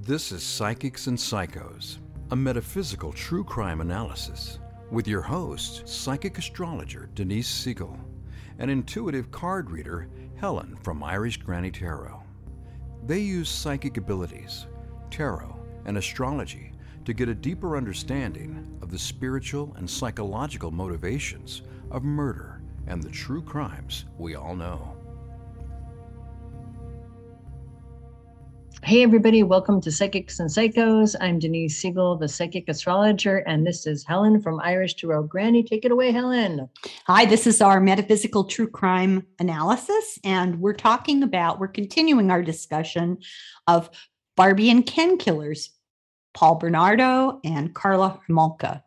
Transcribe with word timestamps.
This 0.00 0.30
is 0.30 0.44
Psychics 0.44 1.08
and 1.08 1.18
Psychos, 1.18 1.98
a 2.30 2.36
metaphysical 2.36 3.12
true 3.12 3.42
crime 3.42 3.80
analysis, 3.80 4.60
with 4.92 5.08
your 5.08 5.22
host, 5.22 5.88
psychic 5.88 6.38
astrologer 6.38 7.10
Denise 7.16 7.48
Siegel, 7.48 7.98
and 8.60 8.70
intuitive 8.70 9.32
card 9.32 9.72
reader 9.72 10.08
Helen 10.36 10.76
from 10.84 11.02
Irish 11.02 11.38
Granny 11.38 11.72
Tarot. 11.72 12.22
They 13.06 13.18
use 13.18 13.48
psychic 13.48 13.96
abilities, 13.96 14.68
tarot, 15.10 15.58
and 15.84 15.98
astrology 15.98 16.70
to 17.04 17.12
get 17.12 17.28
a 17.28 17.34
deeper 17.34 17.76
understanding 17.76 18.78
of 18.80 18.92
the 18.92 18.98
spiritual 18.98 19.74
and 19.78 19.90
psychological 19.90 20.70
motivations 20.70 21.62
of 21.90 22.04
murder 22.04 22.62
and 22.86 23.02
the 23.02 23.10
true 23.10 23.42
crimes 23.42 24.04
we 24.16 24.36
all 24.36 24.54
know. 24.54 24.97
Hey, 28.88 29.02
everybody, 29.02 29.42
welcome 29.42 29.82
to 29.82 29.92
Psychics 29.92 30.40
and 30.40 30.48
Psychos. 30.48 31.14
I'm 31.20 31.38
Denise 31.38 31.76
Siegel, 31.76 32.16
the 32.16 32.26
psychic 32.26 32.70
astrologer, 32.70 33.40
and 33.46 33.66
this 33.66 33.86
is 33.86 34.02
Helen 34.02 34.40
from 34.40 34.60
Irish 34.60 34.94
Tarot 34.94 35.24
Granny. 35.24 35.62
Take 35.62 35.84
it 35.84 35.92
away, 35.92 36.10
Helen. 36.10 36.70
Hi, 37.06 37.26
this 37.26 37.46
is 37.46 37.60
our 37.60 37.80
metaphysical 37.80 38.44
true 38.44 38.66
crime 38.66 39.26
analysis, 39.40 40.18
and 40.24 40.58
we're 40.58 40.72
talking 40.72 41.22
about, 41.22 41.60
we're 41.60 41.68
continuing 41.68 42.30
our 42.30 42.42
discussion 42.42 43.18
of 43.66 43.90
Barbie 44.38 44.70
and 44.70 44.86
Ken 44.86 45.18
killers, 45.18 45.68
Paul 46.32 46.54
Bernardo 46.54 47.40
and 47.44 47.74
Karla 47.74 48.18
Homolka. 48.26 48.82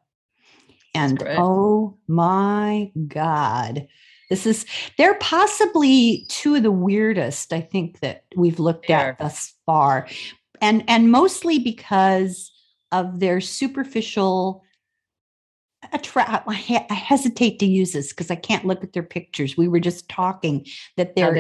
And 0.96 1.22
oh 1.38 2.00
my 2.08 2.92
God, 3.08 3.88
this 4.32 4.48
is, 4.48 4.66
they're 4.98 5.20
possibly 5.20 6.26
two 6.30 6.56
of 6.56 6.64
the 6.64 6.72
weirdest, 6.72 7.54
I 7.54 7.62
think, 7.62 8.00
that 8.00 8.24
we've 8.36 8.60
looked 8.60 8.90
at 8.90 9.20
thus 9.20 9.54
far. 9.68 10.08
And, 10.62 10.84
and 10.88 11.12
mostly 11.12 11.60
because 11.60 12.52
of 12.92 13.20
their 13.20 13.42
superficial 13.42 14.64
attract 15.94 16.48
I, 16.48 16.86
I 16.90 16.94
hesitate 16.94 17.60
to 17.60 17.66
use 17.66 17.94
this 17.94 18.10
because 18.10 18.32
I 18.32 18.36
can't 18.36 18.66
look 18.66 18.84
at 18.84 18.94
their 18.94 19.04
pictures. 19.04 19.58
We 19.58 19.68
were 19.68 19.80
just 19.80 20.08
talking 20.08 20.66
that 20.96 21.16
they're 21.16 21.34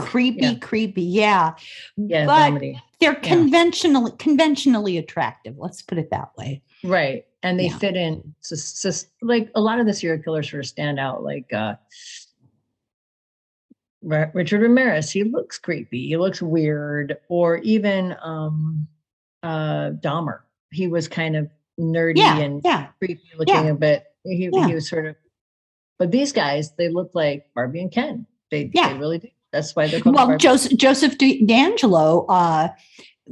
creepy, 0.00 0.46
yeah. 0.46 0.54
creepy. 0.60 1.02
Yeah. 1.02 1.54
Yeah. 1.96 2.26
But 2.26 2.60
they're 3.00 3.12
yeah. 3.12 3.20
conventionally 3.20 4.12
conventionally 4.18 4.98
attractive. 4.98 5.54
Let's 5.56 5.82
put 5.82 5.98
it 5.98 6.10
that 6.10 6.30
way. 6.36 6.62
Right. 6.82 7.24
And 7.44 7.60
they 7.60 7.66
yeah. 7.66 7.78
fit 7.78 7.94
in 7.94 8.34
so, 8.40 8.56
so, 8.56 9.06
like 9.22 9.50
a 9.54 9.60
lot 9.60 9.78
of 9.78 9.86
the 9.86 9.94
serial 9.94 10.20
killers 10.20 10.50
sort 10.50 10.64
of 10.64 10.66
stand 10.66 10.98
out 10.98 11.22
like 11.22 11.52
uh 11.52 11.74
Richard 14.02 14.60
Ramirez, 14.60 15.10
he 15.10 15.24
looks 15.24 15.58
creepy. 15.58 16.08
He 16.08 16.16
looks 16.16 16.42
weird. 16.42 17.16
Or 17.28 17.58
even 17.58 18.16
um 18.22 18.88
uh 19.42 19.90
Dahmer. 20.00 20.40
He 20.72 20.88
was 20.88 21.06
kind 21.06 21.36
of 21.36 21.48
nerdy 21.78 22.16
yeah, 22.16 22.38
and 22.38 22.60
yeah, 22.64 22.88
creepy 22.98 23.22
looking 23.38 23.70
a 23.70 23.74
bit. 23.74 24.04
He, 24.24 24.50
he 24.50 24.74
was 24.74 24.88
sort 24.88 25.06
of 25.06 25.16
but 25.98 26.10
these 26.10 26.32
guys, 26.32 26.72
they 26.76 26.88
look 26.88 27.10
like 27.14 27.46
Barbie 27.54 27.80
and 27.80 27.90
Ken. 27.90 28.26
They, 28.50 28.70
yeah. 28.74 28.92
they 28.92 28.98
really 28.98 29.18
do. 29.18 29.28
That's 29.52 29.76
why 29.76 29.86
they're 29.86 30.00
called 30.00 30.16
well. 30.16 30.36
Joseph 30.36 30.76
Joseph 30.76 31.16
DeAngelo, 31.16 32.26
uh, 32.28 32.68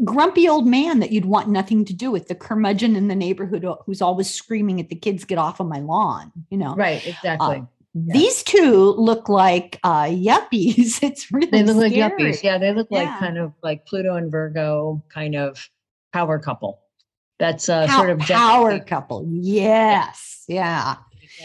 grumpy 0.05 0.49
old 0.49 0.67
man 0.67 1.01
that 1.01 1.13
you'd 1.13 1.25
want 1.25 1.49
nothing 1.49 1.85
to 1.85 1.95
do 1.95 2.11
with, 2.11 2.29
the 2.29 2.35
curmudgeon 2.35 2.97
in 2.97 3.09
the 3.09 3.15
neighborhood 3.15 3.67
who's 3.87 4.03
always 4.03 4.33
screaming 4.33 4.81
at 4.81 4.89
the 4.89 4.97
kids, 4.97 5.25
"Get 5.25 5.39
off 5.39 5.61
of 5.61 5.67
my 5.67 5.81
lawn!" 5.81 6.33
You 6.51 6.59
know, 6.59 6.75
right? 6.75 7.07
Exactly. 7.07 7.57
Uh, 7.57 7.63
yeah. 7.95 8.15
These 8.15 8.43
two 8.43 8.95
look 8.97 9.29
like 9.29 9.79
uh, 9.85 10.05
yuppies. 10.05 11.03
It's 11.03 11.31
really 11.31 11.51
they 11.51 11.63
look 11.63 11.93
scary. 11.93 12.01
like 12.01 12.13
yuppies. 12.13 12.43
Yeah, 12.43 12.59
they 12.59 12.73
look 12.73 12.89
yeah. 12.91 13.03
like 13.03 13.19
kind 13.19 13.39
of 13.39 13.53
like 13.63 13.87
Pluto 13.87 14.17
and 14.17 14.31
Virgo 14.31 15.03
kind 15.13 15.37
of 15.37 15.69
power 16.13 16.39
couple. 16.39 16.81
That's 17.39 17.69
a 17.69 17.87
Pow- 17.89 17.99
sort 17.99 18.11
of 18.11 18.19
power 18.21 18.79
couple. 18.81 19.27
Yes. 19.29 20.45
Yeah. 20.49 20.97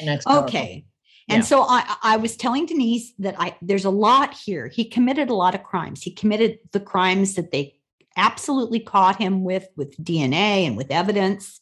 yeah. 0.05 0.19
Okay. 0.25 0.85
And 1.29 1.43
so 1.43 1.63
I, 1.63 1.97
I 2.03 2.17
was 2.17 2.37
telling 2.37 2.65
Denise 2.65 3.11
that 3.19 3.35
I 3.37 3.55
there's 3.61 3.83
a 3.83 3.89
lot 3.89 4.33
here. 4.33 4.67
He 4.67 4.85
committed 4.85 5.29
a 5.29 5.33
lot 5.33 5.55
of 5.55 5.63
crimes. 5.63 6.01
He 6.01 6.11
committed 6.11 6.59
the 6.71 6.79
crimes 6.79 7.35
that 7.35 7.51
they 7.51 7.76
absolutely 8.17 8.79
caught 8.79 9.17
him 9.17 9.43
with 9.43 9.67
with 9.75 9.97
DNA 10.03 10.65
and 10.65 10.75
with 10.75 10.91
evidence. 10.91 11.59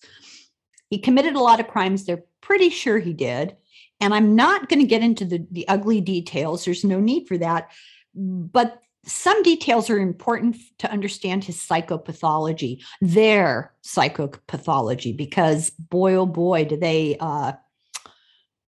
He 0.89 0.97
committed 0.97 1.35
a 1.35 1.41
lot 1.41 1.59
of 1.59 1.67
crimes 1.67 2.05
they're 2.05 2.23
pretty 2.41 2.69
sure 2.69 2.99
he 2.99 3.13
did. 3.13 3.55
And 3.99 4.13
I'm 4.13 4.35
not 4.35 4.69
going 4.69 4.81
to 4.81 4.87
get 4.87 5.01
into 5.01 5.25
the, 5.25 5.45
the 5.51 5.67
ugly 5.67 6.01
details. 6.01 6.65
There's 6.65 6.83
no 6.83 6.99
need 6.99 7.27
for 7.27 7.37
that. 7.37 7.71
But 8.13 8.81
some 9.05 9.41
details 9.43 9.89
are 9.89 9.99
important 9.99 10.57
to 10.79 10.91
understand 10.91 11.43
his 11.43 11.57
psychopathology, 11.57 12.83
their 13.01 13.73
psychopathology, 13.83 15.15
because 15.15 15.69
boy, 15.69 16.15
oh 16.15 16.25
boy, 16.25 16.65
do 16.65 16.75
they 16.75 17.15
uh, 17.19 17.53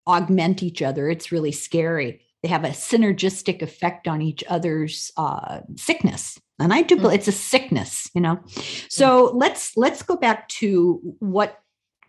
augment 0.08 0.64
each 0.64 0.82
other. 0.82 1.10
It's 1.10 1.32
really 1.32 1.52
scary. 1.52 2.22
They 2.42 2.50
have 2.50 2.66
a 2.66 2.70
synergistic 2.70 3.62
effect 3.62 4.08
on 4.08 4.22
each 4.22 4.44
other's 4.50 5.12
uh, 5.18 5.62
sickness. 5.76 6.40
And 6.60 6.74
I 6.74 6.82
do 6.84 6.96
believe 6.96 7.12
mm. 7.12 7.16
it's 7.16 7.28
a 7.28 7.32
sickness, 7.32 8.10
you 8.14 8.22
know. 8.22 8.40
So 8.90 9.30
mm. 9.30 9.32
let's 9.36 9.76
let's 9.76 10.04
go 10.04 10.16
back 10.16 10.48
to 10.50 11.16
what 11.20 11.60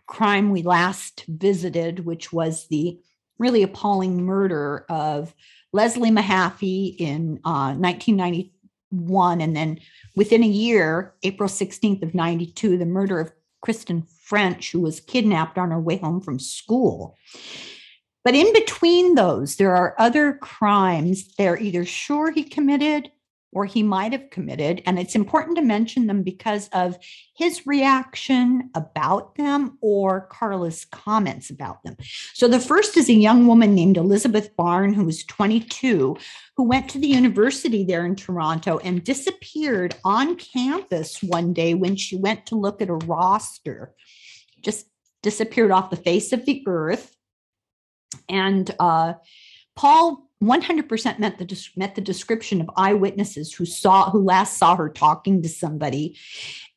crime 0.07 0.51
we 0.51 0.61
last 0.61 1.25
visited, 1.27 2.05
which 2.05 2.31
was 2.31 2.67
the 2.67 2.99
really 3.39 3.63
appalling 3.63 4.23
murder 4.23 4.85
of 4.89 5.33
Leslie 5.73 6.11
Mahaffey 6.11 6.95
in 6.97 7.39
uh, 7.43 7.73
1991, 7.73 9.41
and 9.41 9.55
then 9.55 9.79
within 10.15 10.43
a 10.43 10.47
year, 10.47 11.13
April 11.23 11.49
16th 11.49 12.01
of 12.01 12.15
92, 12.15 12.77
the 12.77 12.85
murder 12.85 13.19
of 13.19 13.33
Kristen 13.61 14.03
French, 14.03 14.71
who 14.71 14.79
was 14.79 15.01
kidnapped 15.01 15.57
on 15.57 15.71
her 15.71 15.79
way 15.79 15.97
home 15.97 16.21
from 16.21 16.39
school. 16.39 17.17
But 18.23 18.35
in 18.35 18.51
between 18.53 19.15
those, 19.15 19.57
there 19.57 19.75
are 19.75 19.95
other 19.97 20.33
crimes 20.33 21.35
they're 21.35 21.59
either 21.59 21.83
sure 21.83 22.31
he 22.31 22.43
committed 22.43 23.11
or 23.55 23.65
he 23.65 23.81
might 23.81 24.11
have 24.11 24.29
committed. 24.29 24.83
And 24.85 24.99
it's 24.99 25.15
important 25.15 25.55
to 25.55 25.63
mention 25.63 26.07
them 26.07 26.23
because 26.23 26.67
of 26.73 26.97
his 27.33 27.65
reaction 27.65 28.69
about 28.75 29.35
them 29.35 29.77
or 29.81 30.27
Karla's 30.27 30.83
comments 30.83 31.49
about 31.49 31.81
them. 31.83 31.95
So 32.33 32.49
the 32.49 32.59
first 32.59 32.97
is 32.97 33.07
a 33.07 33.13
young 33.13 33.47
woman 33.47 33.73
named 33.73 33.95
Elizabeth 33.95 34.55
Bain, 34.57 34.93
who 34.93 35.05
was 35.05 35.23
22, 35.23 36.17
who 36.57 36.63
went 36.63 36.89
to 36.89 36.99
the 36.99 37.07
university 37.07 37.85
there 37.85 38.05
in 38.05 38.17
Toronto 38.17 38.77
and 38.79 39.03
disappeared 39.03 39.95
on 40.03 40.35
campus 40.35 41.23
one 41.23 41.53
day 41.53 41.73
when 41.73 41.95
she 41.95 42.17
went 42.17 42.45
to 42.47 42.55
look 42.55 42.81
at 42.81 42.89
a 42.89 42.95
roster, 42.95 43.93
just 44.61 44.85
disappeared 45.23 45.71
off 45.71 45.89
the 45.89 45.95
face 45.95 46.33
of 46.33 46.45
the 46.45 46.61
earth. 46.67 47.15
And 48.27 48.69
uh, 48.81 49.13
Paul 49.77 50.24
100% 50.43 51.19
met 51.19 51.37
the 51.37 51.69
met 51.75 51.95
the 51.95 52.01
description 52.01 52.61
of 52.61 52.69
eyewitnesses 52.75 53.53
who 53.53 53.65
saw 53.65 54.09
who 54.09 54.21
last 54.23 54.57
saw 54.57 54.75
her 54.75 54.89
talking 54.89 55.41
to 55.41 55.49
somebody, 55.49 56.17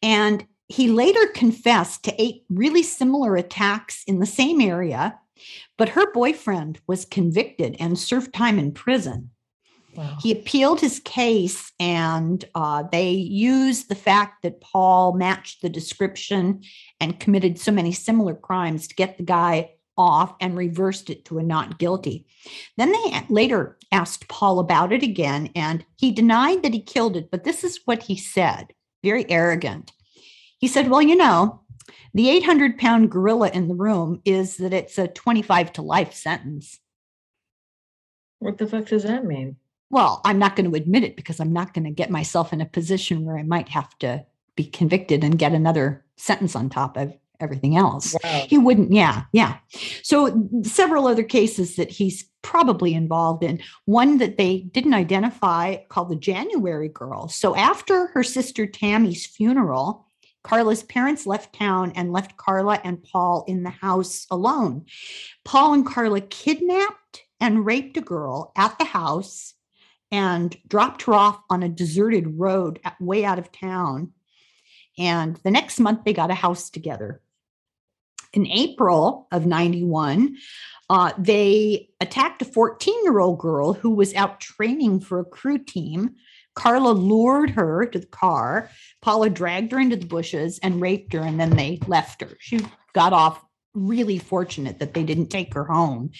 and 0.02 0.46
he 0.68 0.88
later 0.88 1.26
confessed 1.34 2.04
to 2.04 2.22
eight 2.22 2.44
really 2.48 2.82
similar 2.82 3.36
attacks 3.36 4.04
in 4.06 4.20
the 4.20 4.26
same 4.26 4.60
area, 4.60 5.18
but 5.76 5.90
her 5.90 6.12
boyfriend 6.12 6.78
was 6.86 7.04
convicted 7.04 7.76
and 7.80 7.98
served 7.98 8.32
time 8.32 8.58
in 8.58 8.72
prison. 8.72 9.30
Wow. 9.94 10.16
He 10.20 10.30
appealed 10.30 10.80
his 10.80 11.00
case, 11.00 11.72
and 11.80 12.44
uh, 12.54 12.84
they 12.92 13.10
used 13.10 13.88
the 13.88 13.96
fact 13.96 14.42
that 14.42 14.60
Paul 14.60 15.14
matched 15.14 15.62
the 15.62 15.68
description 15.68 16.62
and 17.00 17.18
committed 17.18 17.58
so 17.58 17.72
many 17.72 17.90
similar 17.90 18.34
crimes 18.34 18.86
to 18.86 18.94
get 18.94 19.16
the 19.16 19.24
guy 19.24 19.70
off 19.98 20.34
and 20.40 20.56
reversed 20.56 21.10
it 21.10 21.24
to 21.26 21.38
a 21.38 21.42
not 21.42 21.78
guilty. 21.78 22.26
Then 22.76 22.92
they 22.92 23.20
later 23.28 23.76
asked 23.92 24.28
Paul 24.28 24.60
about 24.60 24.92
it 24.92 25.02
again, 25.02 25.50
and 25.54 25.84
he 25.96 26.12
denied 26.12 26.62
that 26.62 26.72
he 26.72 26.80
killed 26.80 27.16
it. 27.16 27.30
But 27.30 27.44
this 27.44 27.64
is 27.64 27.80
what 27.84 28.04
he 28.04 28.16
said 28.16 28.72
very 29.02 29.30
arrogant. 29.30 29.92
He 30.58 30.66
said, 30.66 30.88
Well, 30.90 31.02
you 31.02 31.16
know, 31.16 31.60
the 32.14 32.30
800 32.30 32.78
pound 32.78 33.10
gorilla 33.10 33.50
in 33.50 33.68
the 33.68 33.74
room 33.74 34.20
is 34.24 34.56
that 34.56 34.72
it's 34.72 34.98
a 34.98 35.08
25 35.08 35.72
to 35.74 35.82
life 35.82 36.14
sentence. 36.14 36.80
What 38.38 38.58
the 38.58 38.66
fuck 38.66 38.86
does 38.86 39.04
that 39.04 39.24
mean? 39.24 39.56
Well, 39.90 40.20
I'm 40.24 40.38
not 40.38 40.54
going 40.54 40.70
to 40.70 40.76
admit 40.76 41.04
it 41.04 41.16
because 41.16 41.40
I'm 41.40 41.52
not 41.52 41.74
going 41.74 41.84
to 41.84 41.90
get 41.90 42.10
myself 42.10 42.52
in 42.52 42.60
a 42.60 42.66
position 42.66 43.24
where 43.24 43.38
I 43.38 43.42
might 43.42 43.70
have 43.70 43.96
to 44.00 44.26
be 44.54 44.64
convicted 44.64 45.24
and 45.24 45.38
get 45.38 45.52
another 45.52 46.04
sentence 46.16 46.54
on 46.54 46.68
top 46.68 46.96
of 46.96 47.16
everything 47.40 47.76
else. 47.76 48.16
Wow. 48.22 48.44
He 48.48 48.58
wouldn't, 48.58 48.92
yeah, 48.92 49.24
yeah. 49.32 49.58
So 50.02 50.48
several 50.62 51.06
other 51.06 51.22
cases 51.22 51.76
that 51.76 51.90
he's 51.90 52.28
probably 52.42 52.94
involved 52.94 53.44
in. 53.44 53.60
One 53.84 54.18
that 54.18 54.38
they 54.38 54.60
didn't 54.72 54.94
identify 54.94 55.76
called 55.88 56.10
the 56.10 56.16
January 56.16 56.88
Girl. 56.88 57.28
So 57.28 57.54
after 57.56 58.08
her 58.08 58.22
sister 58.22 58.66
Tammy's 58.66 59.26
funeral, 59.26 60.06
Karla's 60.44 60.82
parents 60.84 61.26
left 61.26 61.54
town 61.54 61.92
and 61.94 62.12
left 62.12 62.36
Karla 62.36 62.80
and 62.84 63.02
Paul 63.02 63.44
in 63.48 63.64
the 63.64 63.70
house 63.70 64.26
alone. 64.30 64.86
Paul 65.44 65.74
and 65.74 65.86
Karla 65.86 66.20
kidnapped 66.20 67.24
and 67.40 67.66
raped 67.66 67.96
a 67.96 68.00
girl 68.00 68.52
at 68.56 68.78
the 68.78 68.84
house 68.84 69.54
and 70.10 70.56
dropped 70.66 71.02
her 71.02 71.14
off 71.14 71.38
on 71.50 71.62
a 71.62 71.68
deserted 71.68 72.38
road 72.38 72.80
way 72.98 73.24
out 73.24 73.38
of 73.38 73.52
town 73.52 74.12
And 74.98 75.36
the 75.44 75.50
next 75.50 75.78
month, 75.78 76.04
they 76.04 76.12
got 76.12 76.30
a 76.30 76.34
house 76.34 76.70
together. 76.70 77.20
In 78.32 78.46
April 78.46 79.26
of 79.32 79.46
91, 79.46 80.36
uh, 80.90 81.12
they 81.18 81.88
attacked 82.00 82.42
a 82.42 82.44
14 82.44 83.04
year 83.04 83.18
old 83.18 83.38
girl 83.38 83.72
who 83.72 83.90
was 83.90 84.14
out 84.14 84.40
training 84.40 85.00
for 85.00 85.20
a 85.20 85.24
crew 85.24 85.58
team. 85.58 86.14
Karla 86.54 86.90
lured 86.90 87.50
her 87.50 87.86
to 87.86 87.98
the 87.98 88.06
car. 88.06 88.70
Paula 89.00 89.30
dragged 89.30 89.72
her 89.72 89.78
into 89.78 89.96
the 89.96 90.06
bushes 90.06 90.58
and 90.62 90.80
raped 90.80 91.12
her, 91.12 91.20
and 91.20 91.38
then 91.38 91.50
they 91.50 91.78
left 91.86 92.20
her. 92.20 92.36
She 92.40 92.60
got 92.94 93.12
off 93.12 93.44
really 93.74 94.18
fortunate 94.18 94.78
that 94.80 94.94
they 94.94 95.04
didn't 95.04 95.28
take 95.28 95.54
her 95.54 95.64
home. 95.64 96.10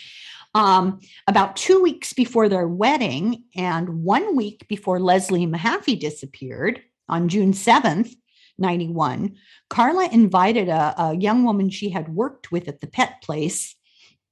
Um, 0.55 1.01
about 1.27 1.57
two 1.57 1.83
weeks 1.83 2.13
before 2.13 2.49
their 2.49 2.69
wedding 2.69 3.45
and 3.57 4.03
one 4.03 4.37
week 4.37 4.67
before 4.69 5.01
Leslie 5.01 5.47
Mahaffey 5.47 5.99
disappeared 5.99 6.83
on 7.09 7.29
June 7.29 7.53
7th, 7.53 8.15
91, 8.59 9.37
Karla 9.71 10.09
invited 10.11 10.69
a, 10.69 10.95
a 11.01 11.17
young 11.17 11.45
woman 11.45 11.71
she 11.71 11.91
had 11.91 12.15
worked 12.15 12.51
with 12.51 12.69
at 12.69 12.81
the 12.81 12.87
pet 12.87 13.23
place 13.23 13.77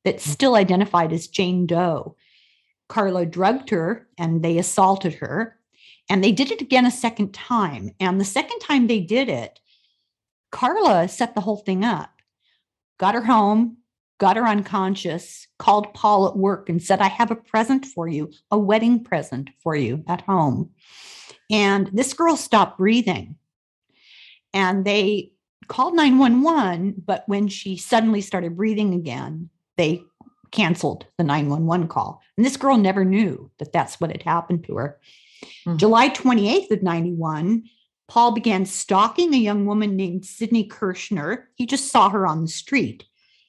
that's 0.05 0.27
mm. 0.27 0.31
still 0.31 0.55
identified 0.57 1.13
as 1.13 1.29
Jane 1.29 1.67
Doe. 1.67 2.17
Karla 2.89 3.27
drugged 3.27 3.71
her 3.71 4.09
and 4.19 4.43
they 4.43 4.59
assaulted 4.59 5.15
her. 5.15 5.59
And 6.09 6.23
they 6.23 6.33
did 6.33 6.53
it 6.53 6.61
again 6.61 6.87
a 6.87 6.91
second 6.91 7.35
time. 7.35 7.91
And 7.99 8.21
the 8.21 8.25
second 8.25 8.61
time 8.61 8.87
they 8.87 9.01
did 9.01 9.29
it, 9.29 9.59
Karla 10.53 11.09
set 11.09 11.35
the 11.35 11.41
whole 11.41 11.57
thing 11.57 11.85
up, 11.85 12.11
got 12.99 13.15
her 13.15 13.25
home, 13.25 13.79
got 14.19 14.37
her 14.37 14.47
unconscious, 14.47 15.49
called 15.59 15.93
Paul 15.95 16.29
at 16.29 16.37
work 16.37 16.69
and 16.69 16.83
said, 16.83 17.01
I 17.01 17.09
have 17.09 17.31
a 17.31 17.37
present 17.37 17.85
for 17.85 18.09
you, 18.09 18.31
a 18.51 18.59
wedding 18.59 19.03
present 19.03 19.51
for 19.63 19.75
you 19.75 20.05
at 20.07 20.23
home. 20.23 20.71
And 21.51 21.91
this 21.93 22.13
girl 22.13 22.37
stopped 22.37 22.79
breathing. 22.79 23.37
And 24.57 24.87
they 24.87 25.33
called 25.69 25.95
911, 25.95 27.03
but 27.05 27.25
when 27.27 27.47
she 27.47 27.77
suddenly 27.77 28.23
started 28.23 28.57
breathing 28.57 28.95
again, 28.95 29.51
they 29.77 30.03
canceled 30.51 31.05
the 31.19 31.25
911 31.25 31.89
call. 31.89 32.23
And 32.39 32.47
this 32.47 32.57
girl 32.57 32.79
never 32.79 33.05
knew 33.05 33.51
that 33.59 33.71
that's 33.71 34.01
what 34.01 34.11
had 34.11 34.23
happened 34.23 34.65
to 34.65 34.77
her. 34.77 34.99
Mm-hmm. 35.67 35.77
July 35.77 36.09
28th 36.09 36.71
of 36.71 36.83
91, 36.83 37.65
Paul 38.09 38.33
began 38.33 38.65
stalking 38.65 39.35
a 39.35 39.37
young 39.39 39.67
woman 39.67 39.95
named 39.95 40.25
Sydney 40.25 40.65
Kirschner. 40.65 41.51
He 41.57 41.67
just 41.67 41.93
saw 41.93 42.09
her 42.09 42.27
on 42.27 42.41
the 42.41 42.49
street. 42.49 43.05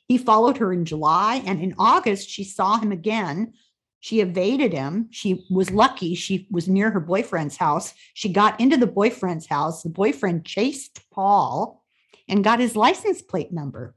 He 0.10 0.18
followed 0.18 0.58
her 0.58 0.74
in 0.74 0.84
July, 0.84 1.42
and 1.46 1.62
in 1.62 1.74
August, 1.80 2.30
she 2.30 2.44
saw 2.44 2.80
him 2.80 2.92
again. 2.92 3.54
She 4.00 4.22
evaded 4.22 4.74
him. 4.74 5.08
She 5.12 5.46
was 5.50 5.72
lucky 5.72 6.16
she 6.16 6.48
was 6.52 6.68
near 6.68 6.92
her 6.92 7.00
boyfriend's 7.00 7.58
house. 7.58 7.94
She 8.14 8.30
got 8.30 8.60
into 8.60 8.78
the 8.78 8.88
boyfriend's 8.88 9.48
house. 9.48 9.84
The 9.84 9.90
boyfriend 9.90 10.46
chased 10.46 11.10
Paul 11.10 11.84
and 12.28 12.44
got 12.44 12.60
his 12.60 12.76
license 12.76 13.22
plate 13.22 13.52
number. 13.52 13.96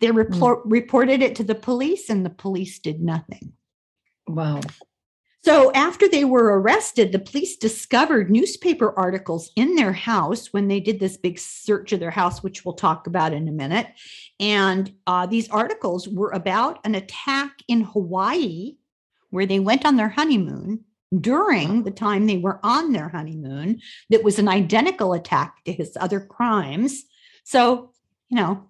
They 0.00 0.10
report, 0.10 0.64
mm. 0.64 0.72
reported 0.72 1.22
it 1.22 1.36
to 1.36 1.44
the 1.44 1.54
police, 1.54 2.08
and 2.08 2.24
the 2.24 2.30
police 2.30 2.78
did 2.78 3.00
nothing. 3.00 3.52
Wow. 4.26 4.60
So, 5.44 5.72
after 5.72 6.08
they 6.08 6.24
were 6.24 6.60
arrested, 6.60 7.12
the 7.12 7.18
police 7.18 7.56
discovered 7.56 8.30
newspaper 8.30 8.92
articles 8.98 9.50
in 9.56 9.76
their 9.76 9.92
house 9.92 10.52
when 10.52 10.68
they 10.68 10.80
did 10.80 11.00
this 11.00 11.16
big 11.16 11.38
search 11.38 11.92
of 11.92 12.00
their 12.00 12.10
house, 12.10 12.42
which 12.42 12.64
we'll 12.64 12.74
talk 12.74 13.06
about 13.06 13.32
in 13.32 13.48
a 13.48 13.52
minute. 13.52 13.86
And 14.40 14.92
uh, 15.06 15.26
these 15.26 15.48
articles 15.48 16.08
were 16.08 16.30
about 16.32 16.80
an 16.84 16.94
attack 16.94 17.52
in 17.68 17.82
Hawaii 17.82 18.76
where 19.30 19.46
they 19.46 19.58
went 19.58 19.84
on 19.84 19.96
their 19.96 20.08
honeymoon 20.08 20.84
during 21.20 21.84
the 21.84 21.90
time 21.90 22.26
they 22.26 22.36
were 22.36 22.60
on 22.62 22.92
their 22.92 23.08
honeymoon 23.08 23.80
that 24.10 24.22
was 24.22 24.38
an 24.38 24.48
identical 24.48 25.12
attack 25.14 25.64
to 25.64 25.72
his 25.72 25.96
other 25.98 26.20
crimes. 26.20 27.04
So, 27.44 27.92
you 28.28 28.36
know, 28.36 28.68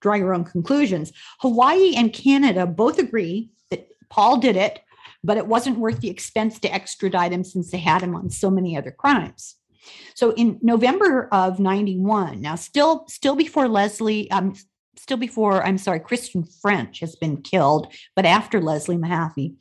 draw 0.00 0.14
your 0.14 0.32
own 0.32 0.44
conclusions. 0.44 1.12
Hawaii 1.40 1.94
and 1.94 2.12
Canada 2.12 2.66
both 2.66 2.98
agree 2.98 3.50
that 3.70 3.88
Paul 4.08 4.38
did 4.38 4.56
it 4.56 4.80
but 5.24 5.36
it 5.36 5.46
wasn't 5.46 5.78
worth 5.78 6.00
the 6.00 6.10
expense 6.10 6.58
to 6.60 6.72
extradite 6.72 7.32
him 7.32 7.44
since 7.44 7.70
they 7.70 7.78
had 7.78 8.02
him 8.02 8.14
on 8.14 8.30
so 8.30 8.50
many 8.50 8.76
other 8.76 8.90
crimes. 8.90 9.56
So 10.14 10.32
in 10.32 10.58
November 10.62 11.28
of 11.32 11.58
91, 11.58 12.40
now 12.40 12.56
still 12.56 13.06
still 13.08 13.34
before 13.34 13.68
Leslie, 13.68 14.30
um, 14.30 14.54
still 14.96 15.16
before, 15.16 15.64
I'm 15.64 15.78
sorry, 15.78 16.00
Kristen 16.00 16.44
French 16.44 17.00
has 17.00 17.16
been 17.16 17.42
killed, 17.42 17.92
but 18.14 18.26
after 18.26 18.60
Leslie 18.60 18.96
Mahaffey, 18.96 19.54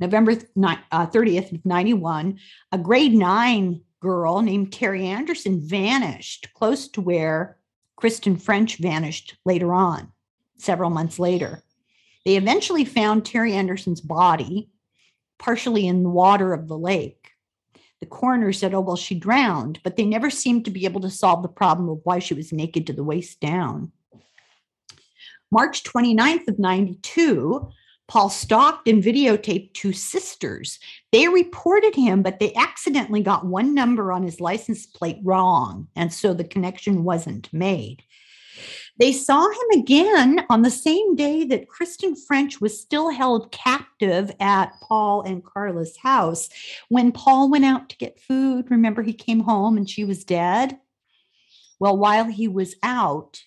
November 0.00 0.34
30th 0.34 1.52
of 1.52 1.54
uh, 1.54 1.60
91, 1.64 2.38
a 2.72 2.78
grade 2.78 3.14
nine 3.14 3.82
girl 4.00 4.40
named 4.40 4.70
Terri 4.70 5.04
Anderson 5.04 5.60
vanished 5.60 6.48
close 6.54 6.88
to 6.88 7.00
where 7.00 7.58
Kristen 7.96 8.36
French 8.36 8.78
vanished 8.78 9.36
later 9.44 9.74
on, 9.74 10.10
several 10.56 10.88
months 10.88 11.18
later. 11.18 11.62
They 12.24 12.36
eventually 12.36 12.84
found 12.84 13.24
Terri 13.24 13.52
Anderson's 13.52 14.00
body 14.00 14.70
partially 15.38 15.86
in 15.86 16.02
the 16.02 16.10
water 16.10 16.52
of 16.52 16.68
the 16.68 16.78
lake. 16.78 17.32
The 18.00 18.06
coroner 18.06 18.52
said, 18.52 18.72
oh, 18.72 18.80
well, 18.80 18.96
she 18.96 19.14
drowned, 19.14 19.80
but 19.82 19.96
they 19.96 20.04
never 20.04 20.30
seemed 20.30 20.64
to 20.64 20.70
be 20.70 20.84
able 20.84 21.00
to 21.02 21.10
solve 21.10 21.42
the 21.42 21.48
problem 21.48 21.88
of 21.88 22.00
why 22.04 22.18
she 22.18 22.34
was 22.34 22.52
naked 22.52 22.86
to 22.86 22.92
the 22.92 23.04
waist 23.04 23.40
down. 23.40 23.92
March 25.50 25.82
29th 25.82 26.48
of 26.48 26.58
92, 26.58 27.70
Paul 28.10 28.28
stalked 28.28 28.88
and 28.88 29.00
videotaped 29.00 29.72
two 29.72 29.92
sisters. 29.92 30.80
They 31.12 31.28
reported 31.28 31.94
him, 31.94 32.22
but 32.22 32.40
they 32.40 32.52
accidentally 32.54 33.22
got 33.22 33.46
one 33.46 33.72
number 33.72 34.10
on 34.10 34.24
his 34.24 34.40
license 34.40 34.84
plate 34.84 35.20
wrong. 35.22 35.86
And 35.94 36.12
so 36.12 36.34
the 36.34 36.42
connection 36.42 37.04
wasn't 37.04 37.52
made. 37.52 38.02
They 38.98 39.12
saw 39.12 39.48
him 39.48 39.80
again 39.80 40.44
on 40.50 40.62
the 40.62 40.72
same 40.72 41.14
day 41.14 41.44
that 41.44 41.68
Kristen 41.68 42.16
French 42.16 42.60
was 42.60 42.80
still 42.80 43.10
held 43.10 43.52
captive 43.52 44.32
at 44.40 44.72
Paul 44.82 45.22
and 45.22 45.44
Karla's 45.44 45.96
house. 45.96 46.48
When 46.88 47.12
Paul 47.12 47.48
went 47.48 47.64
out 47.64 47.90
to 47.90 47.96
get 47.96 48.18
food, 48.18 48.72
remember 48.72 49.02
he 49.02 49.12
came 49.12 49.40
home 49.40 49.76
and 49.76 49.88
she 49.88 50.04
was 50.04 50.24
dead? 50.24 50.80
Well, 51.78 51.96
while 51.96 52.24
he 52.24 52.48
was 52.48 52.74
out, 52.82 53.40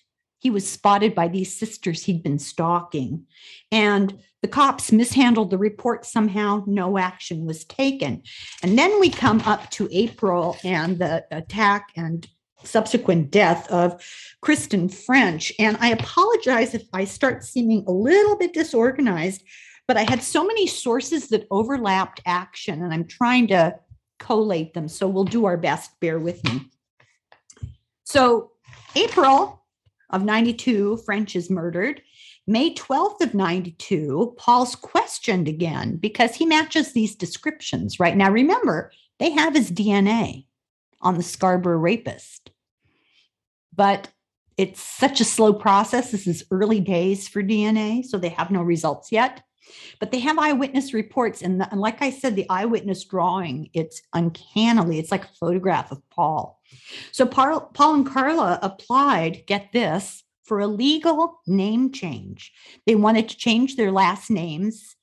he 0.44 0.50
was 0.50 0.70
spotted 0.70 1.14
by 1.14 1.26
these 1.26 1.56
sisters 1.56 2.04
he'd 2.04 2.22
been 2.22 2.38
stalking. 2.38 3.24
And 3.72 4.22
the 4.42 4.48
cops 4.48 4.92
mishandled 4.92 5.50
the 5.50 5.56
report 5.56 6.04
somehow. 6.04 6.62
No 6.66 6.98
action 6.98 7.46
was 7.46 7.64
taken. 7.64 8.22
And 8.62 8.78
then 8.78 9.00
we 9.00 9.08
come 9.08 9.40
up 9.46 9.70
to 9.70 9.88
April 9.90 10.58
and 10.62 10.98
the 10.98 11.24
attack 11.30 11.88
and 11.96 12.28
subsequent 12.62 13.30
death 13.30 13.66
of 13.70 14.04
Kristen 14.42 14.90
French. 14.90 15.50
And 15.58 15.78
I 15.80 15.88
apologize 15.88 16.74
if 16.74 16.84
I 16.92 17.04
start 17.04 17.42
seeming 17.42 17.82
a 17.86 17.92
little 17.92 18.36
bit 18.36 18.52
disorganized, 18.52 19.42
but 19.88 19.96
I 19.96 20.02
had 20.02 20.22
so 20.22 20.46
many 20.46 20.66
sources 20.66 21.28
that 21.28 21.46
overlapped 21.50 22.20
action, 22.26 22.82
and 22.82 22.92
I'm 22.92 23.06
trying 23.06 23.46
to 23.48 23.76
collate 24.18 24.74
them. 24.74 24.88
So 24.88 25.08
we'll 25.08 25.24
do 25.24 25.46
our 25.46 25.56
best. 25.56 25.98
Bear 26.00 26.18
with 26.18 26.44
me. 26.44 26.66
So, 28.04 28.50
April 28.94 29.63
of 30.14 30.24
92, 30.24 30.98
French 30.98 31.36
is 31.36 31.50
murdered. 31.50 32.02
May 32.46 32.74
12th 32.74 33.20
of 33.20 33.34
92, 33.34 34.34
Paul's 34.36 34.76
questioned 34.76 35.48
again 35.48 35.96
because 35.96 36.34
he 36.34 36.46
matches 36.46 36.92
these 36.92 37.14
descriptions, 37.14 37.98
right? 37.98 38.16
Now, 38.16 38.30
remember, 38.30 38.92
they 39.18 39.30
have 39.30 39.54
his 39.54 39.70
DNA 39.70 40.46
on 41.00 41.16
the 41.16 41.22
Scarborough 41.22 41.78
rapist 41.78 42.50
but 43.76 44.08
it's 44.56 44.80
such 44.80 45.20
a 45.20 45.24
slow 45.24 45.52
process. 45.52 46.10
This 46.10 46.26
is 46.26 46.44
early 46.50 46.80
days 46.80 47.28
for 47.28 47.42
DNA, 47.42 48.04
so 48.04 48.18
they 48.18 48.28
have 48.30 48.50
no 48.50 48.62
results 48.62 49.10
yet. 49.10 49.42
But 49.98 50.12
they 50.12 50.20
have 50.20 50.38
eyewitness 50.38 50.92
reports, 50.92 51.42
and, 51.42 51.60
the, 51.60 51.70
and 51.70 51.80
like 51.80 52.02
I 52.02 52.10
said, 52.10 52.36
the 52.36 52.48
eyewitness 52.50 53.04
drawing 53.04 53.70
it's 53.72 54.02
uncannily. 54.12 54.98
It's 54.98 55.10
like 55.10 55.24
a 55.24 55.34
photograph 55.40 55.90
of 55.90 56.02
Paul. 56.10 56.60
So 57.12 57.26
Paul, 57.26 57.70
Paul 57.74 57.94
and 57.94 58.06
Karla 58.06 58.58
applied. 58.62 59.44
Get 59.46 59.72
this 59.72 60.22
for 60.44 60.60
a 60.60 60.66
legal 60.66 61.40
name 61.46 61.92
change. 61.92 62.52
They 62.86 62.94
wanted 62.94 63.28
to 63.28 63.36
change 63.36 63.76
their 63.76 63.90
last 63.90 64.30
names 64.30 64.96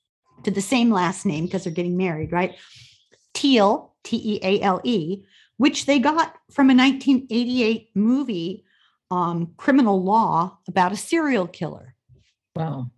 to 0.44 0.50
the 0.50 0.60
same 0.60 0.90
last 0.90 1.26
name 1.26 1.46
because 1.46 1.64
they're 1.64 1.72
getting 1.72 1.96
married, 1.96 2.32
right? 2.32 2.54
Teale, 3.34 3.94
T 4.04 4.16
E 4.16 4.40
A 4.42 4.60
L 4.60 4.80
E, 4.84 5.24
which 5.56 5.86
they 5.86 5.98
got 5.98 6.36
from 6.50 6.70
a 6.70 6.74
1988 6.74 7.90
movie, 7.94 8.64
um, 9.10 9.52
Criminal 9.56 10.02
Law, 10.02 10.58
about 10.68 10.92
a 10.92 10.96
serial 10.96 11.46
killer. 11.46 11.94
Wow. 12.54 12.90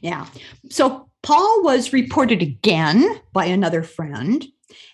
Yeah. 0.00 0.26
So 0.70 1.08
Paul 1.22 1.62
was 1.62 1.92
reported 1.92 2.42
again 2.42 3.20
by 3.32 3.46
another 3.46 3.82
friend. 3.82 4.44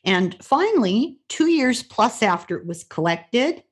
And 0.05 0.37
finally, 0.43 1.19
two 1.29 1.51
years 1.51 1.83
plus 1.83 2.23
after 2.23 2.57
it 2.57 2.67
was 2.67 2.85
collected, 2.85 3.63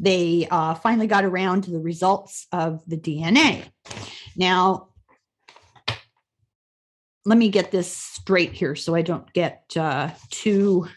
they 0.00 0.48
uh, 0.50 0.74
finally 0.74 1.06
got 1.06 1.24
around 1.24 1.62
to 1.62 1.70
the 1.70 1.78
results 1.78 2.46
of 2.52 2.82
the 2.86 2.96
DNA. 2.96 3.64
Now, 4.36 4.88
let 7.24 7.38
me 7.38 7.48
get 7.50 7.70
this 7.70 7.94
straight 7.94 8.52
here 8.52 8.74
so 8.74 8.94
I 8.94 9.02
don't 9.02 9.32
get 9.32 9.64
uh, 9.76 10.10
too 10.30 10.88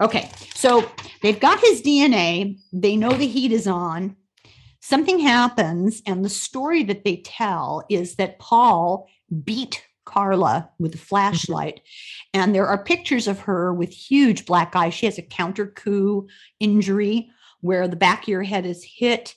Okay, 0.00 0.30
so 0.54 0.90
they've 1.22 1.38
got 1.38 1.60
his 1.60 1.80
DNA. 1.80 2.58
They 2.72 2.96
know 2.96 3.12
the 3.12 3.26
heat 3.26 3.52
is 3.52 3.68
on. 3.68 4.16
Something 4.80 5.20
happens, 5.20 6.02
and 6.06 6.24
the 6.24 6.28
story 6.28 6.82
that 6.84 7.04
they 7.04 7.18
tell 7.24 7.84
is 7.88 8.16
that 8.16 8.40
Paul 8.40 9.06
beat 9.44 9.84
Karla 10.12 10.68
with 10.78 10.94
a 10.94 10.98
flashlight. 10.98 11.80
And 12.34 12.54
there 12.54 12.66
are 12.66 12.84
pictures 12.84 13.26
of 13.26 13.40
her 13.40 13.72
with 13.72 13.90
huge 13.90 14.44
black 14.44 14.76
eyes. 14.76 14.94
She 14.94 15.06
has 15.06 15.18
a 15.18 15.22
counter 15.22 15.66
coup 15.66 16.28
injury 16.60 17.30
where 17.60 17.88
the 17.88 17.96
back 17.96 18.22
of 18.22 18.28
your 18.28 18.42
head 18.42 18.66
is 18.66 18.84
hit 18.84 19.34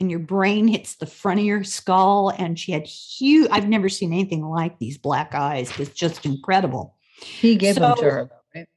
and 0.00 0.10
your 0.10 0.20
brain 0.20 0.68
hits 0.68 0.96
the 0.96 1.06
front 1.06 1.40
of 1.40 1.46
your 1.46 1.64
skull. 1.64 2.32
And 2.36 2.58
she 2.58 2.72
had 2.72 2.86
huge, 2.86 3.48
I've 3.50 3.68
never 3.68 3.88
seen 3.88 4.12
anything 4.12 4.44
like 4.44 4.78
these 4.78 4.98
black 4.98 5.34
eyes. 5.34 5.72
It's 5.78 5.90
just 5.90 6.26
incredible. 6.26 6.96
He 7.20 7.56
gave 7.56 7.74
so, 7.74 7.80
them 7.80 7.96
to 7.96 8.04
her, 8.04 8.30
right? 8.54 8.68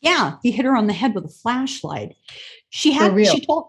Yeah, 0.00 0.36
he 0.42 0.50
hit 0.50 0.64
her 0.64 0.76
on 0.76 0.86
the 0.86 0.92
head 0.92 1.14
with 1.14 1.24
a 1.24 1.28
flashlight. 1.28 2.14
She 2.70 2.92
had, 2.92 3.14
she 3.26 3.44
told, 3.44 3.68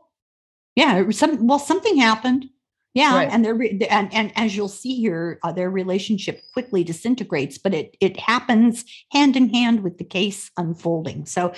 yeah, 0.75 1.09
some, 1.11 1.47
well, 1.47 1.59
something 1.59 1.97
happened. 1.97 2.49
Yeah, 2.95 3.13
right. 3.13 3.29
and 3.29 3.43
they're 3.43 3.61
and 3.89 4.11
and 4.13 4.31
as 4.37 4.55
you'll 4.55 4.69
see 4.69 4.95
here, 4.95 5.37
uh, 5.43 5.51
their 5.51 5.69
relationship 5.69 6.41
quickly 6.53 6.81
disintegrates, 6.85 7.57
but 7.57 7.73
it 7.73 7.97
it 7.99 8.17
happens 8.17 8.85
hand 9.11 9.35
in 9.35 9.49
hand 9.49 9.83
with 9.83 9.97
the 9.97 10.05
case 10.05 10.49
unfolding. 10.55 11.25
So, 11.25 11.49
okay. 11.49 11.57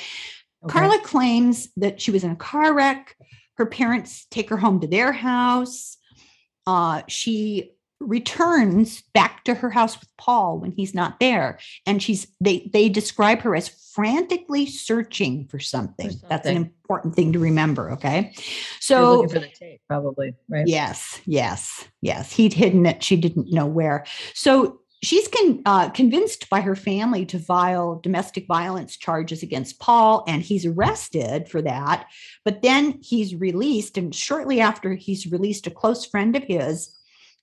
Karla 0.68 1.00
claims 1.00 1.70
that 1.78 2.02
she 2.02 2.10
was 2.10 2.24
in 2.24 2.32
a 2.32 2.36
car 2.36 2.74
wreck. 2.74 3.16
Her 3.54 3.68
parents 3.68 4.26
take 4.32 4.50
her 4.50 4.58
home 4.58 4.80
to 4.82 4.88
their 4.88 5.12
house. 5.12 5.98
Uh, 6.66 7.04
she 7.08 7.72
returns 8.00 9.02
back 9.14 9.44
to 9.44 9.56
her 9.56 9.70
house 9.70 10.00
with 10.00 10.10
Paul 10.18 10.60
when 10.60 10.72
he's 10.72 10.94
not 10.94 11.20
there 11.20 11.60
and 11.86 12.02
she's 12.02 12.28
they 12.40 12.70
they 12.72 12.90
describe 12.90 13.42
her 13.42 13.56
as 13.56 13.70
frantically 13.70 14.68
searching 14.68 15.48
for 15.48 15.60
something. 15.60 16.08
for 16.08 16.12
something. 16.12 16.30
That's 16.30 16.48
an 16.48 16.58
important 16.58 17.16
thing 17.16 17.34
to 17.34 17.40
remember, 17.40 17.92
okay? 17.92 18.34
So 18.80 19.28
for 19.28 19.40
the 19.40 19.48
tape 19.48 19.82
probably, 19.88 20.36
right? 20.48 20.68
Yes, 20.68 21.20
yes, 21.26 21.86
yes. 22.02 22.32
He'd 22.32 22.54
hidden 22.54 22.86
it, 22.86 23.04
she 23.04 23.18
didn't 23.18 23.52
know 23.52 23.66
where. 23.66 24.06
So 24.36 24.82
she's 25.04 25.28
con, 25.28 25.62
uh, 25.66 25.90
convinced 25.90 26.50
by 26.50 26.62
her 26.62 26.76
family 26.76 27.26
to 27.28 27.40
file 27.40 28.00
domestic 28.04 28.46
violence 28.48 28.98
charges 28.98 29.44
against 29.44 29.80
Paul, 29.80 30.24
and 30.28 30.42
he's 30.42 30.66
arrested 30.66 31.50
for 31.50 31.62
that. 31.64 32.06
But 32.46 32.62
then 32.62 33.00
he's 33.02 33.36
released, 33.36 33.98
and 33.98 34.14
shortly 34.14 34.60
after 34.60 34.94
he's 34.94 35.32
released, 35.32 35.68
a 35.68 35.72
close 35.72 36.06
friend 36.06 36.36
of 36.36 36.44
his 36.44 36.94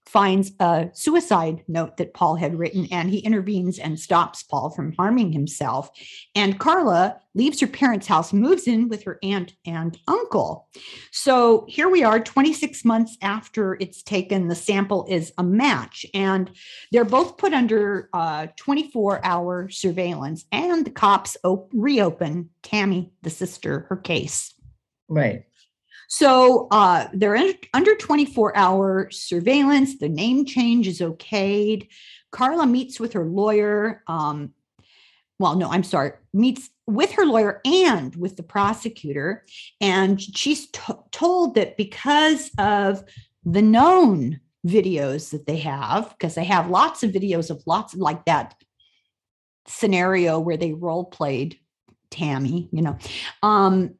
finds 0.06 0.52
a 0.60 0.88
suicide 0.92 1.64
note 1.66 1.96
that 1.96 2.14
Paul 2.14 2.36
had 2.36 2.58
written 2.58 2.86
and 2.90 3.10
he 3.10 3.18
intervenes 3.18 3.78
and 3.78 3.98
stops 3.98 4.42
Paul 4.42 4.70
from 4.70 4.92
harming 4.92 5.32
himself. 5.32 5.90
And 6.34 6.58
Karla 6.58 7.20
leaves 7.34 7.60
her 7.60 7.66
parents' 7.66 8.06
house, 8.06 8.32
moves 8.32 8.68
in 8.68 8.88
with 8.88 9.02
her 9.04 9.18
aunt 9.22 9.54
and 9.66 9.98
uncle. 10.06 10.68
So 11.10 11.64
here 11.68 11.88
we 11.88 12.04
are, 12.04 12.20
26 12.20 12.84
months 12.84 13.16
after 13.22 13.76
it's 13.80 14.02
taken, 14.02 14.48
the 14.48 14.54
sample 14.54 15.06
is 15.08 15.32
a 15.38 15.42
match. 15.42 16.06
And 16.14 16.50
they're 16.92 17.04
both 17.04 17.36
put 17.36 17.54
under 17.54 18.08
24 18.56 19.16
uh, 19.16 19.20
hour 19.24 19.68
surveillance, 19.70 20.44
and 20.52 20.84
the 20.84 20.90
cops 20.90 21.36
op- 21.44 21.70
reopen 21.72 22.50
Tammy, 22.62 23.12
the 23.22 23.30
sister, 23.30 23.86
her 23.88 23.96
case. 23.96 24.54
Right. 25.08 25.44
So 26.16 26.68
uh, 26.70 27.08
they're 27.12 27.34
in, 27.34 27.54
under 27.72 27.96
24 27.96 28.56
hour 28.56 29.10
surveillance. 29.10 29.98
The 29.98 30.08
name 30.08 30.44
change 30.44 30.86
is 30.86 31.00
okayed. 31.00 31.88
Karla 32.30 32.68
meets 32.68 33.00
with 33.00 33.14
her 33.14 33.24
lawyer. 33.24 34.04
Um, 34.06 34.52
well, 35.40 35.56
no, 35.56 35.68
I'm 35.68 35.82
sorry, 35.82 36.12
meets 36.32 36.70
with 36.86 37.10
her 37.14 37.26
lawyer 37.26 37.60
and 37.64 38.14
with 38.14 38.36
the 38.36 38.44
prosecutor. 38.44 39.44
And 39.80 40.20
she's 40.22 40.70
t- 40.70 40.92
told 41.10 41.56
that 41.56 41.76
because 41.76 42.52
of 42.58 43.02
the 43.44 43.62
known 43.62 44.38
videos 44.64 45.32
that 45.32 45.46
they 45.46 45.58
have, 45.58 46.10
because 46.10 46.36
they 46.36 46.44
have 46.44 46.70
lots 46.70 47.02
of 47.02 47.10
videos 47.10 47.50
of 47.50 47.60
lots 47.66 47.92
of 47.92 47.98
like 47.98 48.24
that 48.26 48.54
scenario 49.66 50.38
where 50.38 50.56
they 50.56 50.74
role 50.74 51.06
played 51.06 51.58
Tammy, 52.10 52.68
you 52.70 52.82
know, 52.82 52.96
um, 53.42 53.96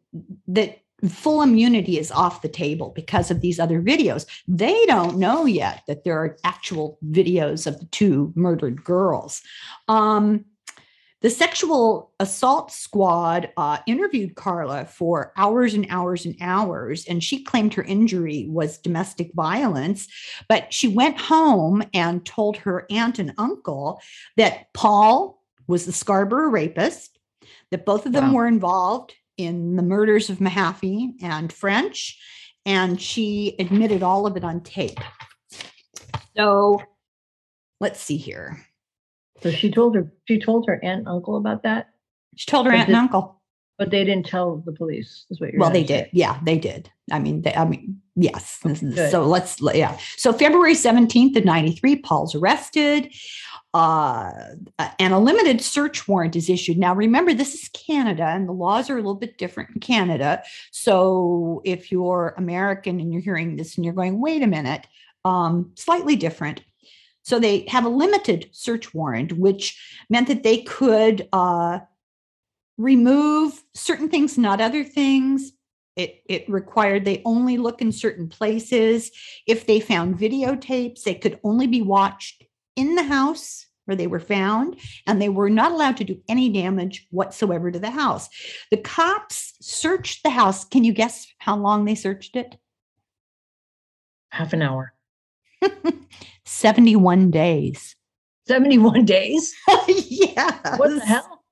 that 0.47 0.79
full 1.09 1.43
immunity 1.43 1.99
is 1.99 2.11
off 2.11 2.43
the 2.43 2.49
table 2.49 2.93
because 2.95 3.31
of 3.31 3.41
these 3.41 3.61
other 3.61 3.83
videos. 3.83 4.27
They 4.49 4.87
don't 4.87 5.19
know 5.19 5.45
yet 5.45 5.83
that 5.87 6.05
there 6.05 6.19
are 6.19 6.37
actual 6.45 6.99
videos 7.05 7.67
of 7.67 7.79
the 7.79 7.87
two 7.87 8.33
murdered 8.35 8.85
girls. 8.85 9.43
Um, 9.89 10.45
the 11.21 11.31
sexual 11.31 12.13
assault 12.21 12.71
squad 12.71 13.51
uh, 13.57 13.79
interviewed 13.87 14.35
Karla 14.35 14.85
for 14.85 15.33
hours 15.39 15.73
and 15.73 15.87
hours 15.89 16.27
and 16.27 16.37
hours, 16.39 17.07
and 17.07 17.25
she 17.25 17.43
claimed 17.43 17.73
her 17.75 17.83
injury 17.83 18.47
was 18.51 18.77
domestic 18.77 19.33
violence. 19.33 20.07
But 20.51 20.75
she 20.75 20.87
went 20.87 21.19
home 21.19 21.83
and 21.95 22.27
told 22.27 22.59
her 22.59 22.87
aunt 22.91 23.19
and 23.19 23.33
uncle 23.39 24.03
that 24.37 24.71
Paul 24.75 25.43
was 25.67 25.87
the 25.87 25.93
Scarborough 25.93 26.51
rapist, 26.51 27.19
that 27.71 27.87
both 27.87 28.05
of 28.05 28.13
them 28.13 28.29
wow. 28.29 28.35
were 28.35 28.47
involved 28.47 29.15
in 29.37 29.77
the 29.77 29.83
murders 29.83 30.31
of 30.31 30.39
Mahaffey 30.39 31.13
and 31.23 31.53
French, 31.53 32.19
and 32.67 33.01
she 33.01 33.57
admitted 33.59 34.03
all 34.03 34.27
of 34.27 34.37
it 34.37 34.45
on 34.45 34.61
tape. 34.61 34.99
So 36.37 36.83
let's 37.81 38.01
see 38.01 38.17
here. 38.17 38.65
So 39.43 39.51
she 39.51 39.71
told 39.71 39.95
her 39.95 40.11
she 40.27 40.39
told 40.39 40.67
her 40.67 40.83
aunt 40.83 41.01
and 41.01 41.09
uncle 41.09 41.37
about 41.37 41.63
that. 41.65 41.91
She 42.37 42.51
told 42.51 42.67
her 42.67 42.73
aunt 42.73 42.89
and 42.89 42.97
uncle, 42.97 43.41
but 43.79 43.91
they 43.91 44.05
didn't 44.05 44.27
tell 44.27 44.63
the 44.65 44.73
police. 44.73 45.27
Is 45.31 45.41
what 45.41 45.53
you're 45.53 45.53
saying. 45.53 45.61
well, 45.61 45.71
they 45.71 45.85
did. 45.85 46.09
Yeah, 46.13 46.41
they 46.45 46.59
did. 46.59 46.91
I 47.13 47.19
mean, 47.19 47.43
they, 47.43 47.55
I 47.55 47.65
mean, 47.65 48.01
yes. 48.17 48.61
Okay, 48.65 49.11
so 49.11 49.25
let's 49.27 49.61
yeah. 49.75 49.99
So 50.17 50.33
February 50.33 50.75
seventeenth 50.75 51.37
of 51.37 51.45
ninety 51.45 51.73
three, 51.73 51.97
Paul's 51.97 52.35
arrested 52.35 53.13
uh, 53.75 54.31
and 55.01 55.13
a 55.13 55.19
limited 55.19 55.61
search 55.61 56.07
warrant 56.07 56.37
is 56.37 56.49
issued. 56.49 56.79
Now, 56.79 56.95
remember, 56.95 57.35
this 57.35 57.55
is 57.55 57.69
Canada, 57.71 58.23
and 58.25 58.49
the 58.49 58.53
laws 58.53 58.89
are 58.89 58.95
a 58.95 58.99
little 58.99 59.17
bit 59.17 59.37
different 59.37 59.71
in 59.75 59.81
Canada. 59.81 60.45
So, 60.71 61.61
if 61.65 61.91
you're 61.91 62.35
American 62.39 63.01
and 63.01 63.13
you're 63.13 63.21
hearing 63.21 63.57
this 63.57 63.77
and 63.77 63.85
you're 63.85 63.95
going, 63.95 64.21
wait 64.21 64.43
a 64.43 64.47
minute, 64.47 64.87
um, 65.25 65.73
slightly 65.75 66.15
different. 66.15 66.63
So, 67.23 67.41
they 67.41 67.67
have 67.67 67.85
a 67.85 67.89
limited 67.89 68.49
search 68.53 68.95
warrant, 68.95 69.33
which 69.33 69.77
meant 70.09 70.29
that 70.29 70.45
they 70.45 70.59
could 70.59 71.29
uh, 71.33 71.81
remove 72.79 73.61
certain 73.75 74.09
things, 74.09 74.39
not 74.39 74.61
other 74.61 74.85
things. 74.85 75.51
It, 75.97 76.23
it 76.29 76.49
required 76.49 77.05
they 77.05 77.23
only 77.25 77.57
look 77.57 77.83
in 77.83 77.91
certain 77.91 78.29
places. 78.29 79.11
If 79.49 79.67
they 79.67 79.81
found 79.81 80.19
videotapes, 80.19 81.03
they 81.03 81.15
could 81.15 81.41
only 81.43 81.67
be 81.67 81.83
watched 81.83 82.44
in 82.77 82.95
the 82.95 83.03
house 83.03 83.67
where 83.85 83.97
they 83.97 84.07
were 84.07 84.21
found, 84.21 84.77
and 85.07 85.21
they 85.21 85.29
were 85.29 85.51
not 85.51 85.73
allowed 85.73 85.97
to 85.99 86.05
do 86.05 86.21
any 86.29 86.49
damage 86.49 87.07
whatsoever 87.11 87.71
to 87.71 87.79
the 87.79 87.91
house. 87.91 88.29
The 88.71 88.79
cops 88.79 89.55
searched 89.61 90.23
the 90.23 90.31
house. 90.31 90.65
Can 90.65 90.85
you 90.85 90.93
guess 90.93 91.27
how 91.39 91.57
long 91.57 91.85
they 91.85 91.95
searched 91.95 92.37
it? 92.37 92.57
Half 94.31 94.53
an 94.53 94.63
hour. 94.63 94.95
71 96.45 97.31
days. 97.31 97.95
71 98.47 99.05
days? 99.05 99.55
yeah. 99.89 100.77
What 100.77 100.91
the 100.91 101.01
hell? 101.01 101.45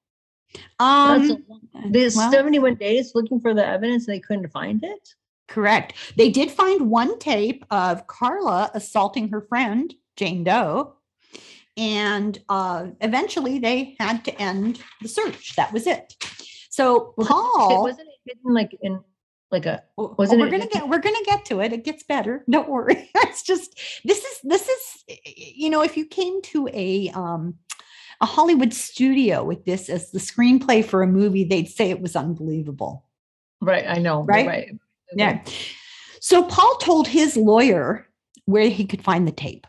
Um, 0.78 1.44
this 1.90 2.16
well, 2.16 2.30
71 2.30 2.74
days 2.74 3.12
looking 3.14 3.40
for 3.40 3.54
the 3.54 3.66
evidence 3.66 4.06
and 4.06 4.14
they 4.14 4.20
couldn't 4.20 4.48
find 4.48 4.82
it? 4.82 5.08
Correct. 5.48 5.94
They 6.16 6.30
did 6.30 6.50
find 6.50 6.90
one 6.90 7.18
tape 7.18 7.64
of 7.70 8.06
Karla 8.06 8.70
assaulting 8.74 9.28
her 9.28 9.42
friend, 9.42 9.94
Jane 10.16 10.44
Doe 10.44 10.94
and 11.76 12.38
uh, 12.48 12.88
eventually 13.00 13.58
they 13.58 13.96
had 13.98 14.24
to 14.24 14.40
end 14.40 14.80
the 15.00 15.08
search. 15.08 15.56
That 15.56 15.72
was 15.72 15.86
it. 15.86 16.14
So 16.70 17.14
Paul 17.20 17.82
wasn't 17.82 18.08
it 18.08 18.34
hidden 18.36 18.54
like 18.54 18.76
in 18.80 19.00
like 19.50 19.66
a 19.66 19.82
wasn't 19.96 20.40
well, 20.40 20.50
we're 20.50 20.58
gonna 20.58 20.70
get 20.70 20.88
we're 20.88 20.98
gonna 20.98 21.24
get 21.24 21.44
to 21.46 21.60
it. 21.60 21.72
It 21.72 21.84
gets 21.84 22.02
better. 22.02 22.44
Don't 22.50 22.68
worry. 22.68 23.10
it's 23.16 23.42
just 23.42 23.78
this 24.04 24.24
is 24.24 24.38
this 24.42 24.68
is 24.68 25.16
you 25.26 25.70
know 25.70 25.82
if 25.82 25.96
you 25.96 26.06
came 26.06 26.40
to 26.42 26.68
a 26.72 27.10
um 27.10 27.54
a 28.20 28.26
Hollywood 28.26 28.72
studio 28.72 29.44
with 29.44 29.64
this 29.64 29.88
as 29.88 30.10
the 30.12 30.18
screenplay 30.18 30.84
for 30.84 31.02
a 31.02 31.06
movie, 31.06 31.44
they'd 31.44 31.68
say 31.68 31.90
it 31.90 32.00
was 32.00 32.16
unbelievable. 32.16 33.04
Right. 33.60 33.84
I 33.86 33.98
know. 33.98 34.22
Right. 34.22 34.46
Right. 34.46 34.70
Yeah. 35.14 35.44
So 36.20 36.44
Paul 36.44 36.76
told 36.76 37.08
his 37.08 37.36
lawyer 37.36 38.06
where 38.44 38.68
he 38.68 38.86
could 38.86 39.02
find 39.02 39.26
the 39.26 39.32
tape. 39.32 39.66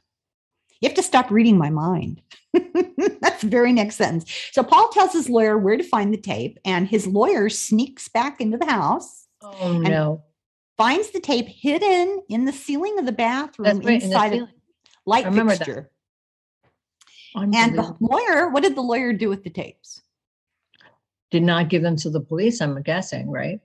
You 0.83 0.89
have 0.89 0.97
to 0.97 1.03
stop 1.03 1.31
reading 1.31 1.57
my 1.57 1.69
mind. 1.69 2.21
That's 2.53 3.41
the 3.41 3.47
very 3.47 3.71
next 3.71 3.95
sentence. 3.95 4.25
So 4.51 4.63
Paul 4.63 4.89
tells 4.89 5.13
his 5.13 5.29
lawyer 5.29 5.57
where 5.57 5.77
to 5.77 5.83
find 5.83 6.13
the 6.13 6.17
tape, 6.17 6.59
and 6.65 6.89
his 6.89 7.07
lawyer 7.07 7.47
sneaks 7.47 8.09
back 8.09 8.41
into 8.41 8.57
the 8.57 8.65
house. 8.65 9.25
Oh 9.41 9.79
no. 9.79 10.23
Finds 10.77 11.11
the 11.11 11.21
tape 11.21 11.47
hidden 11.47 12.21
in 12.27 12.43
the 12.43 12.51
ceiling 12.51 12.99
of 12.99 13.05
the 13.05 13.13
bathroom 13.13 13.79
right, 13.79 14.03
inside 14.03 14.33
in 14.33 14.43
a 14.43 14.49
light 15.05 15.33
fixture. 15.33 15.89
And 17.33 17.77
the 17.77 17.95
lawyer, 18.01 18.49
what 18.49 18.63
did 18.63 18.75
the 18.75 18.81
lawyer 18.81 19.13
do 19.13 19.29
with 19.29 19.45
the 19.45 19.49
tapes? 19.49 20.01
did 21.31 21.43
not 21.43 21.69
give 21.69 21.81
them 21.81 21.95
to 21.95 22.09
the 22.11 22.19
police, 22.19 22.61
I'm 22.61 22.79
guessing, 22.83 23.31
right? 23.31 23.61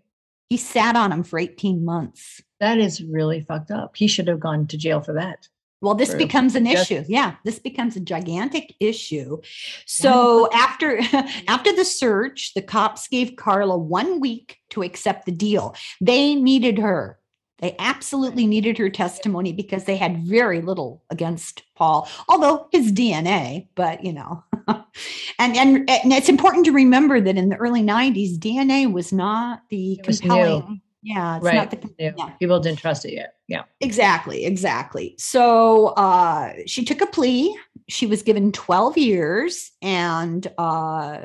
He 0.49 0.57
sat 0.57 0.95
on 0.95 1.11
them 1.11 1.25
for 1.25 1.39
18 1.39 1.85
months. 1.85 2.41
That 2.61 2.79
is 2.79 3.03
really 3.03 3.43
fucked 3.43 3.71
up. 3.71 3.97
He 3.97 4.07
should 4.07 4.29
have 4.29 4.41
gone 4.41 4.69
to 4.69 4.79
jail 4.79 5.03
for 5.03 5.13
that. 5.13 5.49
Well, 5.81 5.95
this 5.95 6.13
for 6.13 6.19
becomes 6.19 6.55
an 6.55 6.67
issue. 6.67 7.05
Yeah, 7.09 7.37
this 7.45 7.59
becomes 7.59 7.97
a 7.97 8.01
gigantic 8.01 8.75
issue. 8.81 9.41
So 9.87 10.49
after 10.53 10.99
after 11.49 11.75
the 11.75 11.85
search, 11.85 12.55
the 12.55 12.63
cops 12.63 13.07
gave 13.09 13.37
Karla 13.37 13.79
one 13.79 14.21
week 14.21 14.59
to 14.71 14.83
accept 14.83 15.27
the 15.27 15.33
deal. 15.33 15.75
They 16.01 16.35
needed 16.35 16.79
her. 16.79 17.19
They 17.61 17.75
absolutely 17.79 18.47
needed 18.47 18.79
her 18.79 18.89
testimony 18.89 19.53
because 19.53 19.85
they 19.85 19.97
had 19.97 20.25
very 20.25 20.61
little 20.61 21.03
against 21.11 21.65
Paul, 21.75 22.09
although 22.29 22.69
his 22.71 22.93
DNA, 22.93 23.67
but 23.75 24.05
you 24.05 24.13
know. 24.13 24.45
and, 24.69 25.57
and 25.57 25.91
and 25.91 26.13
it's 26.13 26.29
important 26.29 26.67
to 26.67 26.73
remember 26.73 27.21
that 27.21 27.37
in 27.37 27.49
the 27.49 27.57
early 27.57 27.83
90s, 27.83 28.39
DNA 28.39 28.93
was 28.93 29.13
not 29.13 29.63
the 29.71 30.01
was 30.07 30.21
compelling. 30.21 30.69
New. 30.69 30.81
Yeah, 31.03 31.37
it's 31.37 31.45
right. 31.45 31.55
not 31.55 31.71
the 31.71 31.95
yeah. 31.99 32.31
people 32.41 32.59
didn't 32.61 32.79
trust 32.79 33.05
it 33.05 33.13
yet. 33.13 33.35
Yeah. 33.47 33.63
Exactly, 33.81 34.45
exactly. 34.45 35.15
So 35.19 35.89
uh 35.89 36.55
she 36.67 36.85
took 36.85 37.01
a 37.01 37.07
plea. 37.07 37.57
She 37.89 38.07
was 38.07 38.23
given 38.23 38.53
12 38.53 38.99
years 38.99 39.71
and 39.81 40.47
uh 40.59 41.21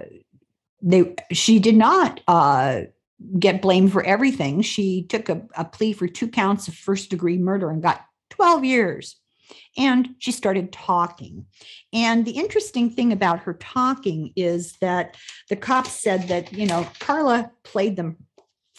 they 0.81 1.15
she 1.31 1.59
did 1.59 1.75
not 1.75 2.21
uh 2.27 2.81
get 3.39 3.61
blamed 3.61 3.91
for 3.91 4.03
everything. 4.03 4.61
She 4.61 5.03
took 5.03 5.29
a, 5.29 5.41
a 5.57 5.65
plea 5.65 5.93
for 5.93 6.07
two 6.07 6.27
counts 6.27 6.67
of 6.67 6.75
first 6.75 7.09
degree 7.09 7.37
murder 7.37 7.69
and 7.69 7.81
got 7.81 8.05
12 8.31 8.65
years. 8.65 9.15
And 9.77 10.09
she 10.19 10.31
started 10.31 10.71
talking. 10.71 11.45
And 11.93 12.25
the 12.25 12.31
interesting 12.31 12.89
thing 12.89 13.11
about 13.11 13.39
her 13.39 13.53
talking 13.55 14.33
is 14.35 14.73
that 14.81 15.15
the 15.49 15.55
cops 15.55 15.91
said 15.91 16.27
that, 16.27 16.53
you 16.53 16.67
know, 16.67 16.87
Karla 16.99 17.51
played 17.63 17.95
them 17.95 18.17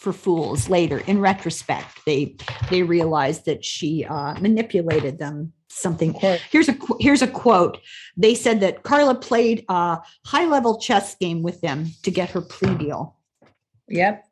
for 0.05 0.13
fools 0.13 0.69
later. 0.69 0.99
In 0.99 1.19
retrospect, 1.19 2.05
they 2.05 2.37
they 2.69 2.83
realized 2.83 3.45
that 3.45 3.65
she 3.65 4.05
uh, 4.05 4.39
manipulated 4.39 5.19
them 5.19 5.51
something 5.67 6.13
here's 6.51 6.69
a 6.69 6.77
here's 7.01 7.21
a 7.21 7.27
quote 7.27 7.79
they 8.15 8.33
said 8.33 8.61
that 8.61 8.83
karla 8.83 9.13
played 9.13 9.65
a 9.67 9.99
high 10.25 10.45
level 10.45 10.79
chess 10.79 11.15
game 11.15 11.43
with 11.43 11.59
them 11.59 11.87
to 12.01 12.09
get 12.09 12.29
her 12.29 12.39
plea 12.39 12.73
deal 12.75 13.17
yep 13.89 14.25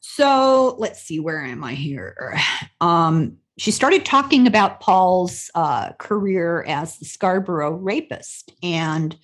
so 0.00 0.76
let's 0.78 1.02
see, 1.02 1.20
where 1.20 1.40
am 1.40 1.62
I 1.64 1.74
here? 1.74 2.38
Um, 2.80 3.36
she 3.58 3.70
started 3.70 4.04
talking 4.04 4.46
about 4.46 4.80
Paul's 4.80 5.50
uh, 5.54 5.92
career 5.92 6.64
as 6.66 6.98
the 6.98 7.04
Scarborough 7.04 7.72
rapist 7.72 8.52
and 8.62 9.16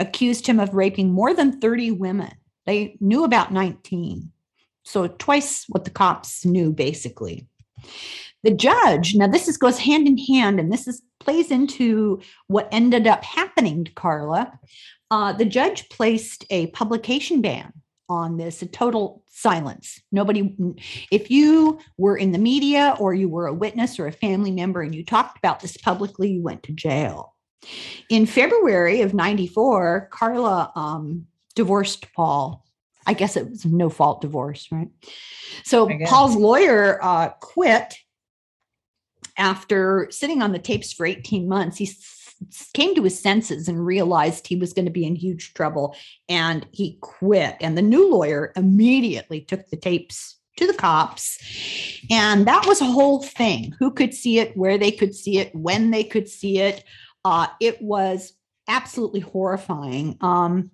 accused 0.00 0.46
him 0.46 0.60
of 0.60 0.74
raping 0.74 1.12
more 1.12 1.34
than 1.34 1.60
30 1.60 1.90
women. 1.90 2.32
They 2.64 2.96
knew 3.00 3.24
about 3.24 3.52
19. 3.52 4.30
So 4.86 5.08
twice 5.08 5.64
what 5.68 5.84
the 5.84 5.90
cops 5.90 6.46
knew, 6.46 6.72
basically. 6.72 7.46
The 8.44 8.52
judge, 8.52 9.16
now 9.16 9.26
this 9.26 9.48
is 9.48 9.56
goes 9.56 9.78
hand 9.78 10.06
in 10.06 10.16
hand, 10.16 10.60
and 10.60 10.72
this 10.72 10.86
is 10.86 11.02
plays 11.18 11.50
into 11.50 12.20
what 12.46 12.68
ended 12.70 13.06
up 13.06 13.24
happening 13.24 13.84
to 13.84 13.92
Karla. 13.92 14.58
Uh, 15.10 15.32
the 15.32 15.44
judge 15.44 15.88
placed 15.88 16.44
a 16.50 16.68
publication 16.68 17.42
ban 17.42 17.72
on 18.08 18.36
this 18.36 18.62
a 18.62 18.66
total 18.66 19.24
silence 19.28 20.00
nobody 20.12 20.54
if 21.10 21.28
you 21.28 21.78
were 21.98 22.16
in 22.16 22.30
the 22.30 22.38
media 22.38 22.94
or 23.00 23.14
you 23.14 23.28
were 23.28 23.48
a 23.48 23.52
witness 23.52 23.98
or 23.98 24.06
a 24.06 24.12
family 24.12 24.52
member 24.52 24.80
and 24.80 24.94
you 24.94 25.04
talked 25.04 25.36
about 25.36 25.58
this 25.58 25.76
publicly 25.76 26.30
you 26.30 26.40
went 26.40 26.62
to 26.62 26.72
jail 26.72 27.34
in 28.08 28.24
february 28.24 29.00
of 29.00 29.12
94 29.12 30.08
karla 30.12 30.70
um, 30.76 31.26
divorced 31.56 32.12
paul 32.12 32.64
i 33.06 33.12
guess 33.12 33.36
it 33.36 33.48
was 33.48 33.64
no 33.64 33.88
fault 33.88 34.20
divorce 34.20 34.68
right 34.70 34.88
so 35.64 35.88
paul's 36.06 36.36
lawyer 36.36 36.98
uh, 37.02 37.28
quit 37.40 37.94
after 39.38 40.08
sitting 40.10 40.42
on 40.42 40.52
the 40.52 40.58
tapes 40.58 40.92
for 40.92 41.06
18 41.06 41.48
months 41.48 41.76
he 41.78 41.90
came 42.74 42.94
to 42.94 43.02
his 43.02 43.18
senses 43.18 43.68
and 43.68 43.84
realized 43.84 44.46
he 44.46 44.56
was 44.56 44.72
going 44.72 44.84
to 44.84 44.90
be 44.90 45.06
in 45.06 45.14
huge 45.14 45.54
trouble 45.54 45.96
and 46.28 46.66
he 46.72 46.98
quit. 47.00 47.56
And 47.60 47.76
the 47.76 47.82
new 47.82 48.10
lawyer 48.10 48.52
immediately 48.56 49.40
took 49.40 49.68
the 49.68 49.76
tapes 49.76 50.36
to 50.56 50.66
the 50.66 50.74
cops. 50.74 51.38
And 52.10 52.46
that 52.46 52.66
was 52.66 52.80
a 52.80 52.86
whole 52.86 53.22
thing 53.22 53.74
who 53.78 53.90
could 53.90 54.14
see 54.14 54.38
it, 54.38 54.56
where 54.56 54.78
they 54.78 54.90
could 54.90 55.14
see 55.14 55.38
it, 55.38 55.54
when 55.54 55.90
they 55.90 56.04
could 56.04 56.28
see 56.28 56.58
it. 56.58 56.84
Uh, 57.24 57.48
it 57.60 57.80
was 57.82 58.32
absolutely 58.68 59.20
horrifying. 59.20 60.16
Um, 60.20 60.70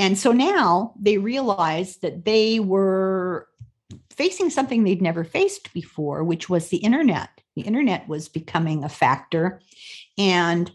and 0.00 0.18
so 0.18 0.32
now 0.32 0.94
they 0.98 1.18
realized 1.18 2.00
that 2.00 2.24
they 2.24 2.58
were 2.58 3.46
facing 4.08 4.48
something 4.48 4.82
they'd 4.82 5.02
never 5.02 5.24
faced 5.24 5.74
before, 5.74 6.24
which 6.24 6.48
was 6.48 6.68
the 6.68 6.78
internet. 6.78 7.28
The 7.54 7.62
internet 7.62 8.08
was 8.08 8.26
becoming 8.26 8.82
a 8.82 8.88
factor. 8.88 9.60
And 10.16 10.72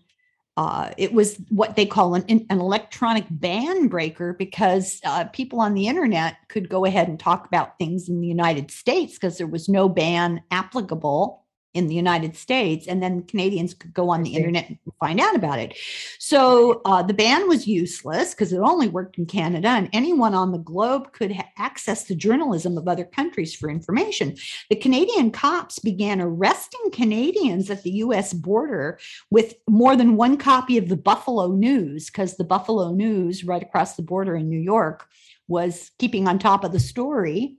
uh, 0.58 0.92
it 0.96 1.12
was 1.12 1.38
what 1.50 1.76
they 1.76 1.88
call 1.88 2.14
an, 2.14 2.24
an 2.30 2.60
electronic 2.60 3.26
ban 3.32 3.88
breaker 3.88 4.34
because 4.34 5.02
uh, 5.04 5.26
people 5.26 5.60
on 5.60 5.74
the 5.74 5.88
internet 5.88 6.36
could 6.48 6.70
go 6.70 6.86
ahead 6.86 7.08
and 7.08 7.20
talk 7.20 7.48
about 7.48 7.80
things 7.80 8.08
in 8.08 8.22
the 8.22 8.28
United 8.28 8.70
States 8.70 9.14
because 9.14 9.40
there 9.40 9.48
was 9.48 9.68
no 9.68 9.90
ban 9.90 10.44
applicable 10.52 11.44
in 11.76 11.88
the 11.88 11.94
United 11.94 12.36
States, 12.38 12.88
and 12.88 13.04
then 13.04 13.22
Canadians 13.24 13.74
could 13.74 13.94
go 13.94 14.10
on 14.10 14.24
the 14.24 14.36
internet 14.36 14.70
and 14.70 14.80
find 15.00 15.20
out 15.20 15.36
about 15.36 15.60
it. 15.60 15.78
So 16.20 16.82
uh, 16.86 17.04
the 17.04 17.14
ban 17.14 17.48
was 17.50 17.68
useless 17.68 18.34
because 18.34 18.54
it 18.54 18.60
only 18.60 18.88
worked 18.88 19.18
in 19.18 19.26
Canada, 19.26 19.68
and 19.68 19.90
anyone 19.92 20.34
on 20.34 20.54
the 20.54 20.58
globe 20.58 21.12
could 21.12 21.34
ha- 21.34 21.50
access 21.58 22.06
the 22.06 22.16
journalism 22.16 22.78
of 22.78 22.88
other 22.88 23.04
countries 23.04 23.54
for 23.54 23.70
information. 23.70 24.38
The 24.70 24.78
Canadian 24.78 25.32
cops 25.32 25.80
began 25.80 26.22
arresting 26.22 26.92
Canadians 26.92 27.70
at 27.70 27.84
the 27.84 27.92
US 27.92 28.34
border 28.34 28.98
with 29.30 29.56
more 29.70 29.98
than 29.98 30.16
one 30.16 30.38
copy 30.38 30.78
of 30.78 30.88
the 30.88 30.96
Buffalo 30.96 31.52
News, 31.52 32.08
because 32.08 32.38
the 32.38 32.46
Buffalo 32.46 32.94
News, 32.94 33.44
right 33.44 33.62
across 33.62 33.98
the 33.98 34.02
border 34.02 34.38
in 34.38 34.50
New 34.50 34.60
York, 34.60 35.08
was 35.50 35.92
keeping 36.00 36.28
on 36.28 36.40
top 36.40 36.64
of 36.64 36.72
the 36.72 36.80
story 36.80 37.58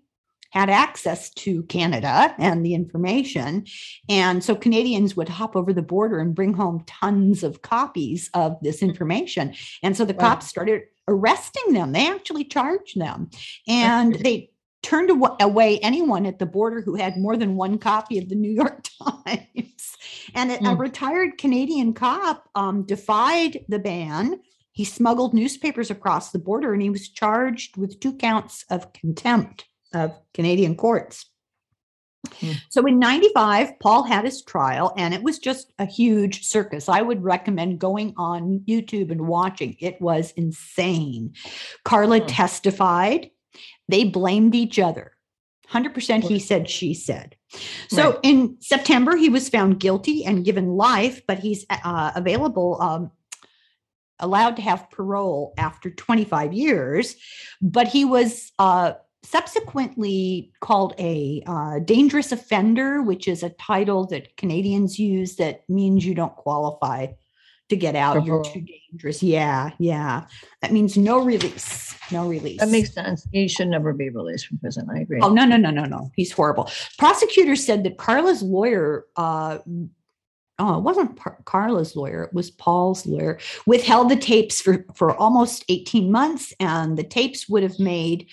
had 0.51 0.71
access 0.71 1.31
to 1.31 1.63
Canada 1.65 2.35
and 2.39 2.65
the 2.65 2.75
information. 2.75 3.67
And 4.09 4.43
so 4.43 4.55
Canadians 4.55 5.17
would 5.17 5.29
hop 5.29 5.57
over 5.57 5.73
the 5.73 5.83
border 5.83 6.19
and 6.19 6.35
bring 6.35 6.55
home 6.55 6.85
tons 6.87 7.43
of 7.43 7.63
copies 7.63 8.31
of 8.35 8.57
this 8.63 8.81
mm. 8.81 8.89
information. 8.89 9.55
And 9.83 9.97
so 9.97 10.05
the 10.05 10.15
wow. 10.15 10.21
cops 10.21 10.47
started 10.47 10.83
arresting 11.09 11.73
them. 11.73 11.93
They 11.93 12.09
actually 12.09 12.45
charged 12.45 12.99
them. 12.99 13.31
And 13.69 14.15
they 14.15 14.51
turned 14.83 15.11
away 15.41 15.79
anyone 15.81 16.27
at 16.27 16.39
the 16.39 16.47
border 16.47 16.81
who 16.81 16.95
had 16.95 17.17
more 17.17 17.37
than 17.37 17.57
one 17.57 17.79
copy 17.79 18.19
of 18.19 18.29
the 18.29 18.37
New 18.37 18.53
York 18.53 18.85
Times. 19.03 19.97
And 20.35 20.53
a, 20.53 20.59
mm. 20.59 20.73
a 20.73 20.77
retired 20.77 21.39
Canadian 21.39 21.93
cop 21.93 22.49
um, 22.55 22.85
defied 22.85 23.65
the 23.69 23.79
ban. 23.79 24.41
He 24.73 24.85
smuggled 24.85 25.35
newspapers 25.35 25.91
across 25.91 26.31
the 26.31 26.39
border 26.39 26.73
and 26.73 26.83
he 26.83 26.91
was 26.91 27.09
charged 27.09 27.77
with 27.77 27.99
two 27.99 28.15
counts 28.15 28.65
of 28.71 28.93
contempt 28.93 29.65
of 29.97 30.13
Canadian 30.35 30.77
courts. 30.77 31.27
Hmm. 32.41 32.53
So 32.71 32.85
in 32.87 32.99
95, 32.99 33.79
Paul 33.79 34.03
had 34.03 34.25
his 34.25 34.43
trial 34.43 34.93
and 34.97 35.15
it 35.15 35.23
was 35.23 35.39
just 35.39 35.73
a 35.79 35.87
huge 35.87 36.45
circus. 36.45 36.89
I 36.89 37.03
would 37.03 37.23
recommend 37.23 37.79
going 37.79 38.15
on 38.17 38.65
YouTube 38.67 39.11
and 39.11 39.29
watching. 39.29 39.77
It 39.81 40.01
was 40.01 40.33
insane. 40.33 41.35
Karla 41.85 42.21
hmm. 42.21 42.27
testified. 42.27 43.31
They 43.89 44.05
blamed 44.05 44.55
each 44.55 44.79
other. 44.79 45.13
100% 45.71 46.23
he 46.23 46.39
said, 46.39 46.71
she 46.71 46.95
said. 46.95 47.35
So 47.89 48.11
right. 48.11 48.19
in 48.23 48.57
September, 48.61 49.17
he 49.17 49.29
was 49.29 49.49
found 49.49 49.81
guilty 49.81 50.25
and 50.25 50.45
given 50.45 50.69
life, 50.69 51.23
but 51.27 51.41
he's 51.41 51.67
uh, 51.69 52.13
available, 52.15 52.81
um, 52.81 53.11
allowed 54.21 54.57
to 54.57 54.63
have 54.63 54.91
parole 54.91 55.55
after 55.59 55.91
25 55.91 56.53
years. 56.53 57.17
But 57.61 57.89
he 57.89 58.05
was 58.05 58.53
uh, 58.61 58.93
subsequently 59.27 60.53
called 60.61 60.95
a 60.99 61.43
uh, 61.47 61.79
dangerous 61.81 62.33
offender, 62.33 63.03
which 63.03 63.29
is 63.29 63.43
a 63.43 63.51
title 63.51 64.07
that 64.07 64.37
Canadians 64.37 64.99
use 64.99 65.37
that 65.37 65.69
means 65.69 66.07
you 66.07 66.15
don't 66.15 66.35
qualify 66.37 67.09
to 67.69 67.77
get 67.77 67.97
out. 67.97 68.25
You're 68.25 68.45
too 68.45 68.65
dangerous. 68.93 69.23
Yeah, 69.23 69.71
yeah. 69.79 70.27
That 70.63 70.73
means 70.73 70.97
no 70.97 71.23
release. 71.25 71.95
No 72.13 72.29
release. 72.29 72.61
That 72.61 72.69
makes 72.69 72.95
sense. 72.95 73.27
He 73.33 73.49
should 73.49 73.69
never 73.69 73.93
be 73.93 74.11
released 74.11 74.47
from 74.47 74.59
prison. 74.59 74.89
I 74.91 75.01
agree. 75.01 75.21
Oh 75.21 75.31
no, 75.33 75.45
no, 75.45 75.57
no, 75.57 75.71
no, 75.71 75.85
no. 75.85 76.11
He's 76.15 76.31
horrible. 76.31 76.71
Prosecutors 76.99 77.65
said 77.65 77.83
that 77.85 77.99
Karla's 77.99 78.43
lawyer. 78.43 79.07
Uh, 79.17 79.59
oh, 80.59 80.79
it 80.79 80.83
wasn't 80.83 81.17
Par- 81.17 81.39
Karla's 81.45 81.97
lawyer, 81.97 82.25
it 82.25 82.33
was 82.33 82.51
Paul's 82.51 83.05
lawyer, 83.07 83.39
withheld 83.67 84.09
the 84.09 84.17
tapes 84.17 84.61
for, 84.61 84.85
for 84.95 85.15
almost 85.17 85.65
18 85.69 86.11
months, 86.11 86.55
and 86.61 86.97
the 86.97 87.05
tapes 87.05 87.49
would 87.49 87.63
have 87.63 87.79
made 87.79 88.29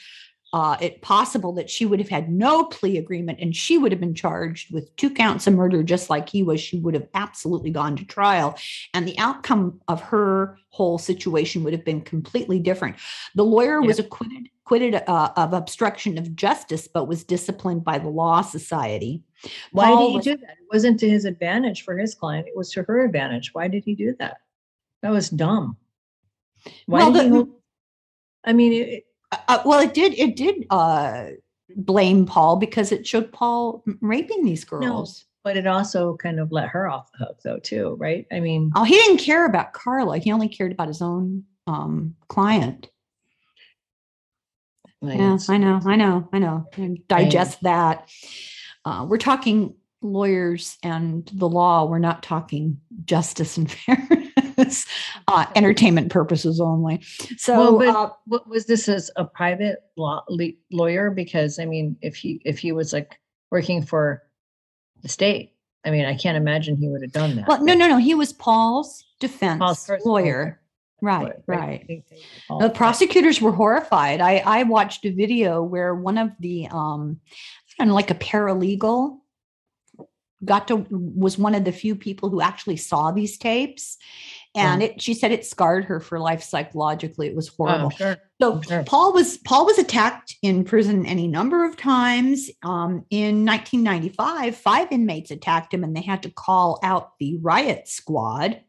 uh, 0.54 0.78
it 0.80 1.02
possible 1.02 1.52
that 1.54 1.70
she 1.70 1.86
would 1.86 2.00
have 2.00 2.10
had 2.10 2.30
no 2.30 2.64
plea 2.66 2.98
agreement 2.98 3.40
and 3.42 3.56
she 3.56 3.78
would 3.78 3.92
have 3.92 4.00
been 4.00 4.16
charged 4.16 4.72
with 4.72 4.96
two 4.96 5.10
counts 5.10 5.48
of 5.48 5.54
murder 5.54 5.84
just 5.84 6.10
like 6.10 6.30
he 6.30 6.44
was 6.44 6.62
she 6.62 6.80
would 6.80 6.94
have 6.94 7.08
absolutely 7.14 7.72
gone 7.72 7.96
to 7.96 8.06
trial 8.06 8.58
and 8.94 9.08
the 9.08 9.18
outcome 9.20 9.82
of 9.88 10.00
her 10.00 10.58
whole 10.70 10.98
situation 10.98 11.64
would 11.64 11.74
have 11.74 11.84
been 11.84 12.02
completely 12.02 12.60
different 12.60 12.96
the 13.36 13.44
lawyer 13.44 13.82
was 13.82 14.00
acquitted 14.00 14.48
acquitted 14.66 14.96
uh, 15.08 15.32
of 15.36 15.54
obstruction 15.54 16.18
of 16.18 16.36
justice, 16.36 16.88
but 16.88 17.08
was 17.08 17.24
disciplined 17.24 17.84
by 17.84 18.00
the 18.00 18.08
Law 18.08 18.42
Society. 18.42 19.22
Why 19.72 19.88
Paul 19.88 19.98
did 19.98 20.10
he 20.10 20.16
was, 20.16 20.26
do 20.26 20.38
that? 20.38 20.52
It 20.52 20.68
wasn't 20.72 21.00
to 21.02 21.10
his 21.10 21.26
advantage 21.26 21.84
for 21.84 21.98
his 21.98 22.16
client; 22.16 22.48
it 22.48 22.56
was 22.56 22.72
to 22.72 22.84
her 22.84 23.04
advantage. 23.04 23.54
Why 23.54 23.68
did 23.68 23.84
he 23.84 23.94
do 23.94 24.16
that? 24.20 24.38
That 25.02 25.12
was 25.12 25.30
dumb. 25.30 25.78
Why 26.86 27.00
well, 27.00 27.12
did 27.12 27.32
the, 27.32 27.38
he? 27.44 27.52
I 28.46 28.54
mean, 28.54 28.74
it, 28.74 29.06
uh, 29.48 29.62
well, 29.66 29.80
it 29.80 29.94
did. 29.94 30.14
It 30.14 30.36
did 30.36 30.66
uh, 30.70 31.28
blame 31.76 32.26
Paul 32.26 32.58
because 32.58 32.92
it 32.92 33.08
showed 33.08 33.32
Paul 33.32 33.84
raping 34.02 34.44
these 34.46 34.64
girls. 34.64 35.26
No, 35.26 35.30
but 35.44 35.58
it 35.58 35.68
also 35.68 36.16
kind 36.18 36.40
of 36.40 36.52
let 36.52 36.70
her 36.70 36.88
off 36.88 37.12
the 37.12 37.26
hook, 37.26 37.40
though, 37.44 37.60
too, 37.60 37.96
right? 38.00 38.26
I 38.32 38.40
mean, 38.40 38.72
oh, 38.76 38.84
he 38.84 38.96
didn't 38.96 39.18
care 39.18 39.46
about 39.46 39.74
Karla. 39.74 40.18
He 40.18 40.32
only 40.32 40.48
cared 40.48 40.72
about 40.72 40.88
his 40.88 41.02
own 41.02 41.44
um, 41.68 42.16
client. 42.28 42.90
Yeah, 45.02 45.38
I 45.50 45.58
know, 45.58 45.82
I 45.86 45.98
know, 45.98 46.30
I 46.32 46.40
know. 46.40 46.66
Digest 47.08 47.62
that. 47.64 48.10
Uh, 48.86 49.06
we're 49.08 49.18
talking 49.18 49.76
lawyers 50.02 50.78
and 50.82 51.30
the 51.34 51.48
law. 51.48 51.86
We're 51.86 52.00
not 52.00 52.24
talking 52.24 52.80
justice 53.04 53.58
and 53.58 53.70
fairness, 53.86 54.30
uh, 55.28 55.46
entertainment 55.56 56.12
purposes 56.12 56.60
only. 56.60 57.02
So, 57.38 57.76
well, 57.76 58.20
uh, 58.30 58.40
was 58.48 58.66
this 58.66 58.90
as 58.90 59.12
a 59.16 59.26
private 59.26 59.80
law 59.98 60.24
lawyer? 60.72 61.12
Because 61.12 61.60
I 61.60 61.66
mean, 61.66 61.98
if 62.02 62.16
he 62.16 62.42
if 62.46 62.60
he 62.60 62.72
was 62.72 62.94
like 62.94 63.20
working 63.52 63.84
for 63.84 64.24
the 65.02 65.10
state, 65.10 65.54
I 65.86 65.92
mean, 65.92 66.06
I 66.06 66.16
can't 66.16 66.38
imagine 66.38 66.78
he 66.78 66.88
would 66.88 67.02
have 67.02 67.12
done 67.12 67.36
that. 67.36 67.48
Well, 67.48 67.64
no, 67.64 67.74
no, 67.74 67.88
no. 67.88 67.98
He 67.98 68.16
was 68.16 68.34
Paul's 68.34 69.04
defense 69.20 69.60
Paul's 69.60 69.90
lawyer. 70.06 70.60
Right, 71.02 71.34
right. 71.48 72.04
The 72.60 72.70
prosecutors 72.70 73.42
were 73.42 73.52
horrified. 73.52 74.22
I, 74.22 74.38
I 74.38 74.64
watched 74.64 75.04
a 75.04 75.12
video 75.12 75.62
where 75.62 75.94
one 75.94 76.18
of 76.18 76.32
the 76.40 76.68
um 76.72 77.20
kind 77.78 77.90
of 77.90 77.94
like 77.94 78.10
a 78.10 78.16
paralegal 78.16 79.18
got 80.46 80.68
to 80.70 80.86
was 80.90 81.38
one 81.38 81.56
of 81.56 81.66
the 81.66 81.72
few 81.72 81.96
people 81.96 82.30
who 82.30 82.42
actually 82.42 82.78
saw 82.78 83.12
these 83.12 83.38
tapes 83.38 83.98
and 84.56 84.82
yeah. 84.82 84.90
it 84.90 85.02
she 85.02 85.14
said 85.14 85.32
it 85.32 85.46
scarred 85.46 85.86
her 85.86 86.00
for 86.00 86.20
life 86.20 86.44
psychologically 86.44 87.28
it 87.28 87.36
was 87.36 87.50
oh, 87.50 87.54
horrible 87.58 87.88
oh, 87.88 87.90
sure. 87.98 88.18
so 88.42 88.62
sure. 88.62 88.84
paul 88.84 89.14
was 89.14 89.38
paul 89.40 89.66
was 89.66 89.78
attacked 89.78 90.36
in 90.42 90.64
prison 90.64 91.06
any 91.06 91.28
number 91.28 91.66
of 91.66 91.78
times 91.78 92.50
um, 92.64 93.06
in 93.10 93.46
1995 93.46 94.56
five 94.56 94.88
inmates 94.92 95.32
attacked 95.32 95.74
him 95.74 95.84
and 95.84 95.96
they 95.96 96.02
had 96.02 96.24
to 96.24 96.30
call 96.30 96.80
out 96.84 97.12
the 97.20 97.38
riot 97.42 97.88
squad 97.88 98.62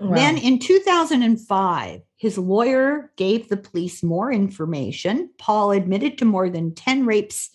wow. 0.00 0.14
then 0.14 0.36
in 0.36 0.58
2005 0.58 2.00
his 2.16 2.38
lawyer 2.38 3.12
gave 3.16 3.48
the 3.48 3.56
police 3.56 4.02
more 4.02 4.32
information 4.32 5.30
paul 5.38 5.70
admitted 5.70 6.18
to 6.18 6.24
more 6.24 6.50
than 6.50 6.74
10 6.74 7.06
rapes 7.06 7.50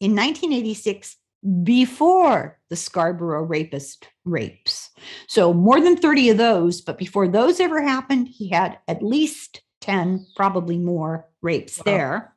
in 0.00 0.12
1986 0.12 1.16
before 1.62 2.58
the 2.68 2.76
Scarborough 2.76 3.42
rapist 3.42 4.08
rapes. 4.24 4.90
So 5.26 5.52
more 5.52 5.80
than 5.80 5.96
30 5.96 6.30
of 6.30 6.36
those, 6.36 6.80
but 6.80 6.98
before 6.98 7.28
those 7.28 7.60
ever 7.60 7.82
happened, 7.82 8.28
he 8.28 8.48
had 8.48 8.78
at 8.86 9.02
least 9.02 9.62
10, 9.80 10.26
probably 10.36 10.78
more 10.78 11.28
rapes 11.40 11.78
wow. 11.78 11.84
there. 11.84 12.34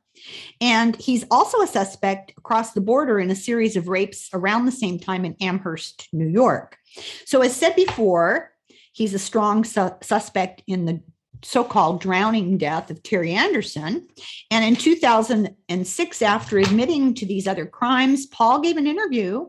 And 0.60 0.96
he's 0.96 1.24
also 1.30 1.60
a 1.60 1.66
suspect 1.66 2.32
across 2.36 2.72
the 2.72 2.80
border 2.80 3.20
in 3.20 3.30
a 3.30 3.36
series 3.36 3.76
of 3.76 3.88
rapes 3.88 4.28
around 4.32 4.64
the 4.64 4.72
same 4.72 4.98
time 4.98 5.24
in 5.24 5.36
Amherst, 5.40 6.08
New 6.12 6.26
York. 6.26 6.78
So, 7.26 7.42
as 7.42 7.54
said 7.54 7.76
before, 7.76 8.50
he's 8.92 9.12
a 9.12 9.18
strong 9.18 9.62
su- 9.62 9.94
suspect 10.02 10.62
in 10.66 10.86
the 10.86 11.02
so 11.42 11.64
called 11.64 12.00
drowning 12.00 12.58
death 12.58 12.90
of 12.90 13.02
Terri 13.02 13.32
Anderson. 13.32 14.06
And 14.50 14.64
in 14.64 14.76
2006, 14.76 16.22
after 16.22 16.58
admitting 16.58 17.14
to 17.14 17.26
these 17.26 17.46
other 17.46 17.66
crimes, 17.66 18.26
Paul 18.26 18.60
gave 18.60 18.76
an 18.76 18.86
interview, 18.86 19.46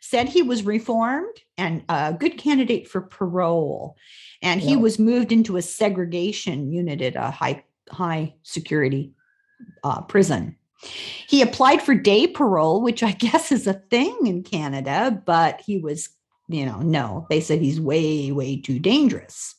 said 0.00 0.28
he 0.28 0.42
was 0.42 0.64
reformed 0.64 1.36
and 1.56 1.84
a 1.88 2.12
good 2.12 2.38
candidate 2.38 2.88
for 2.88 3.00
parole. 3.00 3.96
And 4.42 4.60
he 4.60 4.72
yeah. 4.72 4.76
was 4.76 4.98
moved 4.98 5.32
into 5.32 5.56
a 5.56 5.62
segregation 5.62 6.70
unit 6.70 7.00
at 7.00 7.16
a 7.16 7.30
high, 7.30 7.64
high 7.90 8.34
security 8.42 9.12
uh, 9.82 10.02
prison. 10.02 10.56
He 11.26 11.40
applied 11.40 11.80
for 11.80 11.94
day 11.94 12.26
parole, 12.26 12.82
which 12.82 13.02
I 13.02 13.12
guess 13.18 13.52
is 13.52 13.66
a 13.66 13.74
thing 13.74 14.16
in 14.26 14.42
Canada, 14.42 15.22
but 15.24 15.60
he 15.60 15.78
was, 15.78 16.10
you 16.48 16.66
know, 16.66 16.80
no, 16.80 17.26
they 17.30 17.40
said 17.40 17.60
he's 17.60 17.80
way, 17.80 18.30
way 18.32 18.60
too 18.60 18.78
dangerous. 18.78 19.54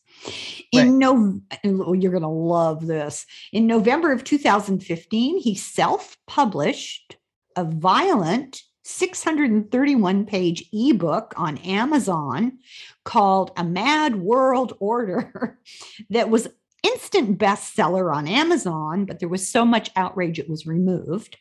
In 0.72 1.00
no, 1.00 1.42
oh, 1.64 1.94
you're 1.94 2.12
going 2.12 2.24
to 2.24 2.28
love 2.28 2.86
this. 2.88 3.26
In 3.52 3.68
November 3.68 4.12
of 4.12 4.24
2015, 4.24 5.40
he 5.40 5.56
self-published 5.56 7.18
a 7.56 7.64
violent 7.64 8.62
631 8.84 10.26
page 10.26 10.66
ebook 10.72 11.34
on 11.38 11.58
Amazon 11.60 12.60
called 13.04 13.52
A 13.58 13.64
Mad 13.64 14.18
World 14.18 14.74
Order 14.80 15.60
that 16.10 16.30
was 16.30 16.48
instant 16.84 17.40
bestseller 17.40 18.14
on 18.14 18.28
Amazon, 18.28 19.06
but 19.06 19.20
there 19.20 19.30
was 19.30 19.48
so 19.48 19.66
much 19.66 19.90
outrage 19.96 20.38
it 20.38 20.50
was 20.50 20.68
removed. 20.68 21.38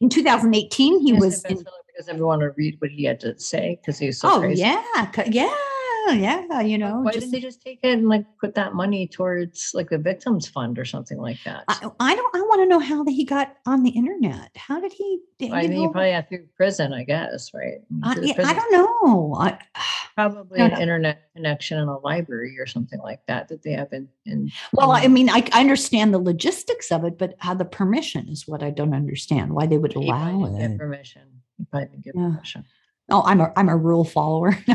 In 0.00 0.08
2018, 0.08 1.00
he 1.00 1.12
was 1.12 1.44
in, 1.44 1.58
because 1.86 2.08
everyone 2.08 2.40
would 2.40 2.54
read 2.56 2.80
what 2.80 2.90
he 2.90 3.04
had 3.04 3.20
to 3.20 3.38
say 3.38 3.78
because 3.80 3.98
he 3.98 4.06
was 4.06 4.18
so 4.18 4.28
oh 4.32 4.40
crazy. 4.40 4.62
yeah, 4.62 4.82
yeah 5.28 5.54
yeah, 6.12 6.60
you 6.60 6.78
know. 6.78 7.00
Why 7.00 7.12
just, 7.12 7.20
didn't 7.20 7.32
they 7.32 7.40
just 7.40 7.62
take 7.62 7.80
it 7.82 7.88
and 7.88 8.08
like 8.08 8.24
put 8.40 8.54
that 8.54 8.74
money 8.74 9.06
towards 9.06 9.72
like 9.74 9.90
the 9.90 9.98
victims 9.98 10.48
fund 10.48 10.78
or 10.78 10.84
something 10.84 11.18
like 11.18 11.38
that? 11.44 11.64
I, 11.68 11.90
I 12.00 12.14
don't. 12.14 12.36
I 12.36 12.40
want 12.40 12.62
to 12.62 12.66
know 12.66 12.78
how 12.78 13.04
he 13.04 13.24
got 13.24 13.56
on 13.66 13.82
the 13.82 13.90
internet. 13.90 14.50
How 14.56 14.80
did 14.80 14.92
he? 14.92 15.20
Well, 15.40 15.54
I 15.54 15.62
think 15.62 15.74
he 15.74 15.88
probably 15.88 16.12
had 16.12 16.28
through 16.28 16.46
prison, 16.56 16.92
I 16.92 17.04
guess, 17.04 17.52
right? 17.54 17.78
I, 18.02 18.12
uh, 18.12 18.20
yeah, 18.20 18.34
I 18.38 18.54
don't 18.54 18.72
know. 18.72 19.36
I, 19.38 19.58
probably 20.14 20.60
an 20.60 20.80
internet 20.80 21.30
connection 21.34 21.78
in 21.78 21.88
a 21.88 21.98
library 21.98 22.56
or 22.58 22.66
something 22.66 23.00
like 23.00 23.20
that 23.26 23.48
that 23.48 23.62
they 23.62 23.72
have 23.72 23.92
in. 23.92 24.08
in 24.26 24.50
well, 24.72 24.92
I 24.92 25.08
mean, 25.08 25.28
I, 25.28 25.46
I 25.52 25.60
understand 25.60 26.14
the 26.14 26.18
logistics 26.18 26.92
of 26.92 27.04
it, 27.04 27.18
but 27.18 27.34
how 27.38 27.54
the 27.54 27.64
permission 27.64 28.28
is 28.28 28.46
what 28.46 28.62
I 28.62 28.70
don't 28.70 28.94
understand. 28.94 29.52
Why 29.52 29.66
they 29.66 29.78
would 29.78 29.96
allow 29.96 30.44
it? 30.44 30.78
permission. 30.78 31.22
You 31.58 31.66
probably 31.70 31.88
didn't 31.88 32.04
give 32.04 32.14
yeah. 32.16 32.28
permission. 32.30 32.64
Oh, 33.10 33.22
I'm 33.24 33.40
a 33.40 33.52
I'm 33.56 33.68
a 33.68 33.76
rule 33.76 34.04
follower. 34.04 34.58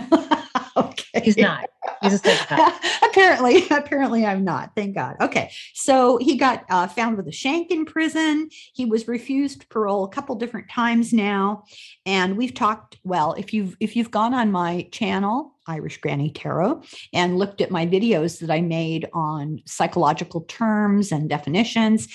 okay. 0.77 1.21
He's 1.23 1.37
not. 1.37 1.69
He's 2.01 2.13
a 2.13 2.17
psychopath. 2.17 3.03
apparently, 3.03 3.67
apparently 3.71 4.25
I'm 4.25 4.43
not. 4.43 4.71
Thank 4.75 4.95
God. 4.95 5.15
Okay. 5.21 5.51
So 5.73 6.17
he 6.17 6.37
got 6.37 6.65
uh, 6.69 6.87
found 6.87 7.17
with 7.17 7.27
a 7.27 7.31
shank 7.31 7.71
in 7.71 7.85
prison. 7.85 8.49
He 8.73 8.85
was 8.85 9.07
refused 9.07 9.67
parole 9.69 10.03
a 10.03 10.09
couple 10.09 10.35
different 10.35 10.69
times 10.69 11.13
now. 11.13 11.63
And 12.05 12.37
we've 12.37 12.53
talked, 12.53 12.97
well, 13.03 13.33
if 13.33 13.53
you've 13.53 13.75
if 13.79 13.95
you've 13.95 14.11
gone 14.11 14.33
on 14.33 14.51
my 14.51 14.87
channel, 14.91 15.55
Irish 15.67 15.99
Granny 15.99 16.31
Tarot, 16.31 16.83
and 17.13 17.37
looked 17.37 17.61
at 17.61 17.71
my 17.71 17.85
videos 17.85 18.39
that 18.39 18.51
I 18.51 18.61
made 18.61 19.07
on 19.13 19.61
psychological 19.65 20.41
terms 20.41 21.11
and 21.11 21.29
definitions, 21.29 22.07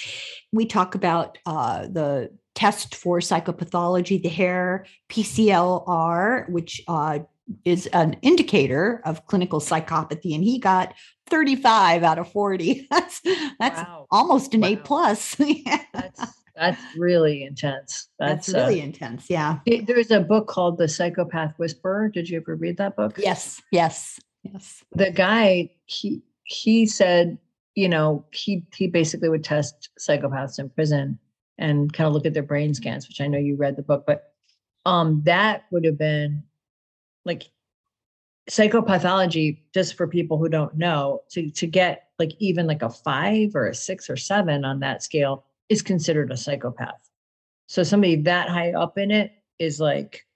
we 0.53 0.67
talk 0.67 0.95
about 0.95 1.39
uh, 1.47 1.83
the 1.83 2.31
test 2.55 2.95
for 2.95 3.19
psychopathology, 3.19 4.23
the 4.23 4.29
Hare 4.29 4.87
PCLR, 5.11 6.49
which 6.49 6.83
uh, 6.87 7.19
is 7.65 7.87
an 7.89 8.17
indicator 8.23 9.03
of 9.05 9.27
clinical 9.27 9.61
psychopathy, 9.61 10.35
and 10.35 10.45
he 10.45 10.59
got 10.59 10.95
35 11.29 12.03
out 12.03 12.19
of 12.19 12.31
40. 12.31 12.87
That's 12.91 13.21
that's 13.59 13.81
wow. 13.81 14.07
almost 14.11 14.55
an 14.55 14.61
wow. 14.61 14.69
A 14.69 14.77
plus. 14.77 15.37
that's 15.93 16.43
that's 16.55 16.83
really 16.97 17.43
intense. 17.43 18.09
That's, 18.19 18.47
that's 18.47 18.55
really 18.55 18.81
uh, 18.81 18.85
intense. 18.85 19.29
Yeah. 19.29 19.59
There's 19.67 20.11
a 20.11 20.21
book 20.21 20.47
called 20.47 20.79
The 20.79 20.87
Psychopath 20.87 21.55
Whisperer. 21.59 22.09
Did 22.09 22.29
you 22.29 22.39
ever 22.39 22.55
read 22.55 22.77
that 22.77 22.95
book? 22.97 23.19
Yes. 23.19 23.61
Yes. 23.73 24.21
Yes. 24.43 24.85
The 24.93 25.11
guy 25.11 25.71
he 25.87 26.23
he 26.45 26.87
said, 26.87 27.39
you 27.75 27.89
know, 27.89 28.25
he 28.33 28.65
he 28.75 28.87
basically 28.87 29.29
would 29.29 29.43
test 29.43 29.91
psychopaths 29.99 30.59
in 30.59 30.69
prison 30.71 31.19
and 31.59 31.93
kind 31.93 32.07
of 32.07 32.13
look 32.13 32.27
at 32.27 32.35
their 32.35 32.43
brain 32.43 32.75
scans, 32.75 33.09
which 33.09 33.21
I 33.21 33.27
know 33.27 33.39
you 33.39 33.57
read 33.57 33.77
the 33.77 33.83
book, 33.83 34.05
but 34.07 34.33
um 34.87 35.23
that 35.25 35.65
would 35.73 35.85
have 35.85 35.99
been 35.99 36.45
like 37.25 37.51
psychopathology 38.51 39.59
just 39.73 39.95
for 39.95 40.07
people 40.07 40.39
who 40.39 40.49
don't 40.49 40.77
know 40.77 41.23
to 41.31 41.51
to 41.51 41.67
get 41.67 42.09
like 42.19 42.33
even 42.39 42.67
like 42.67 42.83
a 42.83 42.91
5 42.91 43.55
or 43.55 43.69
a 43.69 43.75
6 43.75 44.11
or 44.11 44.17
7 44.17 44.65
on 44.65 44.81
that 44.81 45.03
scale 45.03 45.45
is 45.69 45.83
considered 45.83 46.31
a 46.31 46.37
psychopath. 46.37 47.11
So 47.67 47.83
somebody 47.83 48.17
that 48.23 48.49
high 48.49 48.73
up 48.73 48.99
in 48.99 49.11
it 49.11 49.33
is 49.59 49.81
like 49.81 50.27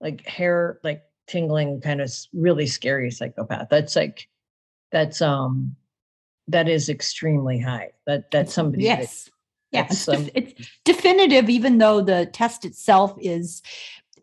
like 0.00 0.26
hair 0.26 0.78
like 0.82 1.02
tingling 1.26 1.80
kind 1.80 2.00
of 2.00 2.12
really 2.32 2.66
scary 2.66 3.10
psychopath. 3.10 3.68
That's 3.70 3.96
like 3.96 4.28
that's 4.90 5.20
um 5.20 5.76
that 6.48 6.68
is 6.68 6.88
extremely 6.88 7.58
high. 7.58 7.90
That 8.06 8.30
that's 8.30 8.54
somebody 8.54 8.84
yes. 8.84 9.24
That, 9.24 9.30
yeah 9.72 9.86
it's, 9.90 10.08
um, 10.08 10.28
it's 10.34 10.70
definitive 10.84 11.50
even 11.50 11.78
though 11.78 12.00
the 12.00 12.26
test 12.32 12.64
itself 12.64 13.16
is 13.20 13.62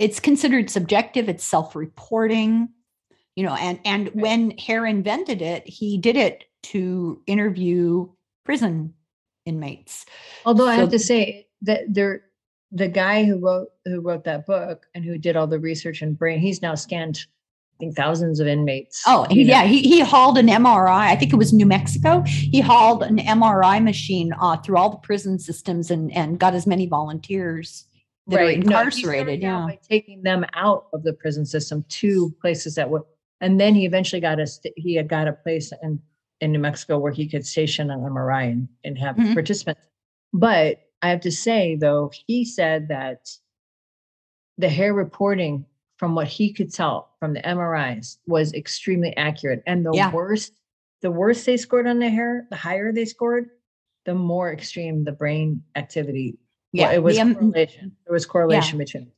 it's 0.04 0.20
considered 0.20 0.70
subjective 0.70 1.30
it's 1.30 1.44
self-reporting 1.44 2.70
you 3.36 3.44
know 3.44 3.56
and 3.56 3.80
and 3.86 4.10
when 4.13 4.52
hare 4.58 4.86
invented 4.86 5.42
it 5.42 5.68
he 5.68 5.98
did 5.98 6.16
it 6.16 6.46
to 6.62 7.22
interview 7.28 8.08
prison 8.44 8.94
inmates. 9.46 10.06
Although 10.46 10.66
so, 10.66 10.70
I 10.72 10.76
have 10.76 10.89
to 10.89 11.00
say 11.00 11.48
that 11.62 11.82
there, 11.88 12.24
the 12.72 12.88
guy 12.88 13.24
who 13.24 13.38
wrote 13.39 13.70
who 13.86 14.02
wrote 14.02 14.24
that 14.24 14.46
book 14.46 14.88
and 14.96 15.04
who 15.04 15.18
did 15.18 15.36
all 15.36 15.48
the 15.48 15.60
research 15.60 16.02
and 16.02 16.18
brain, 16.18 16.39
he's 16.39 16.62
now 16.62 16.76
scanned 16.76 17.26
I 17.76 17.86
think 17.86 17.96
thousands 17.96 18.39
of 18.39 18.48
inmates. 18.48 19.02
Oh, 19.08 19.26
yeah. 19.32 19.66
He, 19.66 19.82
he 19.82 20.00
hauled 20.00 20.38
an 20.38 20.48
MRI. 20.48 21.08
I 21.08 21.16
think 21.16 21.34
it 21.34 21.38
was 21.38 21.52
New 21.52 21.66
Mexico. 21.66 22.22
He 22.22 22.62
hauled 22.62 23.02
an 23.02 23.18
MRI 23.18 23.84
machine 23.84 24.32
uh, 24.39 24.58
through 24.58 24.78
all 24.78 24.92
the 24.92 24.98
prison 24.98 25.39
systems 25.39 25.89
and, 25.89 26.16
and 26.16 26.39
got 26.39 26.54
as 26.54 26.68
many 26.68 26.86
volunteers 26.86 27.86
that 28.28 28.38
right. 28.38 28.46
are 28.46 28.52
incarcerated. 28.52 29.42
No, 29.42 29.48
yeah. 29.48 29.66
By 29.66 29.80
taking 29.88 30.24
them 30.24 30.46
out 30.54 30.88
of 30.94 31.04
the 31.04 31.14
prison 31.14 31.46
system 31.46 31.86
to 31.90 32.34
places 32.42 32.76
that 32.76 32.90
would, 32.90 33.04
and 33.42 33.60
then 33.60 33.76
he 33.76 33.86
eventually 33.86 34.22
got 34.22 34.40
a, 34.40 34.48
he 34.76 34.96
had 34.96 35.10
got 35.10 35.28
a 35.28 35.34
place 35.34 35.74
in, 35.82 36.00
in 36.40 36.52
New 36.52 36.60
Mexico 36.60 36.98
where 36.98 37.12
he 37.12 37.28
could 37.28 37.46
station 37.46 37.90
an 37.92 38.00
MRI 38.00 38.52
and, 38.52 38.68
and 38.84 38.98
have 38.98 39.16
mm-hmm. 39.16 39.34
participants. 39.34 39.82
But 40.32 40.80
I 41.02 41.10
have 41.10 41.22
to 41.22 41.32
say, 41.32 41.76
though, 41.76 42.12
he 42.28 42.46
said 42.46 42.88
that 42.88 43.30
the 44.58 44.70
Hare 44.70 44.94
reporting 44.94 45.66
from 45.98 46.16
what 46.16 46.28
he 46.28 46.54
could 46.54 46.74
tell 46.74 47.12
from 47.20 47.34
the 47.34 47.42
MRIs 47.42 48.18
was 48.26 48.54
extremely 48.54 49.16
accurate. 49.18 49.64
And 49.68 49.86
the 49.86 49.92
yeah. 49.94 50.12
worst, 50.12 50.54
the 51.02 51.12
worse 51.12 51.44
they 51.44 51.58
scored 51.58 51.88
on 51.88 52.00
the 52.00 52.10
Hare, 52.10 52.48
the 52.50 52.56
higher 52.56 52.92
they 52.92 53.06
scored, 53.06 53.50
the 54.06 54.14
more 54.14 54.52
extreme 54.52 55.04
the 55.04 55.12
brain 55.12 55.64
activity. 55.76 56.38
Yeah, 56.74 56.88
well, 56.88 56.96
it 56.96 57.04
was 57.04 57.18
the, 57.18 57.34
correlation. 57.34 57.96
There 58.06 58.14
was 58.14 58.26
correlation 58.26 58.80
yeah. 58.80 58.86
between. 58.86 59.12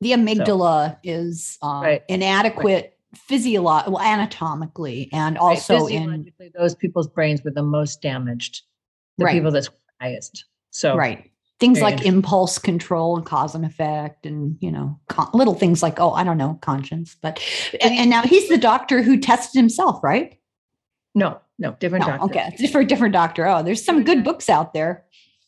The 0.00 0.12
amygdala 0.12 0.90
so, 0.90 0.98
is 1.04 1.58
uh, 1.62 1.80
right. 1.82 2.02
inadequate 2.08 2.64
right. 2.84 3.18
physiologically, 3.28 3.92
well, 3.92 4.02
anatomically, 4.02 5.08
and 5.12 5.38
also 5.38 5.84
right. 5.84 5.92
in 5.92 6.32
those 6.58 6.74
people's 6.74 7.06
brains 7.06 7.42
were 7.44 7.52
the 7.52 7.62
most 7.62 8.02
damaged. 8.02 8.62
The 9.18 9.26
people 9.26 9.52
that's 9.52 9.70
highest. 10.00 10.46
So 10.70 10.96
right 10.96 11.30
things 11.60 11.80
like 11.80 12.04
impulse 12.04 12.58
control 12.58 13.16
and 13.16 13.24
cause 13.24 13.54
and 13.54 13.64
effect 13.64 14.26
and 14.26 14.56
you 14.60 14.70
know 14.70 14.98
con- 15.08 15.30
little 15.32 15.54
things 15.54 15.82
like 15.82 16.00
oh 16.00 16.10
i 16.12 16.24
don't 16.24 16.36
know 16.36 16.58
conscience 16.62 17.16
but 17.22 17.40
and, 17.80 17.94
and, 17.94 18.10
now 18.10 18.22
he's 18.22 18.48
the 18.48 18.58
doctor 18.58 19.02
who 19.02 19.18
tested 19.18 19.58
himself 19.58 20.02
right 20.02 20.38
no 21.14 21.40
no 21.58 21.76
different 21.80 22.04
no, 22.04 22.16
doctor 22.16 22.24
okay 22.24 22.66
for 22.72 22.80
a 22.80 22.86
different 22.86 23.12
doctor 23.12 23.46
oh 23.46 23.62
there's 23.62 23.84
some 23.84 24.04
good 24.04 24.24
books 24.24 24.48
out 24.50 24.74
there 24.74 25.04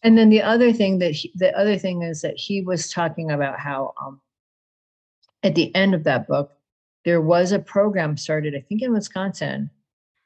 and 0.06 0.16
then 0.16 0.30
the 0.30 0.42
other 0.42 0.72
thing 0.72 0.98
that 1.00 1.12
he, 1.12 1.32
the 1.34 1.56
other 1.58 1.76
thing 1.76 2.02
is 2.02 2.22
that 2.22 2.36
he 2.36 2.62
was 2.62 2.90
talking 2.90 3.30
about 3.30 3.58
how 3.58 3.92
um, 4.00 4.20
at 5.42 5.54
the 5.54 5.74
end 5.74 5.94
of 5.94 6.04
that 6.04 6.28
book 6.28 6.52
there 7.04 7.20
was 7.20 7.52
a 7.52 7.58
program 7.58 8.16
started 8.16 8.54
i 8.54 8.60
think 8.60 8.82
in 8.82 8.92
wisconsin 8.92 9.68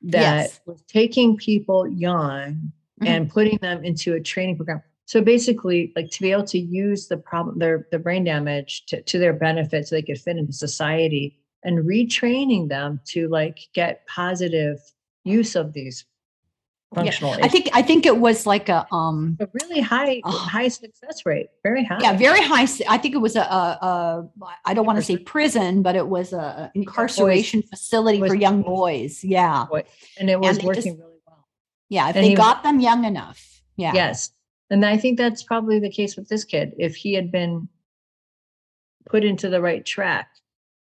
that 0.02 0.44
yes. 0.44 0.60
was 0.66 0.82
taking 0.88 1.36
people 1.36 1.86
young 1.88 2.52
mm-hmm. 2.52 3.06
and 3.06 3.30
putting 3.30 3.58
them 3.58 3.84
into 3.84 4.14
a 4.14 4.20
training 4.20 4.56
program 4.56 4.82
so 5.10 5.20
basically, 5.20 5.92
like 5.96 6.08
to 6.10 6.22
be 6.22 6.30
able 6.30 6.44
to 6.44 6.58
use 6.60 7.08
the 7.08 7.16
problem, 7.16 7.58
their 7.58 7.88
the 7.90 7.98
brain 7.98 8.22
damage 8.22 8.86
to, 8.86 9.02
to 9.02 9.18
their 9.18 9.32
benefit 9.32 9.88
so 9.88 9.96
they 9.96 10.02
could 10.02 10.20
fit 10.20 10.36
into 10.36 10.52
society 10.52 11.36
and 11.64 11.80
retraining 11.80 12.68
them 12.68 13.00
to 13.06 13.26
like 13.26 13.58
get 13.74 14.06
positive 14.06 14.78
use 15.24 15.56
of 15.56 15.72
these 15.72 16.04
functional 16.94 17.36
yeah. 17.38 17.44
i. 17.44 17.48
think 17.48 17.68
i 17.72 17.82
think 17.82 18.04
it 18.04 18.18
was 18.18 18.46
like 18.46 18.68
a 18.68 18.86
um 18.92 19.36
a 19.40 19.48
really 19.62 19.80
high 19.80 20.20
uh, 20.24 20.30
high 20.30 20.66
success 20.68 21.24
rate 21.24 21.48
very 21.62 21.84
high. 21.84 22.00
Yeah 22.00 22.16
very 22.16 22.42
high 22.42 22.66
i 22.88 22.98
think 22.98 23.14
it 23.14 23.20
was 23.20 23.36
a, 23.36 23.42
a, 23.42 23.78
a 23.82 24.28
i 24.64 24.74
don't 24.74 24.86
want 24.86 24.98
to 24.98 25.04
say 25.04 25.16
prison. 25.16 25.82
but 25.82 25.94
it 25.94 26.08
was 26.08 26.32
a 26.32 26.70
incarceration 26.74 27.62
facility 27.62 28.18
for 28.18 28.34
young 28.34 28.62
boys 28.62 29.22
yeah. 29.22 29.66
and 30.18 30.28
it 30.28 30.40
was 30.40 30.56
and 30.58 30.66
working 30.66 30.82
just, 30.82 30.98
really 30.98 31.18
well. 31.26 31.46
Yeah 31.88 32.08
if 32.08 32.16
and 32.16 32.24
they 32.24 32.34
got 32.34 32.58
was, 32.58 32.64
them 32.64 32.80
young 32.80 33.04
enough 33.04 33.62
yeah. 33.76 33.92
Yes 33.94 34.32
and 34.70 34.86
I 34.86 34.96
think 34.96 35.18
that's 35.18 35.42
probably 35.42 35.80
the 35.80 35.90
case 35.90 36.16
with 36.16 36.28
this 36.28 36.44
kid. 36.44 36.74
If 36.78 36.94
he 36.94 37.12
had 37.12 37.32
been 37.32 37.68
put 39.08 39.24
into 39.24 39.48
the 39.48 39.60
right 39.60 39.84
track 39.84 40.28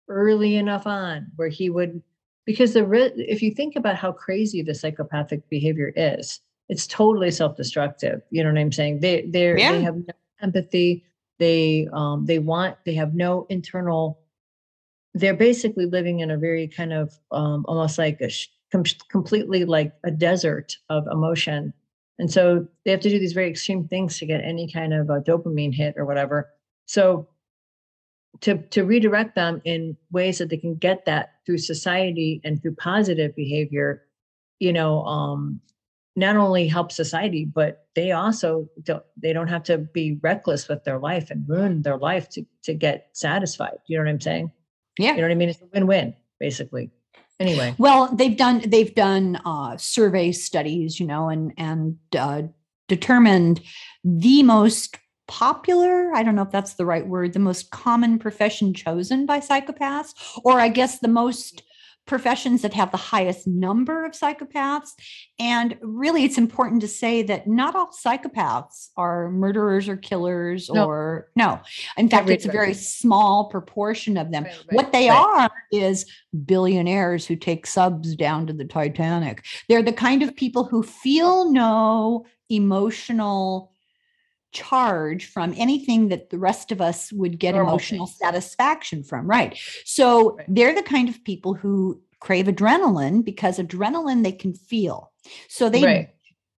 early 0.08 0.54
enough 0.56 0.86
on, 0.86 1.32
where 1.34 1.48
he 1.48 1.68
would, 1.68 2.00
because 2.46 2.74
the 2.74 2.84
if 3.16 3.42
you 3.42 3.52
think 3.52 3.76
about 3.76 3.96
how 3.96 4.12
crazy 4.12 4.62
the 4.62 4.74
psychopathic 4.74 5.48
behavior 5.48 5.92
is, 5.96 6.40
it's 6.68 6.86
totally 6.86 7.30
self-destructive. 7.30 8.22
You 8.30 8.42
know 8.42 8.50
what 8.50 8.58
I'm 8.58 8.72
saying? 8.72 9.00
They 9.00 9.22
they 9.28 9.58
yeah. 9.58 9.72
they 9.72 9.82
have 9.82 9.96
no 9.96 10.14
empathy. 10.42 11.04
They 11.38 11.88
um 11.92 12.26
they 12.26 12.38
want 12.38 12.76
they 12.84 12.94
have 12.94 13.14
no 13.14 13.46
internal. 13.48 14.20
They're 15.14 15.34
basically 15.34 15.86
living 15.86 16.20
in 16.20 16.30
a 16.30 16.38
very 16.38 16.66
kind 16.66 16.92
of 16.92 17.12
um, 17.30 17.64
almost 17.68 17.98
like 17.98 18.20
a 18.20 18.30
com- 18.72 18.84
completely 19.08 19.64
like 19.64 19.92
a 20.02 20.10
desert 20.10 20.76
of 20.88 21.06
emotion 21.06 21.72
and 22.18 22.30
so 22.30 22.66
they 22.84 22.90
have 22.90 23.00
to 23.00 23.10
do 23.10 23.18
these 23.18 23.32
very 23.32 23.50
extreme 23.50 23.88
things 23.88 24.18
to 24.18 24.26
get 24.26 24.44
any 24.44 24.70
kind 24.70 24.94
of 24.94 25.10
a 25.10 25.20
dopamine 25.20 25.74
hit 25.74 25.94
or 25.96 26.04
whatever. 26.04 26.50
So 26.86 27.28
to 28.40 28.58
to 28.58 28.84
redirect 28.84 29.34
them 29.34 29.60
in 29.64 29.96
ways 30.10 30.38
that 30.38 30.50
they 30.50 30.56
can 30.56 30.74
get 30.76 31.04
that 31.04 31.34
through 31.46 31.58
society 31.58 32.40
and 32.44 32.60
through 32.60 32.74
positive 32.76 33.34
behavior, 33.36 34.02
you 34.58 34.72
know, 34.72 35.04
um, 35.04 35.60
not 36.16 36.36
only 36.36 36.68
help 36.68 36.92
society, 36.92 37.44
but 37.44 37.86
they 37.94 38.12
also 38.12 38.68
don't 38.82 39.04
they 39.16 39.32
don't 39.32 39.48
have 39.48 39.64
to 39.64 39.78
be 39.78 40.18
reckless 40.22 40.68
with 40.68 40.84
their 40.84 40.98
life 40.98 41.30
and 41.30 41.48
ruin 41.48 41.82
their 41.82 41.98
life 41.98 42.28
to 42.30 42.44
to 42.64 42.74
get 42.74 43.08
satisfied. 43.12 43.78
You 43.86 43.98
know 43.98 44.04
what 44.04 44.10
I'm 44.10 44.20
saying? 44.20 44.52
Yeah. 44.98 45.10
You 45.10 45.16
know 45.18 45.22
what 45.22 45.32
I 45.32 45.34
mean? 45.34 45.48
It's 45.48 45.60
a 45.60 45.66
win-win, 45.72 46.14
basically 46.38 46.90
anyway 47.40 47.74
well 47.78 48.06
they've 48.14 48.36
done 48.36 48.60
they've 48.68 48.94
done 48.94 49.40
uh, 49.44 49.76
survey 49.76 50.30
studies 50.30 51.00
you 51.00 51.06
know 51.06 51.28
and 51.28 51.52
and 51.56 51.98
uh, 52.16 52.42
determined 52.88 53.60
the 54.04 54.42
most 54.42 54.98
popular 55.26 56.12
i 56.14 56.22
don't 56.22 56.34
know 56.34 56.42
if 56.42 56.50
that's 56.50 56.74
the 56.74 56.84
right 56.84 57.06
word 57.06 57.32
the 57.32 57.38
most 57.38 57.70
common 57.70 58.18
profession 58.18 58.74
chosen 58.74 59.26
by 59.26 59.40
psychopaths 59.40 60.14
or 60.44 60.60
i 60.60 60.68
guess 60.68 60.98
the 60.98 61.08
most 61.08 61.62
professions 62.06 62.62
that 62.62 62.74
have 62.74 62.90
the 62.90 62.96
highest 62.96 63.46
number 63.46 64.04
of 64.04 64.12
psychopaths. 64.12 64.90
And 65.38 65.76
really, 65.80 66.24
it's 66.24 66.38
important 66.38 66.82
to 66.82 66.88
say 66.88 67.22
that 67.22 67.46
not 67.46 67.74
all 67.74 67.88
psychopaths 67.88 68.88
are 68.96 69.30
murderers 69.30 69.88
or 69.88 69.96
killers 69.96 70.68
no. 70.70 70.86
or 70.86 71.28
no. 71.34 71.60
In 71.96 72.08
fact, 72.08 72.28
it's 72.28 72.44
a 72.44 72.52
very 72.52 72.74
small 72.74 73.46
proportion 73.48 74.16
of 74.16 74.30
them. 74.30 74.44
Right, 74.44 74.52
right, 74.52 74.72
what 74.72 74.92
they 74.92 75.08
right. 75.08 75.16
are 75.16 75.50
is 75.72 76.06
billionaires 76.44 77.26
who 77.26 77.36
take 77.36 77.66
subs 77.66 78.14
down 78.16 78.46
to 78.48 78.52
the 78.52 78.64
Titanic. 78.64 79.44
They're 79.68 79.82
the 79.82 79.92
kind 79.92 80.22
of 80.22 80.36
people 80.36 80.64
who 80.64 80.82
feel 80.82 81.50
no 81.50 82.26
emotional 82.50 83.73
charge 84.54 85.26
from 85.26 85.52
anything 85.56 86.08
that 86.08 86.30
the 86.30 86.38
rest 86.38 86.72
of 86.72 86.80
us 86.80 87.12
would 87.12 87.38
get 87.38 87.54
Normal 87.54 87.74
emotional 87.74 88.06
things. 88.06 88.18
satisfaction 88.18 89.02
from. 89.02 89.26
Right. 89.26 89.58
So 89.84 90.36
right. 90.36 90.46
they're 90.48 90.74
the 90.74 90.82
kind 90.82 91.08
of 91.08 91.22
people 91.24 91.52
who 91.52 92.00
crave 92.20 92.46
adrenaline 92.46 93.22
because 93.22 93.58
adrenaline 93.58 94.22
they 94.22 94.32
can 94.32 94.54
feel. 94.54 95.12
So 95.48 95.68
they 95.68 95.84
right. 95.84 96.08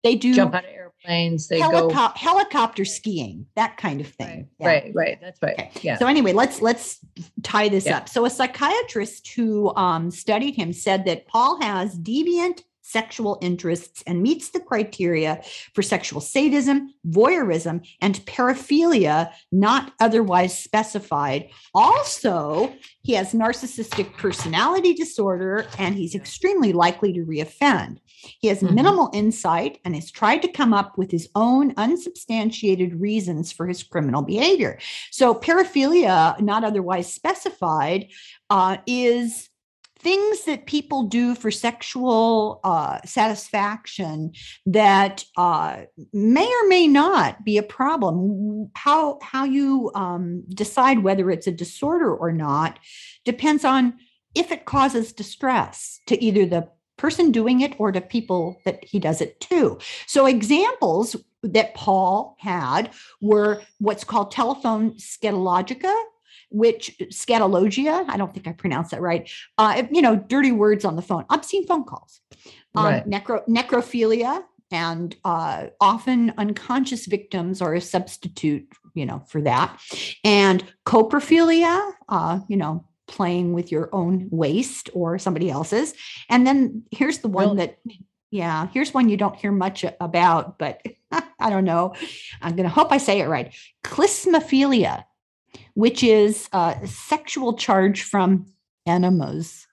they 0.05 0.15
do 0.15 0.35
jump 0.35 0.55
out 0.55 0.65
of 0.65 0.71
airplanes, 0.71 1.49
they 1.49 1.61
helico- 1.61 1.93
go 1.93 2.13
helicopter 2.15 2.85
skiing, 2.85 3.47
that 3.57 3.77
kind 3.77 4.01
of 4.01 4.09
thing. 4.09 4.49
Right, 4.61 4.61
yeah. 4.61 4.67
right, 4.67 4.93
right. 4.95 5.19
That's 5.21 5.43
right. 5.43 5.55
Okay. 5.55 5.71
Yeah. 5.83 5.99
So 5.99 6.07
anyway, 6.07 6.33
let's 6.33 6.63
let's 6.63 6.99
tie 7.43 7.69
this 7.69 7.87
yeah. 7.87 7.99
up. 7.99 8.09
So 8.09 8.25
a 8.25 8.31
psychiatrist 8.31 9.29
who 9.35 9.75
um, 9.75 10.11
studied 10.11 10.55
him 10.55 10.73
said 10.73 11.05
that 11.07 11.27
Paul 11.27 11.61
has 11.61 11.99
deviant 11.99 12.63
sexual 12.87 13.37
interests 13.43 14.03
and 14.07 14.23
meets 14.23 14.51
the 14.51 14.61
criteria 14.61 15.43
for 15.75 15.83
sexual 15.83 16.21
sadism, 16.21 16.95
voyeurism, 17.09 17.85
and 18.01 18.25
paraphilia 18.27 19.31
not 19.51 19.93
otherwise 19.99 20.57
specified. 20.57 21.51
Also, 21.75 22.73
he 23.03 23.15
has 23.15 23.33
narcissistic 23.33 24.17
personality 24.17 24.95
disorder 24.95 25.67
and 25.79 25.97
he's 25.97 26.15
extremely 26.15 26.73
likely 26.73 27.13
to 27.13 27.25
reoffend. 27.25 27.99
He 28.41 28.49
has 28.49 28.61
mm-hmm. 28.61 28.75
minimal 28.75 29.11
insight 29.13 29.81
and 29.85 29.95
has 29.97 30.11
tried 30.11 30.43
to 30.43 30.49
come 30.49 30.73
up 30.73 30.97
with 30.97 31.11
his 31.11 31.29
own 31.35 31.75
unsubstantiated 31.77 33.01
reasons 33.01 33.51
for 33.51 33.67
his 33.67 33.83
criminal 33.83 34.23
behavior. 34.23 34.79
So, 35.11 35.35
paraphilia, 35.35 36.41
not 36.41 36.63
otherwise 36.63 37.13
specified, 37.13 38.09
uh, 38.49 38.79
is 38.87 39.49
things 39.99 40.45
that 40.45 40.67
people 40.67 41.05
do 41.05 41.35
for 41.35 41.51
sexual 41.51 42.61
uh, 42.65 43.01
satisfaction 43.05 44.33
that 44.67 45.25
uh, 45.37 45.83
may 46.13 46.47
or 46.47 46.69
may 46.69 46.87
not 46.87 47.45
be 47.45 47.59
a 47.59 47.63
problem. 47.63 48.71
How 48.75 49.19
how 49.23 49.45
you 49.45 49.91
um, 49.95 50.45
decide 50.49 51.01
whether 51.01 51.31
it's 51.31 51.47
a 51.47 51.53
disorder 51.53 52.15
or 52.15 52.33
not 52.33 52.79
depends 53.25 53.65
on 53.65 53.95
if 54.35 54.53
it 54.53 54.67
causes 54.67 55.13
distress 55.13 56.01
to 56.07 56.23
either 56.23 56.47
the 56.47 56.69
person 56.97 57.31
doing 57.31 57.61
it 57.61 57.75
or 57.79 57.93
to 57.93 58.01
people 58.01 58.61
that 58.65 58.85
he 58.85 58.99
does 58.99 59.21
it 59.21 59.41
to. 59.41 59.79
So 60.07 60.27
examples 60.27 61.17
that 61.43 61.75
Paul 61.75 62.37
had 62.39 62.91
were 63.21 63.63
what's 63.79 64.05
called 64.05 64.31
telephone 64.31 64.95
scatologica, 64.95 65.95
which 66.51 66.97
scatologia, 67.13 68.05
I 68.09 68.17
don't 68.17 68.33
think 68.33 68.47
I 68.47 68.53
pronounced 68.53 68.93
that 68.93 69.01
right. 69.01 69.31
Uh, 69.59 69.85
you 69.91 70.03
know, 70.03 70.17
dirty 70.17 70.53
words 70.53 70.85
on 70.85 70.97
the 70.97 71.03
phone, 71.03 71.25
obscene 71.31 71.67
phone 71.67 71.85
calls. 71.85 72.21
Um, 72.75 72.85
right. 72.85 73.09
necro, 73.09 73.47
necrophilia, 73.49 74.45
and 74.71 75.15
uh, 75.25 75.67
often 75.81 76.35
unconscious 76.39 77.07
victims 77.07 77.63
are 77.63 77.75
a 77.75 77.81
substitute, 77.81 78.69
you 78.95 79.07
know, 79.07 79.23
for 79.29 79.41
that. 79.43 79.81
And 80.25 80.65
coprophilia, 80.85 81.93
uh, 82.09 82.41
you 82.49 82.57
know, 82.57 82.85
playing 83.07 83.53
with 83.53 83.71
your 83.71 83.89
own 83.93 84.29
waste 84.31 84.91
or 84.93 85.19
somebody 85.19 85.51
else's. 85.51 85.95
And 86.29 86.47
then 86.47 86.83
here's 86.91 87.19
the 87.19 87.29
one 87.29 87.57
that, 87.57 87.79
yeah, 88.31 88.67
here's 88.73 88.93
one 88.93 89.09
you 89.09 89.17
don't 89.17 89.37
hear 89.37 89.53
much 89.53 89.85
about, 90.01 90.59
but 90.59 90.83
I 91.13 91.51
don't 91.51 91.65
know. 91.65 91.95
I'm 92.43 92.57
going 92.57 92.69
to 92.69 92.75
hope 92.75 92.91
I 92.91 92.99
say 92.99 93.21
it 93.21 93.29
right. 93.29 93.55
Klismaphilia, 93.85 95.05
which 95.75 96.03
is 96.03 96.49
a 96.53 96.79
sexual 96.87 97.55
charge 97.55 98.03
from 98.03 98.47
enemas. 98.87 99.67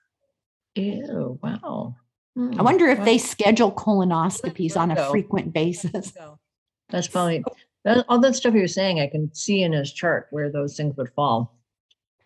Ew, 0.76 1.40
wow. 1.42 1.96
Hmm. 2.36 2.60
I 2.60 2.64
wonder 2.64 2.88
if 2.88 3.04
they 3.06 3.18
schedule 3.18 3.72
colonoscopies 3.72 4.76
on 4.76 4.92
a 4.92 5.10
frequent 5.10 5.54
basis. 5.54 6.14
That's 6.90 7.08
probably 7.08 7.44
that, 7.86 8.06
all 8.10 8.20
that 8.20 8.36
stuff 8.36 8.54
you're 8.54 8.68
saying. 8.68 9.00
I 9.00 9.08
can 9.08 9.34
see 9.34 9.62
in 9.64 9.74
his 9.74 9.94
chart 9.94 10.28
where 10.32 10.52
those 10.52 10.76
things 10.76 10.96
would 10.98 11.12
fall. 11.14 11.58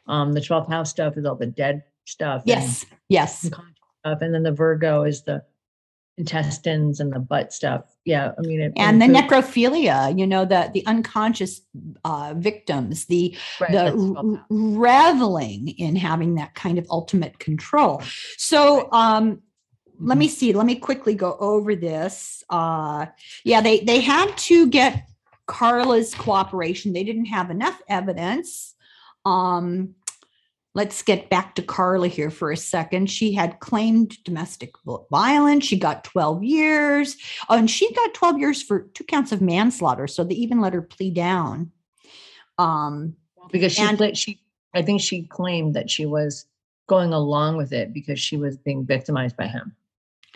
Um, 0.07 0.33
the 0.33 0.39
12th 0.39 0.69
house 0.69 0.89
stuff 0.89 1.17
is 1.17 1.25
all 1.25 1.35
the 1.35 1.45
dead 1.45 1.83
stuff. 2.05 2.43
Yes. 2.45 2.83
And, 2.83 2.99
yes. 3.09 3.39
Stuff, 3.41 4.21
and 4.21 4.33
then 4.33 4.43
the 4.43 4.51
Virgo 4.51 5.03
is 5.03 5.23
the 5.23 5.43
intestines 6.17 6.99
and 6.99 7.13
the 7.13 7.19
butt 7.19 7.53
stuff. 7.53 7.85
Yeah, 8.05 8.31
I 8.37 8.41
mean, 8.41 8.61
it, 8.61 8.73
and 8.75 9.01
the 9.01 9.05
necrophilia, 9.05 10.17
you 10.17 10.25
know, 10.25 10.45
the 10.45 10.71
the 10.73 10.85
unconscious 10.85 11.61
uh, 12.03 12.33
victims, 12.35 13.05
the 13.05 13.37
right, 13.59 13.71
the 13.71 14.43
reveling 14.49 15.69
in 15.69 15.95
having 15.95 16.35
that 16.35 16.55
kind 16.55 16.77
of 16.77 16.87
ultimate 16.89 17.39
control. 17.39 18.01
So, 18.37 18.91
um, 18.91 19.41
let 19.99 20.13
mm-hmm. 20.13 20.19
me 20.19 20.27
see. 20.27 20.53
Let 20.53 20.65
me 20.65 20.75
quickly 20.75 21.15
go 21.15 21.37
over 21.39 21.75
this. 21.75 22.43
Uh, 22.49 23.07
yeah, 23.43 23.61
they 23.61 23.81
they 23.81 24.01
had 24.01 24.35
to 24.37 24.67
get 24.67 25.07
Karla's 25.47 26.15
cooperation. 26.15 26.93
They 26.93 27.03
didn't 27.03 27.25
have 27.25 27.51
enough 27.51 27.79
evidence. 27.87 28.73
Um, 29.25 29.95
let's 30.77 31.01
get 31.01 31.27
back 31.31 31.55
to 31.55 31.63
Karla 31.63 32.07
here 32.07 32.29
for 32.29 32.51
a 32.51 32.55
second. 32.55 33.09
She 33.09 33.33
had 33.33 33.59
claimed 33.59 34.23
domestic 34.23 34.75
violence. 35.09 35.65
She 35.65 35.75
got 35.75 36.03
12 36.03 36.43
years. 36.43 37.17
Oh, 37.49 37.57
and 37.57 37.69
she 37.69 37.91
got 37.95 38.13
12 38.13 38.37
years 38.37 38.61
for 38.61 38.81
two 38.93 39.03
counts 39.03 39.31
of 39.31 39.41
manslaughter. 39.41 40.05
So 40.05 40.23
they 40.23 40.35
even 40.35 40.61
let 40.61 40.73
her 40.73 40.83
plea 40.83 41.09
down. 41.09 41.71
Um, 42.59 43.15
because 43.51 43.73
she, 43.73 43.81
and, 43.81 44.15
she, 44.15 44.39
I 44.75 44.83
think 44.83 45.01
she 45.01 45.23
claimed 45.23 45.73
that 45.73 45.89
she 45.89 46.05
was 46.05 46.45
going 46.85 47.11
along 47.11 47.57
with 47.57 47.73
it 47.73 47.91
because 47.91 48.19
she 48.19 48.37
was 48.37 48.55
being 48.55 48.85
victimized 48.85 49.35
by 49.35 49.47
him. 49.47 49.75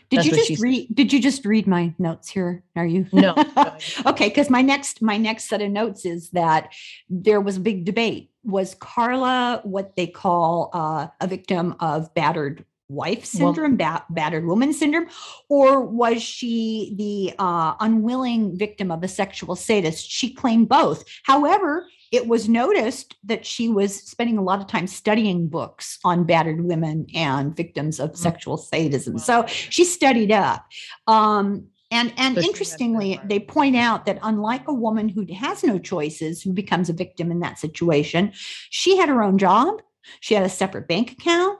Did 0.09 0.17
That's 0.17 0.27
you 0.27 0.35
just 0.35 0.61
read? 0.61 0.87
Did 0.93 1.13
you 1.13 1.21
just 1.21 1.45
read 1.45 1.67
my 1.67 1.93
notes 1.99 2.29
here? 2.29 2.63
Are 2.75 2.85
you? 2.85 3.05
No. 3.13 3.33
okay, 4.05 4.27
because 4.27 4.49
my 4.49 4.61
next 4.61 5.01
my 5.01 5.15
next 5.15 5.47
set 5.47 5.61
of 5.61 5.71
notes 5.71 6.03
is 6.03 6.31
that 6.31 6.73
there 7.09 7.39
was 7.39 7.57
a 7.57 7.61
big 7.61 7.85
debate. 7.85 8.30
Was 8.43 8.75
Karla 8.75 9.61
what 9.63 9.95
they 9.95 10.07
call 10.07 10.69
uh, 10.73 11.07
a 11.19 11.27
victim 11.27 11.75
of 11.79 12.13
battered 12.13 12.65
wife 12.91 13.23
syndrome, 13.23 13.77
well, 13.77 13.99
ba- 13.99 14.05
battered 14.09 14.45
woman 14.45 14.73
syndrome, 14.73 15.07
or 15.49 15.81
was 15.81 16.21
she 16.21 16.93
the 16.97 17.35
uh, 17.39 17.75
unwilling 17.79 18.57
victim 18.57 18.91
of 18.91 19.03
a 19.03 19.07
sexual 19.07 19.55
sadist? 19.55 20.09
She 20.09 20.33
claimed 20.33 20.67
both. 20.67 21.05
However, 21.23 21.87
it 22.11 22.27
was 22.27 22.49
noticed 22.49 23.15
that 23.23 23.45
she 23.45 23.69
was 23.69 23.95
spending 23.95 24.37
a 24.37 24.43
lot 24.43 24.59
of 24.59 24.67
time 24.67 24.87
studying 24.87 25.47
books 25.47 25.97
on 26.03 26.25
battered 26.25 26.65
women 26.65 27.07
and 27.15 27.55
victims 27.55 27.99
of 27.99 28.09
mm-hmm. 28.09 28.21
sexual 28.21 28.57
sadism. 28.57 29.17
So 29.17 29.45
she 29.47 29.85
studied 29.85 30.31
up. 30.31 30.65
Um, 31.07 31.67
and 31.91 32.13
and 32.17 32.37
interestingly, 32.37 33.19
they 33.25 33.39
point 33.39 33.75
out 33.75 34.05
that 34.05 34.19
unlike 34.23 34.67
a 34.67 34.73
woman 34.73 35.09
who 35.09 35.25
has 35.33 35.63
no 35.63 35.77
choices, 35.77 36.41
who 36.41 36.53
becomes 36.53 36.89
a 36.89 36.93
victim 36.93 37.31
in 37.31 37.41
that 37.41 37.59
situation, 37.59 38.31
she 38.69 38.97
had 38.97 39.09
her 39.09 39.21
own 39.21 39.37
job. 39.37 39.81
She 40.21 40.33
had 40.33 40.43
a 40.43 40.49
separate 40.49 40.87
bank 40.87 41.11
account. 41.11 41.59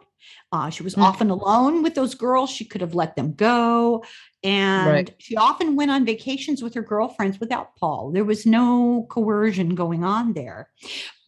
Uh, 0.54 0.70
she 0.70 0.84
was 0.84 0.94
mm-hmm. 0.94 1.04
often 1.04 1.30
alone 1.30 1.84
with 1.84 1.96
those 1.96 2.16
girls. 2.16 2.50
She 2.50 2.66
could 2.66 2.82
have 2.82 2.96
let 2.96 3.16
them 3.16 3.34
go. 3.34 4.04
And 4.44 4.90
right. 4.90 5.16
she 5.18 5.38
often 5.38 5.76
went 5.76 5.92
on 5.92 6.06
vacations 6.06 6.62
with 6.62 6.74
her 6.74 6.82
girlfriends 6.82 7.40
without 7.40 7.76
Paul. 7.76 8.12
There 8.12 8.26
was 8.26 8.46
no 8.46 9.06
coercion 9.10 9.76
going 9.76 10.04
on 10.04 10.34
there. 10.34 10.70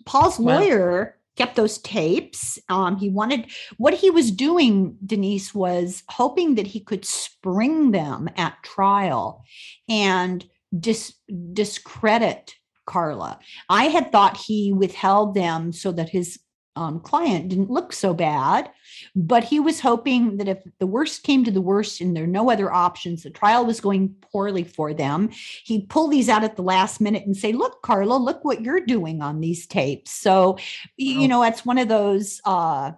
Paul's 0.06 0.40
wow. 0.40 0.60
lawyer 0.60 1.18
kept 1.36 1.56
those 1.56 1.80
tapes. 1.80 2.60
Um, 2.70 2.98
he 2.98 3.10
wanted 3.10 3.52
what 3.78 3.94
he 3.94 4.10
was 4.10 4.32
doing, 4.32 4.98
Denise, 5.06 5.54
was 5.54 6.04
hoping 6.10 6.56
that 6.56 6.68
he 6.68 6.80
could 6.80 7.06
spring 7.06 7.92
them 7.92 8.30
at 8.38 8.62
trial 8.64 9.44
and 9.90 10.46
dis- 10.78 11.16
discredit 11.54 12.56
Karla. 12.86 13.40
I 13.70 13.86
had 13.86 14.12
thought 14.12 14.38
he 14.38 14.74
withheld 14.74 15.36
them 15.36 15.72
so 15.72 15.92
that 15.94 16.10
his 16.10 16.40
um, 16.76 17.00
client 17.00 17.50
didn't 17.50 17.70
look 17.70 17.94
so 17.94 18.14
bad, 18.14 18.70
but 19.16 19.44
he 19.44 19.60
was 19.60 19.80
hoping 19.80 20.38
that 20.38 20.48
if 20.48 20.64
the 20.80 20.88
worst 20.88 21.24
came 21.24 21.44
to 21.44 21.52
the 21.52 21.62
worst 21.62 22.02
and 22.02 22.16
there 22.16 22.24
are 22.24 22.28
no 22.28 22.50
other 22.50 22.72
options, 22.72 23.24
the 23.24 23.30
trial 23.30 23.66
was 23.66 23.80
going 23.80 24.16
poorly 24.32 24.64
for 24.64 24.94
them, 24.94 25.30
he'd 25.66 25.90
pull 25.90 26.08
these 26.08 26.30
out 26.30 26.44
at 26.44 26.56
the 26.56 26.64
last 26.64 27.00
minute 27.00 27.26
and 27.26 27.38
say, 27.38 27.52
Look, 27.52 27.82
Karla, 27.84 28.16
look 28.16 28.44
what 28.44 28.62
you're 28.62 28.86
doing 28.86 29.22
on 29.22 29.40
these 29.40 29.68
tapes. 29.68 30.12
So, 30.12 30.58
you 30.98 31.28
know, 31.28 31.44
it's 31.44 31.66
one 31.66 31.78
of 31.78 31.88
those, 31.88 32.42
uh, 32.46 32.92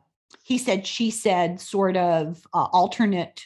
he 0.43 0.57
said, 0.57 0.87
she 0.87 1.11
said, 1.11 1.59
sort 1.59 1.97
of 1.97 2.45
uh, 2.53 2.67
alternate 2.71 3.45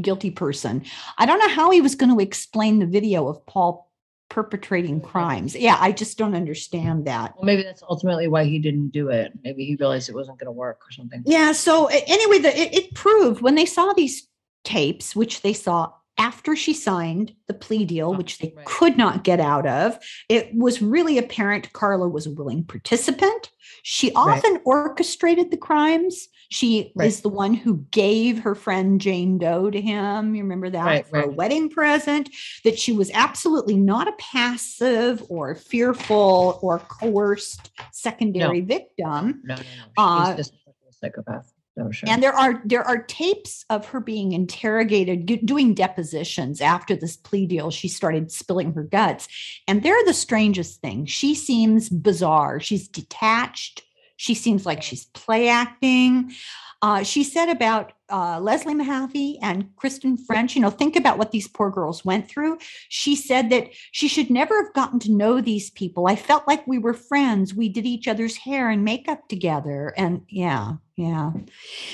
guilty 0.00 0.30
person. 0.30 0.84
I 1.18 1.26
don't 1.26 1.38
know 1.38 1.48
how 1.48 1.70
he 1.70 1.80
was 1.80 1.94
going 1.94 2.12
to 2.12 2.22
explain 2.22 2.78
the 2.78 2.86
video 2.86 3.28
of 3.28 3.44
Paul 3.46 3.91
perpetrating 4.32 4.98
crimes. 4.98 5.54
Yeah, 5.54 5.76
I 5.78 5.92
just 5.92 6.16
don't 6.16 6.34
understand 6.34 7.04
that. 7.04 7.34
Well, 7.36 7.44
maybe 7.44 7.62
that's 7.62 7.82
ultimately 7.82 8.28
why 8.28 8.44
he 8.44 8.58
didn't 8.58 8.88
do 8.88 9.10
it. 9.10 9.30
Maybe 9.44 9.66
he 9.66 9.76
realized 9.76 10.08
it 10.08 10.14
wasn't 10.14 10.38
going 10.38 10.46
to 10.46 10.52
work 10.52 10.80
or 10.88 10.90
something. 10.90 11.22
Yeah. 11.26 11.52
So 11.52 11.88
anyway, 11.88 12.38
the, 12.38 12.58
it, 12.58 12.74
it 12.74 12.94
proved 12.94 13.42
when 13.42 13.56
they 13.56 13.66
saw 13.66 13.92
these 13.92 14.26
tapes, 14.64 15.14
which 15.14 15.42
they 15.42 15.52
saw 15.52 15.92
after 16.16 16.56
she 16.56 16.72
signed 16.72 17.34
the 17.46 17.52
plea 17.52 17.84
deal, 17.84 18.08
oh, 18.08 18.16
which 18.16 18.38
they 18.38 18.54
right. 18.56 18.64
could 18.64 18.96
not 18.96 19.22
get 19.22 19.38
out 19.38 19.66
of, 19.66 19.98
it 20.30 20.54
was 20.54 20.80
really 20.80 21.18
apparent 21.18 21.70
Karla 21.74 22.08
was 22.08 22.26
a 22.26 22.30
willing 22.30 22.64
participant. 22.64 23.50
She 23.82 24.14
often 24.14 24.54
right. 24.54 24.62
orchestrated 24.64 25.50
the 25.50 25.58
crimes. 25.58 26.28
She 26.52 26.92
right. 26.94 27.08
is 27.08 27.22
the 27.22 27.30
one 27.30 27.54
who 27.54 27.78
gave 27.90 28.40
her 28.40 28.54
friend 28.54 29.00
Jane 29.00 29.38
Doe 29.38 29.70
to 29.70 29.80
him. 29.80 30.34
You 30.34 30.42
remember 30.42 30.68
that 30.68 31.08
for 31.08 31.20
a 31.20 31.28
wedding 31.28 31.70
present, 31.70 32.28
that 32.64 32.78
she 32.78 32.92
was 32.92 33.10
absolutely 33.14 33.76
not 33.76 34.06
a 34.06 34.12
passive 34.18 35.24
or 35.30 35.54
fearful 35.54 36.58
or 36.60 36.78
coerced 36.80 37.70
secondary 37.92 38.60
no. 38.60 38.66
victim. 38.66 39.40
No, 39.44 39.54
no, 39.54 39.62
no. 39.62 39.62
She's 39.62 39.94
uh, 39.96 40.36
just 40.36 40.52
a 40.52 40.92
psychopath. 40.92 41.54
sure. 41.90 42.08
And 42.10 42.22
there 42.22 42.34
are 42.34 42.60
there 42.66 42.84
are 42.84 43.02
tapes 43.02 43.64
of 43.70 43.86
her 43.86 44.00
being 44.00 44.32
interrogated, 44.32 45.46
doing 45.46 45.72
depositions 45.72 46.60
after 46.60 46.94
this 46.94 47.16
plea 47.16 47.46
deal. 47.46 47.70
She 47.70 47.88
started 47.88 48.30
spilling 48.30 48.74
her 48.74 48.82
guts, 48.82 49.26
and 49.66 49.82
they're 49.82 50.04
the 50.04 50.12
strangest 50.12 50.82
thing. 50.82 51.06
She 51.06 51.34
seems 51.34 51.88
bizarre. 51.88 52.60
She's 52.60 52.88
detached. 52.88 53.84
She 54.16 54.34
seems 54.34 54.66
like 54.66 54.82
she's 54.82 55.06
play 55.06 55.48
acting. 55.48 56.32
Uh, 56.80 57.02
she 57.02 57.22
said 57.24 57.48
about 57.48 57.92
uh, 58.10 58.40
Leslie 58.40 58.74
Mahaffey 58.74 59.38
and 59.40 59.74
Kristen 59.76 60.16
French, 60.16 60.54
you 60.54 60.60
know, 60.60 60.70
think 60.70 60.96
about 60.96 61.18
what 61.18 61.30
these 61.30 61.48
poor 61.48 61.70
girls 61.70 62.04
went 62.04 62.28
through. 62.28 62.58
She 62.88 63.16
said 63.16 63.50
that 63.50 63.70
she 63.92 64.08
should 64.08 64.30
never 64.30 64.62
have 64.62 64.74
gotten 64.74 64.98
to 65.00 65.12
know 65.12 65.40
these 65.40 65.70
people. 65.70 66.06
I 66.06 66.16
felt 66.16 66.46
like 66.46 66.66
we 66.66 66.78
were 66.78 66.94
friends. 66.94 67.54
We 67.54 67.68
did 67.68 67.86
each 67.86 68.08
other's 68.08 68.36
hair 68.36 68.70
and 68.70 68.84
makeup 68.84 69.28
together. 69.28 69.94
And 69.96 70.22
yeah, 70.28 70.74
yeah. 70.96 71.32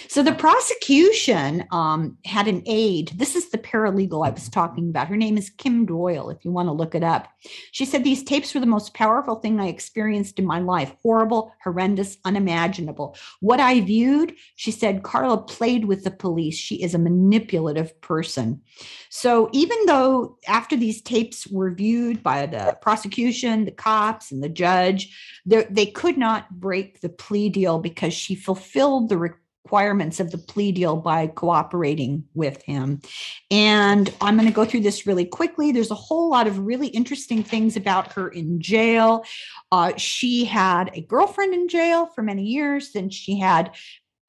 So 0.09 0.25
the 0.25 0.35
prosecution 0.35 1.65
um, 1.71 2.19
had 2.25 2.49
an 2.49 2.63
aide. 2.67 3.13
This 3.15 3.37
is 3.37 3.51
the 3.51 3.59
paralegal 3.59 4.27
I 4.27 4.31
was 4.31 4.49
talking 4.49 4.89
about. 4.89 5.07
Her 5.07 5.17
name 5.17 5.39
is 5.39 5.51
Kim 5.51 5.87
Doyle, 5.87 6.31
if 6.31 6.45
you 6.45 6.51
want 6.51 6.69
to 6.69 6.73
look 6.73 6.97
it 6.97 7.05
up. 7.05 7.29
She 7.71 7.85
said 7.85 8.03
these 8.03 8.25
tapes 8.25 8.53
were 8.53 8.61
the 8.61 8.67
most 8.67 8.95
powerful 8.95 9.37
thing 9.37 9.61
I 9.61 9.69
experienced 9.69 10.41
in 10.41 10.47
my 10.47 10.59
life 10.59 10.95
horrible, 11.03 11.55
horrendous, 11.63 12.19
unimaginable. 12.25 13.17
What 13.41 13.61
I 13.61 13.81
viewed, 13.81 14.35
she 14.57 14.73
said, 14.73 15.05
Karla 15.05 15.43
played 15.43 15.85
with 15.85 16.03
the 16.09 16.17
police. 16.17 16.57
She 16.57 16.83
is 16.83 16.95
a 16.95 16.99
manipulative 16.99 18.01
person. 18.01 18.63
So 19.11 19.51
even 19.53 19.79
though 19.87 20.39
after 20.47 20.77
these 20.77 21.03
tapes 21.03 21.47
were 21.47 21.71
viewed 21.71 22.23
by 22.23 22.47
the 22.47 22.79
prosecution, 22.81 23.65
the 23.65 23.73
cops, 23.73 24.33
and 24.33 24.43
the 24.43 24.49
judge, 24.49 25.15
they 25.45 25.87
could 25.87 26.17
not 26.17 26.51
break 26.61 27.01
the 27.01 27.09
plea 27.09 27.49
deal 27.51 27.79
because 27.79 28.15
she 28.15 28.35
fulfilled 28.35 29.09
the 29.09 29.19
requirements 29.19 30.19
of 30.19 30.31
the 30.31 30.39
plea 30.39 30.73
deal 30.73 30.97
by 30.97 31.27
cooperating 31.27 32.25
with 32.33 32.63
him. 32.63 33.03
And 33.51 34.13
I'm 34.23 34.37
going 34.37 34.49
to 34.49 34.55
go 34.55 34.65
through 34.65 34.81
this 34.81 35.07
really 35.07 35.27
quickly. 35.27 35.73
There's 35.73 35.91
a 35.91 35.95
whole 35.95 36.31
lot 36.31 36.47
of 36.47 36.61
really 36.61 36.87
interesting 36.87 37.43
things 37.43 37.77
about 37.77 38.15
her 38.15 38.29
in 38.29 38.63
jail. 38.63 39.25
Uh, 39.71 39.93
she 39.99 40.47
had 40.47 40.91
a 40.95 41.03
girlfriend 41.03 41.53
in 41.53 41.69
jail 41.69 42.07
for 42.07 42.23
many 42.23 42.45
years. 42.45 42.93
Then 42.93 43.11
she 43.11 43.39
had 43.39 43.75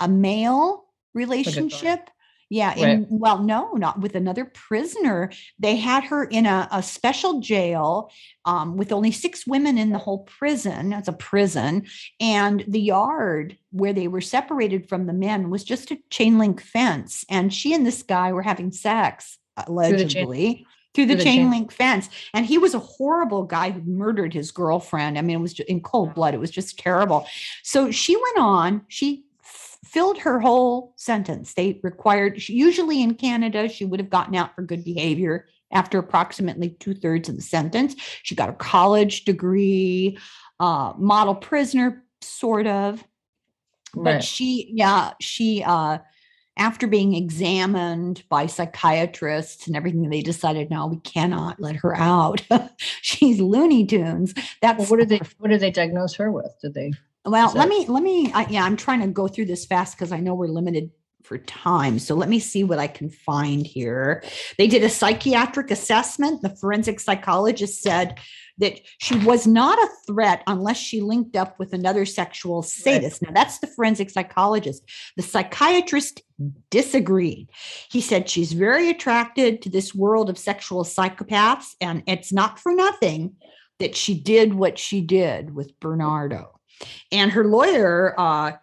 a 0.02 0.10
male 0.10 0.89
relationship. 1.14 2.10
Yeah. 2.52 2.74
In, 2.76 3.06
well, 3.12 3.44
no, 3.44 3.74
not 3.74 4.00
with 4.00 4.16
another 4.16 4.44
prisoner. 4.44 5.32
They 5.60 5.76
had 5.76 6.04
her 6.06 6.24
in 6.24 6.48
a, 6.48 6.68
a 6.72 6.82
special 6.82 7.42
jail 7.42 8.12
um, 8.44 8.76
with 8.76 8.92
only 8.92 9.12
six 9.12 9.46
women 9.46 9.78
in 9.78 9.92
the 9.92 10.00
whole 10.00 10.24
prison. 10.24 10.92
It's 10.92 11.08
a 11.08 11.14
prison. 11.14 11.86
And 12.20 12.66
the 12.68 12.82
yard 12.82 13.56
where 13.72 13.94
they 13.94 14.08
were 14.08 14.20
separated 14.20 14.90
from 14.90 15.06
the 15.06 15.14
men 15.14 15.52
was 15.52 15.64
just 15.64 15.92
a 15.92 16.00
chain 16.10 16.40
link 16.40 16.60
fence. 16.60 17.24
And 17.30 17.54
she 17.54 17.72
and 17.72 17.86
this 17.86 18.02
guy 18.02 18.34
were 18.34 18.42
having 18.42 18.72
sex, 18.72 19.38
allegedly. 19.68 20.66
Through 20.96 21.06
the, 21.06 21.14
through 21.14 21.18
the 21.18 21.24
chain, 21.24 21.42
chain 21.42 21.52
link 21.52 21.72
fence. 21.72 22.10
And 22.34 22.48
he 22.48 22.58
was 22.58 22.74
a 22.74 22.80
horrible 22.80 23.44
guy 23.44 23.70
who 23.70 23.82
murdered 23.84 24.34
his 24.34 24.50
girlfriend. 24.50 25.20
I 25.20 25.22
mean, 25.22 25.38
it 25.38 25.42
was 25.42 25.60
in 25.60 25.82
cold 25.82 26.16
blood. 26.16 26.34
It 26.34 26.40
was 26.40 26.50
just 26.50 26.80
terrible. 26.80 27.28
So 27.62 27.92
she 27.92 28.16
went 28.16 28.40
on, 28.40 28.82
she 28.88 29.24
filled 29.86 30.18
her 30.20 30.40
whole 30.40 30.94
sentence. 30.98 31.54
They 31.54 31.80
required, 31.84 32.48
usually 32.48 33.02
in 33.02 33.16
Canada, 33.16 33.70
she 33.70 33.86
would 33.86 34.00
have 34.00 34.10
gotten 34.10 34.36
out 34.36 34.56
for 34.56 34.62
good 34.62 34.84
behavior 34.84 35.48
after 35.72 36.00
approximately 36.00 36.72
two 36.80 36.94
thirds 36.94 37.30
of 37.30 37.36
the 37.36 37.42
sentence. 37.42 37.96
She 38.24 38.36
got 38.36 38.50
a 38.50 38.54
college 38.54 39.26
degree, 39.26 40.18
uh, 40.60 40.94
model 40.98 41.36
prisoner, 41.36 42.04
sort 42.22 42.68
of. 42.68 43.04
But 43.94 44.04
right. 44.04 44.24
she, 44.24 44.70
yeah, 44.74 45.14
she, 45.20 45.64
uh, 45.64 46.00
after 46.58 46.88
being 46.88 47.16
examined 47.16 48.24
by 48.30 48.46
psychiatrists 48.46 49.66
and 49.66 49.76
everything, 49.76 50.10
they 50.10 50.22
decided 50.22 50.70
no, 50.70 50.88
we 50.88 50.98
cannot 50.98 51.60
let 51.60 51.78
her 51.78 51.96
out. 51.96 52.42
She's 52.78 53.40
Looney 53.40 53.86
Tunes. 53.86 54.34
That's 54.62 54.80
well, 54.80 54.88
what 54.90 55.00
did 55.00 55.10
they 55.10 55.22
what 55.38 55.50
did 55.50 55.62
they 55.62 55.72
diagnose 55.72 56.16
her 56.16 56.30
with? 56.32 56.52
Did 56.62 56.74
they 56.74 56.92
well, 57.26 57.52
let 57.54 57.70
me 57.70 57.86
let 57.88 58.04
me. 58.04 58.32
I, 58.34 58.48
yeah, 58.50 58.64
I'm 58.64 58.78
trying 58.78 59.02
to 59.02 59.08
go 59.08 59.28
through 59.28 59.46
this 59.46 59.66
fast 59.66 59.98
because 59.98 60.12
I 60.12 60.20
know 60.20 60.34
we're 60.34 60.48
limited 60.48 60.92
for 61.24 61.38
time. 61.38 62.00
So 62.00 62.16
let 62.16 62.30
me 62.30 62.40
see 62.40 62.64
what 62.64 62.80
I 62.80 62.88
can 62.88 63.10
find 63.10 63.68
here. 63.68 64.24
They 64.58 64.68
did 64.68 64.84
a 64.84 64.90
psychiatric 64.90 65.70
assessment. 65.70 66.42
The 66.42 66.56
forensic 66.56 67.00
psychologist 67.00 67.82
said 67.82 68.18
that 68.58 68.80
she 68.98 69.18
was 69.18 69.46
not 69.46 69.78
a 69.78 69.90
threat 70.08 70.44
unless 70.48 70.78
she 70.78 71.02
linked 71.02 71.36
up 71.36 71.60
with 71.60 71.74
another 71.74 72.06
sexual 72.06 72.62
sadist. 72.62 73.22
Right. 73.22 73.34
Now, 73.34 73.42
that's 73.42 73.60
the 73.60 73.68
forensic 73.68 74.10
psychologist. 74.10 74.84
The 75.18 75.24
psychiatrist 75.24 76.22
disagreed. 76.70 77.50
He 77.92 78.02
said 78.02 78.30
she's 78.30 78.54
very 78.54 78.90
attracted 78.90 79.62
to 79.62 79.70
this 79.70 79.94
world 79.94 80.30
of 80.30 80.38
sexual 80.38 80.84
psychopaths, 80.84 81.76
and 81.82 82.04
it's 82.08 82.34
not 82.34 82.60
for 82.60 82.74
nothing 82.74 83.36
that 83.80 83.96
she 83.96 84.20
did 84.20 84.54
what 84.54 84.78
she 84.78 85.02
did 85.02 85.54
with 85.54 85.80
Bernardo. 85.80 86.59
And 87.12 87.32
her 87.32 87.46
lawyer, 87.46 88.20
uh, 88.20 88.54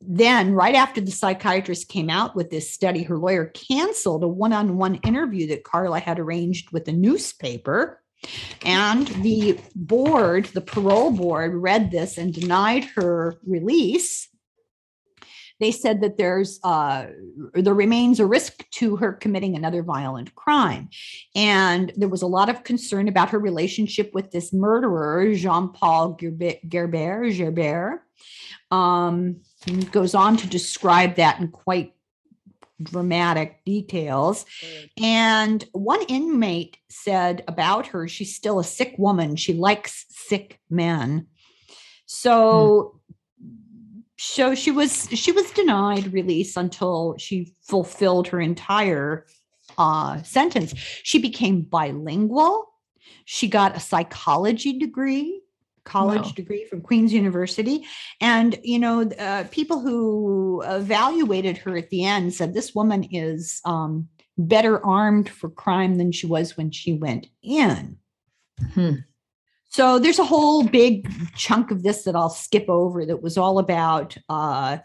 then, 0.00 0.54
right 0.54 0.76
after 0.76 1.00
the 1.00 1.10
psychiatrist 1.10 1.88
came 1.88 2.08
out 2.08 2.36
with 2.36 2.50
this 2.50 2.70
study, 2.70 3.02
her 3.02 3.18
lawyer 3.18 3.46
canceled 3.46 4.22
a 4.22 4.28
one 4.28 4.52
on 4.52 4.76
one 4.76 4.96
interview 4.96 5.48
that 5.48 5.64
Karla 5.64 5.98
had 5.98 6.20
arranged 6.20 6.70
with 6.70 6.86
a 6.86 6.92
newspaper. 6.92 8.00
And 8.64 9.06
the 9.08 9.58
board, 9.74 10.46
the 10.46 10.60
parole 10.60 11.10
board, 11.10 11.54
read 11.54 11.90
this 11.90 12.18
and 12.18 12.32
denied 12.32 12.84
her 12.96 13.38
release. 13.46 14.27
They 15.60 15.72
said 15.72 16.00
that 16.02 16.16
there's 16.16 16.60
uh, 16.62 17.06
there 17.54 17.74
remains 17.74 18.20
a 18.20 18.26
risk 18.26 18.68
to 18.72 18.96
her 18.96 19.12
committing 19.12 19.56
another 19.56 19.82
violent 19.82 20.34
crime, 20.34 20.88
and 21.34 21.92
there 21.96 22.08
was 22.08 22.22
a 22.22 22.26
lot 22.26 22.48
of 22.48 22.64
concern 22.64 23.08
about 23.08 23.30
her 23.30 23.38
relationship 23.38 24.14
with 24.14 24.30
this 24.30 24.52
murderer, 24.52 25.34
Jean 25.34 25.72
Paul 25.72 26.16
Gerbet. 26.16 26.68
Gerbet. 26.68 27.98
Um, 28.70 29.40
goes 29.92 30.14
on 30.14 30.36
to 30.36 30.46
describe 30.46 31.16
that 31.16 31.40
in 31.40 31.48
quite 31.48 31.94
dramatic 32.82 33.64
details. 33.64 34.46
And 35.00 35.64
one 35.72 36.02
inmate 36.02 36.76
said 36.88 37.44
about 37.48 37.88
her, 37.88 38.08
she's 38.08 38.34
still 38.34 38.58
a 38.58 38.64
sick 38.64 38.94
woman. 38.98 39.36
She 39.36 39.54
likes 39.54 40.06
sick 40.08 40.60
men. 40.70 41.26
So 42.06 42.97
so 44.18 44.54
she 44.54 44.72
was 44.72 45.08
she 45.14 45.30
was 45.30 45.50
denied 45.52 46.12
release 46.12 46.56
until 46.56 47.16
she 47.18 47.54
fulfilled 47.62 48.26
her 48.28 48.40
entire 48.40 49.26
uh, 49.78 50.20
sentence. 50.22 50.74
She 50.76 51.20
became 51.20 51.62
bilingual. 51.62 52.68
She 53.24 53.46
got 53.46 53.76
a 53.76 53.80
psychology 53.80 54.76
degree, 54.76 55.40
college 55.84 56.24
wow. 56.24 56.32
degree 56.32 56.64
from 56.64 56.80
Queen's 56.80 57.12
University, 57.12 57.84
and 58.20 58.58
you 58.64 58.80
know 58.80 59.02
uh, 59.02 59.44
people 59.52 59.78
who 59.78 60.62
evaluated 60.66 61.56
her 61.58 61.76
at 61.76 61.90
the 61.90 62.04
end 62.04 62.34
said 62.34 62.54
this 62.54 62.74
woman 62.74 63.04
is 63.12 63.60
um, 63.64 64.08
better 64.36 64.84
armed 64.84 65.28
for 65.28 65.48
crime 65.48 65.96
than 65.96 66.10
she 66.10 66.26
was 66.26 66.56
when 66.56 66.72
she 66.72 66.92
went 66.92 67.28
in. 67.40 67.98
Hmm. 68.74 68.94
So 69.68 69.98
there's 69.98 70.18
a 70.18 70.24
whole 70.24 70.64
big 70.64 71.10
chunk 71.36 71.70
of 71.70 71.82
this 71.82 72.04
that 72.04 72.16
I'll 72.16 72.30
skip 72.30 72.68
over 72.68 73.04
that 73.04 73.22
was 73.22 73.36
all 73.36 73.58
about 73.58 74.16
uh, 74.28 74.78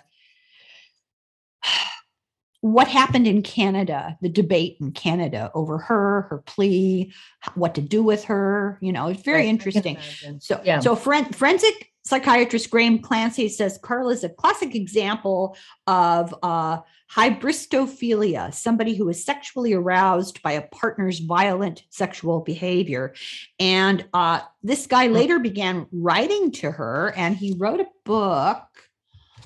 what 2.61 2.87
happened 2.87 3.27
in 3.27 3.41
Canada, 3.41 4.17
the 4.21 4.29
debate 4.29 4.77
in 4.79 4.91
Canada 4.91 5.51
over 5.53 5.77
her, 5.77 6.27
her 6.29 6.43
plea, 6.45 7.13
what 7.55 7.75
to 7.75 7.81
do 7.81 8.03
with 8.03 8.25
her. 8.25 8.77
You 8.81 8.91
know, 8.91 9.07
it's 9.07 9.23
very 9.23 9.47
interesting. 9.47 9.97
So, 10.39 10.61
yeah. 10.63 10.79
so 10.79 10.95
forensic 10.95 11.92
psychiatrist 12.03 12.69
Graham 12.69 12.99
Glancy 12.99 13.49
says 13.49 13.79
Carl 13.81 14.09
is 14.09 14.23
a 14.23 14.29
classic 14.29 14.75
example 14.75 15.55
of 15.87 16.35
uh, 16.43 16.79
hybristophilia, 17.11 18.53
somebody 18.53 18.95
who 18.95 19.07
is 19.09 19.23
sexually 19.23 19.73
aroused 19.73 20.41
by 20.41 20.53
a 20.53 20.67
partner's 20.67 21.19
violent 21.19 21.83
sexual 21.89 22.41
behavior. 22.41 23.13
And 23.59 24.05
uh, 24.13 24.41
this 24.63 24.87
guy 24.87 25.07
hmm. 25.07 25.13
later 25.13 25.39
began 25.39 25.87
writing 25.91 26.51
to 26.53 26.71
her, 26.71 27.13
and 27.15 27.35
he 27.35 27.55
wrote 27.57 27.79
a 27.79 27.87
book 28.03 28.67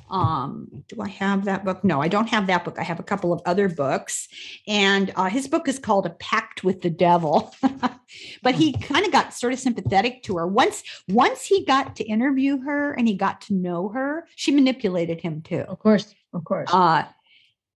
um 0.10 0.68
do 0.88 1.02
i 1.02 1.08
have 1.08 1.46
that 1.46 1.66
book? 1.66 1.84
No 1.84 2.02
i 2.02 2.08
don't 2.08 2.30
have 2.30 2.48
that 2.48 2.64
book. 2.64 2.78
I 2.80 2.84
have 2.84 3.00
a 3.00 3.04
couple 3.04 3.34
of 3.34 3.42
other 3.46 3.70
books. 3.70 4.28
And 4.68 5.12
uh, 5.16 5.26
his 5.26 5.48
book 5.48 5.68
is 5.68 5.80
called 5.80 6.06
a 6.06 6.12
pact 6.12 6.64
with 6.64 6.82
the 6.82 6.90
devil. 6.90 7.54
But 8.42 8.56
he 8.56 8.72
hmm. 8.72 8.82
kind 8.82 9.06
of 9.06 9.12
got 9.12 9.34
sort 9.34 9.54
of 9.54 9.60
sympathetic 9.60 10.24
to 10.24 10.38
her. 10.38 10.48
Once 10.48 10.84
once 11.08 11.46
he 11.46 11.66
got 11.66 11.96
to 11.98 12.04
interview 12.06 12.60
her 12.62 12.94
and 12.94 13.08
he 13.08 13.14
got 13.14 13.42
to 13.42 13.54
know 13.54 13.90
her 13.90 14.28
she 14.36 14.52
manipulated 14.52 15.22
him 15.22 15.42
too. 15.42 15.62
Of 15.68 15.80
course 15.80 16.14
of 16.34 16.44
course. 16.44 16.70
Uh 16.72 17.06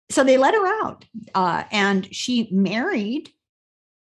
so 0.09 0.23
they 0.23 0.37
let 0.37 0.53
her 0.53 0.85
out. 0.85 1.05
Uh 1.35 1.63
and 1.71 2.13
she 2.13 2.49
married 2.51 3.29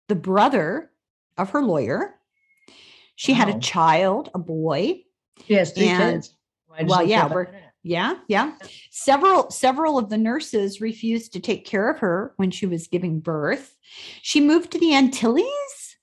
the 0.09 0.15
brother 0.15 0.91
of 1.37 1.51
her 1.51 1.63
lawyer. 1.63 2.15
She 3.17 3.33
wow. 3.33 3.39
had 3.39 3.49
a 3.51 3.59
child 3.59 4.31
a 4.35 4.39
boy. 4.39 5.03
Yes 5.47 5.73
three 5.73 5.89
and, 5.89 6.23
kids. 6.23 6.35
Well 6.85 7.05
yeah 7.05 7.27
we're 7.33 7.49
yeah, 7.85 8.15
yeah. 8.29 8.55
Several 8.91 9.51
several 9.51 9.99
of 9.99 10.09
the 10.09 10.17
nurses 10.17 10.81
refused 10.81 11.35
to 11.35 11.41
take 11.41 11.67
care 11.67 11.91
of 11.91 11.99
her 11.99 12.33
when 12.37 12.51
she 12.51 12.65
was 12.65 12.87
giving 12.87 13.21
birth. 13.21 13.77
She 14.23 14.41
moved 14.41 14.73
to 14.73 14.79
the 14.79 14.95
Antilles. 14.95 15.97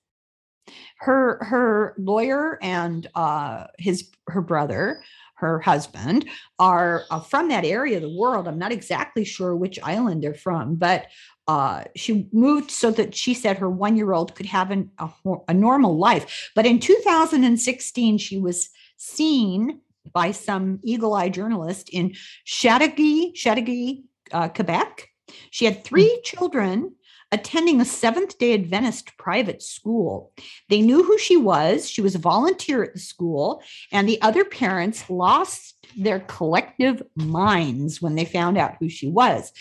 Her 0.99 1.43
her 1.43 1.95
lawyer 1.97 2.59
and 2.61 3.07
uh, 3.15 3.65
his 3.79 4.11
her 4.27 4.41
brother, 4.41 5.01
her 5.38 5.59
husband, 5.59 6.29
are 6.59 7.05
uh, 7.09 7.19
from 7.19 7.49
that 7.49 7.65
area 7.65 7.97
of 7.97 8.03
the 8.03 8.15
world. 8.15 8.47
I'm 8.47 8.59
not 8.59 8.71
exactly 8.71 9.25
sure 9.25 9.55
which 9.55 9.79
island 9.82 10.23
they're 10.23 10.36
from, 10.36 10.75
but 10.75 11.07
uh, 11.47 11.86
she 11.95 12.29
moved 12.32 12.69
so 12.69 12.91
that 12.91 13.15
she 13.15 13.34
said 13.34 13.57
her 13.57 13.71
one 13.71 13.97
year 13.97 14.13
old 14.13 14.36
could 14.36 14.45
have 14.45 14.69
an, 14.69 14.91
a, 14.99 15.09
a 15.47 15.53
normal 15.55 15.97
life. 15.97 16.51
But 16.53 16.67
in 16.67 16.79
2016, 16.79 18.19
she 18.19 18.38
was 18.38 18.69
seen 18.97 19.82
by 20.11 20.31
some 20.31 20.79
eagle 20.83 21.13
eye 21.13 21.29
journalist 21.29 21.89
in 21.89 22.15
Chateauguay, 22.45 23.35
Chateauguay, 23.35 24.01
uh, 24.31 24.49
Quebec. 24.49 25.07
She 25.49 25.65
had 25.65 25.83
three 25.83 26.09
hmm. 26.09 26.21
children 26.23 26.95
attending 27.32 27.79
a 27.79 27.86
Seventh 27.86 28.38
day 28.38 28.53
Adventist 28.53 29.17
private 29.17 29.61
school. 29.61 30.34
They 30.69 30.82
knew 30.82 31.03
who 31.03 31.17
she 31.17 31.38
was. 31.38 31.89
She 31.89 32.01
was 32.01 32.15
a 32.15 32.19
volunteer 32.19 32.84
at 32.84 32.93
the 32.93 32.99
school, 32.99 33.63
and 33.91 34.07
the 34.07 34.21
other 34.21 34.43
parents 34.43 35.09
lost 35.09 35.75
their 35.97 36.19
collective 36.21 37.01
minds 37.15 38.01
when 38.01 38.15
they 38.15 38.25
found 38.25 38.57
out 38.57 38.77
who 38.79 38.89
she 38.89 39.07
was. 39.07 39.51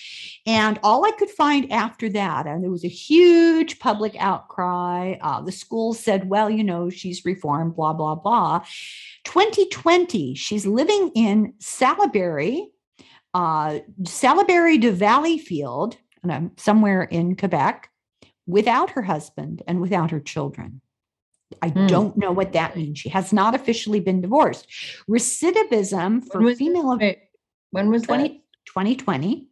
And 0.46 0.78
all 0.82 1.04
I 1.04 1.12
could 1.12 1.30
find 1.30 1.70
after 1.72 2.08
that, 2.10 2.46
and 2.46 2.62
there 2.62 2.70
was 2.70 2.84
a 2.84 2.88
huge 2.88 3.78
public 3.78 4.16
outcry. 4.18 5.16
Uh, 5.20 5.40
the 5.40 5.52
school 5.52 5.94
said, 5.94 6.28
well, 6.28 6.50
you 6.50 6.64
know, 6.64 6.90
she's 6.90 7.24
reformed, 7.24 7.76
blah, 7.76 7.92
blah, 7.92 8.14
blah. 8.14 8.64
2020, 9.24 10.34
she's 10.34 10.66
living 10.66 11.10
in 11.14 11.54
Salaberry, 11.58 12.66
uh, 13.34 13.78
Salaberry 14.02 14.80
de 14.80 14.92
Valleyfield, 14.92 15.96
somewhere 16.56 17.02
in 17.02 17.36
Quebec, 17.36 17.90
without 18.46 18.90
her 18.90 19.02
husband 19.02 19.62
and 19.66 19.80
without 19.80 20.10
her 20.10 20.20
children. 20.20 20.80
I 21.62 21.70
mm. 21.70 21.88
don't 21.88 22.16
know 22.16 22.32
what 22.32 22.52
that 22.52 22.76
means. 22.76 22.98
She 22.98 23.08
has 23.08 23.32
not 23.32 23.54
officially 23.54 24.00
been 24.00 24.20
divorced. 24.20 24.66
Recidivism 25.08 26.24
for 26.30 26.54
female 26.54 26.96
wait, 26.96 27.18
when 27.70 27.90
was 27.90 28.02
20, 28.02 28.22
that? 28.22 28.34
2020. 28.66 29.49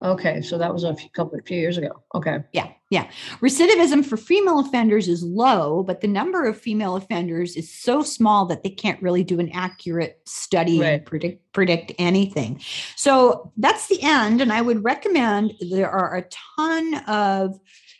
Okay, 0.00 0.42
so 0.42 0.58
that 0.58 0.72
was 0.72 0.84
a 0.84 0.94
few, 0.94 1.10
couple, 1.10 1.36
a 1.38 1.42
few 1.42 1.58
years 1.58 1.76
ago. 1.76 2.02
Okay. 2.14 2.38
Yeah, 2.52 2.68
yeah. 2.88 3.10
Recidivism 3.40 4.04
for 4.04 4.16
female 4.16 4.60
offenders 4.60 5.08
is 5.08 5.24
low, 5.24 5.82
but 5.82 6.00
the 6.00 6.06
number 6.06 6.46
of 6.46 6.56
female 6.56 6.94
offenders 6.94 7.56
is 7.56 7.72
so 7.74 8.02
small 8.02 8.46
that 8.46 8.62
they 8.62 8.70
can't 8.70 9.02
really 9.02 9.24
do 9.24 9.40
an 9.40 9.50
accurate 9.50 10.20
study 10.24 10.78
right. 10.78 10.86
and 10.86 11.04
predict 11.04 11.52
predict 11.52 11.92
anything. 11.98 12.60
So 12.94 13.52
that's 13.56 13.88
the 13.88 14.00
end, 14.00 14.40
and 14.40 14.52
I 14.52 14.60
would 14.60 14.84
recommend 14.84 15.54
there 15.60 15.90
are 15.90 16.16
a 16.16 16.28
ton 16.56 16.94
of 17.08 17.58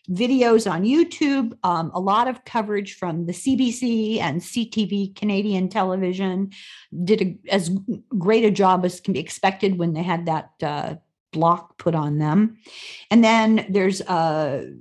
videos 0.09 0.71
on 0.71 0.85
YouTube, 0.85 1.53
um, 1.65 1.91
a 1.95 2.01
lot 2.01 2.29
of 2.29 2.45
coverage 2.45 2.95
from 2.95 3.27
the 3.27 3.33
CBC 3.33 4.21
and 4.21 4.41
CTV 4.41 5.15
Canadian 5.15 5.69
television 5.69 6.51
did 7.05 7.21
a, 7.21 7.39
as 7.51 7.71
great 8.17 8.45
a 8.45 8.51
job 8.51 8.85
as 8.85 9.01
can 9.01 9.13
be 9.13 9.21
expected 9.21 9.79
when 9.79 9.93
they 9.93 10.03
had 10.03 10.27
that 10.27 10.51
uh, 10.63 10.95
block 11.33 11.79
put 11.79 11.95
on 11.95 12.19
them. 12.19 12.59
And 13.11 13.23
then 13.23 13.67
there's 13.69 14.01
a 14.03 14.73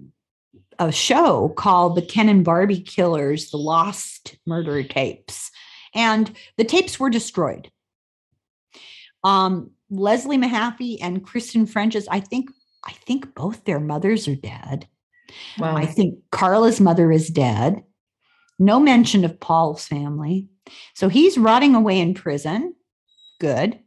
a 0.79 0.91
show 0.91 1.49
called 1.49 1.95
The 1.95 2.01
Ken 2.03 2.29
and 2.29 2.45
Barbie 2.45 2.81
Killers, 2.81 3.49
The 3.49 3.57
Lost 3.57 4.37
Murder 4.45 4.83
Tapes. 4.83 5.51
And 5.95 6.31
the 6.57 6.63
tapes 6.63 6.99
were 6.99 7.09
destroyed. 7.09 7.71
Um, 9.23 9.71
Leslie 9.89 10.37
Mahaffey 10.37 10.97
and 11.01 11.25
Kristen 11.25 11.65
French's, 11.65 12.07
I 12.09 12.19
think, 12.19 12.51
I 12.85 12.91
think 12.91 13.33
both 13.33 13.63
their 13.65 13.79
mothers 13.79 14.27
are 14.27 14.35
dead. 14.35 14.87
Wow. 15.57 15.75
I 15.75 15.85
think 15.85 16.19
Karla's 16.31 16.79
mother 16.79 17.11
is 17.11 17.29
dead. 17.29 17.83
No 18.59 18.79
mention 18.79 19.25
of 19.25 19.39
Paul's 19.39 19.87
family. 19.87 20.47
So 20.93 21.09
he's 21.09 21.37
rotting 21.37 21.75
away 21.75 21.99
in 21.99 22.13
prison. 22.13 22.75
Good. 23.39 23.79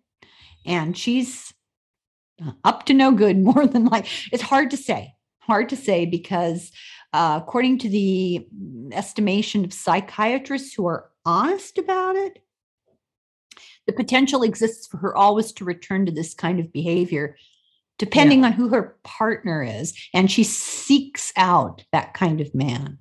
And 0.67 0.97
she's 0.97 1.53
up 2.65 2.87
to 2.87 2.95
no 2.95 3.13
good 3.13 3.39
more 3.43 3.67
than 3.67 3.87
like 3.87 4.07
it's 4.33 4.43
hard 4.43 4.71
to 4.71 4.77
say. 4.77 5.15
Hard 5.41 5.69
to 5.71 5.77
say 5.77 6.07
because 6.07 6.71
uh, 7.13 7.41
according 7.43 7.79
to 7.79 7.89
the 7.89 8.47
estimation 8.93 9.65
of 9.65 9.73
psychiatrists 9.73 10.73
who 10.75 10.87
are 10.87 11.11
honest 11.25 11.77
about 11.77 12.17
it 12.17 12.41
the 13.87 13.93
potential 13.93 14.43
exists 14.43 14.87
for 14.87 14.99
her 14.99 15.17
always 15.17 15.51
to 15.53 15.65
return 15.65 16.07
to 16.07 16.13
this 16.13 16.35
kind 16.35 16.61
of 16.61 16.73
behavior 16.73 17.37
depending 17.99 18.41
yeah. 18.41 18.47
on 18.47 18.53
who 18.53 18.69
her 18.69 18.97
partner 19.03 19.63
is 19.63 19.95
and 20.15 20.31
she 20.31 20.45
seeks 20.45 21.33
out 21.37 21.85
that 21.93 22.15
kind 22.15 22.41
of 22.41 22.55
man. 22.55 22.99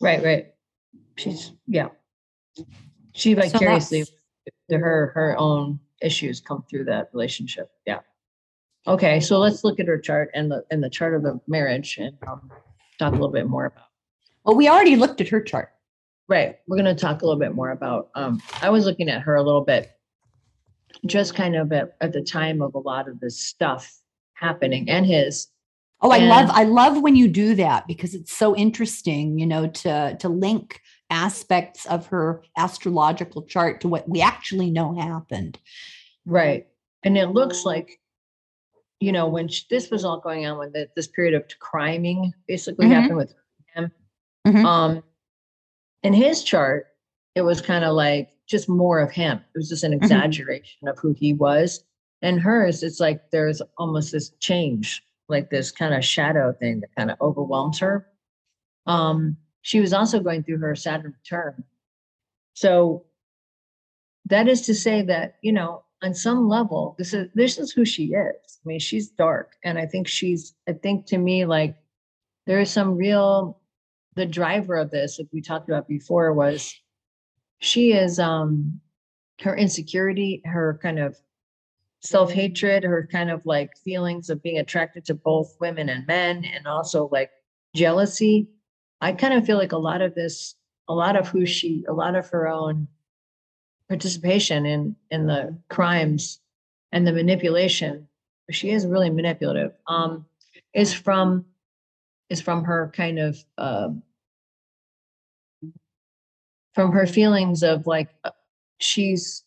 Right 0.00 0.24
right. 0.24 0.46
She's 1.16 1.52
yeah. 1.66 1.88
She 3.12 3.34
vicariously 3.34 4.04
so 4.04 4.78
her 4.78 5.12
her 5.14 5.38
own 5.38 5.78
issues 6.02 6.40
come 6.40 6.64
through 6.68 6.84
that 6.84 7.10
relationship 7.12 7.70
yeah 7.86 8.00
Okay, 8.86 9.18
so 9.20 9.38
let's 9.38 9.64
look 9.64 9.80
at 9.80 9.86
her 9.86 9.98
chart 9.98 10.30
and 10.34 10.50
the 10.50 10.64
and 10.70 10.82
the 10.82 10.90
chart 10.90 11.14
of 11.14 11.22
the 11.22 11.40
marriage 11.46 11.96
and 11.98 12.16
um, 12.26 12.50
talk 12.98 13.12
a 13.12 13.16
little 13.16 13.30
bit 13.30 13.48
more 13.48 13.66
about. 13.66 13.86
Well, 14.44 14.56
we 14.56 14.68
already 14.68 14.96
looked 14.96 15.20
at 15.20 15.28
her 15.28 15.40
chart. 15.40 15.70
Right. 16.28 16.56
We're 16.66 16.76
going 16.76 16.94
to 16.94 17.00
talk 17.00 17.22
a 17.22 17.26
little 17.26 17.40
bit 17.40 17.54
more 17.54 17.70
about. 17.70 18.10
Um, 18.14 18.42
I 18.62 18.70
was 18.70 18.86
looking 18.86 19.10
at 19.10 19.22
her 19.22 19.34
a 19.34 19.42
little 19.42 19.64
bit, 19.64 19.90
just 21.04 21.34
kind 21.34 21.54
of 21.54 21.70
at, 21.72 21.96
at 22.00 22.12
the 22.12 22.22
time 22.22 22.62
of 22.62 22.74
a 22.74 22.78
lot 22.78 23.08
of 23.08 23.20
this 23.20 23.38
stuff 23.38 23.94
happening 24.34 24.88
and 24.88 25.04
his. 25.04 25.48
Oh, 26.00 26.10
I 26.10 26.18
and, 26.18 26.28
love 26.28 26.50
I 26.50 26.64
love 26.64 27.02
when 27.02 27.16
you 27.16 27.28
do 27.28 27.54
that 27.54 27.86
because 27.86 28.14
it's 28.14 28.32
so 28.32 28.54
interesting, 28.54 29.38
you 29.38 29.46
know, 29.46 29.66
to 29.68 30.16
to 30.20 30.28
link 30.28 30.80
aspects 31.10 31.86
of 31.86 32.06
her 32.08 32.42
astrological 32.56 33.42
chart 33.42 33.80
to 33.82 33.88
what 33.88 34.08
we 34.08 34.20
actually 34.20 34.70
know 34.70 34.94
happened. 34.94 35.58
Right. 36.26 36.66
And 37.02 37.16
it 37.16 37.28
looks 37.28 37.64
like 37.64 38.00
you 39.04 39.12
know, 39.12 39.28
when 39.28 39.48
she, 39.48 39.64
this 39.68 39.90
was 39.90 40.02
all 40.02 40.18
going 40.18 40.46
on, 40.46 40.56
when 40.56 40.72
the, 40.72 40.88
this 40.96 41.06
period 41.08 41.34
of 41.34 41.44
criming 41.58 42.32
basically 42.48 42.86
mm-hmm. 42.86 42.94
happened 42.94 43.16
with 43.18 43.34
him, 43.74 43.92
mm-hmm. 44.46 44.64
um, 44.64 45.02
in 46.02 46.14
his 46.14 46.42
chart, 46.42 46.86
it 47.34 47.42
was 47.42 47.60
kind 47.60 47.84
of 47.84 47.94
like 47.94 48.30
just 48.48 48.66
more 48.66 49.00
of 49.00 49.10
him. 49.10 49.38
It 49.54 49.58
was 49.58 49.68
just 49.68 49.84
an 49.84 49.92
mm-hmm. 49.92 50.04
exaggeration 50.04 50.78
mm-hmm. 50.78 50.88
of 50.88 50.98
who 50.98 51.12
he 51.12 51.34
was. 51.34 51.84
And 52.22 52.40
hers, 52.40 52.82
it's 52.82 52.98
like 52.98 53.30
there's 53.30 53.60
almost 53.76 54.12
this 54.12 54.30
change, 54.40 55.02
like 55.28 55.50
this 55.50 55.70
kind 55.70 55.92
of 55.92 56.02
shadow 56.02 56.54
thing 56.58 56.80
that 56.80 56.94
kind 56.96 57.10
of 57.10 57.20
overwhelms 57.20 57.78
her. 57.80 58.06
Um, 58.86 59.36
she 59.60 59.80
was 59.80 59.92
also 59.92 60.20
going 60.20 60.44
through 60.44 60.58
her 60.58 60.74
Saturn 60.74 61.14
return. 61.22 61.62
So 62.54 63.04
that 64.26 64.48
is 64.48 64.62
to 64.62 64.74
say 64.74 65.02
that, 65.02 65.36
you 65.42 65.52
know, 65.52 65.84
on 66.02 66.14
some 66.14 66.48
level, 66.48 66.94
this 66.98 67.12
is 67.12 67.28
this 67.34 67.58
is 67.58 67.72
who 67.72 67.84
she 67.84 68.14
is. 68.14 68.53
I 68.64 68.68
mean, 68.68 68.80
she's 68.80 69.10
dark, 69.10 69.52
and 69.62 69.78
I 69.78 69.86
think 69.86 70.08
she's. 70.08 70.54
I 70.68 70.72
think 70.72 71.06
to 71.06 71.18
me, 71.18 71.44
like 71.44 71.76
there 72.46 72.60
is 72.60 72.70
some 72.70 72.96
real. 72.96 73.60
The 74.16 74.26
driver 74.26 74.76
of 74.76 74.92
this, 74.92 75.18
like 75.18 75.28
we 75.32 75.40
talked 75.40 75.68
about 75.68 75.88
before, 75.88 76.32
was 76.32 76.74
she 77.58 77.92
is 77.92 78.18
um 78.18 78.80
her 79.42 79.56
insecurity, 79.56 80.40
her 80.44 80.78
kind 80.80 80.98
of 80.98 81.16
self 82.00 82.30
hatred, 82.32 82.84
her 82.84 83.08
kind 83.10 83.30
of 83.30 83.44
like 83.44 83.76
feelings 83.84 84.30
of 84.30 84.42
being 84.42 84.58
attracted 84.58 85.04
to 85.06 85.14
both 85.14 85.56
women 85.60 85.88
and 85.88 86.06
men, 86.06 86.44
and 86.44 86.66
also 86.66 87.08
like 87.12 87.30
jealousy. 87.74 88.48
I 89.00 89.12
kind 89.12 89.34
of 89.34 89.44
feel 89.44 89.58
like 89.58 89.72
a 89.72 89.78
lot 89.78 90.00
of 90.00 90.14
this, 90.14 90.54
a 90.88 90.94
lot 90.94 91.16
of 91.16 91.28
who 91.28 91.44
she, 91.44 91.84
a 91.88 91.92
lot 91.92 92.14
of 92.14 92.28
her 92.30 92.48
own 92.48 92.88
participation 93.88 94.64
in 94.64 94.96
in 95.10 95.26
the 95.26 95.58
crimes 95.68 96.40
and 96.92 97.06
the 97.06 97.12
manipulation 97.12 98.08
she 98.50 98.70
is 98.70 98.86
really 98.86 99.10
manipulative 99.10 99.72
um 99.86 100.26
is 100.74 100.92
from 100.92 101.44
is 102.30 102.40
from 102.40 102.64
her 102.64 102.90
kind 102.94 103.18
of 103.18 103.38
uh, 103.58 103.88
from 106.74 106.92
her 106.92 107.06
feelings 107.06 107.62
of 107.62 107.86
like 107.86 108.08
uh, 108.24 108.30
she's 108.78 109.44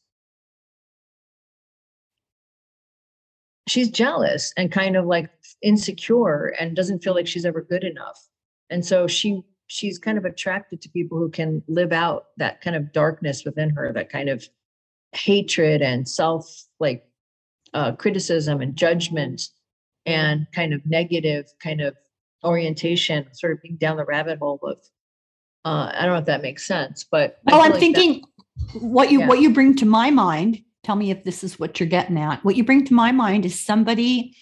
she's 3.67 3.89
jealous 3.89 4.53
and 4.57 4.71
kind 4.71 4.95
of 4.95 5.05
like 5.05 5.29
insecure 5.61 6.53
and 6.59 6.75
doesn't 6.75 7.03
feel 7.03 7.13
like 7.13 7.27
she's 7.27 7.45
ever 7.45 7.61
good 7.61 7.83
enough. 7.83 8.27
And 8.69 8.85
so 8.85 9.07
she 9.07 9.41
she's 9.67 9.99
kind 9.99 10.17
of 10.17 10.23
attracted 10.23 10.81
to 10.81 10.89
people 10.89 11.17
who 11.17 11.29
can 11.29 11.61
live 11.67 11.91
out 11.91 12.27
that 12.37 12.61
kind 12.61 12.75
of 12.75 12.93
darkness 12.93 13.43
within 13.43 13.69
her, 13.71 13.91
that 13.91 14.09
kind 14.09 14.29
of 14.29 14.47
hatred 15.11 15.81
and 15.81 16.07
self 16.07 16.65
like 16.79 17.05
uh, 17.74 17.93
criticism 17.93 18.61
and 18.61 18.76
judgment 18.76 19.49
and 20.05 20.47
kind 20.53 20.74
of 20.74 20.86
negative 20.86 21.45
kind 21.61 21.82
of 21.82 21.95
orientation, 22.43 23.28
sort 23.34 23.53
of 23.53 23.61
being 23.61 23.78
down 23.78 23.97
the 23.97 24.05
rabbit 24.05 24.39
hole 24.39 24.59
of. 24.63 24.78
Uh, 25.65 25.91
I 25.93 26.05
don't 26.05 26.13
know 26.13 26.20
if 26.20 26.26
that 26.26 26.41
makes 26.41 26.65
sense, 26.65 27.03
but 27.03 27.39
well, 27.45 27.61
I'm 27.61 27.72
like 27.72 27.80
thinking 27.80 28.24
that, 28.74 28.82
what 28.82 29.11
you 29.11 29.20
yeah. 29.20 29.28
what 29.28 29.41
you 29.41 29.53
bring 29.53 29.76
to 29.78 29.86
my 29.86 30.09
mind. 30.09 30.59
Tell 30.84 30.95
me 30.95 31.11
if 31.11 31.24
this 31.26 31.43
is 31.43 31.59
what 31.59 31.80
you're 31.80 31.89
getting 31.89 32.18
at. 32.18 32.43
What 32.45 32.55
you 32.55 32.63
bring 32.63 32.86
to 32.86 32.93
my 32.93 33.11
mind 33.11 33.45
is 33.45 33.59
somebody 33.59 34.36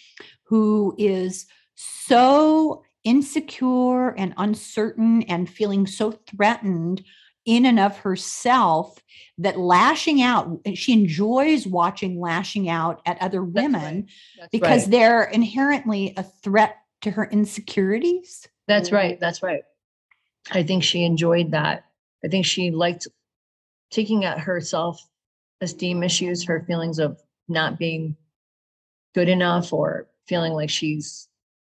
who 0.44 0.94
is 1.00 1.48
so 1.74 2.84
insecure 3.04 4.10
and 4.10 4.34
uncertain 4.38 5.24
and 5.24 5.50
feeling 5.50 5.88
so 5.88 6.12
threatened 6.12 7.04
in 7.46 7.66
and 7.66 7.80
of 7.80 7.98
herself 7.98 8.98
that 9.38 9.60
lashing 9.60 10.22
out 10.22 10.60
she 10.74 10.94
enjoys 10.94 11.68
watching 11.68 12.20
lashing 12.20 12.70
out 12.70 13.02
at 13.06 13.22
other 13.22 13.44
women 13.44 14.08
right. 14.40 14.52
because 14.52 14.84
right. 14.84 14.92
they're 14.92 15.24
inherently 15.24 16.14
a 16.18 16.24
threat 16.24 16.78
to 17.02 17.12
her 17.12 17.26
insecurities 17.26 18.48
that's 18.68 18.92
right 18.92 19.20
that's 19.20 19.44
right 19.44 19.64
i 20.52 20.64
think 20.64 20.84
she 20.84 21.04
enjoyed 21.04 21.52
that 21.52 21.86
i 22.24 22.28
think 22.28 22.46
she 22.46 22.72
liked 22.72 23.08
taking 23.92 24.26
at 24.26 24.40
her 24.40 24.60
self 24.60 25.00
esteem 25.62 26.04
issues 26.04 26.44
her 26.44 26.64
feelings 26.66 27.00
of 27.00 27.22
not 27.48 27.78
being 27.78 28.16
good 29.14 29.30
enough 29.30 29.72
or 29.72 30.08
feeling 30.28 30.54
like 30.54 30.70
she's 30.70 31.30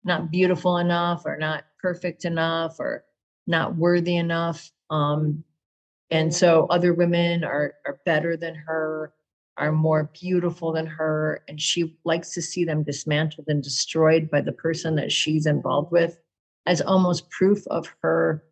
not 0.04 0.30
beautiful 0.30 0.78
enough 0.78 1.22
or 1.24 1.36
not 1.36 1.64
perfect 1.80 2.24
enough 2.24 2.78
or 2.78 3.04
not 3.46 3.76
worthy 3.76 4.16
enough. 4.16 4.70
Um, 4.90 5.44
and 6.10 6.34
so 6.34 6.66
other 6.70 6.94
women 6.94 7.44
are, 7.44 7.74
are 7.86 8.00
better 8.04 8.36
than 8.36 8.54
her, 8.54 9.12
are 9.56 9.72
more 9.72 10.10
beautiful 10.18 10.72
than 10.72 10.86
her, 10.86 11.42
and 11.48 11.60
she 11.60 11.96
likes 12.04 12.32
to 12.34 12.42
see 12.42 12.64
them 12.64 12.82
dismantled 12.82 13.46
and 13.48 13.62
destroyed 13.62 14.30
by 14.30 14.40
the 14.40 14.52
person 14.52 14.96
that 14.96 15.12
she's 15.12 15.46
involved 15.46 15.92
with 15.92 16.18
as 16.66 16.80
almost 16.80 17.30
proof 17.30 17.66
of 17.68 17.92
her 18.02 18.44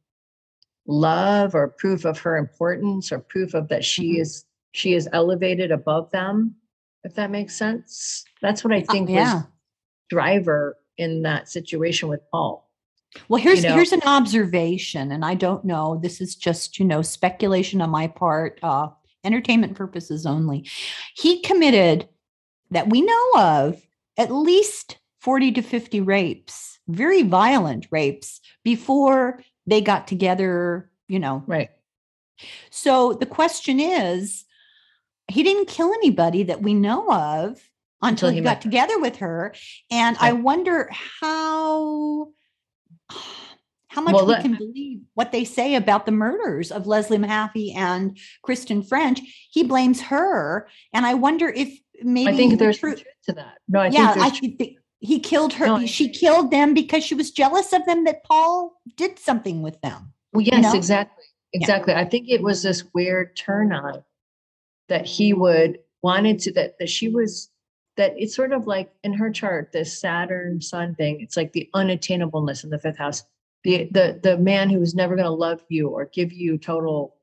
love 0.87 1.55
or 1.55 1.69
proof 1.69 2.05
of 2.05 2.19
her 2.19 2.37
importance 2.37 3.13
or 3.13 3.19
proof 3.19 3.55
of 3.55 3.69
that 3.69 3.85
she 3.85 4.13
mm-hmm. 4.13 4.23
is 4.23 4.45
she 4.73 4.95
is 4.95 5.07
elevated 5.13 5.71
above 5.71 6.11
them 6.13 6.55
if 7.05 7.15
that 7.15 7.31
makes 7.31 7.55
sense 7.55 8.25
that's 8.41 8.65
what 8.65 8.73
i 8.73 8.81
think 8.81 9.11
uh, 9.11 9.13
yeah. 9.13 9.35
was 9.35 9.45
driver 10.09 10.77
in 10.97 11.23
that 11.23 11.49
situation 11.49 12.09
with 12.09 12.21
Paul. 12.31 12.68
Well, 13.29 13.41
here's 13.41 13.63
you 13.63 13.71
know? 13.71 13.75
here's 13.75 13.93
an 13.93 14.03
observation, 14.05 15.13
and 15.13 15.25
I 15.25 15.35
don't 15.35 15.65
know. 15.65 15.99
This 16.03 16.21
is 16.21 16.37
just 16.37 16.79
you 16.79 16.85
know 16.85 17.03
speculation 17.03 17.81
on 17.81 17.91
my 17.91 18.07
part, 18.07 18.59
uh, 18.63 18.89
entertainment 19.25 19.75
purposes 19.75 20.27
only. 20.27 20.69
He 21.15 21.41
committed 21.43 22.09
that 22.71 22.91
we 22.91 23.01
know 23.01 23.31
of 23.37 23.81
at 24.17 24.31
least 24.31 24.99
40 25.21 25.53
to 25.53 25.63
50 25.63 26.01
rapes, 26.01 26.79
very 26.89 27.23
violent 27.23 27.87
rapes 27.91 28.41
before 28.63 29.43
they 29.67 29.81
got 29.81 30.07
together, 30.07 30.91
you 31.09 31.19
know. 31.19 31.43
Right. 31.47 31.71
So 32.71 33.15
the 33.15 33.27
question 33.27 33.81
is 33.81 34.45
he 35.29 35.43
didn't 35.43 35.69
kill 35.69 35.93
anybody 35.93 36.45
that 36.45 36.63
we 36.63 36.75
know 36.75 37.11
of 37.13 37.61
until, 38.01 38.29
until 38.29 38.31
he, 38.31 38.37
he 38.37 38.41
got 38.43 38.63
together 38.63 38.99
with 38.99 39.17
her. 39.17 39.55
And 39.91 40.17
right. 40.17 40.29
I 40.29 40.33
wonder 40.33 40.89
how 40.93 42.29
how 43.89 44.03
much 44.03 44.15
well, 44.15 44.27
we 44.27 44.37
can 44.37 44.55
believe 44.55 45.01
what 45.15 45.33
they 45.33 45.45
say 45.45 45.75
about 45.75 46.07
the 46.07 46.13
murders 46.13 46.71
of 46.71 46.87
Leslie 46.87 47.19
Mahaffey 47.19 47.75
and 47.75 48.19
Kristen 48.43 48.83
French. 48.83 49.21
He 49.51 49.65
blames 49.65 50.01
her, 50.03 50.69
and 50.93 51.07
I 51.07 51.15
wonder 51.15 51.49
if 51.49 51.79
maybe 52.03 52.29
I 52.29 52.37
think 52.37 52.59
there's 52.59 52.79
truth 52.79 53.03
to 53.25 53.33
that. 53.33 53.59
No, 53.69 53.81
I 53.81 53.89
yeah, 53.89 54.13
think 54.13 54.25
I 54.25 54.31
think 54.31 54.79
he 55.01 55.21
killed 55.21 55.53
her. 55.55 55.67
No, 55.67 55.87
she 55.87 56.09
killed 56.09 56.51
them 56.51 56.75
because 56.75 57.05
she 57.05 57.15
was 57.15 57.31
jealous 57.31 57.73
of 57.73 57.85
them 57.87 58.05
that 58.05 58.25
Paul 58.25 58.81
did 58.97 59.19
something 59.19 59.63
with 59.63 59.81
them. 59.81 60.13
Well, 60.33 60.43
yes, 60.43 60.57
you 60.57 60.63
know? 60.63 60.75
exactly, 60.75 61.25
exactly. 61.53 61.93
Yeah. 61.93 62.01
I 62.01 62.05
think 62.05 62.29
it 62.29 62.43
was 62.43 62.63
this 62.63 62.85
weird 62.95 63.37
turn 63.37 63.73
on 63.73 64.05
that 64.89 65.07
he 65.07 65.33
would 65.33 65.79
wanted 66.03 66.39
to 66.41 66.53
that 66.53 66.79
that 66.79 66.89
she 66.89 67.09
was 67.09 67.51
that 67.99 68.15
it's 68.17 68.35
sort 68.35 68.53
of 68.53 68.67
like 68.67 68.91
in 69.03 69.13
her 69.13 69.31
chart 69.31 69.73
this 69.73 70.01
Saturn 70.01 70.61
Sun 70.63 70.95
thing. 70.95 71.21
It's 71.21 71.37
like 71.37 71.53
the 71.53 71.69
unattainableness 71.75 72.65
in 72.65 72.71
the 72.71 72.79
fifth 72.79 72.97
house. 72.97 73.25
The 73.65 73.89
the 73.91 74.21
the 74.23 74.39
man 74.39 74.71
who 74.71 74.81
is 74.81 74.95
never 74.95 75.17
going 75.17 75.27
to 75.27 75.31
love 75.31 75.63
you 75.69 75.89
or 75.89 76.07
give 76.07 76.33
you 76.33 76.57
total 76.57 77.17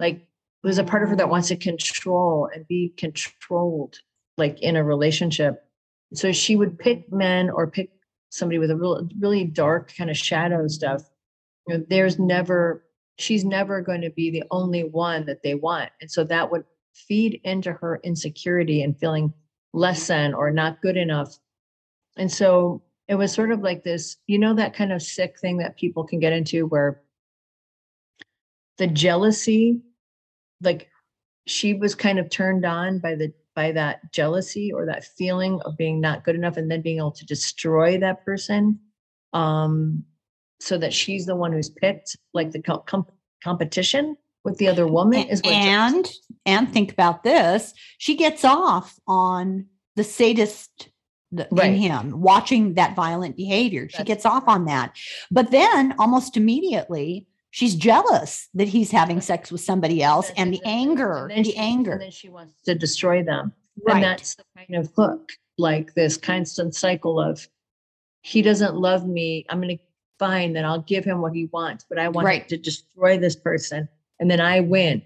like 0.00 0.26
there's 0.62 0.78
a 0.78 0.84
part 0.84 1.04
of 1.04 1.10
her 1.10 1.16
that 1.16 1.28
wants 1.28 1.48
to 1.48 1.56
control 1.56 2.50
and 2.52 2.66
be 2.66 2.92
controlled 2.98 4.00
like 4.36 4.60
in 4.60 4.74
a 4.74 4.82
relationship. 4.82 5.64
So 6.12 6.32
she 6.32 6.56
would 6.56 6.76
pick 6.76 7.10
men 7.12 7.48
or 7.48 7.70
pick 7.70 7.90
somebody 8.30 8.58
with 8.58 8.72
a 8.72 8.76
real 8.76 9.08
really 9.20 9.44
dark 9.44 9.94
kind 9.96 10.10
of 10.10 10.16
shadow 10.16 10.66
stuff. 10.66 11.02
You 11.68 11.78
know, 11.78 11.84
there's 11.88 12.18
never 12.18 12.84
she's 13.16 13.44
never 13.44 13.80
going 13.80 14.02
to 14.02 14.10
be 14.10 14.32
the 14.32 14.42
only 14.50 14.82
one 14.82 15.24
that 15.26 15.44
they 15.44 15.54
want. 15.54 15.90
And 16.00 16.10
so 16.10 16.24
that 16.24 16.50
would 16.50 16.64
feed 16.94 17.40
into 17.44 17.72
her 17.72 18.00
insecurity 18.02 18.82
and 18.82 18.98
feeling 18.98 19.32
less 19.76 20.06
than 20.06 20.34
or 20.34 20.50
not 20.50 20.80
good 20.80 20.96
enough. 20.96 21.38
And 22.16 22.32
so 22.32 22.82
it 23.08 23.14
was 23.14 23.32
sort 23.32 23.52
of 23.52 23.60
like 23.60 23.84
this, 23.84 24.16
you 24.26 24.38
know, 24.38 24.54
that 24.54 24.74
kind 24.74 24.90
of 24.90 25.02
sick 25.02 25.38
thing 25.38 25.58
that 25.58 25.76
people 25.76 26.02
can 26.02 26.18
get 26.18 26.32
into 26.32 26.66
where 26.66 27.02
the 28.78 28.86
jealousy, 28.86 29.82
like 30.62 30.88
she 31.46 31.74
was 31.74 31.94
kind 31.94 32.18
of 32.18 32.30
turned 32.30 32.64
on 32.64 32.98
by 32.98 33.14
the 33.14 33.32
by 33.54 33.72
that 33.72 34.12
jealousy 34.12 34.72
or 34.72 34.86
that 34.86 35.04
feeling 35.04 35.60
of 35.64 35.76
being 35.76 36.00
not 36.00 36.24
good 36.24 36.34
enough 36.34 36.56
and 36.56 36.70
then 36.70 36.82
being 36.82 36.98
able 36.98 37.12
to 37.12 37.24
destroy 37.24 37.98
that 37.98 38.22
person 38.24 38.78
um 39.32 40.04
so 40.60 40.76
that 40.76 40.92
she's 40.92 41.24
the 41.24 41.34
one 41.34 41.52
who's 41.52 41.70
picked 41.70 42.16
like 42.34 42.50
the 42.50 42.60
com- 42.60 43.06
competition 43.42 44.14
with 44.44 44.58
the 44.58 44.68
other 44.68 44.86
woman 44.86 45.26
is 45.28 45.40
what 45.42 45.54
and 45.54 46.10
and 46.46 46.72
think 46.72 46.92
about 46.92 47.22
this 47.22 47.74
she 47.98 48.16
gets 48.16 48.44
off 48.44 48.98
on 49.06 49.66
the 49.96 50.04
sadist 50.04 50.88
right. 51.32 51.70
in 51.70 51.74
him 51.74 52.20
watching 52.20 52.74
that 52.74 52.94
violent 52.94 53.36
behavior. 53.36 53.88
She 53.88 53.98
That's 53.98 54.06
gets 54.06 54.26
off 54.26 54.44
on 54.46 54.66
that. 54.66 54.96
But 55.30 55.50
then 55.50 55.94
almost 55.98 56.36
immediately, 56.36 57.26
she's 57.50 57.74
jealous 57.74 58.48
that 58.54 58.68
he's 58.68 58.90
having 58.90 59.20
sex 59.20 59.50
with 59.50 59.60
somebody 59.60 60.02
else 60.02 60.30
and, 60.30 60.38
and 60.38 60.54
the 60.54 60.60
anger, 60.64 61.28
and 61.28 61.44
the 61.44 61.50
she, 61.50 61.56
anger. 61.56 61.92
And 61.92 62.02
then 62.02 62.10
she 62.10 62.28
wants 62.28 62.54
to 62.64 62.74
destroy 62.74 63.22
them. 63.22 63.52
Right. 63.84 63.96
And 63.96 64.04
that's 64.04 64.36
the 64.36 64.44
kind 64.56 64.76
of 64.76 64.90
hook, 64.96 65.32
like 65.58 65.94
this 65.94 66.16
constant 66.16 66.74
cycle 66.74 67.20
of 67.20 67.46
he 68.22 68.42
doesn't 68.42 68.74
love 68.74 69.06
me. 69.06 69.46
I'm 69.48 69.60
going 69.60 69.78
to 69.78 69.84
find 70.18 70.56
that 70.56 70.64
I'll 70.64 70.80
give 70.80 71.04
him 71.04 71.20
what 71.20 71.34
he 71.34 71.46
wants, 71.46 71.84
but 71.88 71.98
I 71.98 72.08
want 72.08 72.26
right. 72.26 72.48
to 72.48 72.56
destroy 72.56 73.18
this 73.18 73.36
person 73.36 73.88
and 74.18 74.30
then 74.30 74.40
I 74.40 74.60
win. 74.60 75.02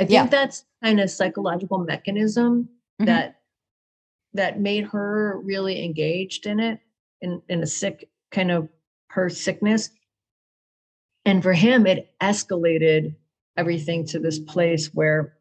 I 0.00 0.04
think 0.04 0.12
yeah. 0.12 0.26
that's 0.26 0.64
kind 0.82 0.98
of 0.98 1.10
psychological 1.10 1.78
mechanism 1.78 2.64
mm-hmm. 2.64 3.04
that 3.04 3.40
that 4.32 4.58
made 4.58 4.84
her 4.86 5.38
really 5.44 5.84
engaged 5.84 6.46
in 6.46 6.58
it 6.58 6.80
in, 7.20 7.42
in 7.48 7.62
a 7.62 7.66
sick 7.66 8.08
kind 8.30 8.50
of 8.50 8.68
her 9.08 9.28
sickness. 9.28 9.90
And 11.26 11.42
for 11.42 11.52
him, 11.52 11.86
it 11.86 12.14
escalated 12.22 13.14
everything 13.56 14.06
to 14.06 14.18
this 14.18 14.38
place 14.38 14.86
where 14.94 15.36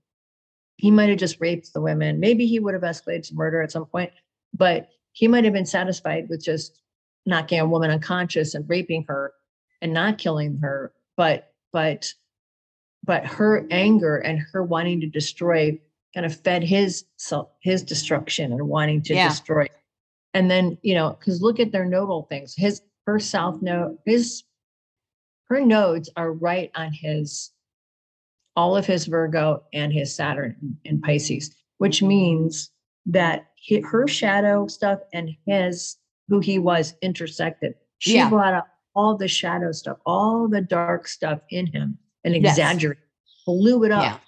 he 0.76 0.92
might 0.92 1.10
have 1.10 1.20
just 1.20 1.40
raped 1.40 1.72
the 1.72 1.82
women. 1.82 2.20
Maybe 2.20 2.46
he 2.46 2.60
would 2.60 2.74
have 2.74 2.84
escalated 2.84 3.28
to 3.28 3.36
murder 3.36 3.62
at 3.62 3.72
some 3.72 3.86
point, 3.86 4.12
but 4.54 4.90
he 5.14 5.28
might 5.28 5.44
have 5.46 5.54
been 5.54 5.66
satisfied 5.66 6.28
with 6.30 6.44
just 6.44 6.82
knocking 7.26 7.60
a 7.60 7.66
woman 7.66 7.92
unconscious 7.92 8.56
and 8.56 8.68
raping 8.68 9.06
her 9.08 9.32
and 9.82 9.94
not 9.94 10.18
killing 10.18 10.58
her. 10.58 10.92
But 11.16 11.54
but 11.72 12.12
but 13.04 13.26
her 13.26 13.66
anger 13.72 14.18
and 14.18 14.40
her 14.52 14.64
wanting 14.64 15.02
to 15.02 15.08
destroy 15.08 15.80
kind 16.14 16.26
of 16.26 16.36
fed 16.36 16.64
his 16.64 17.06
his 17.62 17.84
destruction 17.84 18.52
and 18.52 18.68
wanting 18.68 19.02
to 19.04 19.14
yeah. 19.14 19.30
destroy. 19.30 19.68
And 20.34 20.50
then, 20.50 20.78
you 20.82 20.96
know, 20.96 21.16
because 21.20 21.42
look 21.42 21.60
at 21.60 21.72
their 21.72 21.86
nodal 21.86 22.28
things. 22.30 22.54
His 22.56 22.82
her 23.06 23.20
south 23.20 23.62
node, 23.62 23.98
his 24.06 24.44
her 25.50 25.62
nodes 25.62 26.10
are 26.16 26.32
right 26.32 26.72
on 26.76 26.92
his 26.94 27.52
all 28.56 28.76
of 28.76 28.86
his 28.86 29.06
Virgo 29.06 29.64
and 29.74 29.94
his 29.94 30.14
Saturn 30.14 30.78
in 30.84 31.02
Pisces, 31.02 31.56
which 31.78 32.04
means 32.04 32.72
that 33.06 33.48
he, 33.56 33.80
her 33.80 34.08
shadow 34.08 34.68
stuff 34.68 35.00
and 35.14 35.32
his 35.46 35.98
who 36.28 36.40
he 36.40 36.60
was 36.60 36.94
intersected. 37.02 37.74
She 38.00 38.16
yeah. 38.16 38.30
brought 38.30 38.54
up 38.54 38.68
all 38.96 39.16
the 39.16 39.28
shadow 39.28 39.72
stuff, 39.72 39.98
all 40.06 40.48
the 40.48 40.62
dark 40.62 41.08
stuff 41.08 41.40
in 41.50 41.68
him 41.68 41.98
and 42.24 42.36
exaggerated, 42.36 43.04
yes. 43.04 43.44
blew 43.46 43.84
it 43.84 43.92
up. 43.92 44.04
Yeah 44.04 44.20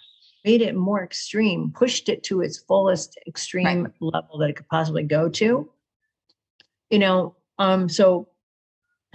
made 0.44 0.62
it 0.62 0.76
more 0.76 1.04
extreme, 1.04 1.72
pushed 1.72 2.10
it 2.10 2.24
to 2.24 2.42
its 2.42 2.58
fullest 2.58 3.18
extreme 3.28 3.84
right. 3.84 3.94
level 4.02 4.38
that 4.40 4.50
it 4.50 4.56
could 4.56 4.68
possibly 4.68 5.04
go 5.04 5.30
to. 5.30 5.70
You 6.90 7.00
know, 7.00 7.36
um, 7.60 7.88
so 7.88 8.28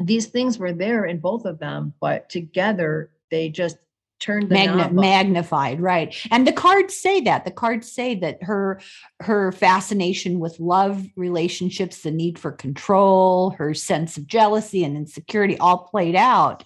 these 0.02 0.26
things 0.26 0.58
were 0.58 0.72
there 0.72 1.04
in 1.04 1.18
both 1.18 1.44
of 1.44 1.58
them, 1.58 1.94
but 2.00 2.28
together 2.30 3.10
they 3.30 3.48
just 3.48 3.76
turned 4.18 4.48
the 4.48 4.54
Magna- 4.54 4.90
magnified 4.94 5.78
right 5.78 6.16
and 6.30 6.46
the 6.46 6.52
cards 6.52 6.96
say 6.96 7.20
that 7.20 7.44
the 7.44 7.50
cards 7.50 7.92
say 7.92 8.14
that 8.14 8.42
her 8.42 8.80
her 9.20 9.52
fascination 9.52 10.38
with 10.38 10.58
love 10.58 11.06
relationships 11.16 12.00
the 12.00 12.10
need 12.10 12.38
for 12.38 12.50
control 12.50 13.50
her 13.50 13.74
sense 13.74 14.16
of 14.16 14.26
jealousy 14.26 14.82
and 14.84 14.96
insecurity 14.96 15.58
all 15.58 15.76
played 15.76 16.16
out 16.16 16.64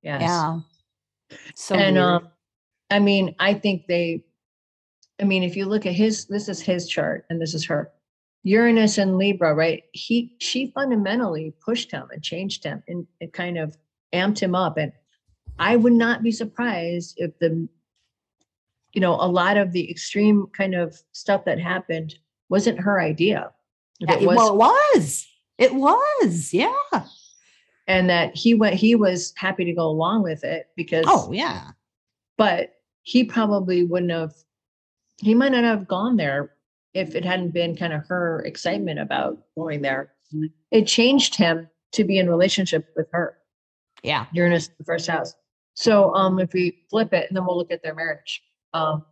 yes. 0.00 0.22
yeah 0.22 0.60
so 1.54 1.74
and 1.74 1.98
um 1.98 2.28
I 2.90 2.98
mean, 2.98 3.34
I 3.38 3.54
think 3.54 3.86
they, 3.86 4.24
I 5.20 5.24
mean, 5.24 5.42
if 5.42 5.56
you 5.56 5.66
look 5.66 5.86
at 5.86 5.92
his, 5.92 6.26
this 6.26 6.48
is 6.48 6.60
his 6.60 6.88
chart 6.88 7.26
and 7.30 7.40
this 7.40 7.54
is 7.54 7.64
her. 7.66 7.90
Uranus 8.44 8.98
and 8.98 9.18
Libra, 9.18 9.54
right? 9.54 9.82
He, 9.92 10.36
she 10.38 10.70
fundamentally 10.72 11.52
pushed 11.64 11.90
him 11.90 12.06
and 12.12 12.22
changed 12.22 12.62
him 12.62 12.82
and 12.86 13.06
it 13.20 13.32
kind 13.32 13.58
of 13.58 13.76
amped 14.12 14.38
him 14.38 14.54
up. 14.54 14.76
And 14.76 14.92
I 15.58 15.74
would 15.74 15.94
not 15.94 16.22
be 16.22 16.30
surprised 16.30 17.14
if 17.16 17.36
the, 17.40 17.68
you 18.92 19.00
know, 19.00 19.14
a 19.14 19.26
lot 19.26 19.56
of 19.56 19.72
the 19.72 19.90
extreme 19.90 20.46
kind 20.56 20.74
of 20.74 20.96
stuff 21.12 21.44
that 21.46 21.58
happened 21.58 22.14
wasn't 22.48 22.80
her 22.80 23.00
idea. 23.00 23.50
It 24.00 24.26
was, 24.26 24.36
well, 24.36 24.52
it 24.52 24.56
was. 24.56 25.26
It 25.58 25.74
was. 25.74 26.54
Yeah. 26.54 26.72
And 27.88 28.10
that 28.10 28.34
he 28.36 28.54
went, 28.54 28.74
he 28.74 28.96
was 28.96 29.32
happy 29.36 29.64
to 29.64 29.72
go 29.72 29.86
along 29.86 30.22
with 30.22 30.42
it 30.42 30.68
because. 30.76 31.04
Oh, 31.06 31.30
yeah. 31.32 31.70
But 32.36 32.76
he 33.06 33.22
probably 33.22 33.84
wouldn't 33.84 34.10
have 34.10 34.34
he 35.18 35.34
might 35.34 35.52
not 35.52 35.64
have 35.64 35.88
gone 35.88 36.16
there 36.16 36.50
if 36.92 37.14
it 37.14 37.24
hadn't 37.24 37.54
been 37.54 37.76
kind 37.76 37.92
of 37.92 38.06
her 38.08 38.42
excitement 38.44 38.98
about 38.98 39.38
going 39.56 39.80
there. 39.80 40.12
It 40.70 40.86
changed 40.86 41.36
him 41.36 41.68
to 41.92 42.04
be 42.04 42.18
in 42.18 42.28
relationship 42.28 42.88
with 42.96 43.06
her. 43.12 43.38
Yeah. 44.02 44.26
Uranus, 44.32 44.68
the 44.76 44.84
first 44.84 45.06
house. 45.06 45.34
So 45.74 46.14
um 46.14 46.40
if 46.40 46.52
we 46.52 46.84
flip 46.90 47.12
it 47.12 47.28
and 47.28 47.36
then 47.36 47.46
we'll 47.46 47.56
look 47.56 47.72
at 47.72 47.82
their 47.82 47.94
marriage. 47.94 48.42
Um 48.74 49.04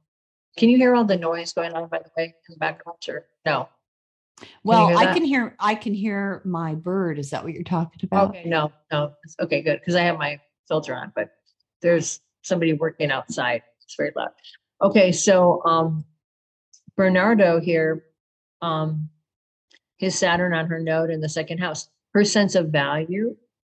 can 0.58 0.68
you 0.68 0.76
hear 0.76 0.94
all 0.94 1.04
the 1.04 1.16
noise 1.16 1.52
going 1.52 1.72
on 1.72 1.88
by 1.88 1.98
the 1.98 2.10
way 2.16 2.24
in 2.48 2.52
the 2.52 2.58
background 2.58 2.98
or 3.08 3.26
no? 3.46 3.68
Well, 4.62 4.88
can 4.88 4.96
I 4.96 5.14
can 5.14 5.24
hear 5.24 5.54
I 5.60 5.74
can 5.74 5.94
hear 5.94 6.42
my 6.44 6.74
bird. 6.74 7.18
Is 7.18 7.30
that 7.30 7.44
what 7.44 7.52
you're 7.52 7.62
talking 7.62 8.00
about? 8.02 8.30
Okay, 8.30 8.44
no, 8.46 8.72
no. 8.90 9.12
Okay, 9.40 9.62
good. 9.62 9.80
Because 9.80 9.94
I 9.94 10.02
have 10.02 10.18
my 10.18 10.40
filter 10.68 10.94
on, 10.94 11.12
but 11.14 11.30
there's 11.82 12.20
somebody 12.42 12.72
working 12.72 13.10
outside. 13.10 13.62
It's 13.82 13.94
very 13.96 14.12
loud. 14.16 14.30
Okay, 14.82 15.12
so 15.12 15.62
um, 15.64 16.04
Bernardo 16.96 17.60
here, 17.60 18.04
um, 18.62 19.08
his 19.98 20.18
Saturn 20.18 20.52
on 20.54 20.66
her 20.66 20.80
node 20.80 21.10
in 21.10 21.20
the 21.20 21.28
second 21.28 21.58
house, 21.58 21.88
her 22.12 22.24
sense 22.24 22.54
of 22.54 22.68
value 22.68 23.36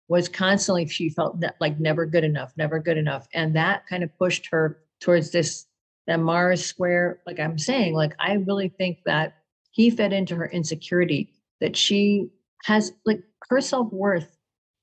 was 0.10 0.30
constantly, 0.30 0.88
she 0.88 1.10
felt 1.10 1.40
that 1.42 1.56
like 1.60 1.80
never 1.80 2.06
good 2.06 2.24
enough, 2.24 2.54
never 2.58 2.80
good 2.80 2.98
enough. 2.98 3.28
And 3.34 3.56
that 3.56 3.86
kind 3.88 4.04
of 4.04 4.18
pushed 4.18 4.48
her 4.52 4.80
towards 5.02 5.32
this, 5.32 5.66
that 6.08 6.20
Mars 6.20 6.66
square. 6.66 7.20
Like 7.26 7.40
I'm 7.40 7.58
saying, 7.58 7.94
like 7.94 8.14
I 8.20 8.34
really 8.34 8.70
think 8.70 9.00
that 9.06 9.37
he 9.78 9.92
fed 9.92 10.12
into 10.12 10.36
her 10.36 10.48
insecurity 10.48 11.32
that 11.62 11.78
she 11.78 12.32
has 12.64 12.94
like 13.06 13.22
her 13.48 13.62
self-worth 13.62 14.36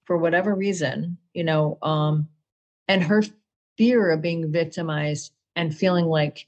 for 0.05 0.17
whatever 0.17 0.55
reason, 0.55 1.19
you 1.33 1.43
know, 1.43 1.79
um, 1.83 2.29
and 2.87 3.03
her 3.03 3.23
fear 3.77 4.13
of 4.13 4.23
being 4.23 4.53
victimized 4.53 5.33
and 5.57 5.77
feeling 5.77 6.07
like 6.07 6.47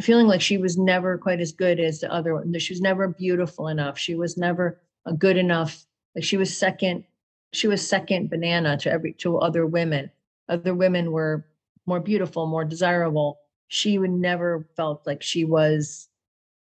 feeling 0.00 0.26
like 0.26 0.40
she 0.40 0.56
was 0.56 0.78
never 0.78 1.18
quite 1.18 1.40
as 1.40 1.52
good 1.52 1.78
as 1.78 2.00
the 2.00 2.10
other 2.10 2.34
one. 2.34 2.58
She 2.58 2.72
was 2.72 2.80
never 2.80 3.08
beautiful 3.08 3.68
enough. 3.68 3.98
She 3.98 4.14
was 4.14 4.38
never 4.38 4.80
good 5.18 5.36
enough. 5.36 5.86
Like 6.14 6.24
she 6.24 6.38
was 6.38 6.56
second, 6.56 7.04
she 7.52 7.68
was 7.68 7.86
second 7.86 8.30
banana 8.30 8.78
to 8.78 8.90
every 8.90 9.12
to 9.14 9.38
other 9.38 9.66
women. 9.66 10.10
Other 10.48 10.74
women 10.74 11.12
were 11.12 11.46
more 11.84 12.00
beautiful, 12.00 12.46
more 12.46 12.64
desirable. 12.64 13.40
She 13.68 13.98
would 13.98 14.10
never 14.10 14.66
felt 14.74 15.06
like 15.06 15.22
she 15.22 15.44
was, 15.44 16.08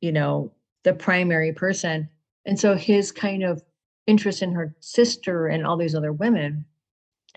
you 0.01 0.13
know, 0.13 0.53
the 0.85 0.93
primary 0.93 1.53
person. 1.53 2.09
And 2.47 2.59
so 2.59 2.75
his 2.75 3.13
kind 3.13 3.43
of 3.43 3.63
interest 4.07 4.43
in 4.43 4.53
her 4.53 4.75
sister 4.81 5.47
and 5.47 5.67
all 5.67 5.77
these 5.77 5.95
other 5.95 6.13
women 6.13 6.65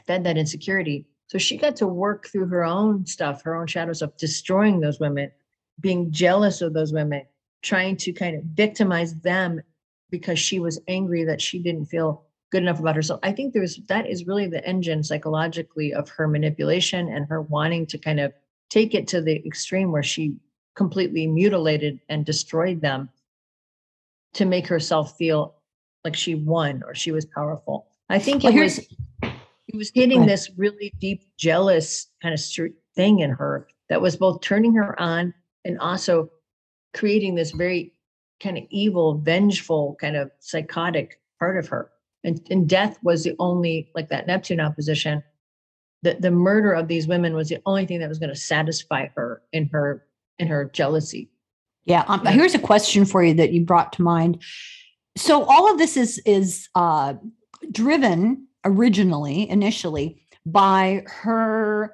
fed 0.08 0.24
that 0.24 0.38
insecurity. 0.38 1.06
So 1.28 1.38
she 1.38 1.58
got 1.58 1.76
to 1.78 1.88
work 1.88 2.28
through 2.28 2.48
her 2.48 2.64
own 2.64 3.06
stuff, 3.06 3.44
her 3.44 3.56
own 3.56 3.68
shadow 3.68 3.94
stuff, 3.94 4.18
destroying 4.18 4.80
those 4.80 5.00
women, 5.00 5.32
being 5.80 6.12
jealous 6.12 6.62
of 6.62 6.74
those 6.74 6.94
women, 6.94 7.26
trying 7.62 7.98
to 7.98 8.14
kind 8.14 8.36
of 8.36 8.44
victimize 8.44 9.16
them 9.22 9.62
because 10.10 10.40
she 10.40 10.60
was 10.60 10.80
angry 10.88 11.24
that 11.24 11.42
she 11.42 11.60
didn't 11.60 11.86
feel 11.86 12.26
good 12.52 12.62
enough 12.62 12.80
about 12.80 12.96
herself. 12.96 13.20
I 13.24 13.32
think 13.32 13.54
there's 13.54 13.78
that 13.88 14.08
is 14.08 14.28
really 14.28 14.48
the 14.48 14.64
engine 14.64 15.04
psychologically 15.04 15.92
of 15.92 16.08
her 16.10 16.28
manipulation 16.28 17.10
and 17.10 17.26
her 17.26 17.42
wanting 17.42 17.88
to 17.88 17.98
kind 17.98 18.20
of 18.20 18.32
take 18.70 18.94
it 18.94 19.08
to 19.08 19.22
the 19.22 19.44
extreme 19.46 19.92
where 19.92 20.04
she 20.04 20.36
completely 20.76 21.28
mutilated 21.28 22.00
and 22.10 22.26
destroyed 22.26 22.82
them 22.82 23.10
to 24.34 24.46
make 24.46 24.68
herself 24.68 25.16
feel 25.18 25.56
like 26.04 26.16
she 26.16 26.36
won 26.36 26.84
or 26.86 26.96
she 26.96 27.12
was 27.12 27.26
powerful. 27.26 27.88
I 28.10 28.20
think 28.20 28.44
well, 28.44 28.56
it 28.56 28.60
was 28.60 28.80
it 29.22 29.76
was 29.76 29.92
hitting 29.94 30.26
this 30.26 30.50
really 30.58 30.94
deep 31.00 31.24
jealous 31.38 32.08
kind 32.22 32.34
of 32.34 32.42
thing 32.96 33.20
in 33.20 33.32
her 33.32 33.68
that 33.90 34.02
was 34.02 34.16
both 34.16 34.42
turning 34.42 34.76
her 34.76 35.00
on 35.00 35.34
and 35.66 35.80
also 35.80 36.30
creating 36.94 37.36
this 37.36 37.52
very 37.52 37.94
kind 38.42 38.58
of 38.58 38.66
evil, 38.70 39.18
vengeful, 39.18 39.96
kind 40.00 40.16
of 40.16 40.32
psychotic 40.40 41.20
part 41.40 41.58
of 41.58 41.68
her. 41.68 41.90
And, 42.24 42.46
and 42.50 42.70
death 42.70 42.98
was 43.04 43.24
the 43.24 43.36
only, 43.40 43.90
like 43.96 44.10
that 44.10 44.28
Neptune 44.28 44.60
opposition, 44.60 45.24
the, 46.04 46.16
the 46.20 46.32
murder 46.32 46.74
of 46.74 46.88
these 46.88 47.08
women 47.08 47.34
was 47.34 47.50
the 47.50 47.62
only 47.66 47.86
thing 47.86 48.00
that 48.00 48.10
was 48.10 48.20
going 48.20 48.30
to 48.30 48.36
satisfy 48.36 49.08
her 49.16 49.42
in 49.54 49.70
her 49.70 50.06
in 50.40 50.48
her 50.48 50.70
jealousy. 50.74 51.30
Yeah. 51.86 52.04
Um, 52.08 52.26
here's 52.26 52.56
a 52.56 52.60
question 52.60 53.06
for 53.06 53.24
you 53.24 53.34
that 53.36 53.52
you 53.52 53.62
brought 53.62 53.94
to 53.94 54.02
mind. 54.02 54.42
So 55.18 55.44
all 55.44 55.72
of 55.72 55.78
this 55.78 55.98
is 55.98 56.20
is 56.26 56.70
uh, 56.76 57.16
driven 57.72 58.48
originally, 58.66 59.50
initially, 59.50 60.24
by 60.46 61.04
her 61.08 61.94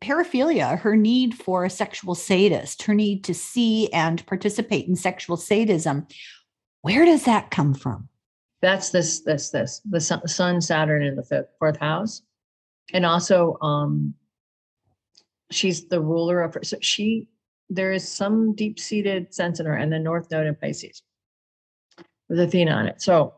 paraphilia, 0.00 0.78
her 0.78 0.96
need 0.96 1.34
for 1.34 1.64
a 1.64 1.70
sexual 1.70 2.14
sadist, 2.14 2.82
her 2.82 2.94
need 2.94 3.24
to 3.24 3.34
see 3.34 3.92
and 3.92 4.24
participate 4.26 4.86
in 4.86 4.94
sexual 4.94 5.36
sadism. 5.36 6.06
Where 6.82 7.04
does 7.04 7.24
that 7.24 7.50
come 7.50 7.74
from? 7.74 8.08
That's 8.60 8.90
this, 8.90 9.20
this, 9.20 9.50
this, 9.50 9.80
the 9.88 10.00
sun, 10.00 10.60
Saturn 10.60 11.02
in 11.02 11.16
the 11.16 11.24
fifth, 11.24 11.48
fourth 11.58 11.78
house. 11.78 12.22
And 12.92 13.04
also, 13.04 13.56
um, 13.60 14.14
she's 15.50 15.88
the 15.88 16.00
ruler 16.00 16.42
of 16.42 16.54
her. 16.54 16.62
So 16.62 16.78
she, 16.80 17.28
there 17.70 17.92
is 17.92 18.10
some 18.10 18.54
deep 18.54 18.78
seated 18.78 19.34
sense 19.34 19.60
in 19.60 19.66
her, 19.66 19.76
and 19.76 19.92
the 19.92 19.98
North 19.98 20.30
Node 20.30 20.46
in 20.46 20.54
Pisces 20.54 21.02
with 22.28 22.40
Athena 22.40 22.70
on 22.72 22.86
it. 22.86 23.00
So 23.00 23.34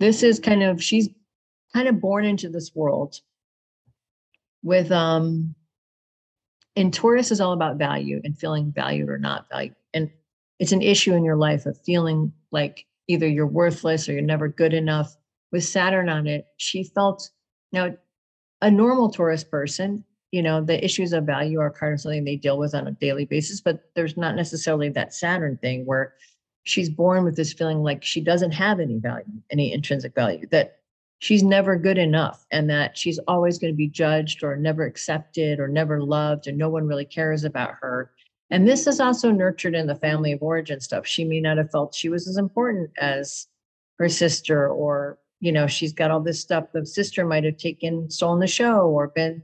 this 0.00 0.22
is 0.22 0.40
kind 0.40 0.62
of, 0.62 0.82
she's 0.82 1.08
kind 1.74 1.88
of 1.88 2.00
born 2.00 2.24
into 2.24 2.48
this 2.48 2.74
world 2.74 3.20
with 4.62 4.92
um 4.92 5.54
and 6.76 6.92
Taurus 6.94 7.30
is 7.30 7.40
all 7.40 7.52
about 7.52 7.76
value 7.76 8.20
and 8.24 8.38
feeling 8.38 8.72
valued 8.72 9.10
or 9.10 9.18
not 9.18 9.46
valued. 9.50 9.74
And 9.92 10.10
it's 10.58 10.72
an 10.72 10.80
issue 10.80 11.12
in 11.12 11.24
your 11.24 11.36
life 11.36 11.66
of 11.66 11.78
feeling 11.82 12.32
like 12.50 12.86
either 13.08 13.28
you're 13.28 13.46
worthless 13.46 14.08
or 14.08 14.12
you're 14.12 14.22
never 14.22 14.48
good 14.48 14.72
enough. 14.72 15.14
With 15.50 15.64
Saturn 15.64 16.08
on 16.08 16.26
it, 16.26 16.46
she 16.56 16.84
felt 16.84 17.28
now 17.72 17.94
a 18.62 18.70
normal 18.70 19.10
Taurus 19.10 19.44
person, 19.44 20.02
you 20.32 20.42
know, 20.42 20.62
the 20.62 20.82
issues 20.82 21.12
of 21.12 21.24
value 21.24 21.60
are 21.60 21.70
kind 21.70 21.92
of 21.92 22.00
something 22.00 22.24
they 22.24 22.36
deal 22.36 22.58
with 22.58 22.74
on 22.74 22.88
a 22.88 22.92
daily 22.92 23.26
basis, 23.26 23.60
but 23.60 23.90
there's 23.94 24.16
not 24.16 24.34
necessarily 24.34 24.88
that 24.88 25.14
Saturn 25.14 25.58
thing 25.58 25.84
where 25.84 26.14
she's 26.64 26.88
born 26.88 27.22
with 27.22 27.36
this 27.36 27.52
feeling 27.52 27.82
like 27.82 28.02
she 28.02 28.20
doesn't 28.20 28.52
have 28.52 28.80
any 28.80 28.98
value, 28.98 29.24
any 29.50 29.72
intrinsic 29.72 30.14
value, 30.14 30.46
that 30.50 30.78
she's 31.18 31.42
never 31.42 31.76
good 31.76 31.98
enough 31.98 32.46
and 32.50 32.68
that 32.70 32.96
she's 32.96 33.18
always 33.28 33.58
going 33.58 33.72
to 33.72 33.76
be 33.76 33.88
judged 33.88 34.42
or 34.42 34.56
never 34.56 34.84
accepted 34.84 35.60
or 35.60 35.68
never 35.68 36.02
loved 36.02 36.46
and 36.46 36.56
no 36.56 36.70
one 36.70 36.86
really 36.86 37.04
cares 37.04 37.44
about 37.44 37.74
her. 37.80 38.10
And 38.50 38.66
this 38.66 38.86
is 38.86 39.00
also 39.00 39.30
nurtured 39.30 39.74
in 39.74 39.86
the 39.86 39.94
family 39.94 40.32
of 40.32 40.42
origin 40.42 40.80
stuff. 40.80 41.06
She 41.06 41.24
may 41.24 41.40
not 41.40 41.58
have 41.58 41.70
felt 41.70 41.94
she 41.94 42.08
was 42.08 42.26
as 42.26 42.38
important 42.38 42.90
as 42.98 43.46
her 43.98 44.08
sister, 44.08 44.68
or, 44.68 45.18
you 45.40 45.52
know, 45.52 45.66
she's 45.66 45.92
got 45.92 46.10
all 46.10 46.20
this 46.20 46.40
stuff. 46.40 46.72
The 46.72 46.84
sister 46.84 47.24
might 47.24 47.44
have 47.44 47.56
taken, 47.56 48.10
stolen 48.10 48.40
the 48.40 48.46
show 48.46 48.88
or 48.88 49.08
been 49.08 49.42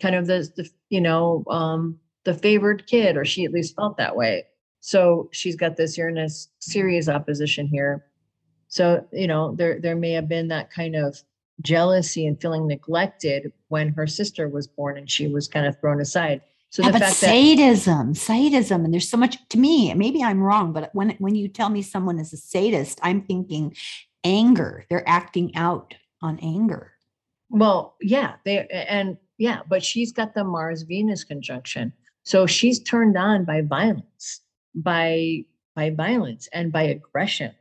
kind 0.00 0.14
of 0.14 0.26
the, 0.26 0.50
the 0.56 0.68
you 0.88 1.00
know, 1.00 1.44
um, 1.48 1.98
the 2.24 2.34
favored 2.34 2.86
kid, 2.86 3.16
or 3.16 3.24
she 3.24 3.44
at 3.44 3.52
least 3.52 3.76
felt 3.76 3.96
that 3.96 4.16
way. 4.16 4.44
So 4.80 5.28
she's 5.32 5.56
got 5.56 5.76
this 5.76 5.98
Uranus 5.98 6.48
Ceres 6.58 7.08
opposition 7.08 7.66
here 7.66 8.04
so, 8.70 9.04
you 9.12 9.26
know, 9.26 9.54
there 9.56 9.80
there 9.80 9.96
may 9.96 10.12
have 10.12 10.28
been 10.28 10.48
that 10.48 10.70
kind 10.70 10.94
of 10.94 11.20
jealousy 11.60 12.24
and 12.24 12.40
feeling 12.40 12.68
neglected 12.68 13.52
when 13.66 13.88
her 13.88 14.06
sister 14.06 14.48
was 14.48 14.68
born 14.68 14.96
and 14.96 15.10
she 15.10 15.26
was 15.26 15.48
kind 15.48 15.66
of 15.66 15.78
thrown 15.80 16.00
aside. 16.00 16.40
So 16.70 16.84
yeah, 16.84 16.92
the 16.92 17.00
fact 17.00 17.16
sadism, 17.16 18.12
that, 18.12 18.18
sadism, 18.18 18.84
and 18.84 18.94
there's 18.94 19.08
so 19.08 19.16
much 19.16 19.36
to 19.48 19.58
me. 19.58 19.92
Maybe 19.94 20.22
I'm 20.22 20.40
wrong, 20.40 20.72
but 20.72 20.90
when 20.94 21.10
when 21.18 21.34
you 21.34 21.48
tell 21.48 21.68
me 21.68 21.82
someone 21.82 22.20
is 22.20 22.32
a 22.32 22.36
sadist, 22.36 23.00
I'm 23.02 23.22
thinking 23.22 23.74
anger. 24.22 24.86
They're 24.88 25.08
acting 25.08 25.56
out 25.56 25.94
on 26.22 26.38
anger. 26.40 26.92
Well, 27.48 27.96
yeah, 28.00 28.34
they 28.44 28.68
and 28.68 29.16
yeah, 29.40 29.60
but 29.68 29.82
she's 29.82 30.12
got 30.12 30.34
the 30.34 30.44
Mars 30.44 30.82
Venus 30.82 31.24
conjunction, 31.24 31.94
so 32.22 32.46
she's 32.46 32.78
turned 32.78 33.16
on 33.16 33.46
by 33.46 33.62
violence, 33.62 34.42
by 34.74 35.44
by 35.74 35.90
violence 35.90 36.46
and 36.52 36.70
by 36.70 36.82
aggression 36.82 37.54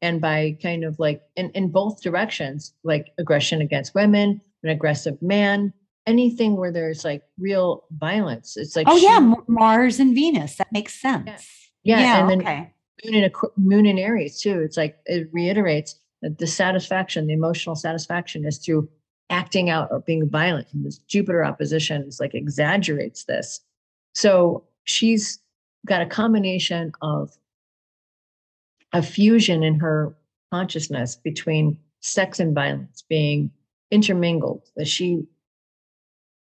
and 0.00 0.20
by 0.20 0.56
kind 0.62 0.84
of 0.84 0.96
like 1.00 1.22
in, 1.34 1.50
in 1.50 1.72
both 1.72 2.02
directions, 2.02 2.72
like 2.84 3.10
aggression 3.18 3.60
against 3.60 3.96
women, 3.96 4.40
an 4.62 4.70
aggressive 4.70 5.20
man, 5.20 5.72
anything 6.06 6.56
where 6.56 6.70
there's 6.70 7.04
like 7.04 7.22
real 7.36 7.84
violence. 7.90 8.56
It's 8.56 8.76
like 8.76 8.86
oh 8.88 8.96
she, 8.96 9.06
yeah, 9.06 9.34
Mars 9.48 9.98
and 9.98 10.14
Venus. 10.14 10.54
That 10.56 10.70
makes 10.70 11.00
sense. 11.00 11.26
Yeah, 11.82 11.98
yeah, 11.98 12.04
yeah 12.04 12.20
and 12.20 12.30
then 12.30 12.40
okay. 12.42 12.72
Moon 13.04 13.14
in 13.14 13.24
a, 13.24 13.30
Moon 13.56 13.86
in 13.86 13.98
Aries 13.98 14.40
too. 14.40 14.60
It's 14.60 14.76
like 14.76 14.98
it 15.06 15.28
reiterates 15.32 15.98
that 16.22 16.38
the 16.38 16.46
satisfaction, 16.46 17.26
the 17.26 17.32
emotional 17.32 17.74
satisfaction, 17.74 18.46
is 18.46 18.58
through 18.58 18.88
acting 19.30 19.70
out 19.70 19.88
or 19.90 20.00
being 20.00 20.28
violent. 20.28 20.66
This 20.74 20.98
Jupiter 20.98 21.44
opposition 21.44 22.02
is 22.02 22.20
like 22.20 22.34
exaggerates 22.34 23.24
this. 23.24 23.60
So 24.14 24.64
she's 24.84 25.40
got 25.86 26.02
a 26.02 26.06
combination 26.06 26.92
of 27.02 27.30
a 28.92 29.02
fusion 29.02 29.62
in 29.62 29.78
her 29.80 30.16
consciousness 30.52 31.16
between 31.16 31.78
sex 32.00 32.38
and 32.38 32.54
violence 32.54 33.02
being 33.08 33.50
intermingled 33.90 34.62
that 34.76 34.86
she 34.86 35.24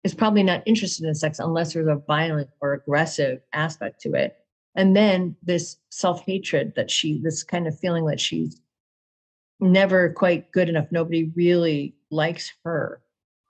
is 0.04 0.14
probably 0.14 0.44
not 0.44 0.64
interested 0.66 1.06
in 1.06 1.14
sex 1.14 1.40
unless 1.40 1.74
there's 1.74 1.88
a 1.88 2.02
violent 2.08 2.50
or 2.62 2.74
aggressive 2.74 3.42
aspect 3.54 4.02
to 4.02 4.14
it 4.14 4.38
and 4.76 4.96
then 4.96 5.36
this 5.44 5.78
self-hatred 5.90 6.74
that 6.76 6.90
she 6.90 7.22
this 7.22 7.44
kind 7.44 7.68
of 7.68 7.78
feeling 7.78 8.06
that 8.06 8.20
she's 8.20 8.62
never 9.60 10.10
quite 10.10 10.52
good 10.52 10.70
enough 10.70 10.88
nobody 10.92 11.32
really 11.36 11.94
likes 12.12 12.54
her 12.64 13.02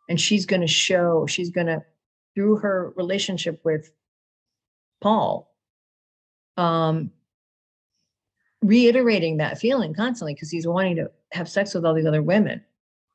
and 0.10 0.20
she's 0.20 0.46
going 0.46 0.62
to 0.62 0.68
show 0.68 1.26
she's 1.28 1.50
going 1.50 1.68
to 1.68 1.82
through 2.36 2.58
her 2.58 2.94
relationship 2.96 3.60
with 3.64 3.92
paul 5.02 5.54
um 6.58 7.12
reiterating 8.62 9.38
that 9.38 9.58
feeling 9.58 9.94
constantly 9.94 10.34
because 10.34 10.50
he's 10.50 10.68
wanting 10.68 10.96
to 10.96 11.10
have 11.32 11.48
sex 11.48 11.74
with 11.74 11.86
all 11.86 11.94
these 11.94 12.06
other 12.06 12.22
women 12.22 12.62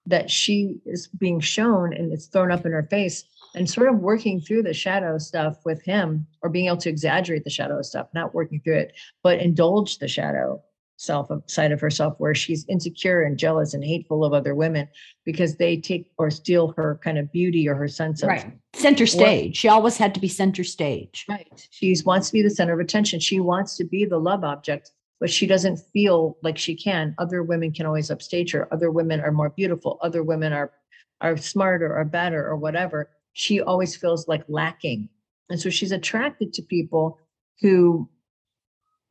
that 0.07 0.31
she 0.31 0.81
is 0.87 1.07
being 1.07 1.41
shown 1.41 1.93
and 1.93 2.13
it's 2.13 2.27
thrown 2.27 2.51
up 2.51 2.65
in 2.65 2.73
her 2.73 2.87
face 2.91 3.25
and 3.55 3.69
sort 3.69 3.89
of 3.89 3.99
working 3.99 4.41
through 4.41 4.63
the 4.63 4.75
shadow 4.75 5.17
stuff 5.19 5.59
with 5.65 5.83
him 5.83 6.27
or 6.43 6.51
being 6.51 6.67
able 6.67 6.77
to 6.77 6.89
exaggerate 6.89 7.45
the 7.45 7.51
shadow 7.51 7.81
stuff 7.83 8.09
not 8.15 8.35
working 8.35 8.61
through 8.61 8.77
it 8.77 8.93
but 9.23 9.39
indulge 9.39 9.99
the 9.99 10.09
shadow 10.09 10.63
self 10.97 11.31
side 11.47 11.73
of 11.73 11.81
herself 11.81 12.15
where 12.19 12.35
she's 12.35 12.65
insecure 12.69 13.23
and 13.23 13.39
jealous 13.39 13.75
and 13.75 13.85
hateful 13.85 14.25
of 14.25 14.33
other 14.33 14.55
women 14.55 14.89
because 15.25 15.57
they 15.57 15.77
take 15.77 16.11
or 16.19 16.31
steal 16.31 16.73
her 16.77 17.01
kind 17.03 17.19
of 17.19 17.31
beauty 17.33 17.69
or 17.69 17.75
her 17.75 17.89
sense 17.89 18.23
of 18.23 18.29
right. 18.29 18.53
center 18.75 19.07
stage 19.07 19.49
work. 19.49 19.57
she 19.57 19.69
always 19.69 19.97
had 19.97 20.15
to 20.15 20.21
be 20.21 20.29
center 20.29 20.63
stage 20.63 21.25
right 21.29 21.67
she 21.71 21.97
wants 22.07 22.29
to 22.29 22.33
be 22.33 22.43
the 22.43 22.51
center 22.51 22.73
of 22.73 22.81
attention 22.81 23.19
she 23.19 23.41
wants 23.41 23.77
to 23.77 23.85
be 23.85 24.05
the 24.05 24.19
love 24.19 24.45
object 24.45 24.93
but 25.21 25.31
she 25.31 25.47
doesn't 25.47 25.79
feel 25.93 26.37
like 26.43 26.59
she 26.59 26.75
can. 26.75 27.15
Other 27.17 27.43
women 27.43 27.73
can 27.73 27.87
always 27.87 28.11
upstage 28.11 28.53
her. 28.53 28.69
Other 28.73 28.91
women 28.91 29.21
are 29.21 29.33
more 29.33 29.49
beautiful. 29.49 29.99
Other 30.03 30.23
women 30.23 30.53
are 30.53 30.73
are 31.21 31.37
smarter 31.39 31.97
or 31.97 32.05
better 32.05 32.47
or 32.47 32.57
whatever. 32.57 33.09
She 33.33 33.61
always 33.61 33.97
feels 33.97 34.29
like 34.29 34.45
lacking. 34.49 35.09
And 35.49 35.59
so 35.59 35.71
she's 35.71 35.93
attracted 35.93 36.53
to 36.53 36.63
people 36.63 37.19
who 37.63 38.09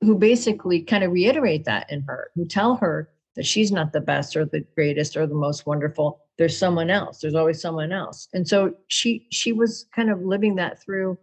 who 0.03 0.17
basically 0.17 0.81
kind 0.81 1.03
of 1.03 1.11
reiterate 1.11 1.65
that 1.65 1.91
in 1.91 2.01
her, 2.03 2.29
who 2.35 2.45
tell 2.45 2.75
her 2.75 3.09
that 3.35 3.45
she's 3.45 3.71
not 3.71 3.93
the 3.93 4.01
best 4.01 4.35
or 4.35 4.45
the 4.45 4.65
greatest 4.75 5.17
or 5.17 5.25
the 5.25 5.33
most 5.33 5.65
wonderful. 5.65 6.19
There's 6.37 6.57
someone 6.57 6.89
else. 6.89 7.19
There's 7.19 7.35
always 7.35 7.61
someone 7.61 7.91
else. 7.91 8.27
And 8.33 8.47
so 8.47 8.73
she 8.87 9.27
she 9.31 9.53
was 9.53 9.85
kind 9.95 10.09
of 10.09 10.21
living 10.21 10.55
that 10.55 10.81
through 10.81 11.17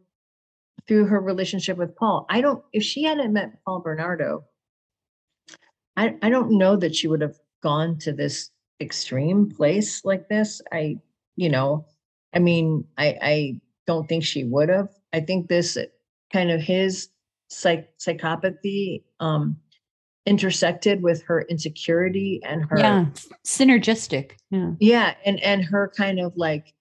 through 0.89 1.07
her 1.07 1.21
relationship 1.21 1.77
with 1.77 1.95
Paul. 1.97 2.27
I 2.29 2.41
don't 2.41 2.63
if 2.73 2.83
she 2.83 3.05
hadn't 3.05 3.33
met 3.33 3.63
Paul 3.65 3.81
Bernardo, 3.81 4.45
I, 5.97 6.17
I 6.23 6.31
don't 6.31 6.59
know 6.59 6.77
that 6.77 6.95
she 6.95 7.09
would 7.09 7.21
have 7.21 7.37
gone 7.63 7.99
to 7.99 8.13
this 8.13 8.51
extreme 8.81 9.51
place 9.51 10.05
like 10.05 10.29
this. 10.29 10.63
I, 10.73 10.99
you 11.37 11.49
know, 11.49 11.87
I 12.35 12.39
mean, 12.39 12.85
I 12.97 13.19
I 13.21 13.61
don't 13.87 14.09
think 14.09 14.25
she 14.25 14.45
would 14.45 14.69
have. 14.69 14.89
I 15.13 15.21
think 15.21 15.49
this 15.49 15.77
kind 16.33 16.51
of 16.51 16.61
his 16.61 17.09
psych 17.51 17.89
psychopathy 17.99 19.03
um 19.21 19.57
intersected 20.27 21.03
with 21.03 21.23
her 21.25 21.43
insecurity 21.43 22.41
and 22.45 22.65
her 22.69 22.79
yeah 22.79 23.07
synergistic 23.45 24.33
yeah. 24.51 24.73
Yeah 24.79 25.15
and 25.25 25.41
and 25.41 25.65
her 25.65 25.93
kind 25.97 26.21
of 26.21 26.37
like 26.37 26.75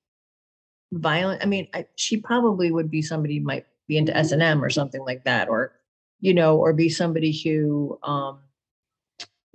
violent 0.91 1.41
i 1.41 1.45
mean 1.45 1.67
I, 1.73 1.85
she 1.95 2.17
probably 2.17 2.71
would 2.71 2.91
be 2.91 3.01
somebody 3.01 3.39
might 3.39 3.65
be 3.87 3.97
into 3.97 4.15
s&m 4.15 4.63
or 4.63 4.69
something 4.69 5.01
like 5.01 5.23
that 5.23 5.49
or 5.49 5.73
you 6.19 6.33
know 6.33 6.57
or 6.57 6.73
be 6.73 6.89
somebody 6.89 7.31
who 7.31 7.97
um 8.03 8.39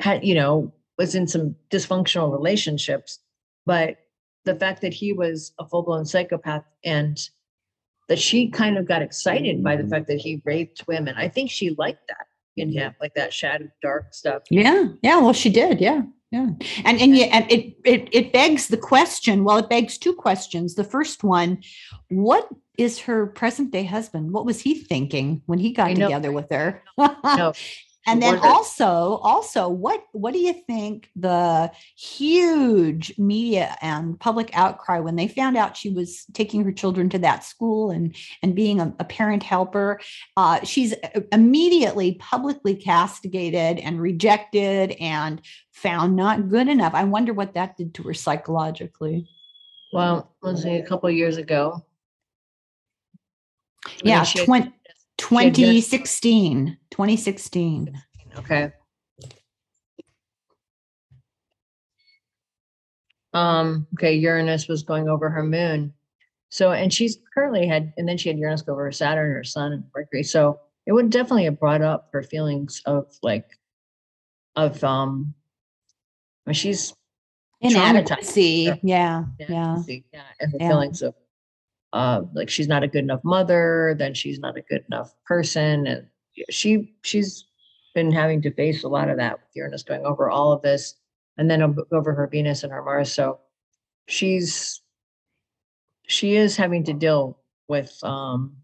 had 0.00 0.24
you 0.24 0.34
know 0.34 0.72
was 0.98 1.14
in 1.14 1.26
some 1.26 1.56
dysfunctional 1.70 2.32
relationships. 2.32 3.18
But 3.66 3.96
the 4.44 4.54
fact 4.54 4.82
that 4.82 4.94
he 4.94 5.12
was 5.12 5.52
a 5.58 5.66
full-blown 5.66 6.04
psychopath 6.04 6.64
and 6.84 7.18
that 8.08 8.18
she 8.18 8.48
kind 8.48 8.76
of 8.76 8.86
got 8.86 9.02
excited 9.02 9.62
by 9.62 9.76
the 9.76 9.82
mm-hmm. 9.82 9.90
fact 9.90 10.06
that 10.08 10.18
he 10.18 10.42
raped 10.44 10.84
women 10.86 11.14
i 11.16 11.28
think 11.28 11.50
she 11.50 11.70
liked 11.78 12.06
that 12.08 12.26
in 12.56 12.72
him, 12.72 12.94
like 13.00 13.14
that 13.14 13.32
shadow 13.32 13.68
dark 13.82 14.14
stuff. 14.14 14.42
Yeah, 14.50 14.88
yeah. 15.02 15.20
Well, 15.20 15.32
she 15.32 15.50
did. 15.50 15.80
Yeah, 15.80 16.02
yeah. 16.30 16.50
And 16.84 17.00
and 17.00 17.16
yeah, 17.16 17.26
and 17.26 17.50
it 17.50 17.76
it 17.84 18.08
it 18.12 18.32
begs 18.32 18.68
the 18.68 18.76
question. 18.76 19.44
Well, 19.44 19.58
it 19.58 19.68
begs 19.68 19.98
two 19.98 20.14
questions. 20.14 20.74
The 20.74 20.84
first 20.84 21.24
one, 21.24 21.62
what 22.08 22.48
is 22.78 23.00
her 23.00 23.26
present 23.26 23.70
day 23.70 23.84
husband? 23.84 24.32
What 24.32 24.46
was 24.46 24.60
he 24.60 24.74
thinking 24.74 25.42
when 25.46 25.58
he 25.58 25.72
got 25.72 25.88
together 25.88 26.32
with 26.32 26.50
her? 26.50 26.82
no, 26.98 27.52
and 28.06 28.22
then 28.22 28.38
also 28.38 28.86
also 29.22 29.68
what 29.68 30.04
what 30.12 30.32
do 30.32 30.38
you 30.38 30.52
think 30.52 31.08
the 31.16 31.70
huge 31.96 33.16
media 33.18 33.76
and 33.80 34.18
public 34.20 34.50
outcry 34.54 35.00
when 35.00 35.16
they 35.16 35.28
found 35.28 35.56
out 35.56 35.76
she 35.76 35.90
was 35.90 36.24
taking 36.32 36.64
her 36.64 36.72
children 36.72 37.08
to 37.08 37.18
that 37.18 37.44
school 37.44 37.90
and 37.90 38.14
and 38.42 38.54
being 38.54 38.80
a, 38.80 38.94
a 38.98 39.04
parent 39.04 39.42
helper 39.42 40.00
uh, 40.36 40.62
she's 40.64 40.94
immediately 41.32 42.14
publicly 42.14 42.74
castigated 42.74 43.78
and 43.78 44.00
rejected 44.00 44.92
and 45.00 45.40
found 45.72 46.16
not 46.16 46.48
good 46.48 46.68
enough. 46.68 46.94
I 46.94 47.04
wonder 47.04 47.32
what 47.32 47.54
that 47.54 47.76
did 47.76 47.94
to 47.94 48.02
her 48.04 48.14
psychologically. 48.14 49.28
Well 49.92 50.34
let's 50.42 50.62
say 50.62 50.78
a 50.78 50.86
couple 50.86 51.10
years 51.10 51.36
ago. 51.36 51.84
Yeah 54.02 54.24
20 54.24 54.72
2016. 55.24 56.76
2016. 56.90 58.02
Okay. 58.36 58.70
Um, 63.32 63.86
okay, 63.94 64.12
Uranus 64.14 64.68
was 64.68 64.82
going 64.82 65.08
over 65.08 65.30
her 65.30 65.42
moon. 65.42 65.94
So, 66.50 66.72
and 66.72 66.92
she's 66.92 67.18
currently 67.32 67.66
had, 67.66 67.94
and 67.96 68.06
then 68.06 68.18
she 68.18 68.28
had 68.28 68.38
Uranus 68.38 68.60
go 68.60 68.72
over 68.72 68.84
her 68.84 68.92
Saturn, 68.92 69.32
her 69.32 69.42
Sun, 69.42 69.72
and 69.72 69.84
Mercury. 69.96 70.24
So 70.24 70.60
it 70.84 70.92
would 70.92 71.08
definitely 71.08 71.44
have 71.44 71.58
brought 71.58 71.80
up 71.80 72.10
her 72.12 72.22
feelings 72.22 72.82
of 72.84 73.06
like, 73.22 73.46
of 74.56 74.84
um, 74.84 75.32
when 76.44 76.52
she's 76.52 76.92
inadequacy. 77.62 78.78
Yeah, 78.82 79.24
yeah, 79.40 79.46
yeah, 79.48 79.76
and 80.38 80.52
the 80.52 80.58
yeah. 80.60 80.68
feelings 80.68 81.00
of 81.00 81.14
uh, 81.94 82.22
like 82.34 82.50
she's 82.50 82.66
not 82.66 82.82
a 82.82 82.88
good 82.88 83.04
enough 83.04 83.20
mother, 83.22 83.94
then 83.96 84.14
she's 84.14 84.40
not 84.40 84.58
a 84.58 84.62
good 84.62 84.84
enough 84.88 85.14
person, 85.24 85.86
and 85.86 86.06
she 86.50 86.92
she's 87.02 87.44
been 87.94 88.10
having 88.10 88.42
to 88.42 88.50
face 88.50 88.82
a 88.82 88.88
lot 88.88 89.08
of 89.08 89.16
that 89.16 89.34
with 89.34 89.48
Uranus 89.54 89.84
going 89.84 90.04
over 90.04 90.28
all 90.28 90.52
of 90.52 90.60
this, 90.62 90.96
and 91.38 91.48
then 91.48 91.62
over 91.92 92.12
her 92.12 92.26
Venus 92.26 92.64
and 92.64 92.72
her 92.72 92.82
Mars. 92.82 93.12
So 93.12 93.38
she's 94.08 94.80
she 96.08 96.34
is 96.34 96.56
having 96.56 96.82
to 96.84 96.92
deal 96.92 97.38
with 97.68 97.96
um 98.02 98.56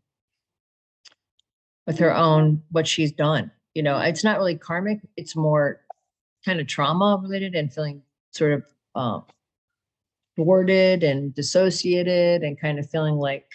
with 1.86 2.00
her 2.00 2.12
own 2.12 2.62
what 2.72 2.88
she's 2.88 3.12
done. 3.12 3.52
You 3.74 3.84
know, 3.84 3.96
it's 4.00 4.24
not 4.24 4.38
really 4.38 4.56
karmic; 4.56 4.98
it's 5.16 5.36
more 5.36 5.80
kind 6.44 6.58
of 6.58 6.66
trauma 6.66 7.20
related 7.22 7.54
and 7.54 7.72
feeling 7.72 8.02
sort 8.32 8.54
of 8.54 8.64
um, 8.96 9.24
thwarted 10.40 11.02
and 11.02 11.34
dissociated 11.34 12.42
and 12.42 12.58
kind 12.58 12.78
of 12.78 12.88
feeling 12.88 13.16
like 13.16 13.46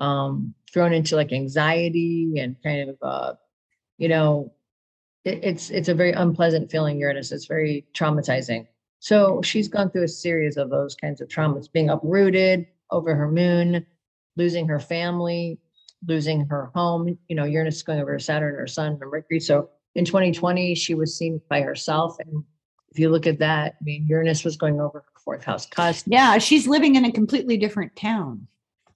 um, 0.00 0.54
thrown 0.70 0.92
into 0.92 1.16
like 1.16 1.32
anxiety 1.32 2.34
and 2.38 2.54
kind 2.62 2.90
of 2.90 2.96
uh, 3.00 3.32
you 3.96 4.08
know 4.08 4.52
it, 5.24 5.40
it's 5.42 5.70
it's 5.70 5.88
a 5.88 5.94
very 5.94 6.12
unpleasant 6.12 6.70
feeling 6.70 6.98
uranus 6.98 7.32
it's 7.32 7.46
very 7.46 7.86
traumatizing. 7.94 8.66
So 9.00 9.40
she's 9.42 9.68
gone 9.68 9.90
through 9.90 10.02
a 10.02 10.08
series 10.08 10.56
of 10.56 10.70
those 10.70 10.94
kinds 10.96 11.20
of 11.20 11.28
traumas 11.28 11.72
being 11.72 11.88
uprooted 11.88 12.66
over 12.90 13.14
her 13.14 13.30
moon 13.30 13.86
losing 14.36 14.68
her 14.68 14.78
family 14.80 15.58
losing 16.06 16.46
her 16.46 16.70
home. 16.74 17.18
You 17.28 17.36
know 17.36 17.44
uranus 17.44 17.82
going 17.82 18.00
over 18.00 18.18
saturn 18.18 18.54
her 18.54 18.66
sun 18.66 18.98
and 19.00 19.10
mercury 19.10 19.40
so 19.40 19.70
in 19.94 20.04
2020 20.04 20.74
she 20.74 20.94
was 20.94 21.16
seen 21.16 21.40
by 21.48 21.62
herself 21.62 22.16
and 22.20 22.44
if 22.90 22.98
you 22.98 23.08
look 23.08 23.26
at 23.26 23.38
that 23.38 23.76
i 23.80 23.84
mean 23.84 24.06
uranus 24.06 24.44
was 24.44 24.56
going 24.56 24.80
over 24.80 25.00
her 25.00 25.18
fourth 25.28 25.44
house 25.44 25.66
cusp. 25.66 26.06
Yeah, 26.08 26.38
she's 26.38 26.66
living 26.66 26.94
in 26.94 27.04
a 27.04 27.12
completely 27.12 27.58
different 27.58 27.94
town. 27.94 28.46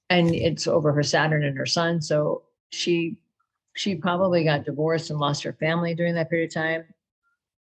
And 0.09 0.34
it's 0.34 0.66
over 0.66 0.90
her 0.90 1.03
Saturn 1.03 1.45
and 1.45 1.59
her 1.59 1.66
Sun. 1.66 2.01
So 2.01 2.45
she 2.70 3.18
she 3.74 3.97
probably 3.97 4.43
got 4.43 4.64
divorced 4.64 5.11
and 5.11 5.18
lost 5.18 5.43
her 5.43 5.53
family 5.53 5.95
during 5.95 6.14
that 6.14 6.30
period 6.30 6.49
of 6.49 6.55
time. 6.55 6.84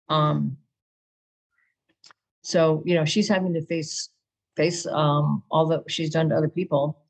Um 0.08 0.58
so 2.42 2.84
you 2.86 2.94
know 2.94 3.04
she's 3.04 3.28
having 3.28 3.52
to 3.54 3.66
face 3.66 4.10
face 4.56 4.86
um 4.86 5.42
all 5.50 5.66
that 5.66 5.90
she's 5.90 6.10
done 6.10 6.28
to 6.28 6.36
other 6.36 6.48
people. 6.48 7.00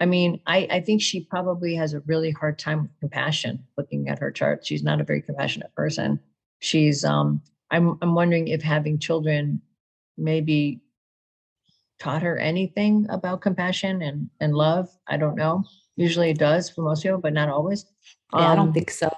I 0.00 0.06
mean, 0.06 0.40
I, 0.48 0.66
I 0.68 0.80
think 0.80 1.00
she 1.00 1.26
probably 1.26 1.76
has 1.76 1.94
a 1.94 2.00
really 2.00 2.32
hard 2.32 2.58
time 2.58 2.82
with 2.82 2.98
compassion 2.98 3.64
looking 3.76 4.08
at 4.08 4.18
her 4.18 4.32
chart. 4.32 4.66
She's 4.66 4.82
not 4.82 5.00
a 5.00 5.04
very 5.04 5.22
compassionate 5.22 5.72
person. 5.76 6.18
She's 6.58 7.04
um 7.04 7.40
I'm 7.70 7.98
I'm 8.02 8.14
wondering 8.14 8.48
if 8.48 8.62
having 8.62 8.98
children 8.98 9.60
maybe 10.16 10.80
taught 11.98 12.22
her 12.22 12.38
anything 12.38 13.06
about 13.10 13.40
compassion 13.40 14.02
and, 14.02 14.30
and 14.40 14.54
love. 14.54 14.88
I 15.08 15.16
don't 15.16 15.36
know. 15.36 15.64
Usually 15.96 16.30
it 16.30 16.38
does 16.38 16.70
for 16.70 16.82
most 16.82 17.02
people, 17.02 17.18
but 17.18 17.32
not 17.32 17.48
always. 17.48 17.86
Yeah, 18.32 18.40
um, 18.40 18.52
I 18.52 18.54
don't 18.54 18.68
um, 18.68 18.74
think 18.74 18.90
so. 18.90 19.10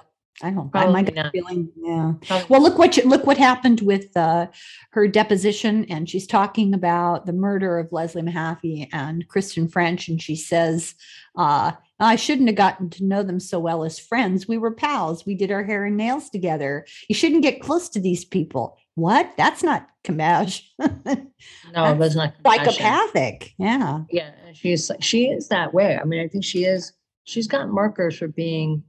I 0.43 0.51
don't. 0.51 0.69
I 0.73 0.87
might 0.87 1.13
not. 1.13 1.31
feeling. 1.31 1.71
Yeah. 1.75 2.13
Probably. 2.27 2.45
Well, 2.49 2.61
look 2.61 2.77
what 2.77 2.97
you, 2.97 3.03
look 3.03 3.25
what 3.25 3.37
happened 3.37 3.81
with 3.81 4.15
uh, 4.15 4.47
her 4.91 5.07
deposition, 5.07 5.85
and 5.85 6.09
she's 6.09 6.27
talking 6.27 6.73
about 6.73 7.25
the 7.25 7.33
murder 7.33 7.79
of 7.79 7.91
Leslie 7.91 8.21
Mahaffey 8.21 8.87
and 8.91 9.27
Kristen 9.27 9.67
French, 9.67 10.07
and 10.07 10.21
she 10.21 10.35
says, 10.35 10.95
uh, 11.37 11.71
"I 11.99 12.15
shouldn't 12.15 12.49
have 12.49 12.57
gotten 12.57 12.89
to 12.91 13.05
know 13.05 13.23
them 13.23 13.39
so 13.39 13.59
well 13.59 13.83
as 13.83 13.99
friends. 13.99 14.47
We 14.47 14.57
were 14.57 14.71
pals. 14.73 15.25
We 15.25 15.35
did 15.35 15.51
our 15.51 15.63
hair 15.63 15.85
and 15.85 15.97
nails 15.97 16.29
together. 16.29 16.85
You 17.07 17.15
shouldn't 17.15 17.43
get 17.43 17.61
close 17.61 17.89
to 17.89 17.99
these 17.99 18.25
people 18.25 18.77
what? 18.95 19.33
That's 19.37 19.63
not 19.63 19.87
Kamaj. 20.03 20.63
no, 20.79 21.97
that's 21.97 22.15
not 22.15 22.33
psychopathic. 22.45 23.53
Yeah. 23.57 24.01
Yeah. 24.09 24.31
She's 24.53 24.91
she 24.99 25.25
is 25.27 25.47
that 25.47 25.73
way. 25.73 25.97
I 25.97 26.03
mean, 26.03 26.19
I 26.19 26.27
think 26.27 26.43
she 26.43 26.65
is 26.65 26.93
she's 27.23 27.47
got 27.47 27.69
markers 27.69 28.17
for 28.17 28.27
being 28.27 28.83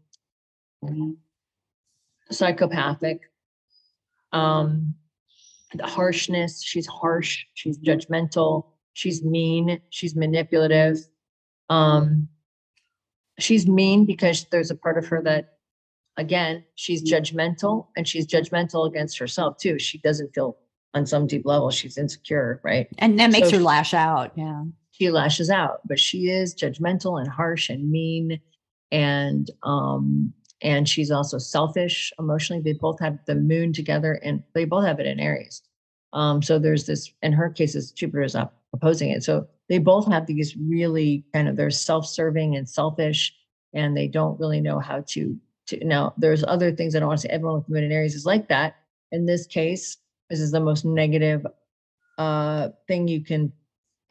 psychopathic. 2.33 3.21
Um 4.33 4.95
the 5.75 5.87
harshness, 5.87 6.63
she's 6.63 6.87
harsh, 6.87 7.45
she's 7.55 7.79
judgmental, 7.79 8.67
she's 8.93 9.25
mean, 9.25 9.81
she's 9.91 10.15
manipulative. 10.15 10.99
Um 11.71 12.29
she's 13.39 13.67
mean 13.67 14.05
because 14.05 14.47
there's 14.51 14.71
a 14.71 14.77
part 14.77 14.99
of 14.99 15.07
her 15.07 15.23
that 15.23 15.55
again, 16.17 16.65
she's 16.75 17.03
judgmental 17.11 17.89
and 17.97 18.07
she's 18.07 18.27
judgmental 18.27 18.87
against 18.87 19.19
herself 19.19 19.57
too. 19.59 19.79
She 19.79 19.99
doesn't 19.99 20.35
feel 20.35 20.59
on 20.95 21.07
some 21.07 21.27
deep 21.27 21.47
level 21.47 21.71
she's 21.71 21.97
insecure, 21.97 22.61
right? 22.63 22.89
And 22.99 23.19
that 23.19 23.31
makes 23.31 23.51
so 23.51 23.57
her 23.57 23.63
lash 23.63 23.95
out. 23.95 24.33
Yeah. 24.37 24.65
She 24.91 25.11
lashes 25.11 25.49
out, 25.49 25.81
but 25.87 25.99
she 25.99 26.31
is 26.31 26.55
judgmental 26.55 27.19
and 27.19 27.29
harsh 27.31 27.71
and 27.71 27.91
mean 27.91 28.41
and 28.91 29.51
um 29.63 30.35
and 30.63 30.89
she's 30.89 31.11
also 31.11 31.39
selfish 31.39 32.13
emotionally. 32.19 32.63
They 32.63 32.73
both 32.73 33.01
have 33.01 33.19
the 33.27 33.35
moon 33.35 33.73
together, 33.73 34.15
and 34.23 34.43
they 34.55 34.65
both 34.65 34.85
have 34.87 35.01
it 35.01 35.07
in 35.07 35.21
Aries. 35.21 35.63
Um, 36.13 36.43
so 36.43 36.59
there's 36.59 36.87
this. 36.87 37.13
In 37.23 37.33
her 37.33 37.51
cases, 37.51 37.91
Jupiter 37.91 38.23
is 38.23 38.35
up 38.35 38.55
opposing 38.73 39.11
it. 39.11 39.23
So 39.23 39.47
they 39.69 39.79
both 39.79 40.07
have 40.07 40.27
these 40.27 40.57
really 40.57 41.25
kind 41.33 41.49
of 41.49 41.57
they're 41.57 41.71
self-serving 41.71 42.57
and 42.57 42.69
selfish, 42.69 43.35
and 43.75 43.97
they 43.97 44.09
don't 44.09 44.39
really 44.39 44.61
know 44.61 44.79
how 44.79 45.05
to. 45.09 45.37
to 45.67 45.85
now, 45.85 46.15
there's 46.17 46.45
other 46.45 46.73
things 46.73 46.95
I 46.95 47.01
don't 47.01 47.09
want 47.09 47.21
to 47.21 47.29
say. 47.29 47.33
Everyone 47.33 47.59
with 47.59 47.69
moon 47.69 47.85
in 47.85 47.93
Aries 47.93 48.15
is 48.15 48.27
like 48.27 48.49
that. 48.49 48.77
In 49.11 49.27
this 49.27 49.47
case, 49.47 49.99
this 50.31 50.41
is 50.41 50.53
the 50.53 50.61
most 50.61 50.85
negative 50.85 51.47
uh, 52.19 52.69
thing 52.87 53.09
you 53.09 53.23
can 53.23 53.53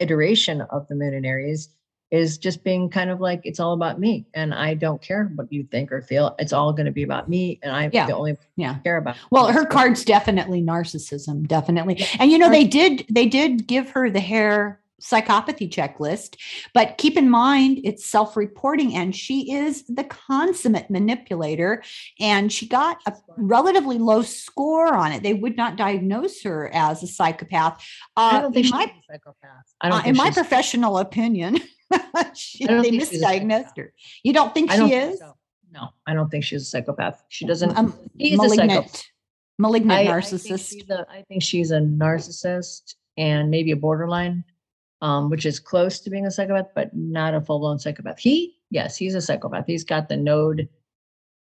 iteration 0.00 0.60
of 0.62 0.86
the 0.88 0.94
moon 0.94 1.14
in 1.14 1.24
Aries 1.24 1.70
is 2.12 2.36
just 2.36 2.62
being 2.62 2.90
kind 2.90 3.10
of 3.10 3.20
like 3.20 3.40
it's 3.44 3.58
all 3.58 3.72
about 3.72 3.98
me 3.98 4.26
and 4.34 4.52
I 4.52 4.74
don't 4.74 5.00
care 5.00 5.32
what 5.34 5.50
you 5.50 5.64
think 5.64 5.90
or 5.90 6.02
feel. 6.02 6.36
It's 6.38 6.52
all 6.52 6.72
going 6.72 6.84
to 6.84 6.92
be 6.92 7.02
about 7.02 7.28
me 7.28 7.58
and 7.62 7.74
I'm 7.74 7.90
yeah. 7.92 8.06
the 8.06 8.14
only 8.14 8.36
yeah. 8.54 8.78
care 8.80 8.98
about. 8.98 9.16
Well, 9.30 9.50
her 9.50 9.64
card's 9.64 10.04
definitely 10.04 10.62
narcissism, 10.62 11.48
definitely. 11.48 12.04
And 12.18 12.30
you 12.30 12.36
know 12.36 12.50
they 12.50 12.64
did 12.64 13.06
they 13.10 13.26
did 13.26 13.66
give 13.66 13.88
her 13.90 14.10
the 14.10 14.20
Hare 14.20 14.78
psychopathy 15.00 15.68
checklist, 15.68 16.36
but 16.74 16.96
keep 16.96 17.16
in 17.16 17.28
mind 17.28 17.80
it's 17.82 18.06
self-reporting 18.06 18.94
and 18.94 19.16
she 19.16 19.52
is 19.52 19.84
the 19.86 20.04
consummate 20.04 20.90
manipulator 20.90 21.82
and 22.20 22.52
she 22.52 22.68
got 22.68 22.98
a 23.06 23.14
relatively 23.36 23.98
low 23.98 24.22
score 24.22 24.94
on 24.94 25.12
it. 25.12 25.22
They 25.22 25.34
would 25.34 25.56
not 25.56 25.76
diagnose 25.76 26.42
her 26.42 26.70
as 26.72 27.02
a 27.02 27.06
psychopath. 27.06 27.84
Uh, 28.16 28.30
I 28.32 28.40
don't 28.42 28.52
think 28.52 28.66
she's 28.66 28.72
my, 28.72 28.84
a 28.84 29.12
psychopath. 29.12 29.74
I 29.80 29.88
don't 29.88 30.04
uh, 30.04 30.08
in 30.08 30.16
my 30.16 30.30
professional 30.30 30.98
opinion. 30.98 31.58
she, 32.34 32.66
they 32.66 32.90
misdiagnosed 32.90 33.76
her. 33.76 33.92
You 34.22 34.32
don't 34.32 34.54
think 34.54 34.70
she 34.72 34.94
is? 34.94 35.18
So. 35.18 35.36
No, 35.72 35.88
I 36.06 36.14
don't 36.14 36.30
think 36.30 36.44
she's 36.44 36.62
a 36.62 36.66
psychopath. 36.66 37.22
She 37.28 37.46
doesn't. 37.46 37.76
Um, 37.76 37.94
he's 38.18 38.36
malignant, 38.36 38.70
a 38.70 38.74
psychopath. 38.74 39.04
Malignant 39.58 39.98
I, 39.98 40.06
narcissist. 40.06 40.52
I 40.52 40.56
think, 40.56 40.90
a, 40.90 41.06
I 41.10 41.22
think 41.28 41.42
she's 41.42 41.70
a 41.70 41.80
narcissist 41.80 42.94
and 43.16 43.50
maybe 43.50 43.70
a 43.70 43.76
borderline, 43.76 44.44
um, 45.00 45.30
which 45.30 45.46
is 45.46 45.58
close 45.58 46.00
to 46.00 46.10
being 46.10 46.26
a 46.26 46.30
psychopath, 46.30 46.68
but 46.74 46.94
not 46.94 47.34
a 47.34 47.40
full 47.40 47.58
blown 47.58 47.78
psychopath. 47.78 48.18
He, 48.18 48.56
yes, 48.70 48.96
he's 48.96 49.14
a 49.14 49.20
psychopath. 49.20 49.66
He's 49.66 49.84
got 49.84 50.08
the 50.08 50.16
node. 50.16 50.68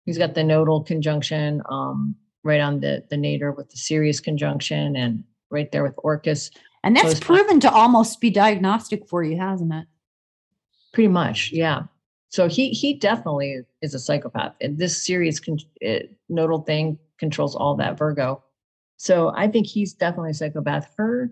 He's 0.06 0.18
got 0.18 0.36
the 0.36 0.44
nodal 0.44 0.84
conjunction 0.84 1.62
um, 1.70 2.16
right 2.44 2.62
on 2.62 2.82
the 2.82 3.04
the 3.10 3.18
nadir 3.18 3.52
with 3.52 3.70
the 3.70 3.78
Sirius 3.78 4.20
conjunction, 4.20 4.96
and 4.98 5.24
right 5.50 5.72
there 5.72 5.84
with 5.84 5.96
Orcus. 5.98 6.52
And 6.84 6.96
that's 6.96 7.20
proven 7.20 7.60
to 7.62 7.72
almost 7.72 8.22
be 8.22 8.30
diagnostic 8.30 9.08
for 9.10 9.24
you, 9.24 9.38
hasn't 9.38 9.74
it? 9.74 9.88
Pretty 10.98 11.10
much, 11.10 11.52
yeah. 11.52 11.84
So 12.30 12.48
he 12.48 12.72
he 12.72 12.96
definitely 12.96 13.62
is 13.84 13.94
a 13.94 14.00
psychopath, 14.00 14.56
and 14.62 14.80
this 14.80 15.06
Sirius 15.06 15.40
con- 15.40 15.60
it, 15.80 16.18
nodal 16.28 16.64
thing 16.64 16.98
controls 17.20 17.56
all 17.56 17.76
that 17.76 18.00
Virgo. 18.00 18.44
So 18.96 19.32
I 19.36 19.48
think 19.48 19.68
he's 19.68 19.94
definitely 19.94 20.32
a 20.32 20.34
psychopath. 20.34 20.92
Her, 20.98 21.32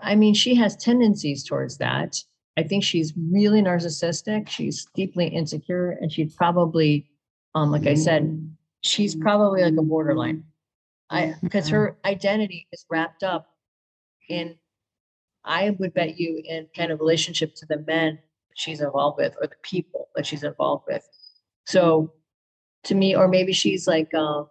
I 0.00 0.14
mean, 0.14 0.32
she 0.32 0.54
has 0.54 0.76
tendencies 0.76 1.44
towards 1.44 1.76
that. 1.76 2.24
I 2.56 2.62
think 2.62 2.84
she's 2.84 3.12
really 3.30 3.60
narcissistic. 3.60 4.48
She's 4.48 4.86
deeply 4.94 5.26
insecure, 5.26 5.90
and 5.90 6.10
she's 6.10 6.34
probably, 6.34 7.10
um, 7.54 7.70
like 7.70 7.86
I 7.86 7.92
said, 7.92 8.50
she's 8.80 9.14
probably 9.14 9.62
like 9.62 9.76
a 9.76 9.82
borderline. 9.82 10.44
I 11.10 11.34
because 11.42 11.68
her 11.68 11.98
identity 12.06 12.66
is 12.72 12.86
wrapped 12.88 13.24
up 13.24 13.48
in 14.30 14.56
I 15.44 15.70
would 15.78 15.94
bet 15.94 16.18
you 16.18 16.42
in 16.44 16.68
kind 16.76 16.92
of 16.92 17.00
relationship 17.00 17.54
to 17.56 17.66
the 17.66 17.84
men 17.86 18.18
she's 18.54 18.80
involved 18.80 19.18
with 19.18 19.34
or 19.40 19.46
the 19.46 19.56
people 19.62 20.08
that 20.14 20.26
she's 20.26 20.44
involved 20.44 20.84
with. 20.86 21.08
So 21.66 22.12
to 22.84 22.94
me, 22.94 23.14
or 23.14 23.28
maybe 23.28 23.52
she's 23.52 23.86
like, 23.86 24.12
uh, 24.14 24.44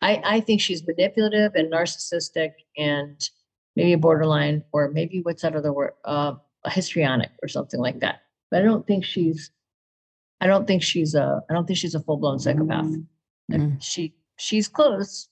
I, 0.00 0.22
I 0.24 0.40
think 0.40 0.60
she's 0.60 0.86
manipulative 0.86 1.54
and 1.54 1.72
narcissistic 1.72 2.52
and 2.76 3.28
maybe 3.76 3.92
a 3.92 3.98
borderline, 3.98 4.64
or 4.72 4.90
maybe 4.90 5.20
what's 5.22 5.42
that 5.42 5.56
other 5.56 5.72
word, 5.72 5.92
uh, 6.04 6.34
a 6.64 6.70
histrionic 6.70 7.30
or 7.42 7.48
something 7.48 7.80
like 7.80 8.00
that. 8.00 8.22
But 8.50 8.62
I 8.62 8.64
don't 8.64 8.86
think 8.86 9.04
she's, 9.04 9.50
I 10.40 10.46
don't 10.46 10.66
think 10.66 10.82
she's 10.82 11.14
a, 11.14 11.42
I 11.48 11.54
don't 11.54 11.66
think 11.66 11.78
she's 11.78 11.94
a 11.94 12.00
full 12.00 12.16
blown 12.16 12.38
psychopath. 12.38 12.86
Mm-hmm. 13.50 13.78
She, 13.80 14.14
she's 14.36 14.68
close. 14.68 15.28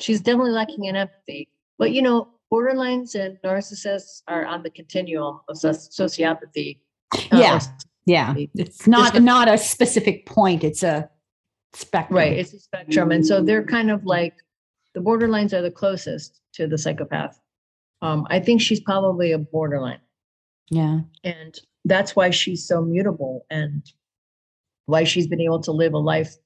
She's 0.00 0.20
definitely 0.20 0.52
lacking 0.52 0.84
in 0.84 0.96
empathy. 0.96 1.48
But 1.78 1.92
you 1.92 2.02
know, 2.02 2.28
borderlines 2.54 3.14
and 3.14 3.38
narcissists 3.44 4.22
are 4.28 4.44
on 4.46 4.62
the 4.62 4.70
continuum 4.70 5.40
of 5.48 5.56
sociopathy. 5.56 6.78
Uh, 7.14 7.18
yeah. 7.32 7.60
Yeah. 8.06 8.34
It's 8.54 8.86
not 8.86 9.20
not 9.22 9.48
a 9.48 9.58
specific 9.58 10.26
point. 10.26 10.62
It's 10.62 10.82
a 10.82 11.08
spectrum. 11.72 12.16
Right. 12.16 12.38
It's 12.38 12.52
a 12.52 12.60
spectrum. 12.60 13.10
And 13.10 13.26
so 13.26 13.42
they're 13.42 13.64
kind 13.64 13.90
of 13.90 14.04
like 14.04 14.34
the 14.94 15.00
borderlines 15.00 15.52
are 15.52 15.62
the 15.62 15.70
closest 15.70 16.40
to 16.54 16.66
the 16.66 16.78
psychopath. 16.78 17.40
Um, 18.02 18.26
I 18.30 18.40
think 18.40 18.60
she's 18.60 18.80
probably 18.80 19.32
a 19.32 19.38
borderline. 19.38 20.00
Yeah. 20.70 21.00
And 21.24 21.58
that's 21.84 22.14
why 22.14 22.30
she's 22.30 22.66
so 22.66 22.82
mutable 22.82 23.46
and 23.50 23.82
why 24.86 25.04
she's 25.04 25.26
been 25.26 25.40
able 25.40 25.60
to 25.60 25.72
live 25.72 25.94
a 25.94 25.98
life 25.98 26.36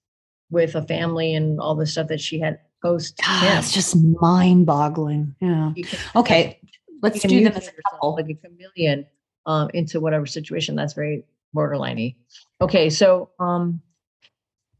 with 0.51 0.75
a 0.75 0.83
family 0.83 1.35
and 1.35 1.61
all 1.61 1.75
the 1.75 1.87
stuff 1.87 2.09
that 2.09 2.21
she 2.21 2.39
had 2.41 2.59
post 2.83 3.19
ah, 3.23 3.59
It's 3.59 3.73
just 3.73 3.97
mind 4.21 4.67
boggling. 4.67 5.35
Yeah. 5.41 5.73
Okay. 6.17 6.61
Let's 7.03 7.21
do 7.21 7.45
them 7.45 7.53
as 7.55 7.69
a 7.69 7.73
couple. 7.91 8.15
Like 8.17 8.29
a 8.29 8.35
chameleon 8.35 9.07
um, 9.47 9.71
into 9.75 10.01
whatever 10.01 10.27
situation. 10.27 10.75
That's 10.75 10.95
very 10.95 11.25
borderliney. 11.55 12.17
Okay. 12.61 12.91
So 12.91 13.31
um, 13.39 13.81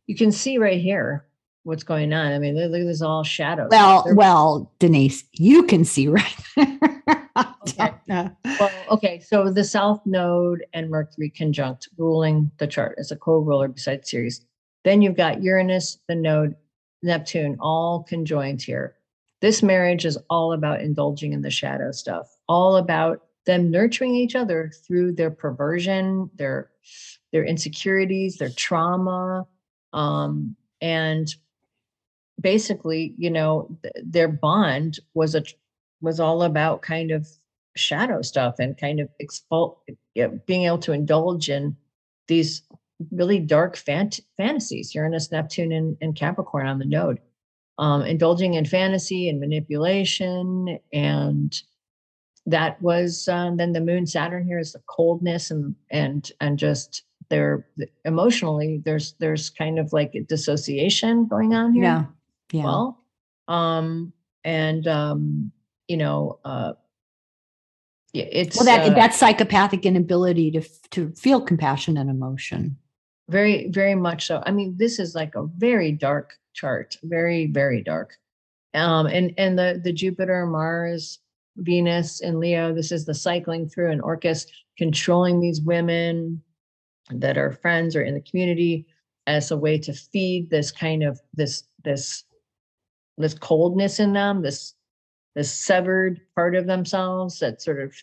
you 0.07 0.17
can 0.17 0.33
see 0.33 0.59
right 0.59 0.81
here 0.81 1.27
what's 1.65 1.83
going 1.85 2.13
on. 2.13 2.33
I 2.33 2.39
mean, 2.39 2.57
look, 2.57 2.71
look 2.71 2.81
at 2.81 2.87
this 2.87 3.03
all 3.03 3.23
shadows. 3.23 3.69
Well, 3.71 4.05
They're- 4.05 4.15
well, 4.15 4.73
Denise, 4.79 5.25
you 5.33 5.65
can 5.65 5.85
see 5.85 6.09
right 6.09 6.37
okay. 6.57 7.93
well, 8.09 8.71
okay. 8.91 9.21
So 9.21 9.51
the 9.51 9.65
South 9.65 10.01
Node 10.07 10.65
and 10.73 10.91
Mercury 10.91 11.31
conjunct 11.31 11.89
ruling 11.99 12.51
the 12.59 12.67
chart 12.67 12.97
as 12.99 13.11
a 13.11 13.17
co-ruler 13.17 13.69
beside 13.69 14.07
Ceres. 14.07 14.45
Then 14.85 15.03
you've 15.03 15.17
got 15.17 15.43
Uranus, 15.43 15.99
the 16.09 16.15
node, 16.15 16.55
Neptune 17.03 17.57
all 17.61 18.03
conjoined 18.03 18.63
here. 18.63 18.97
This 19.41 19.63
marriage 19.63 20.05
is 20.05 20.19
all 20.29 20.53
about 20.53 20.81
indulging 20.81 21.33
in 21.33 21.43
the 21.43 21.51
shadow 21.51 21.93
stuff, 21.93 22.37
all 22.49 22.77
about 22.77 23.23
them 23.47 23.71
nurturing 23.71 24.15
each 24.15 24.35
other 24.35 24.73
through 24.87 25.13
their 25.13 25.31
perversion, 25.31 26.31
their 26.35 26.71
their 27.33 27.45
insecurities, 27.45 28.39
their 28.39 28.51
trauma, 28.51 29.47
um, 29.93 30.57
and 30.81 31.35
basically, 32.41 33.15
you 33.19 33.31
know, 33.31 33.69
th- 33.83 33.95
their 34.05 34.29
bond 34.29 34.99
was 35.15 35.35
a 35.35 35.43
was 36.01 36.21
all 36.21 36.43
about 36.43 36.83
kind 36.83 37.11
of 37.11 37.29
shadow 37.77 38.23
stuff 38.23 38.57
and 38.59 38.79
kind 38.79 39.01
of 39.01 39.09
expul- 39.23 39.79
being 40.47 40.65
able 40.65 40.79
to 40.79 40.93
indulge 40.93 41.49
in 41.49 41.77
these 42.27 42.63
really 43.13 43.39
dark 43.39 43.77
fant- 43.77 44.21
fantasies, 44.37 44.95
Uranus, 44.95 45.31
Neptune, 45.31 45.73
and, 45.73 45.97
and 46.01 46.17
Capricorn 46.17 46.67
on 46.67 46.79
the 46.79 46.85
node, 46.85 47.21
um, 47.79 48.03
indulging 48.03 48.55
in 48.55 48.65
fantasy 48.65 49.29
and 49.29 49.41
manipulation. 49.41 50.79
And 50.93 51.55
that 52.47 52.81
was 52.83 53.29
um, 53.29 53.57
then 53.57 53.73
the 53.73 53.81
moon 53.81 54.07
Saturn 54.07 54.45
here 54.45 54.59
is 54.59 54.73
the 54.73 54.83
coldness 54.89 55.51
and 55.51 55.75
and 55.91 56.31
and 56.41 56.59
just 56.59 57.03
there 57.29 57.67
emotionally 58.07 58.81
there's 58.85 59.13
there's 59.21 59.51
kind 59.51 59.79
of 59.79 59.93
like 59.93 60.15
a 60.15 60.21
dissociation 60.21 61.27
going 61.27 61.55
on 61.55 61.75
here. 61.75 61.85
Yeah. 61.85 62.05
Yeah. 62.51 62.65
Well, 62.65 63.05
um, 63.49 64.13
and 64.45 64.87
um, 64.89 65.53
you 65.89 65.99
know, 65.99 66.39
uh, 66.45 66.73
yeah, 68.15 68.25
it's 68.31 68.57
well 68.57 68.65
that 68.65 68.91
uh, 68.91 68.95
that 68.95 69.15
psychopathic 69.15 69.85
inability 69.85 70.51
to 70.53 70.63
to 70.91 71.11
feel 71.13 71.43
compassion 71.43 71.99
and 71.99 72.09
emotion 72.09 72.79
very 73.29 73.69
very 73.71 73.95
much 73.95 74.27
so. 74.27 74.43
I 74.47 74.51
mean 74.51 74.75
this 74.77 74.99
is 74.99 75.15
like 75.15 75.35
a 75.35 75.47
very 75.57 75.93
dark 75.93 76.35
chart 76.55 76.97
very 77.03 77.47
very 77.47 77.83
dark. 77.83 78.17
Um 78.75 79.07
and 79.07 79.33
and 79.39 79.59
the 79.59 79.81
the 79.83 79.93
jupiter 79.93 80.47
mars 80.47 81.21
venus 81.57 82.21
and 82.21 82.39
leo 82.39 82.73
this 82.73 82.93
is 82.93 83.05
the 83.05 83.15
cycling 83.15 83.69
through 83.69 83.91
an 83.91 84.01
orcus 84.01 84.47
controlling 84.77 85.41
these 85.41 85.61
women 85.61 86.41
that 87.11 87.37
are 87.37 87.53
friends 87.53 87.97
or 87.97 88.03
in 88.03 88.15
the 88.15 88.21
community 88.21 88.87
as 89.27 89.51
a 89.51 89.57
way 89.57 89.79
to 89.79 89.93
feed 89.93 90.49
this 90.51 90.71
kind 90.71 91.03
of 91.03 91.21
this 91.35 91.65
this 91.85 92.25
this 93.17 93.35
coldness 93.35 93.99
in 93.99 94.13
them 94.13 94.43
this 94.43 94.75
this 95.35 95.53
severed 95.53 96.21
part 96.35 96.55
of 96.55 96.67
themselves 96.67 97.39
that 97.41 97.61
sort 97.61 97.81
of 97.81 97.95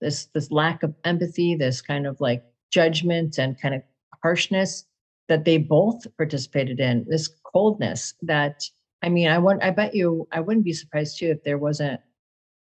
this 0.00 0.26
this 0.34 0.50
lack 0.50 0.82
of 0.82 0.94
empathy 1.04 1.54
this 1.54 1.80
kind 1.80 2.06
of 2.06 2.20
like 2.20 2.44
judgment 2.70 3.38
and 3.38 3.60
kind 3.60 3.74
of 3.74 3.82
harshness 4.26 4.84
that 5.28 5.44
they 5.44 5.56
both 5.58 6.04
participated 6.16 6.80
in, 6.80 7.04
this 7.08 7.28
coldness 7.52 8.14
that 8.22 8.62
I 9.02 9.08
mean, 9.08 9.28
I 9.28 9.38
want 9.38 9.62
I 9.62 9.70
bet 9.70 9.94
you 9.94 10.26
I 10.32 10.40
wouldn't 10.40 10.64
be 10.64 10.72
surprised 10.72 11.18
too 11.18 11.28
if 11.30 11.44
there 11.44 11.58
wasn't 11.58 12.00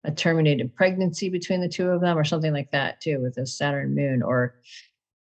a 0.05 0.11
terminated 0.13 0.75
pregnancy 0.77 1.29
between 1.31 1.61
the 1.61 1.69
two 1.69 1.89
of 1.89 2.01
them 2.03 2.19
or 2.19 2.25
something 2.25 2.53
like 2.53 2.71
that 2.73 3.01
too 3.01 3.21
with 3.23 3.39
a 3.39 3.47
Saturn 3.47 3.95
moon 3.95 4.23
or 4.23 4.57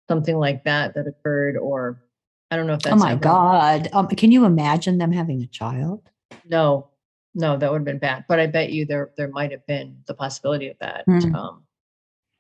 something 0.09 0.37
like 0.37 0.63
that 0.65 0.95
that 0.95 1.07
occurred 1.09 1.57
or 1.57 2.03
I 2.51 2.57
don't 2.57 2.67
know 2.69 2.75
if 2.75 2.83
that's 2.83 2.95
Oh 2.95 3.05
my 3.05 3.13
ever- 3.13 3.21
God. 3.21 3.89
Um, 3.93 4.07
can 4.09 4.31
you 4.31 4.45
imagine 4.45 4.99
them 4.99 5.11
having 5.13 5.43
a 5.43 5.47
child? 5.47 6.09
No, 6.49 6.89
no, 7.35 7.57
that 7.57 7.71
would 7.71 7.79
have 7.81 7.85
been 7.93 7.99
bad. 7.99 8.25
But 8.29 8.39
I 8.41 8.47
bet 8.47 8.71
you 8.73 8.85
there 8.87 9.11
there 9.17 9.29
might 9.29 9.51
have 9.51 9.67
been 9.67 9.97
the 10.07 10.15
possibility 10.15 10.69
of 10.69 10.77
that 10.81 11.05
Hmm. 11.07 11.35
um, 11.35 11.55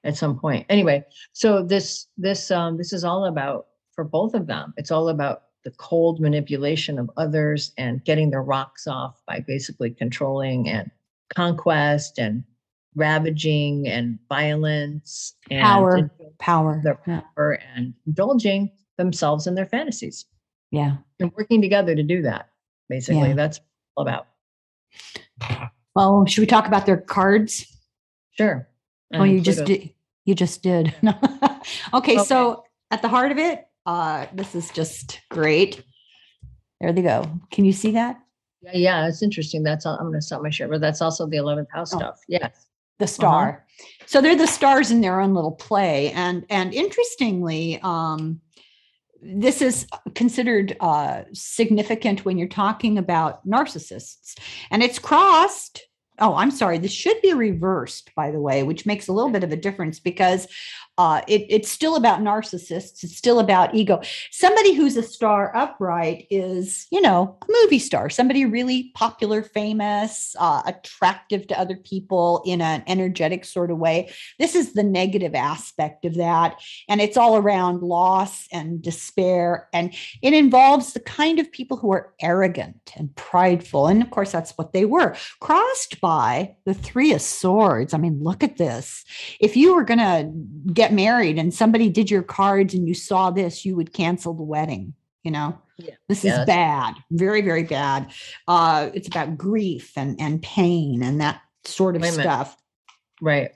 at 0.05 0.16
some 0.16 0.39
point. 0.39 0.66
Anyway, 0.68 1.05
so 1.33 1.62
this 1.62 2.07
this 2.16 2.51
um, 2.51 2.76
this 2.76 2.93
is 2.93 3.03
all 3.05 3.24
about 3.24 3.66
for 3.95 4.05
both 4.05 4.34
of 4.34 4.47
them. 4.47 4.72
It's 4.76 4.90
all 4.90 5.09
about 5.09 5.43
the 5.64 5.70
cold 5.72 6.20
manipulation 6.20 6.99
of 6.99 7.11
others 7.16 7.72
and 7.78 8.05
getting 8.05 8.30
their 8.30 8.43
rocks 8.43 8.86
off 8.86 9.22
by 9.26 9.40
basically 9.47 9.90
controlling 9.90 10.68
and 10.68 10.90
conquest 11.34 12.18
and 12.18 12.43
ravaging 12.95 13.86
and 13.88 14.18
violence 14.28 15.34
and 15.51 15.62
Power. 15.62 16.11
Power. 16.38 16.80
Their 16.82 16.99
Yeah. 17.07 17.20
power 17.36 17.59
and 17.74 17.95
indulging 18.07 18.70
themselves 18.99 19.47
in 19.47 19.55
their 19.55 19.64
fantasies 19.66 20.26
yeah. 20.70 20.97
and 21.20 21.32
working 21.36 21.62
together 21.62 21.95
to 21.95 22.03
do 22.03 22.22
that. 22.22 22.51
Basically, 22.88 23.28
Yeah. 23.28 23.34
that's 23.34 23.61
all 23.97 24.03
about. 24.07 24.26
Well, 25.95 26.26
should 26.26 26.40
we 26.40 26.47
talk 26.47 26.66
about 26.66 26.86
their 26.86 26.97
cards? 26.97 27.66
Sure. 28.32 28.68
Oh, 29.14 29.24
you 29.24 29.40
just 29.40 29.64
did. 29.64 29.90
You 30.24 30.34
just 30.34 30.62
did. 30.62 30.95
okay, 31.05 31.59
Okay. 31.95 32.18
so 32.18 32.64
at 32.90 33.03
the 33.03 33.09
heart 33.09 33.32
of 33.32 33.38
it, 33.38 33.66
uh, 33.87 34.26
this 34.33 34.55
is 34.55 34.70
just 34.70 35.20
great. 35.30 35.83
There 36.80 36.93
they 36.93 37.03
go. 37.03 37.24
Can 37.51 37.64
you 37.64 37.72
see 37.72 37.93
that? 37.93 38.18
Yeah, 38.62 38.76
yeah, 38.76 39.09
it's 39.09 39.22
interesting. 39.22 39.62
That's 39.62 39.87
all. 39.87 39.95
I'm 39.97 40.09
going 40.09 40.14
to 40.14 40.22
stop 40.22 40.43
my 40.43 40.51
share, 40.51 40.68
but 40.68 40.80
that's 40.80 41.01
also 41.03 41.26
the 41.26 41.37
11th 41.37 41.70
house 41.70 41.93
Oh. 41.95 41.99
stuff. 41.99 42.20
Yes. 42.28 42.66
The 42.99 43.07
star. 43.09 43.64
So 44.07 44.20
they're 44.20 44.37
the 44.37 44.47
stars 44.47 44.91
in 44.93 45.01
their 45.01 45.20
own 45.20 45.35
little 45.35 45.51
play, 45.53 46.12
and 46.12 46.45
and 46.49 46.72
interestingly, 46.72 47.80
um, 47.83 48.41
this 49.20 49.61
is 49.62 49.87
considered 50.14 50.76
uh, 50.78 51.22
significant 51.33 52.24
when 52.24 52.39
you're 52.39 52.47
talking 52.47 52.99
about 52.99 53.45
narcissists, 53.47 54.39
and 54.70 54.83
it's 54.85 55.01
crossed. 55.01 55.83
Oh, 56.20 56.35
I'm 56.35 56.51
sorry. 56.53 56.78
This 56.78 56.93
should 56.93 57.20
be 57.22 57.33
reversed, 57.33 58.11
by 58.14 58.30
the 58.30 58.41
way, 58.41 58.62
which 58.62 58.87
makes 58.87 59.09
a 59.09 59.12
little 59.12 59.30
bit 59.30 59.43
of 59.43 59.51
a 59.51 59.57
difference 59.57 59.99
because 59.99 60.47
uh, 61.03 61.21
it, 61.27 61.45
it's 61.49 61.69
still 61.69 61.97
about 61.97 62.21
narcissists. 62.21 63.03
It's 63.03 63.17
still 63.17 63.41
about 63.41 63.75
ego. 63.75 64.01
Somebody 64.31 64.73
who's 64.73 64.97
a 64.97 65.03
star 65.03 65.51
upright 65.57 66.29
is, 66.31 66.87
you 66.93 67.01
know, 67.01 67.37
a 67.43 67.47
movie 67.61 67.81
star, 67.81 68.09
somebody 68.09 68.45
really 68.45 68.93
popular, 68.95 69.43
famous, 69.43 70.37
uh, 70.39 70.63
attractive 70.65 71.49
to 71.49 71.59
other 71.59 71.75
people 71.75 72.41
in 72.47 72.61
an 72.61 72.85
energetic 72.87 73.45
sort 73.45 73.73
of 73.73 73.79
way. 73.79 74.13
This 74.39 74.55
is 74.55 74.75
the 74.75 74.85
negative 74.85 75.35
aspect 75.35 76.05
of 76.05 76.15
that. 76.15 76.61
And 76.89 77.01
it's 77.01 77.17
all 77.17 77.37
around 77.37 77.83
loss 77.83 78.47
and 78.53 78.81
despair. 78.81 79.69
And 79.73 79.93
it 80.23 80.33
involves 80.33 80.93
the 80.93 81.01
kind 81.01 81.41
of 81.41 81.51
people 81.51 81.79
who 81.79 81.91
are 81.91 82.15
arrogant 82.21 82.93
and 82.95 83.13
prideful. 83.17 83.89
And 83.89 84.03
of 84.03 84.11
course, 84.11 84.31
that's 84.31 84.57
what 84.57 84.73
they 84.73 84.85
were, 84.85 85.17
crossed 85.41 86.01
by 86.01 86.55
the 86.65 86.75
Three 86.75 87.13
of 87.13 87.23
Swords. 87.23 87.93
I 87.93 87.99
mean, 87.99 88.23
look 88.23 88.45
at 88.45 88.57
this. 88.57 89.05
If 89.41 89.57
you 89.57 89.75
were 89.75 89.83
going 89.83 89.99
to 89.99 90.31
get 90.73 90.91
married 90.93 91.38
and 91.38 91.53
somebody 91.53 91.88
did 91.88 92.11
your 92.11 92.22
cards 92.22 92.74
and 92.74 92.86
you 92.86 92.95
saw 92.95 93.30
this, 93.30 93.64
you 93.64 93.76
would 93.76 93.93
cancel 93.93 94.34
the 94.34 94.43
wedding. 94.43 94.95
You 95.22 95.30
know, 95.30 95.59
Yeah. 95.78 95.95
this 96.09 96.24
Yeah, 96.24 96.40
is 96.40 96.47
bad, 96.47 96.95
very, 97.12 97.43
very 97.43 97.62
bad. 97.62 98.11
Uh, 98.49 98.90
it's 98.93 99.07
about 99.09 99.38
grief 99.38 99.93
and, 99.97 100.20
and 100.20 100.43
pain 100.43 101.03
and 101.03 101.20
that 101.20 101.40
sort 101.64 101.95
of 101.97 102.03
Wait 102.03 102.09
a 102.09 102.12
minute. 102.12 102.24
stuff. 102.24 102.57
Right. 103.20 103.51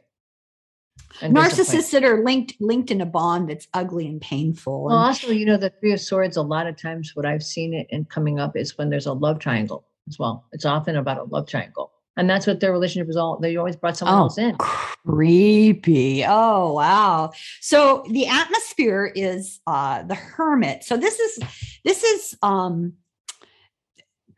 And. 1.23 1.35
Narcissists 1.35 1.91
that 1.93 2.05
are 2.05 2.23
linked 2.23 2.55
linked 2.61 2.91
in 2.91 3.01
a 3.01 3.07
bond 3.07 3.49
that's 3.49 3.67
ugly 3.75 4.07
and 4.07 4.21
painful. 4.21 4.85
Well, 4.85 4.97
and- 4.97 5.07
also, 5.07 5.29
you 5.33 5.45
know, 5.47 5.57
the 5.57 5.71
Three 5.81 5.93
of 5.93 6.01
Swords, 6.01 6.37
a 6.37 6.43
lot 6.43 6.67
of 6.67 6.77
times 6.81 7.17
what 7.17 7.27
I've 7.27 7.43
seen 7.43 7.75
it 7.75 7.87
and 7.91 8.09
coming 8.09 8.39
up 8.39 8.57
is 8.57 8.77
when 8.79 8.91
there's 8.91 9.07
a 9.07 9.13
love 9.13 9.39
triangle 9.41 9.87
as 10.09 10.19
well. 10.19 10.45
It's 10.53 10.65
often 10.67 10.95
about 10.97 11.19
a 11.19 11.25
love 11.25 11.49
triangle. 11.49 11.91
And 12.17 12.29
that's 12.31 12.47
what 12.47 12.61
their 12.61 12.73
relationship 12.73 13.07
was 13.09 13.17
all. 13.17 13.39
They 13.39 13.57
always 13.57 13.77
brought 13.77 13.97
someone 13.97 14.17
Oh, 14.19 14.23
else 14.23 14.39
in. 14.39 14.57
creepy. 14.57 16.25
Oh, 16.27 16.73
wow. 16.73 17.33
So 17.61 18.05
the 18.11 18.27
atmosphere 18.27 19.13
is 19.15 19.61
uh 19.67 20.03
the 20.03 20.15
hermit. 20.15 20.85
So 20.85 20.97
this 20.97 21.19
is 21.21 21.39
this 21.85 22.03
is 22.03 22.37
um 22.43 22.95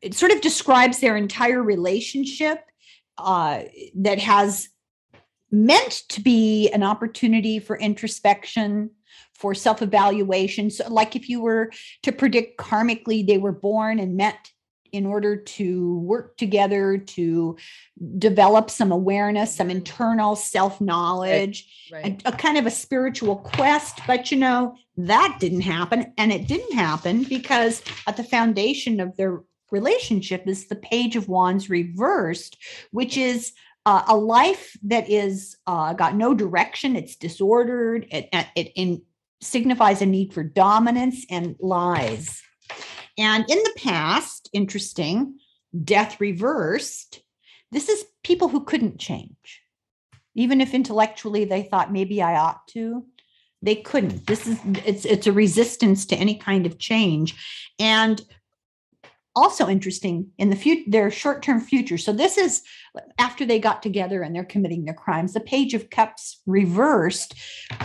it 0.01 0.15
sort 0.15 0.33
of 0.33 0.41
describes 0.41 1.01
their 1.01 1.17
entire 1.17 1.63
relationship 1.63 2.65
uh 3.17 3.63
that 3.97 4.19
has 4.19 4.69
meant 5.51 6.03
to 6.11 6.21
be 6.21 6.69
an 6.71 6.83
opportunity 6.83 7.59
for 7.59 7.77
introspection 7.79 8.91
for 9.35 9.55
self-evaluation 9.55 10.69
so 10.71 10.87
like 10.93 11.17
if 11.17 11.29
you 11.29 11.41
were 11.41 11.71
to 12.03 12.13
predict 12.13 12.59
karmically 12.61 13.27
they 13.27 13.39
were 13.39 13.53
born 13.53 13.99
and 13.99 14.17
met 14.17 14.53
in 14.93 15.07
order 15.07 15.37
to 15.37 15.99
work 15.99 16.37
together 16.37 16.99
to 16.99 17.57
develop 18.19 18.71
some 18.71 18.93
awareness, 18.93 19.55
some 19.55 19.71
internal 19.71 20.37
self 20.37 20.81
knowledge, 20.81 21.89
Right. 21.93 22.23
a, 22.25 22.29
a 22.29 22.33
kind 22.33 22.59
of 22.59 22.67
a 22.67 22.71
spiritual 22.71 23.37
quest. 23.37 24.01
But 24.07 24.31
you 24.31 24.39
know, 24.39 24.77
that 24.97 25.39
didn't 25.41 25.63
happen. 25.63 26.13
And 26.19 26.33
it 26.33 26.47
didn't 26.47 26.75
happen 26.75 27.25
because 27.25 27.83
at 28.07 28.17
the 28.17 28.25
foundation 28.25 29.01
of 29.01 29.17
their 29.17 29.43
relationship 29.71 30.47
is 30.47 30.67
the 30.69 30.77
Page 30.77 31.17
of 31.17 31.29
Wands 31.29 31.69
reversed, 31.71 32.57
which 32.91 33.17
is 33.17 33.53
uh, 33.87 34.03
a 34.09 34.17
life 34.17 34.77
that 34.83 35.09
is 35.09 35.57
uh, 35.67 35.93
got 35.95 36.15
no 36.15 36.35
direction, 36.35 36.97
it's 36.97 37.17
disordered, 37.17 38.07
it, 38.11 38.29
it, 38.33 38.73
it 38.77 39.01
signifies 39.41 40.03
a 40.03 40.07
need 40.07 40.35
for 40.35 40.43
dominance 40.43 41.25
and 41.31 41.57
lies. 41.61 42.43
And 43.19 43.45
in 43.51 43.59
the 43.59 43.75
past, 43.77 44.49
interesting, 44.53 45.39
death 45.85 46.21
reversed. 46.21 47.21
This 47.73 47.89
is 47.89 48.07
people 48.23 48.49
who 48.49 48.65
couldn't 48.65 48.99
change. 48.99 49.63
Even 50.35 50.61
if 50.61 50.73
intellectually 50.73 51.45
they 51.45 51.65
thought 51.65 51.93
maybe 51.93 52.23
I 52.23 52.39
ought 52.39 52.67
to, 52.69 53.05
they 53.61 53.75
couldn't. 53.75 54.27
This 54.27 54.47
is 54.47 54.61
it's 54.87 55.05
it's 55.05 55.27
a 55.27 55.33
resistance 55.33 56.07
to 56.07 56.17
any 56.17 56.37
kind 56.37 56.65
of 56.65 56.79
change. 56.79 57.35
And 57.81 58.23
also 59.35 59.69
interesting 59.69 60.31
in 60.39 60.51
the 60.51 60.57
future 60.57 60.91
their 60.91 61.11
short-term 61.11 61.61
future. 61.61 61.99
So 61.99 62.13
this 62.13 62.39
is 62.39 62.63
after 63.19 63.45
they 63.45 63.59
got 63.59 63.83
together 63.83 64.23
and 64.23 64.35
they're 64.35 64.45
committing 64.45 64.85
their 64.85 64.95
crimes. 64.95 65.33
The 65.33 65.41
page 65.41 65.75
of 65.75 65.91
cups 65.91 66.41
reversed 66.47 67.35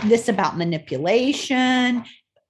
this 0.04 0.28
about 0.28 0.56
manipulation 0.56 2.04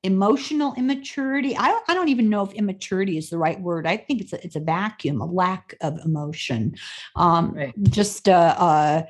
emotional 0.05 0.75
immaturity. 0.77 1.57
I 1.57 1.69
don't, 1.69 1.85
I 1.89 1.95
don't 1.95 2.09
even 2.11 2.29
know 2.29 2.45
if 2.45 2.53
immaturity 2.53 3.17
is 3.17 3.31
the 3.31 3.39
right 3.39 3.61
word. 3.61 3.87
I 3.87 3.97
think 3.97 4.21
it's 4.21 4.33
a, 4.33 4.45
it's 4.45 4.57
a 4.57 4.61
vacuum, 4.61 5.21
a 5.21 5.27
lack 5.27 5.75
of 5.81 5.99
emotion. 6.05 6.77
Um, 7.17 7.53
Right. 7.55 7.75
Just 7.91 8.29
uh, 8.29 8.55
uh, 8.59 9.03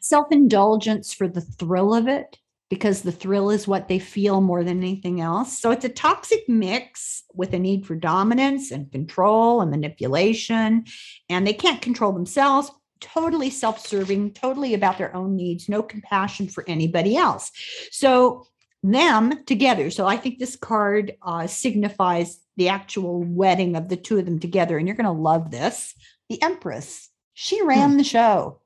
self 0.00 0.30
indulgence 0.30 1.12
for 1.12 1.28
the 1.28 1.40
thrill 1.40 1.94
of 1.94 2.08
it, 2.08 2.38
because 2.70 3.02
the 3.02 3.12
thrill 3.12 3.50
is 3.50 3.68
what 3.68 3.88
they 3.88 3.98
feel 3.98 4.40
more 4.40 4.64
than 4.64 4.78
anything 4.78 5.20
else. 5.20 5.58
So 5.60 5.70
it's 5.70 5.84
a 5.84 5.88
toxic 5.88 6.48
mix 6.48 7.24
with 7.34 7.52
a 7.52 7.58
need 7.58 7.86
for 7.86 7.94
dominance 7.96 8.70
and 8.70 8.90
control 8.90 9.60
and 9.60 9.70
manipulation, 9.70 10.84
and 11.28 11.46
they 11.46 11.52
can't 11.52 11.82
control 11.82 12.12
themselves. 12.12 12.70
Totally 13.00 13.50
self 13.50 13.84
serving, 13.86 14.32
totally 14.32 14.72
about 14.74 14.98
their 14.98 15.14
own 15.14 15.36
needs, 15.36 15.68
no 15.68 15.82
compassion 15.82 16.48
for 16.48 16.64
anybody 16.66 17.16
else. 17.16 17.50
So 17.90 18.46
them 18.92 19.44
together. 19.44 19.90
So 19.90 20.06
I 20.06 20.16
think 20.16 20.38
this 20.38 20.56
card 20.56 21.14
uh, 21.22 21.46
signifies 21.46 22.40
the 22.56 22.68
actual 22.68 23.22
wedding 23.22 23.76
of 23.76 23.88
the 23.88 23.96
two 23.96 24.18
of 24.18 24.24
them 24.24 24.38
together. 24.38 24.78
And 24.78 24.86
you're 24.86 24.96
going 24.96 25.04
to 25.04 25.12
love 25.12 25.50
this. 25.50 25.94
The 26.28 26.42
Empress, 26.42 27.08
she 27.34 27.62
ran 27.62 27.96
the 27.96 28.04
show. 28.04 28.60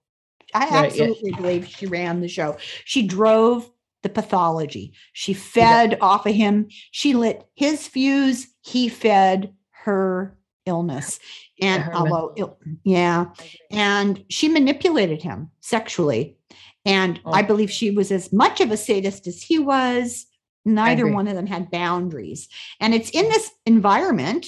I 0.55 0.61
Right, 0.69 0.71
yeah. 0.71 1.05
absolutely 1.05 1.33
believe 1.33 1.69
she 1.69 1.87
ran 1.87 2.21
the 2.21 2.29
show. 2.29 2.57
She 2.85 3.07
drove 3.07 3.71
the 4.03 4.09
pathology. 4.09 4.93
She 5.13 5.35
fed 5.35 5.99
off 6.01 6.27
of 6.27 6.35
him. 6.35 6.69
She 6.91 7.15
lit 7.15 7.47
his 7.55 7.87
fuse. 7.87 8.49
He 8.63 8.89
fed 8.89 9.55
her 9.71 10.37
illness. 10.67 11.21
And 11.61 11.83
her 11.83 11.95
although, 11.95 12.33
mental- 12.37 12.59
yeah, 12.85 13.27
and 13.71 14.25
she 14.31 14.49
manipulated 14.49 15.23
him 15.23 15.51
sexually. 15.61 16.39
And 16.85 17.21
oh, 17.25 17.33
I 17.33 17.43
Oh. 17.43 17.47
believe 17.47 17.71
she 17.71 17.91
was 17.91 18.11
as 18.11 18.33
much 18.33 18.61
of 18.61 18.71
a 18.71 18.77
sadist 18.77 19.27
as 19.27 19.43
he 19.43 19.59
was. 19.59 20.27
Neither 20.65 21.07
one 21.07 21.27
of 21.27 21.35
them 21.35 21.47
had 21.47 21.71
boundaries. 21.71 22.49
And 22.81 22.95
it's 22.95 23.11
in 23.11 23.25
this 23.29 23.51
environment, 23.65 24.47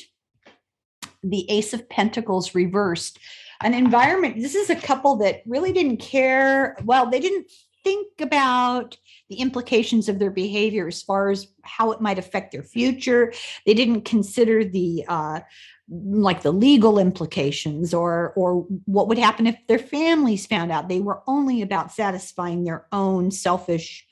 the 1.23 1.51
Ace 1.51 1.73
of 1.73 1.89
Pentacles 1.89 2.55
reversed, 2.55 3.19
an 3.63 3.75
environment. 3.75 4.37
This 4.37 4.55
is 4.55 4.69
a 4.71 4.77
couple 4.77 5.17
that 5.17 5.43
really 5.47 5.73
didn't 5.73 5.99
care. 5.99 6.77
Well, 6.85 7.09
they 7.09 7.21
didn't 7.21 7.47
think 7.85 8.09
about 8.21 8.97
the 9.29 9.37
implications 9.37 10.09
of 10.09 10.19
their 10.19 10.31
behavior 10.31 10.87
as 10.87 11.03
far 11.03 11.31
as 11.31 11.49
how 11.63 11.93
it 11.93 12.01
might 12.01 12.19
affect 12.19 12.53
their 12.53 12.63
future. 12.63 13.33
They 13.67 13.75
didn't 13.75 14.03
consider 14.03 14.65
the, 14.65 15.05
uh, 15.09 15.41
like 15.89 16.43
the 16.43 16.53
legal 16.53 16.99
implications 16.99 17.93
or 17.93 18.33
or 18.35 18.67
what 18.87 19.09
would 19.09 19.19
happen 19.19 19.47
if 19.47 19.57
their 19.67 19.79
families 19.79 20.47
found 20.47 20.73
out 20.73 20.89
they 20.89 21.01
were 21.01 21.23
only 21.27 21.61
about 21.61 21.93
satisfying 21.93 22.65
their 22.65 22.87
own 22.93 23.31
selfish 23.31 24.07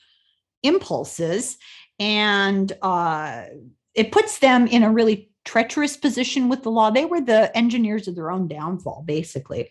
impulses 0.63 1.57
and 1.99 2.73
uh 2.83 3.45
it 3.95 4.13
puts 4.13 4.39
them 4.41 4.67
in 4.67 4.83
a 4.83 4.91
really 4.91 5.30
treacherous 5.45 5.97
position 5.97 6.49
with 6.49 6.63
the 6.63 6.71
law. 6.71 6.91
They 6.91 7.05
were 7.05 7.21
the 7.21 7.57
engineers 7.57 8.09
of 8.09 8.15
their 8.15 8.31
own 8.31 8.49
downfall, 8.49 9.05
basically. 9.07 9.71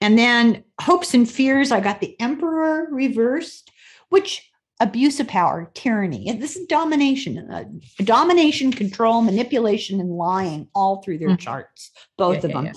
And 0.00 0.18
then 0.18 0.64
hopes 0.80 1.14
and 1.14 1.28
fears, 1.28 1.72
I 1.72 1.80
got 1.80 2.00
the 2.00 2.18
emperor 2.20 2.88
reversed, 2.90 3.70
which 4.10 4.50
abuse 4.80 5.18
of 5.18 5.26
power, 5.28 5.70
tyranny. 5.74 6.28
And 6.28 6.40
this 6.40 6.56
is 6.56 6.66
domination, 6.66 7.38
uh, 7.50 7.64
domination, 8.04 8.72
control, 8.72 9.22
manipulation, 9.22 10.00
and 10.00 10.10
lying 10.10 10.68
all 10.74 11.02
through 11.02 11.18
their 11.18 11.28
mm-hmm. 11.28 11.36
charts, 11.36 11.90
both 12.16 12.44
yeah, 12.44 12.46
of 12.46 12.52
them. 12.52 12.66
Yeah. 12.66 12.72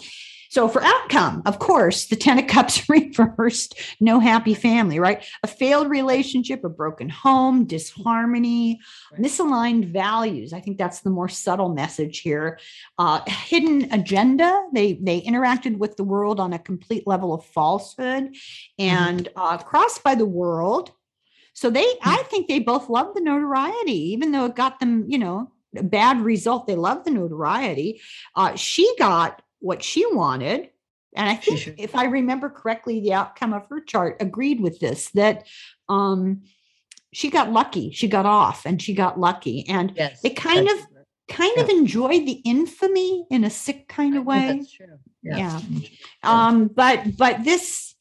So 0.52 0.68
for 0.68 0.84
outcome, 0.84 1.44
of 1.46 1.60
course, 1.60 2.08
the 2.08 2.18
Ten 2.18 2.38
of 2.38 2.48
Cups 2.48 2.90
reversed, 2.90 3.80
no 4.02 4.20
happy 4.20 4.54
family, 4.54 5.00
right? 5.00 5.24
A 5.44 5.48
failed 5.48 5.90
relationship, 5.90 6.66
a 6.66 6.70
broken 6.70 7.08
home, 7.08 7.64
disharmony, 7.64 8.82
right. 9.14 9.22
misaligned 9.22 9.94
values. 9.94 10.52
I 10.52 10.60
think 10.60 10.78
that's 10.78 11.04
the 11.04 11.10
more 11.10 11.30
subtle 11.30 11.70
message 11.70 12.20
here. 12.20 12.60
Uh, 12.98 13.22
hidden 13.28 13.94
agenda. 13.94 14.68
They 14.74 15.00
they 15.02 15.22
interacted 15.22 15.78
with 15.78 15.96
the 15.96 16.04
world 16.04 16.42
on 16.42 16.52
a 16.52 16.60
complete 16.60 17.08
level 17.08 17.34
of 17.34 17.46
falsehood, 17.46 18.26
mm-hmm. 18.26 18.84
and 18.84 19.30
uh, 19.38 19.58
crossed 19.58 20.04
by 20.04 20.16
the 20.16 20.26
world. 20.26 20.92
So 21.54 21.70
they, 21.70 21.86
mm-hmm. 21.86 22.10
I 22.10 22.24
think 22.24 22.50
they 22.50 22.60
both 22.60 22.90
love 22.90 23.14
the 23.14 23.22
notoriety, 23.22 24.12
even 24.12 24.34
though 24.34 24.48
it 24.48 24.56
got 24.58 24.82
them, 24.82 25.06
you 25.08 25.18
know, 25.18 25.50
a 25.78 25.84
bad 25.84 26.20
result. 26.20 26.68
They 26.68 26.76
love 26.76 27.06
the 27.06 27.12
notoriety. 27.12 28.02
Uh, 28.36 28.56
she 28.56 28.94
got 29.00 29.42
what 29.62 29.84
she 29.84 30.06
wanted. 30.14 30.70
And 31.16 31.30
I 31.30 31.36
think, 31.36 31.76
if 31.78 31.96
I 31.96 32.06
remember 32.06 32.50
correctly, 32.50 33.02
the 33.02 33.14
outcome 33.14 33.54
of 33.54 33.68
her 33.68 33.82
chart 33.82 34.18
agreed 34.20 34.62
with 34.62 34.80
this 34.80 35.10
that 35.12 35.46
um, 35.90 36.44
she 37.12 37.30
got 37.30 37.52
lucky. 37.52 37.92
She 37.92 38.08
got 38.08 38.26
off 38.26 38.66
and 38.66 38.82
she 38.82 38.94
got 38.94 39.20
lucky. 39.20 39.68
And 39.68 39.94
yes, 39.96 40.22
they 40.22 40.30
kind 40.30 40.70
of 40.70 40.78
kind 41.28 41.58
of 41.58 41.70
enjoyed 41.70 42.26
the 42.26 42.42
infamy 42.46 43.26
in 43.30 43.44
a 43.44 43.50
sick 43.50 43.88
kind 43.88 44.18
of 44.18 44.26
way. 44.26 44.64
Yeah. 45.24 45.38
yeah. 45.38 45.62
Um, 46.24 46.68
but 46.68 47.18
but 47.18 47.44
this 47.44 47.94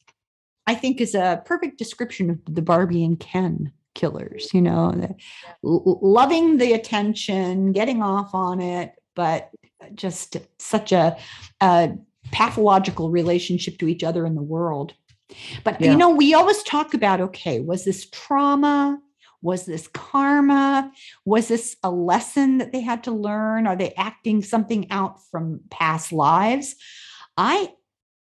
I 0.67 0.75
think 0.75 1.01
is 1.01 1.15
a 1.15 1.41
perfect 1.45 1.77
description 1.77 2.29
of 2.29 2.39
the 2.45 2.61
Barbie 2.61 3.03
and 3.03 3.19
Ken 3.19 3.73
killers, 3.93 4.53
you 4.53 4.61
know, 4.61 4.91
the, 4.91 5.15
loving 5.63 6.57
the 6.57 6.73
attention, 6.73 7.71
getting 7.73 8.01
off 8.01 8.33
on 8.33 8.61
it, 8.61 8.93
but 9.15 9.49
just 9.95 10.37
such 10.59 10.91
a, 10.91 11.17
a 11.61 11.93
pathological 12.31 13.09
relationship 13.09 13.77
to 13.79 13.87
each 13.87 14.03
other 14.03 14.25
in 14.25 14.35
the 14.35 14.41
world. 14.41 14.93
But 15.63 15.79
yeah. 15.79 15.91
you 15.91 15.97
know, 15.97 16.09
we 16.09 16.33
always 16.33 16.61
talk 16.63 16.93
about 16.93 17.21
okay, 17.21 17.59
was 17.59 17.85
this 17.85 18.09
trauma? 18.09 18.99
Was 19.41 19.65
this 19.65 19.87
karma? 19.87 20.91
Was 21.25 21.47
this 21.47 21.75
a 21.83 21.89
lesson 21.89 22.59
that 22.59 22.71
they 22.71 22.81
had 22.81 23.03
to 23.05 23.11
learn? 23.11 23.65
Are 23.65 23.75
they 23.75 23.93
acting 23.95 24.43
something 24.43 24.91
out 24.91 25.23
from 25.31 25.61
past 25.69 26.11
lives? 26.11 26.75
I 27.37 27.71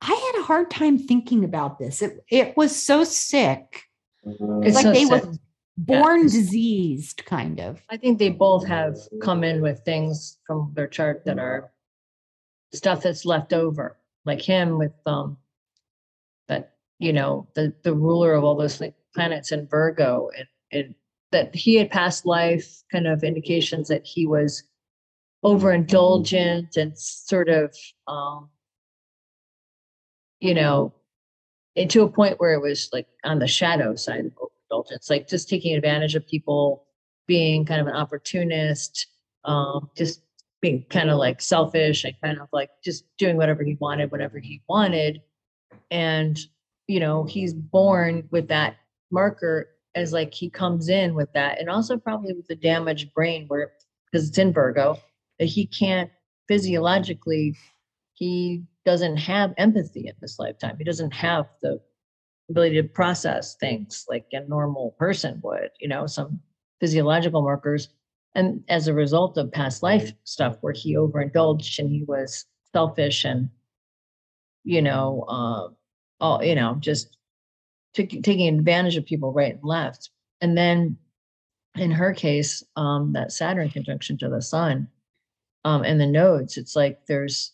I 0.00 0.32
had 0.32 0.42
a 0.42 0.44
hard 0.44 0.70
time 0.70 0.98
thinking 0.98 1.44
about 1.44 1.78
this. 1.78 2.02
It 2.02 2.24
it 2.28 2.56
was 2.56 2.74
so 2.74 3.04
sick. 3.04 3.84
It's 4.24 4.74
like 4.74 4.82
so 4.82 4.92
they 4.92 5.04
sick. 5.04 5.24
were 5.24 5.32
born 5.76 6.18
yeah. 6.18 6.24
diseased 6.24 7.24
kind 7.24 7.60
of 7.60 7.82
i 7.90 7.96
think 7.96 8.18
they 8.18 8.30
both 8.30 8.66
have 8.66 8.96
come 9.20 9.42
in 9.42 9.60
with 9.60 9.80
things 9.80 10.38
from 10.46 10.72
their 10.74 10.86
chart 10.86 11.24
that 11.24 11.38
are 11.38 11.72
stuff 12.72 13.02
that's 13.02 13.24
left 13.24 13.52
over 13.52 13.98
like 14.24 14.40
him 14.40 14.78
with 14.78 14.92
um 15.06 15.36
that 16.48 16.74
you 16.98 17.12
know 17.12 17.48
the 17.54 17.72
the 17.82 17.92
ruler 17.92 18.34
of 18.34 18.44
all 18.44 18.54
those 18.54 18.80
planets 19.14 19.52
in 19.52 19.66
virgo 19.66 20.30
and, 20.36 20.46
and 20.72 20.94
that 21.32 21.52
he 21.54 21.74
had 21.74 21.90
past 21.90 22.24
life 22.24 22.82
kind 22.92 23.08
of 23.08 23.24
indications 23.24 23.88
that 23.88 24.06
he 24.06 24.26
was 24.26 24.62
overindulgent 25.44 26.76
and 26.76 26.96
sort 26.96 27.48
of 27.48 27.74
um 28.06 28.48
you 30.38 30.54
know 30.54 30.92
to 31.88 32.02
a 32.02 32.08
point 32.08 32.38
where 32.38 32.52
it 32.52 32.62
was 32.62 32.88
like 32.92 33.08
on 33.24 33.40
the 33.40 33.48
shadow 33.48 33.96
side 33.96 34.26
of 34.26 34.43
indulgence, 34.70 35.10
like 35.10 35.28
just 35.28 35.48
taking 35.48 35.76
advantage 35.76 36.14
of 36.14 36.26
people, 36.26 36.86
being 37.26 37.64
kind 37.64 37.80
of 37.80 37.86
an 37.86 37.94
opportunist, 37.94 39.06
um, 39.44 39.90
just 39.96 40.22
being 40.60 40.84
kind 40.90 41.10
of 41.10 41.18
like 41.18 41.40
selfish 41.40 42.04
and 42.04 42.14
kind 42.22 42.38
of 42.38 42.48
like 42.52 42.70
just 42.82 43.04
doing 43.18 43.36
whatever 43.36 43.62
he 43.62 43.76
wanted, 43.80 44.10
whatever 44.10 44.38
he 44.38 44.62
wanted. 44.68 45.20
And, 45.90 46.38
you 46.86 47.00
know, 47.00 47.24
he's 47.24 47.52
born 47.52 48.28
with 48.30 48.48
that 48.48 48.76
marker 49.10 49.68
as 49.94 50.12
like 50.12 50.34
he 50.34 50.50
comes 50.50 50.88
in 50.88 51.14
with 51.14 51.32
that, 51.34 51.60
and 51.60 51.70
also 51.70 51.96
probably 51.96 52.32
with 52.32 52.48
the 52.48 52.56
damaged 52.56 53.14
brain 53.14 53.44
where 53.46 53.72
because 54.10 54.28
it's 54.28 54.38
in 54.38 54.52
Virgo, 54.52 54.96
that 55.38 55.46
he 55.46 55.66
can't 55.66 56.10
physiologically, 56.48 57.56
he 58.14 58.62
doesn't 58.84 59.16
have 59.16 59.54
empathy 59.56 60.06
in 60.06 60.14
this 60.20 60.38
lifetime. 60.38 60.76
He 60.78 60.84
doesn't 60.84 61.12
have 61.12 61.46
the 61.62 61.80
ability 62.50 62.76
to 62.76 62.88
process 62.88 63.56
things 63.56 64.04
like 64.08 64.26
a 64.32 64.46
normal 64.48 64.94
person 64.98 65.40
would, 65.42 65.70
you 65.80 65.88
know, 65.88 66.06
some 66.06 66.40
physiological 66.80 67.42
markers. 67.42 67.88
And 68.34 68.62
as 68.68 68.88
a 68.88 68.94
result 68.94 69.38
of 69.38 69.52
past 69.52 69.82
life 69.82 70.12
stuff 70.24 70.56
where 70.60 70.72
he 70.72 70.96
overindulged 70.96 71.78
and 71.78 71.90
he 71.90 72.04
was 72.04 72.44
selfish 72.72 73.24
and, 73.24 73.48
you 74.64 74.82
know, 74.82 75.24
uh, 75.28 75.68
all, 76.20 76.44
you 76.44 76.54
know, 76.54 76.76
just 76.80 77.16
t- 77.94 78.20
taking 78.20 78.58
advantage 78.58 78.96
of 78.96 79.06
people 79.06 79.32
right 79.32 79.54
and 79.54 79.64
left. 79.64 80.10
And 80.40 80.58
then 80.58 80.98
in 81.76 81.90
her 81.90 82.12
case, 82.12 82.62
um, 82.76 83.12
that 83.12 83.32
Saturn 83.32 83.70
conjunction 83.70 84.18
to 84.18 84.28
the 84.28 84.42
sun 84.42 84.88
um, 85.64 85.82
and 85.82 86.00
the 86.00 86.06
nodes, 86.06 86.56
it's 86.56 86.76
like 86.76 87.06
there's 87.06 87.52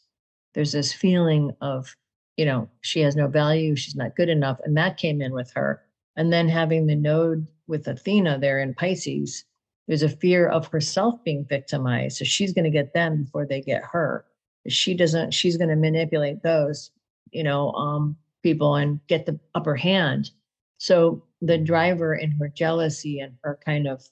there's 0.55 0.73
this 0.73 0.93
feeling 0.93 1.53
of 1.61 1.95
you 2.37 2.45
know, 2.45 2.69
she 2.81 3.01
has 3.01 3.17
no 3.17 3.29
value, 3.29 3.77
she's 3.77 3.97
not 3.97 4.17
good 4.17 4.29
enough. 4.29 4.59
And 4.65 4.77
that 4.77 4.97
came 4.97 5.21
in 5.21 5.33
with 5.33 5.51
her. 5.53 5.83
And 6.17 6.33
then 6.33 6.49
having 6.49 6.87
the 6.87 6.97
node 6.97 7.47
with 7.67 7.87
Athena 7.87 8.39
there 8.39 8.59
in 8.59 8.75
Pisces, 8.75 9.45
there's 9.87 10.03
a 10.03 10.09
fear 10.09 10.49
of 10.49 10.69
herself 10.69 11.23
being 11.25 11.45
victimized. 11.45 12.19
So 12.19 12.25
she's 12.25 12.53
going 12.53 12.65
to 12.65 12.71
get 12.71 12.95
them 12.95 13.25
before 13.25 13.47
they 13.47 13.61
get 13.61 13.83
her. 13.85 14.25
She 14.69 14.95
doesn't, 14.95 15.33
she's 15.33 15.57
going 15.57 15.71
to 15.71 15.77
manipulate 15.77 16.43
those, 16.43 16.91
you 17.31 17.43
know, 17.43 17.73
um, 17.73 18.17
people 18.43 18.77
and 18.77 19.01
get 19.07 19.27
the 19.27 19.39
upper 19.55 19.75
hand. 19.75 20.31
So 20.79 21.25
the 21.43 21.59
driver 21.59 22.15
in 22.15 22.31
her 22.33 22.49
jealousy 22.49 23.21
and 23.21 23.35
her 23.43 23.59
kind 23.65 23.87
of 23.87 24.03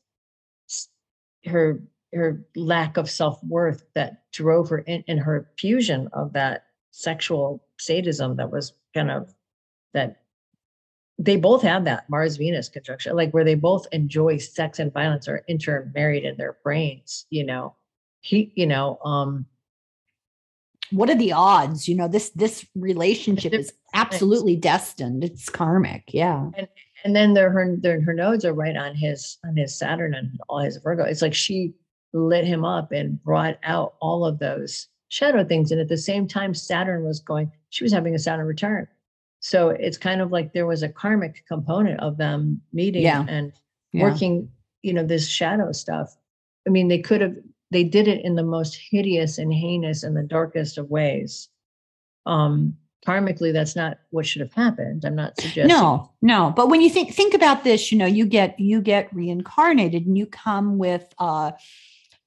her 1.46 1.82
her 2.14 2.42
lack 2.56 2.96
of 2.96 3.10
self-worth 3.10 3.84
that 3.94 4.22
drove 4.32 4.70
her 4.70 4.78
in, 4.78 5.04
in 5.06 5.18
her 5.18 5.50
fusion 5.58 6.08
of 6.14 6.32
that 6.32 6.64
sexual 6.90 7.62
sadism 7.78 8.36
that 8.36 8.50
was 8.50 8.72
kind 8.94 9.10
of 9.10 9.34
that 9.94 10.22
they 11.18 11.36
both 11.36 11.62
have 11.62 11.84
that 11.84 12.08
Mars 12.08 12.36
Venus 12.36 12.68
conjunction, 12.68 13.16
like 13.16 13.32
where 13.32 13.44
they 13.44 13.56
both 13.56 13.86
enjoy 13.90 14.38
sex 14.38 14.78
and 14.78 14.92
violence 14.92 15.26
or 15.26 15.44
intermarried 15.48 16.24
in 16.24 16.36
their 16.36 16.58
brains, 16.62 17.26
you 17.30 17.44
know. 17.44 17.74
He, 18.20 18.52
you 18.54 18.66
know, 18.66 18.98
um 19.04 19.46
what 20.90 21.10
are 21.10 21.14
the 21.14 21.32
odds? 21.32 21.88
You 21.88 21.96
know, 21.96 22.08
this 22.08 22.30
this 22.30 22.66
relationship 22.74 23.52
is 23.52 23.72
absolutely 23.94 24.56
destined. 24.56 25.24
It's 25.24 25.48
karmic. 25.48 26.04
Yeah. 26.12 26.50
And 26.56 26.68
and 27.04 27.14
then 27.14 27.34
their 27.34 27.50
her 27.50 27.76
their, 27.76 28.00
her 28.00 28.14
nodes 28.14 28.44
are 28.44 28.54
right 28.54 28.76
on 28.76 28.94
his 28.94 29.38
on 29.44 29.56
his 29.56 29.76
Saturn 29.76 30.14
and 30.14 30.38
all 30.48 30.60
his 30.60 30.78
Virgo. 30.78 31.04
It's 31.04 31.22
like 31.22 31.34
she 31.34 31.74
lit 32.12 32.44
him 32.44 32.64
up 32.64 32.92
and 32.92 33.22
brought 33.22 33.58
out 33.64 33.94
all 34.00 34.24
of 34.24 34.38
those 34.38 34.88
shadow 35.08 35.44
things. 35.44 35.70
And 35.70 35.80
at 35.80 35.88
the 35.88 35.96
same 35.96 36.26
time, 36.26 36.54
Saturn 36.54 37.04
was 37.04 37.20
going, 37.20 37.50
she 37.70 37.84
was 37.84 37.92
having 37.92 38.14
a 38.14 38.18
Saturn 38.18 38.46
return. 38.46 38.88
So 39.40 39.70
it's 39.70 39.98
kind 39.98 40.20
of 40.20 40.32
like 40.32 40.52
there 40.52 40.66
was 40.66 40.82
a 40.82 40.88
karmic 40.88 41.44
component 41.46 42.00
of 42.00 42.16
them 42.16 42.60
meeting 42.72 43.02
yeah. 43.02 43.24
and 43.28 43.52
yeah. 43.92 44.02
working, 44.02 44.50
you 44.82 44.92
know, 44.92 45.04
this 45.04 45.28
shadow 45.28 45.72
stuff. 45.72 46.16
I 46.66 46.70
mean, 46.70 46.88
they 46.88 46.98
could 46.98 47.20
have, 47.20 47.36
they 47.70 47.84
did 47.84 48.08
it 48.08 48.24
in 48.24 48.34
the 48.34 48.42
most 48.42 48.78
hideous 48.90 49.38
and 49.38 49.52
heinous 49.52 50.02
and 50.02 50.16
the 50.16 50.22
darkest 50.22 50.78
of 50.78 50.90
ways. 50.90 51.48
Um, 52.26 52.76
karmically, 53.06 53.52
that's 53.52 53.76
not 53.76 53.98
what 54.10 54.26
should 54.26 54.42
have 54.42 54.52
happened. 54.52 55.04
I'm 55.04 55.14
not 55.14 55.40
suggesting. 55.40 55.68
No, 55.68 56.10
no. 56.20 56.52
But 56.54 56.68
when 56.68 56.80
you 56.80 56.90
think 56.90 57.14
think 57.14 57.32
about 57.34 57.64
this, 57.64 57.92
you 57.92 57.98
know, 57.98 58.06
you 58.06 58.26
get 58.26 58.58
you 58.58 58.80
get 58.80 59.12
reincarnated 59.14 60.06
and 60.06 60.18
you 60.18 60.26
come 60.26 60.78
with 60.78 61.14
uh 61.18 61.52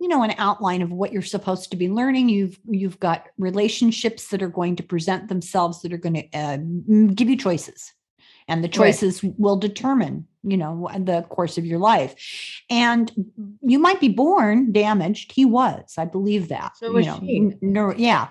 you 0.01 0.07
know 0.07 0.23
an 0.23 0.33
outline 0.39 0.81
of 0.81 0.91
what 0.91 1.13
you're 1.13 1.21
supposed 1.21 1.69
to 1.69 1.77
be 1.77 1.87
learning. 1.87 2.27
You've 2.27 2.59
you've 2.67 2.99
got 2.99 3.27
relationships 3.37 4.29
that 4.29 4.41
are 4.41 4.49
going 4.49 4.75
to 4.77 4.83
present 4.83 5.29
themselves 5.29 5.83
that 5.83 5.93
are 5.93 5.97
going 5.97 6.15
to 6.15 6.37
uh, 6.37 6.57
give 7.13 7.29
you 7.29 7.37
choices. 7.37 7.93
And 8.47 8.63
the 8.63 8.67
choices 8.67 9.23
right. 9.23 9.33
will 9.37 9.57
determine 9.57 10.27
you 10.43 10.57
know 10.57 10.89
the 10.97 11.21
course 11.29 11.59
of 11.59 11.67
your 11.67 11.77
life. 11.77 12.15
And 12.67 13.11
you 13.61 13.77
might 13.77 13.99
be 13.99 14.09
born 14.09 14.71
damaged. 14.71 15.33
He 15.33 15.45
was. 15.45 15.93
I 15.99 16.05
believe 16.05 16.47
that 16.49 16.75
so 16.77 16.97
you 16.97 17.05
know 17.61 17.91
n- 17.91 17.95
yeah. 17.99 18.29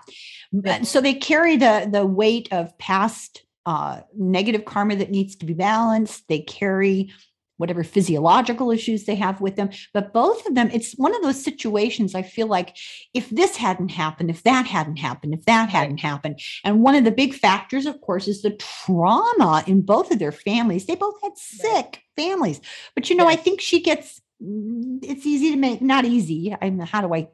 so 0.83 1.01
they 1.01 1.15
carry 1.15 1.57
the 1.57 1.89
the 1.91 2.05
weight 2.05 2.49
of 2.51 2.77
past 2.79 3.45
uh, 3.65 4.01
negative 4.17 4.65
karma 4.65 4.97
that 4.97 5.13
needs 5.13 5.37
to 5.37 5.47
be 5.47 5.55
balanced. 5.55 6.27
They 6.27 6.41
carry 6.41 7.13
whatever 7.61 7.85
physiological 7.85 8.71
issues 8.71 9.05
they 9.05 9.15
have 9.15 9.41
with 9.41 9.57
them. 9.57 9.69
But 9.93 10.13
both 10.13 10.47
of 10.47 10.55
them, 10.55 10.71
it's 10.73 10.95
one 10.95 11.15
of 11.15 11.23
those 11.23 11.45
situations 11.45 12.15
I 12.15 12.23
feel 12.23 12.47
like 12.47 12.77
if 13.13 13.29
this 13.29 13.57
hadn't 13.57 13.91
happened, 13.91 14.31
if 14.31 14.43
that 14.45 14.67
hadn't 14.67 14.97
happened, 14.97 15.35
if 15.35 15.45
that 15.45 15.69
hadn't 15.69 16.01
happened. 16.01 16.41
And 16.65 16.83
one 16.83 16.95
of 16.95 17.05
the 17.05 17.11
big 17.11 17.35
factors, 17.35 17.85
of 17.85 18.01
course, 18.01 18.27
is 18.29 18.41
the 18.41 18.53
trauma 18.53 19.63
in 19.67 19.83
both 19.83 20.11
of 20.11 20.19
their 20.19 20.33
families. 20.33 20.87
They 20.87 20.95
both 20.95 21.21
had 21.23 21.37
sick 21.37 22.03
families. 22.17 22.63
But 22.95 23.11
you 23.11 23.17
know, 23.17 23.29
I 23.29 23.37
think 23.37 23.61
she 23.61 23.83
gets 23.83 24.23
it's 24.43 25.27
easy 25.27 25.51
to 25.51 25.57
make 25.59 25.83
not 25.83 26.07
easy. 26.07 26.57
I 26.61 26.71
mean, 26.71 26.81
how 26.81 27.03
do 27.03 27.15
I 27.15 27.29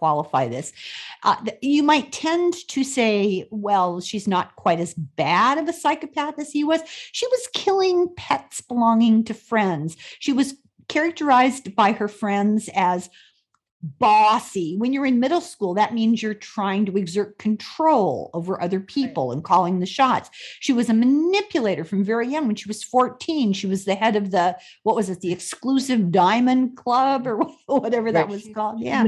qualify 0.00 0.48
this. 0.48 0.72
Uh, 1.22 1.36
you 1.60 1.82
might 1.82 2.10
tend 2.10 2.54
to 2.68 2.82
say, 2.82 3.46
well, 3.50 4.00
she's 4.00 4.26
not 4.26 4.56
quite 4.56 4.80
as 4.80 4.94
bad 4.94 5.58
of 5.58 5.68
a 5.68 5.74
psychopath 5.74 6.38
as 6.38 6.50
he 6.50 6.64
was. 6.64 6.80
She 7.12 7.26
was 7.26 7.48
killing 7.52 8.08
pets 8.16 8.62
belonging 8.62 9.24
to 9.24 9.34
friends. 9.34 9.98
She 10.18 10.32
was 10.32 10.54
characterized 10.88 11.76
by 11.76 11.92
her 11.92 12.08
friends 12.08 12.70
as 12.74 13.10
bossy. 13.82 14.76
When 14.76 14.92
you're 14.92 15.06
in 15.06 15.20
middle 15.20 15.40
school, 15.40 15.74
that 15.74 15.94
means 15.94 16.22
you're 16.22 16.34
trying 16.34 16.86
to 16.86 16.96
exert 16.96 17.38
control 17.38 18.30
over 18.34 18.60
other 18.60 18.80
people 18.80 19.32
and 19.32 19.42
calling 19.42 19.80
the 19.80 19.86
shots. 19.86 20.30
She 20.60 20.72
was 20.72 20.88
a 20.88 20.94
manipulator 20.94 21.84
from 21.84 22.04
very 22.04 22.28
young. 22.28 22.46
When 22.46 22.56
she 22.56 22.68
was 22.68 22.82
14, 22.82 23.52
she 23.52 23.66
was 23.66 23.84
the 23.84 23.94
head 23.94 24.16
of 24.16 24.30
the, 24.30 24.56
what 24.82 24.96
was 24.96 25.08
it, 25.08 25.20
the 25.20 25.32
exclusive 25.32 26.12
diamond 26.12 26.76
club 26.76 27.26
or 27.26 27.38
whatever 27.66 28.12
that 28.12 28.28
was 28.28 28.48
called. 28.54 28.80
Yeah. 28.80 29.06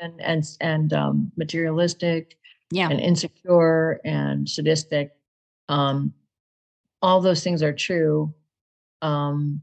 And, 0.00 0.20
and, 0.20 0.44
and 0.60 0.92
um, 0.92 1.32
materialistic 1.36 2.36
yeah. 2.70 2.88
and 2.90 3.00
insecure 3.00 4.00
and 4.04 4.48
sadistic. 4.48 5.12
Um, 5.68 6.14
all 7.02 7.20
those 7.20 7.44
things 7.44 7.62
are 7.62 7.72
true. 7.72 8.34
Um, 9.02 9.62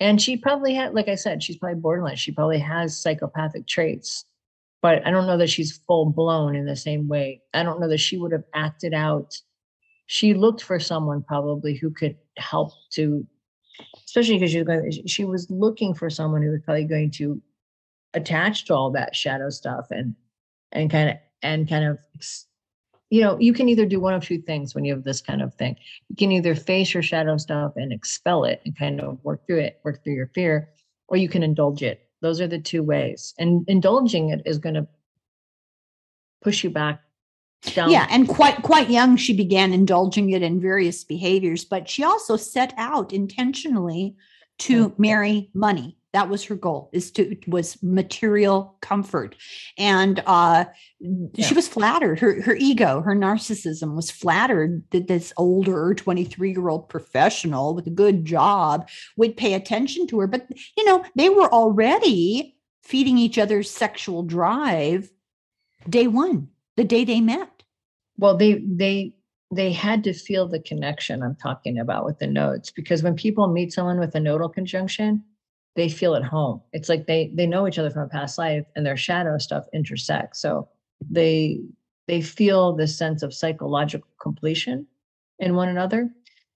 and 0.00 0.20
she 0.20 0.36
probably 0.36 0.74
had, 0.74 0.94
like 0.94 1.08
I 1.08 1.14
said, 1.14 1.42
she's 1.42 1.56
probably 1.56 1.80
borderline. 1.80 2.16
She 2.16 2.32
probably 2.32 2.58
has 2.58 3.00
psychopathic 3.00 3.66
traits, 3.66 4.24
but 4.82 5.06
I 5.06 5.10
don't 5.10 5.26
know 5.26 5.38
that 5.38 5.50
she's 5.50 5.80
full 5.86 6.06
blown 6.06 6.54
in 6.54 6.66
the 6.66 6.76
same 6.76 7.08
way. 7.08 7.42
I 7.54 7.62
don't 7.62 7.80
know 7.80 7.88
that 7.88 7.98
she 7.98 8.18
would 8.18 8.32
have 8.32 8.44
acted 8.54 8.92
out. 8.92 9.40
She 10.06 10.34
looked 10.34 10.62
for 10.62 10.78
someone 10.78 11.22
probably 11.22 11.74
who 11.74 11.90
could 11.90 12.16
help 12.36 12.72
to, 12.90 13.26
especially 14.04 14.38
because 14.38 14.52
she 14.52 14.58
was 14.58 14.66
going, 14.66 15.06
she 15.06 15.24
was 15.24 15.50
looking 15.50 15.94
for 15.94 16.10
someone 16.10 16.42
who 16.42 16.50
was 16.50 16.60
probably 16.64 16.84
going 16.84 17.10
to 17.12 17.40
attach 18.14 18.66
to 18.66 18.74
all 18.74 18.90
that 18.90 19.14
shadow 19.14 19.50
stuff 19.50 19.86
and 19.90 20.14
and 20.72 20.90
kind 20.90 21.10
of 21.10 21.16
and 21.42 21.68
kind 21.68 21.84
of 21.84 21.98
you 23.10 23.20
know, 23.20 23.38
you 23.38 23.52
can 23.52 23.68
either 23.68 23.86
do 23.86 24.00
one 24.00 24.14
of 24.14 24.24
two 24.24 24.40
things 24.40 24.74
when 24.74 24.84
you 24.84 24.92
have 24.94 25.04
this 25.04 25.20
kind 25.20 25.42
of 25.42 25.54
thing. 25.54 25.76
You 26.08 26.16
can 26.16 26.32
either 26.32 26.54
face 26.54 26.92
your 26.92 27.02
shadow 27.02 27.36
stuff 27.36 27.72
and 27.76 27.92
expel 27.92 28.44
it 28.44 28.60
and 28.64 28.76
kind 28.76 29.00
of 29.00 29.22
work 29.24 29.46
through 29.46 29.60
it, 29.60 29.80
work 29.84 30.02
through 30.02 30.14
your 30.14 30.30
fear, 30.34 30.70
or 31.08 31.16
you 31.16 31.28
can 31.28 31.42
indulge 31.42 31.82
it. 31.82 32.08
Those 32.20 32.40
are 32.40 32.48
the 32.48 32.58
two 32.58 32.82
ways. 32.82 33.34
And 33.38 33.64
indulging 33.68 34.30
it 34.30 34.42
is 34.44 34.58
going 34.58 34.74
to 34.74 34.88
push 36.42 36.64
you 36.64 36.70
back 36.70 37.00
down. 37.74 37.90
Yeah, 37.90 38.06
and 38.10 38.28
quite 38.28 38.62
quite 38.62 38.90
young 38.90 39.16
she 39.16 39.36
began 39.36 39.72
indulging 39.72 40.30
it 40.30 40.42
in 40.42 40.60
various 40.60 41.04
behaviors, 41.04 41.64
but 41.64 41.88
she 41.88 42.02
also 42.02 42.36
set 42.36 42.74
out 42.76 43.12
intentionally 43.12 44.16
to 44.58 44.90
mm. 44.90 44.98
marry 44.98 45.50
money 45.54 45.96
that 46.16 46.30
was 46.30 46.42
her 46.44 46.54
goal 46.54 46.88
is 46.94 47.10
to 47.10 47.36
was 47.46 47.76
material 47.82 48.74
comfort. 48.80 49.36
And 49.76 50.22
uh 50.26 50.64
yeah. 50.98 51.46
she 51.46 51.52
was 51.52 51.68
flattered. 51.68 52.18
Her 52.18 52.40
her 52.40 52.56
ego 52.56 53.02
her 53.02 53.14
narcissism 53.14 53.94
was 53.94 54.10
flattered 54.10 54.82
that 54.92 55.08
this 55.08 55.34
older 55.36 55.92
23 55.92 56.52
year 56.52 56.70
old 56.70 56.88
professional 56.88 57.74
with 57.74 57.86
a 57.86 57.90
good 57.90 58.24
job 58.24 58.88
would 59.18 59.36
pay 59.36 59.52
attention 59.52 60.06
to 60.06 60.20
her. 60.20 60.26
But 60.26 60.46
you 60.78 60.86
know 60.86 61.04
they 61.16 61.28
were 61.28 61.52
already 61.52 62.56
feeding 62.82 63.18
each 63.18 63.36
other's 63.36 63.70
sexual 63.70 64.22
drive 64.22 65.10
day 65.86 66.06
one 66.06 66.48
the 66.76 66.84
day 66.84 67.04
they 67.04 67.20
met. 67.20 67.62
Well 68.16 68.38
they 68.38 68.64
they 68.66 69.16
they 69.52 69.70
had 69.70 70.02
to 70.02 70.12
feel 70.12 70.48
the 70.48 70.58
connection 70.58 71.22
i'm 71.22 71.36
talking 71.36 71.78
about 71.78 72.04
with 72.04 72.18
the 72.18 72.26
nodes 72.26 72.72
because 72.72 73.00
when 73.04 73.14
people 73.14 73.46
meet 73.46 73.72
someone 73.72 74.00
with 74.00 74.12
a 74.16 74.20
nodal 74.20 74.48
conjunction 74.48 75.22
they 75.76 75.88
feel 75.88 76.14
at 76.14 76.24
home. 76.24 76.60
It's 76.72 76.88
like 76.88 77.06
they 77.06 77.30
they 77.34 77.46
know 77.46 77.68
each 77.68 77.78
other 77.78 77.90
from 77.90 78.02
a 78.02 78.08
past 78.08 78.38
life 78.38 78.64
and 78.74 78.84
their 78.84 78.96
shadow 78.96 79.38
stuff 79.38 79.66
intersects. 79.72 80.40
So 80.40 80.68
they 81.10 81.60
they 82.08 82.22
feel 82.22 82.72
this 82.72 82.96
sense 82.96 83.22
of 83.22 83.34
psychological 83.34 84.08
completion 84.20 84.86
in 85.38 85.54
one 85.54 85.68
another. 85.68 86.10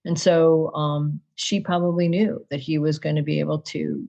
And 0.05 0.19
so 0.19 0.73
um, 0.75 1.21
she 1.35 1.61
probably 1.61 2.09
knew 2.09 2.45
that 2.51 2.61
he 2.61 2.79
was 2.79 2.99
going 2.99 3.17
to 3.17 3.23
be 3.23 3.41
able 3.41 3.59
to 3.59 4.09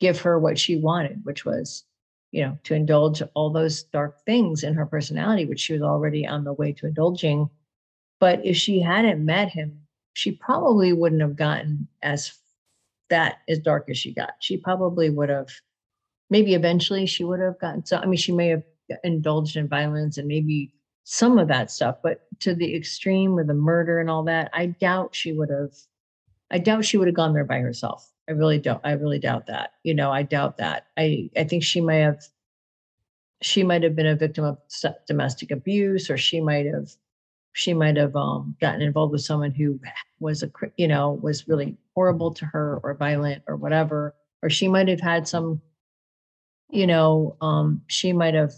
give 0.00 0.20
her 0.20 0.38
what 0.38 0.58
she 0.58 0.76
wanted, 0.76 1.20
which 1.24 1.44
was, 1.44 1.84
you 2.30 2.42
know, 2.44 2.56
to 2.64 2.74
indulge 2.74 3.22
all 3.34 3.50
those 3.50 3.82
dark 3.84 4.24
things 4.24 4.62
in 4.62 4.74
her 4.74 4.86
personality, 4.86 5.46
which 5.46 5.60
she 5.60 5.72
was 5.72 5.82
already 5.82 6.26
on 6.26 6.44
the 6.44 6.52
way 6.52 6.72
to 6.74 6.86
indulging. 6.86 7.48
But 8.20 8.44
if 8.44 8.56
she 8.56 8.80
hadn't 8.80 9.24
met 9.24 9.48
him, 9.48 9.80
she 10.12 10.30
probably 10.30 10.92
wouldn't 10.92 11.22
have 11.22 11.36
gotten 11.36 11.88
as 12.02 12.38
that 13.14 13.36
as 13.48 13.60
dark 13.60 13.88
as 13.88 13.96
she 13.96 14.12
got. 14.12 14.32
She 14.40 14.56
probably 14.56 15.08
would 15.08 15.28
have, 15.28 15.48
maybe 16.30 16.54
eventually 16.54 17.06
she 17.06 17.22
would 17.22 17.40
have 17.40 17.60
gotten 17.60 17.86
so. 17.86 17.98
I 17.98 18.06
mean, 18.06 18.18
she 18.18 18.32
may 18.32 18.48
have 18.48 18.64
indulged 19.04 19.56
in 19.56 19.68
violence 19.68 20.18
and 20.18 20.26
maybe 20.26 20.72
some 21.04 21.38
of 21.38 21.48
that 21.48 21.70
stuff, 21.70 21.96
but 22.02 22.22
to 22.40 22.54
the 22.54 22.74
extreme 22.74 23.36
with 23.36 23.46
the 23.46 23.54
murder 23.54 24.00
and 24.00 24.10
all 24.10 24.24
that, 24.24 24.50
I 24.52 24.66
doubt 24.66 25.14
she 25.14 25.32
would 25.32 25.50
have. 25.50 25.72
I 26.50 26.58
doubt 26.58 26.84
she 26.84 26.96
would 26.96 27.08
have 27.08 27.14
gone 27.14 27.34
there 27.34 27.44
by 27.44 27.58
herself. 27.58 28.10
I 28.28 28.32
really 28.32 28.58
don't. 28.58 28.80
I 28.84 28.92
really 28.92 29.20
doubt 29.20 29.46
that. 29.46 29.70
You 29.84 29.94
know, 29.94 30.10
I 30.10 30.22
doubt 30.24 30.58
that. 30.58 30.86
I 30.96 31.30
I 31.36 31.44
think 31.44 31.62
she 31.62 31.80
may 31.80 32.00
have. 32.00 32.20
She 33.42 33.62
might 33.62 33.82
have 33.84 33.94
been 33.94 34.06
a 34.06 34.16
victim 34.16 34.44
of 34.44 34.58
domestic 35.06 35.50
abuse, 35.50 36.10
or 36.10 36.16
she 36.16 36.40
might 36.40 36.66
have 36.66 36.88
she 37.54 37.72
might 37.72 37.96
have 37.96 38.14
um, 38.16 38.56
gotten 38.60 38.82
involved 38.82 39.12
with 39.12 39.22
someone 39.22 39.52
who 39.52 39.80
was 40.18 40.42
a 40.42 40.50
you 40.76 40.86
know 40.86 41.18
was 41.22 41.48
really 41.48 41.76
horrible 41.94 42.34
to 42.34 42.44
her 42.44 42.80
or 42.82 42.94
violent 42.94 43.42
or 43.46 43.56
whatever 43.56 44.14
or 44.42 44.50
she 44.50 44.68
might 44.68 44.88
have 44.88 45.00
had 45.00 45.26
some 45.26 45.60
you 46.70 46.86
know 46.86 47.36
um, 47.40 47.80
she 47.86 48.12
might 48.12 48.34
have 48.34 48.52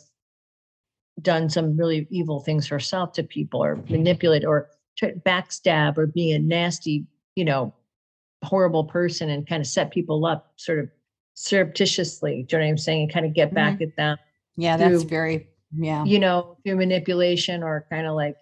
done 1.22 1.48
some 1.48 1.76
really 1.76 2.06
evil 2.10 2.40
things 2.40 2.66
herself 2.66 3.12
to 3.12 3.22
people 3.22 3.62
or 3.62 3.76
manipulate 3.88 4.44
or 4.44 4.68
backstab 5.02 5.96
or 5.98 6.06
be 6.06 6.32
a 6.32 6.38
nasty 6.38 7.06
you 7.36 7.44
know 7.44 7.72
horrible 8.44 8.84
person 8.84 9.28
and 9.30 9.46
kind 9.46 9.60
of 9.60 9.66
set 9.66 9.90
people 9.90 10.24
up 10.24 10.52
sort 10.56 10.78
of 10.78 10.88
surreptitiously 11.34 12.44
do 12.48 12.56
you 12.56 12.60
know 12.60 12.64
what 12.64 12.70
i'm 12.70 12.78
saying 12.78 13.02
and 13.02 13.12
kind 13.12 13.26
of 13.26 13.34
get 13.34 13.52
back 13.52 13.74
mm-hmm. 13.74 13.84
at 13.84 13.96
them 13.96 14.16
yeah 14.56 14.76
through, 14.76 14.88
that's 14.90 15.02
very 15.02 15.48
yeah 15.72 16.02
you 16.04 16.18
know 16.18 16.56
through 16.64 16.76
manipulation 16.76 17.62
or 17.62 17.86
kind 17.90 18.06
of 18.06 18.14
like 18.14 18.36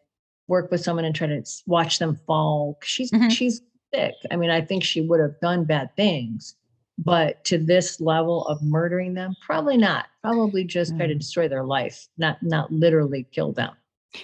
work 0.49 0.71
with 0.71 0.81
someone 0.81 1.05
and 1.05 1.15
try 1.15 1.27
to 1.27 1.43
watch 1.67 1.99
them 1.99 2.19
fall. 2.27 2.79
She's 2.83 3.11
mm-hmm. 3.11 3.29
she's 3.29 3.61
sick. 3.95 4.15
I 4.31 4.37
mean, 4.37 4.51
I 4.51 4.61
think 4.61 4.85
she 4.85 5.01
would 5.01 5.21
have 5.21 5.39
done 5.41 5.65
bad 5.65 5.95
things, 5.97 6.55
but 6.99 7.45
to 7.45 7.59
this 7.59 8.01
level 8.01 8.47
of 8.47 8.63
murdering 8.63 9.15
them, 9.15 9.35
probably 9.45 9.77
not. 9.77 10.07
Probably 10.23 10.65
just 10.65 10.95
mm. 10.95 10.99
try 10.99 11.07
to 11.07 11.15
mm. 11.15 11.19
destroy 11.19 11.49
their 11.49 11.65
life, 11.65 12.09
not 12.19 12.43
not 12.43 12.73
literally 12.73 13.27
kill 13.33 13.53
them. 13.53 13.73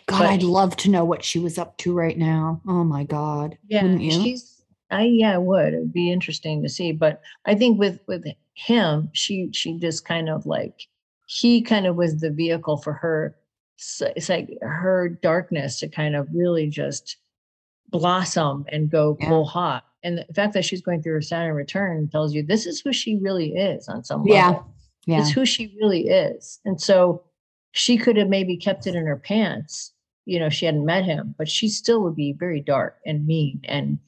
God, 0.06 0.18
but, 0.20 0.28
I'd 0.28 0.42
love 0.42 0.76
to 0.76 0.90
know 0.90 1.05
what 1.05 1.24
she 1.24 1.38
was 1.38 1.59
up 1.59 1.76
to 1.78 1.92
right 1.92 2.16
now. 2.16 2.60
Oh 2.66 2.84
my 2.84 3.05
God. 3.05 3.59
Yeah, 3.68 3.82
she's 3.98 4.60
I 4.90 5.05
yeah, 5.05 5.34
I 5.34 5.38
would. 5.38 5.74
It'd 5.74 5.92
be 5.92 6.10
interesting 6.10 6.62
to 6.62 6.68
see. 6.68 6.92
But 6.92 7.20
I 7.44 7.55
think 7.55 7.78
with 7.78 8.01
with 8.06 8.24
him, 8.55 9.10
she 9.12 9.51
she 9.52 9.78
just 9.78 10.05
kind 10.05 10.28
of 10.28 10.47
like 10.47 10.86
he 11.26 11.62
kind 11.62 11.86
of 11.86 11.97
was 11.97 12.20
the 12.20 12.30
vehicle 12.30 12.76
for 12.78 12.92
her 12.92 13.36
it's 14.15 14.28
like 14.28 14.51
her 14.61 15.09
darkness 15.09 15.81
to 15.81 15.89
kind 15.89 16.15
of 16.15 16.28
really 16.35 16.69
just 16.69 17.16
blossom 17.89 18.65
and 18.69 18.90
go 18.90 19.16
yeah. 19.20 19.28
full 19.28 19.44
hot. 19.44 19.85
And 20.02 20.19
the 20.19 20.35
fact 20.35 20.55
that 20.55 20.65
she's 20.65 20.81
going 20.81 21.02
through 21.02 21.15
her 21.15 21.23
Saturn 21.23 21.55
return 21.55 22.09
tells 22.09 22.35
you 22.35 22.43
this 22.43 22.66
is 22.66 22.81
who 22.81 22.93
she 22.93 23.16
really 23.16 23.55
is 23.55 23.89
on 23.89 24.05
some 24.05 24.27
yeah. 24.27 24.48
level. 24.48 24.66
Yeah. 25.07 25.20
It's 25.20 25.31
who 25.31 25.44
she 25.44 25.74
really 25.81 26.09
is. 26.09 26.61
And 26.65 26.81
so 26.81 27.23
she 27.73 27.97
could 27.97 28.16
have 28.16 28.28
maybe 28.28 28.57
kept 28.57 28.86
it 28.86 28.94
in 28.94 29.07
her 29.07 29.16
pants, 29.16 29.93
you 30.27 30.39
know, 30.39 30.48
she 30.48 30.66
hadn't 30.66 30.85
met 30.85 31.05
him, 31.05 31.35
but 31.39 31.48
she 31.48 31.69
still 31.69 32.02
would 32.02 32.16
be 32.16 32.32
very 32.32 32.61
dark 32.61 32.98
and 33.07 33.27
mean 33.27 33.61
and 33.65 33.98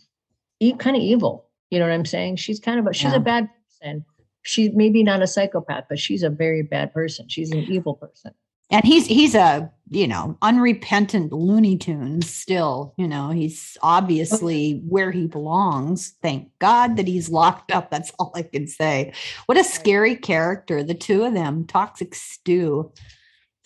e- 0.60 0.74
kind 0.74 0.96
of 0.96 1.02
evil. 1.02 1.48
You 1.70 1.78
know 1.78 1.86
what 1.86 1.94
I'm 1.94 2.04
saying? 2.04 2.36
She's 2.36 2.60
kind 2.60 2.78
of 2.78 2.86
a, 2.86 2.92
she's 2.92 3.12
yeah. 3.12 3.16
a 3.16 3.20
bad 3.20 3.48
person. 3.64 4.04
She's 4.42 4.72
maybe 4.74 5.02
not 5.02 5.22
a 5.22 5.26
psychopath, 5.26 5.84
but 5.88 5.98
she's 5.98 6.22
a 6.22 6.30
very 6.30 6.62
bad 6.62 6.92
person. 6.92 7.28
She's 7.28 7.52
an 7.52 7.60
evil 7.60 7.94
person 7.94 8.34
and 8.72 8.84
he's 8.84 9.06
he's 9.06 9.34
a 9.34 9.70
you 9.90 10.08
know 10.08 10.36
unrepentant 10.42 11.32
looney 11.32 11.76
tunes 11.76 12.28
still 12.28 12.94
you 12.96 13.06
know 13.06 13.28
he's 13.28 13.76
obviously 13.82 14.82
where 14.88 15.10
he 15.10 15.26
belongs. 15.26 16.14
Thank 16.22 16.50
god 16.58 16.96
that 16.96 17.06
he's 17.06 17.28
locked 17.28 17.70
up. 17.70 17.90
That's 17.90 18.12
all 18.18 18.32
i 18.34 18.42
can 18.42 18.66
say. 18.66 19.12
What 19.46 19.58
a 19.58 19.64
scary 19.64 20.16
character 20.16 20.82
the 20.82 20.94
two 20.94 21.24
of 21.24 21.34
them 21.34 21.66
toxic 21.66 22.14
stew. 22.14 22.92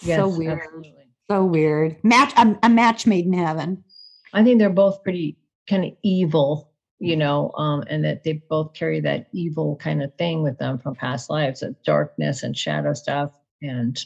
Yes, 0.03 0.19
so 0.19 0.29
weird. 0.29 0.61
absolutely. 0.61 1.09
so 1.31 1.45
weird. 1.45 1.97
Match 2.05 2.33
a, 2.37 2.59
a 2.63 2.69
match 2.69 3.07
made 3.07 3.25
in 3.25 3.33
heaven. 3.33 3.83
I 4.35 4.45
think 4.45 4.59
they're 4.59 4.69
both 4.69 5.03
pretty 5.03 5.39
kind 5.69 5.85
of 5.85 5.93
evil 6.03 6.71
you 6.99 7.17
know, 7.17 7.53
um, 7.57 7.85
and 7.89 8.05
that 8.05 8.25
they 8.25 8.43
both 8.49 8.73
carry 8.73 9.01
that 9.01 9.27
evil 9.33 9.77
kind 9.77 10.03
of 10.03 10.15
thing 10.15 10.43
with 10.43 10.59
them 10.59 10.79
from 10.79 10.95
past 10.95 11.29
lives, 11.29 11.63
of 11.63 11.77
darkness 11.83 12.43
and 12.43 12.57
shadow 12.57 12.95
stuff. 12.95 13.31
And 13.61 14.03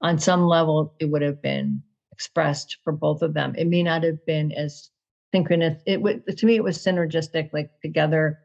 on 0.00 0.18
some 0.18 0.46
level, 0.46 0.94
it 1.00 1.06
would 1.06 1.22
have 1.22 1.42
been 1.42 1.82
expressed 2.12 2.78
for 2.84 2.92
both 2.92 3.22
of 3.22 3.34
them. 3.34 3.54
It 3.56 3.66
may 3.66 3.82
not 3.82 4.02
have 4.02 4.24
been 4.26 4.52
as 4.52 4.90
synchronous. 5.34 5.80
It 5.86 6.00
would 6.02 6.26
to 6.26 6.46
me, 6.46 6.56
it 6.56 6.64
was 6.64 6.78
synergistic, 6.78 7.52
like 7.52 7.70
together. 7.80 8.40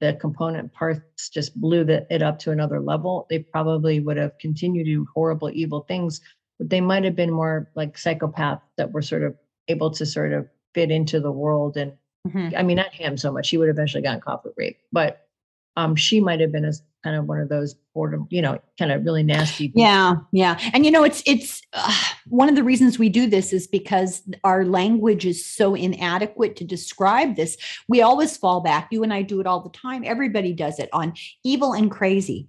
The 0.00 0.14
component 0.14 0.72
parts 0.72 1.28
just 1.28 1.60
blew 1.60 1.82
the, 1.82 2.06
it 2.08 2.22
up 2.22 2.38
to 2.40 2.52
another 2.52 2.80
level. 2.80 3.26
They 3.28 3.40
probably 3.40 3.98
would 3.98 4.16
have 4.16 4.38
continued 4.38 4.84
to 4.84 4.92
do 4.92 5.06
horrible, 5.12 5.50
evil 5.52 5.80
things, 5.88 6.20
but 6.58 6.70
they 6.70 6.80
might 6.80 7.02
have 7.02 7.16
been 7.16 7.32
more 7.32 7.68
like 7.74 7.96
psychopaths 7.96 8.60
that 8.76 8.92
were 8.92 9.02
sort 9.02 9.24
of 9.24 9.34
able 9.66 9.90
to 9.90 10.06
sort 10.06 10.32
of 10.32 10.48
fit 10.72 10.92
into 10.92 11.18
the 11.18 11.32
world 11.32 11.76
and 11.76 11.94
Mm-hmm. 12.26 12.56
I 12.56 12.62
mean, 12.62 12.76
not 12.76 12.92
him 12.92 13.16
so 13.16 13.32
much. 13.32 13.48
He 13.48 13.58
would 13.58 13.68
have 13.68 13.76
eventually 13.76 14.02
gotten 14.02 14.20
caught 14.20 14.42
for 14.42 14.52
rape, 14.56 14.78
but 14.92 15.26
um, 15.76 15.94
she 15.94 16.20
might 16.20 16.40
have 16.40 16.52
been 16.52 16.64
a 16.64 16.72
kind 17.02 17.16
of 17.16 17.26
one 17.26 17.40
of 17.40 17.48
those 17.48 17.74
boredom, 17.94 18.26
you 18.30 18.42
know, 18.42 18.60
kind 18.78 18.92
of 18.92 19.04
really 19.04 19.22
nasty. 19.22 19.68
People. 19.68 19.82
Yeah, 19.82 20.14
yeah, 20.32 20.58
and 20.72 20.84
you 20.84 20.90
know, 20.90 21.04
it's 21.04 21.22
it's 21.26 21.62
uh, 21.72 21.92
one 22.28 22.48
of 22.48 22.56
the 22.56 22.64
reasons 22.64 22.98
we 22.98 23.08
do 23.08 23.26
this 23.28 23.52
is 23.52 23.66
because 23.66 24.22
our 24.44 24.64
language 24.64 25.24
is 25.24 25.44
so 25.44 25.74
inadequate 25.74 26.56
to 26.56 26.64
describe 26.64 27.36
this. 27.36 27.56
We 27.88 28.02
always 28.02 28.36
fall 28.36 28.60
back. 28.60 28.88
You 28.90 29.02
and 29.02 29.12
I 29.12 29.22
do 29.22 29.40
it 29.40 29.46
all 29.46 29.60
the 29.60 29.70
time. 29.70 30.02
Everybody 30.04 30.52
does 30.52 30.78
it 30.78 30.88
on 30.92 31.14
evil 31.44 31.72
and 31.72 31.90
crazy. 31.90 32.48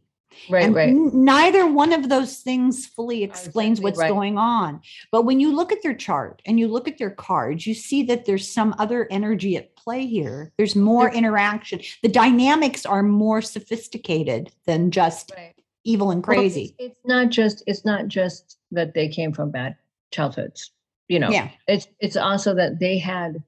Right, 0.50 0.64
and 0.64 0.76
right. 0.76 0.94
neither 0.94 1.68
one 1.68 1.92
of 1.92 2.08
those 2.08 2.38
things 2.38 2.86
fully 2.86 3.24
explains 3.24 3.80
exactly 3.80 3.84
what's 3.84 4.00
right. 4.00 4.10
going 4.10 4.38
on. 4.38 4.82
But 5.12 5.24
when 5.24 5.40
you 5.40 5.54
look 5.54 5.72
at 5.72 5.84
their 5.84 5.96
chart 5.96 6.42
and 6.46 6.60
you 6.60 6.68
look 6.68 6.88
at 6.88 6.98
their 6.98 7.10
cards, 7.10 7.68
you 7.68 7.74
see 7.74 8.04
that 8.04 8.26
there's 8.26 8.48
some 8.48 8.74
other 8.78 9.08
energy 9.12 9.58
at 9.58 9.76
play 9.90 10.06
here. 10.06 10.52
There's 10.58 10.76
more 10.76 11.12
interaction. 11.12 11.82
The 12.04 12.10
dynamics 12.10 12.86
are 12.86 13.02
more 13.02 13.42
sophisticated 13.42 14.52
than 14.68 14.92
just 14.92 15.32
right. 15.36 15.56
evil 15.84 16.12
and 16.12 16.24
crazy. 16.24 16.76
Well, 16.78 16.90
it's, 16.90 16.96
it's 16.96 17.08
not 17.08 17.30
just 17.30 17.64
it's 17.66 17.86
not 17.86 18.08
just 18.08 18.60
that 18.72 18.94
they 18.94 19.08
came 19.08 19.34
from 19.34 19.50
bad 19.50 19.76
childhoods. 20.12 20.72
You 21.08 21.18
know, 21.18 21.32
yeah. 21.32 21.50
it's 21.68 21.88
it's 22.00 22.18
also 22.18 22.54
that 22.54 22.80
they 22.80 23.00
had 23.00 23.44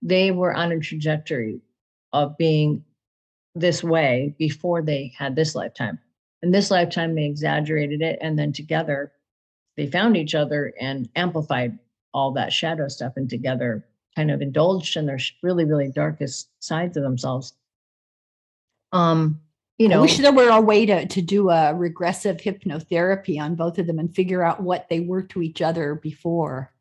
they 0.00 0.30
were 0.30 0.54
on 0.54 0.70
a 0.70 0.78
trajectory 0.78 1.60
of 2.12 2.38
being 2.38 2.84
this 3.56 3.82
way 3.82 4.36
before 4.38 4.80
they 4.80 5.12
had 5.18 5.34
this 5.34 5.56
lifetime. 5.56 5.98
In 6.42 6.52
this 6.52 6.70
lifetime, 6.70 7.16
they 7.16 7.24
exaggerated 7.24 8.00
it. 8.00 8.18
And 8.20 8.38
then 8.38 8.52
together, 8.52 9.10
they 9.76 9.88
found 9.88 10.16
each 10.16 10.36
other 10.36 10.72
and 10.80 11.08
amplified 11.16 11.78
all 12.12 12.30
that 12.32 12.52
shadow 12.52 12.86
stuff 12.86 13.14
and 13.16 13.28
together 13.28 13.84
kind 14.16 14.30
of 14.30 14.40
indulged 14.40 14.96
in 14.96 15.06
their 15.06 15.18
really, 15.42 15.64
really 15.64 15.90
darkest 15.90 16.48
sides 16.60 16.96
of 16.96 17.02
themselves. 17.02 17.54
Um, 18.92 19.40
you 19.78 19.88
know, 19.88 19.98
I 19.98 20.02
wish 20.02 20.18
there 20.18 20.32
were 20.32 20.50
a 20.50 20.60
way 20.60 20.86
to, 20.86 21.06
to 21.06 21.20
do 21.20 21.50
a 21.50 21.74
regressive 21.74 22.36
hypnotherapy 22.36 23.40
on 23.40 23.56
both 23.56 23.78
of 23.78 23.86
them 23.86 23.98
and 23.98 24.14
figure 24.14 24.42
out 24.42 24.62
what 24.62 24.88
they 24.88 25.00
were 25.00 25.22
to 25.22 25.42
each 25.42 25.60
other 25.60 25.96
before. 25.96 26.72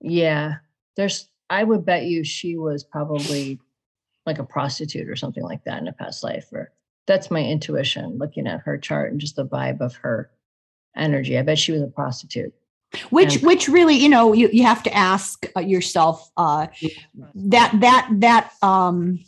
Yeah. 0.00 0.56
There's, 0.96 1.28
I 1.48 1.64
would 1.64 1.86
bet 1.86 2.04
you 2.04 2.22
she 2.22 2.58
was 2.58 2.84
probably 2.84 3.58
like 4.26 4.38
a 4.38 4.44
prostitute 4.44 5.08
or 5.08 5.16
something 5.16 5.42
like 5.42 5.64
that 5.64 5.80
in 5.80 5.88
a 5.88 5.92
past 5.92 6.22
life 6.22 6.46
or 6.52 6.70
that's 7.06 7.30
my 7.30 7.42
intuition 7.42 8.18
looking 8.18 8.46
at 8.46 8.60
her 8.60 8.78
chart 8.78 9.10
and 9.10 9.20
just 9.20 9.36
the 9.36 9.46
vibe 9.46 9.80
of 9.80 9.96
her 9.96 10.30
energy. 10.96 11.38
I 11.38 11.42
bet 11.42 11.58
she 11.58 11.72
was 11.72 11.82
a 11.82 11.88
prostitute. 11.88 12.54
Which, 13.10 13.36
and, 13.36 13.46
which 13.46 13.68
really, 13.68 13.96
you 13.96 14.08
know, 14.08 14.32
you, 14.32 14.48
you 14.52 14.64
have 14.64 14.82
to 14.82 14.94
ask 14.94 15.46
uh, 15.56 15.60
yourself 15.60 16.30
uh, 16.36 16.66
that 17.34 17.72
that 17.80 18.08
that 18.20 18.52
um, 18.62 19.18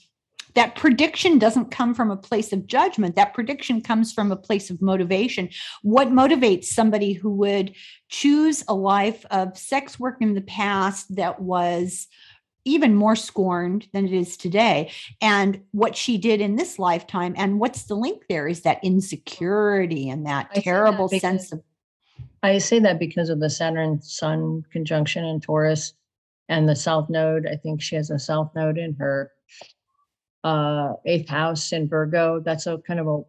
that 0.55 0.77
prediction 0.77 1.39
doesn't 1.39 1.71
come 1.71 1.95
from 1.95 2.11
a 2.11 2.17
place 2.17 2.53
of 2.53 2.67
judgment. 2.67 3.17
That 3.17 3.35
prediction 3.35 3.81
comes 3.81 4.13
from 4.13 4.31
a 4.31 4.37
place 4.37 4.71
of 4.71 4.81
motivation. 4.81 5.49
What 5.83 6.09
motivates 6.09 6.67
somebody 6.67 7.13
who 7.13 7.31
would 7.31 7.75
choose 8.09 8.65
a 8.69 8.75
life 8.75 9.25
of 9.31 9.59
sex 9.59 9.99
work 9.99 10.19
in 10.21 10.35
the 10.35 10.41
past 10.41 11.17
that 11.17 11.41
was 11.41 12.07
even 12.65 12.95
more 12.95 13.17
scorned 13.17 13.87
than 13.93 14.07
it 14.07 14.13
is 14.13 14.37
today. 14.37 14.91
And 15.21 15.63
what 15.73 15.97
she 15.97 16.17
did 16.17 16.41
in 16.41 16.57
this 16.57 16.79
lifetime, 16.79 17.35
and 17.37 17.61
what's 17.61 17.85
the 17.85 17.95
link 17.95 18.23
there 18.29 18.49
is 18.49 18.63
that 18.63 18.83
insecurity 18.83 20.09
and 20.09 20.27
that 20.27 20.49
I 20.55 20.61
terrible 20.61 21.09
that 21.09 21.21
sense 21.21 21.53
of. 21.53 21.63
I 22.45 22.59
say 22.59 22.79
that 22.81 22.99
because 22.99 23.31
of 23.31 23.41
the 23.41 23.49
Saturn 23.49 24.03
Sun 24.03 24.65
conjunction 24.71 25.25
in 25.25 25.41
Taurus 25.41 25.95
and 26.51 26.69
the 26.69 26.77
South 26.77 27.09
Node. 27.09 27.47
I 27.47 27.57
think 27.57 27.81
she 27.81 27.97
has 27.97 28.11
a 28.11 28.19
South 28.19 28.51
Node 28.55 28.77
in 28.77 28.95
her 28.97 29.33
uh, 30.45 30.93
eighth 31.07 31.29
house 31.29 31.73
in 31.73 31.89
Virgo. 31.89 32.41
That's 32.41 32.67
a 32.67 32.79
kind 32.87 33.01
of 33.01 33.09
a 33.09 33.21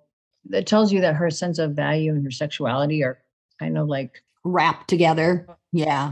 that 0.50 0.68
tells 0.68 0.92
you 0.92 1.00
that 1.00 1.16
her 1.16 1.30
sense 1.30 1.60
of 1.60 1.72
value 1.72 2.12
and 2.12 2.26
her 2.26 2.32
sexuality 2.32 3.04
are 3.04 3.18
kind 3.58 3.78
of 3.78 3.88
like 3.88 4.22
wrapped 4.44 4.90
together. 4.90 5.48
Yeah. 5.72 6.12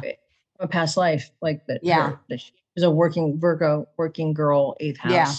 A 0.61 0.67
past 0.67 0.95
life, 0.95 1.29
like 1.41 1.67
that. 1.67 1.81
Yeah. 1.83 2.11
Her, 2.11 2.19
that 2.29 2.39
she 2.39 2.53
was 2.75 2.83
a 2.83 2.89
working 2.89 3.37
Virgo, 3.37 3.85
working 3.97 4.33
girl, 4.33 4.77
eighth 4.79 4.99
house. 4.99 5.11
Yeah. 5.11 5.33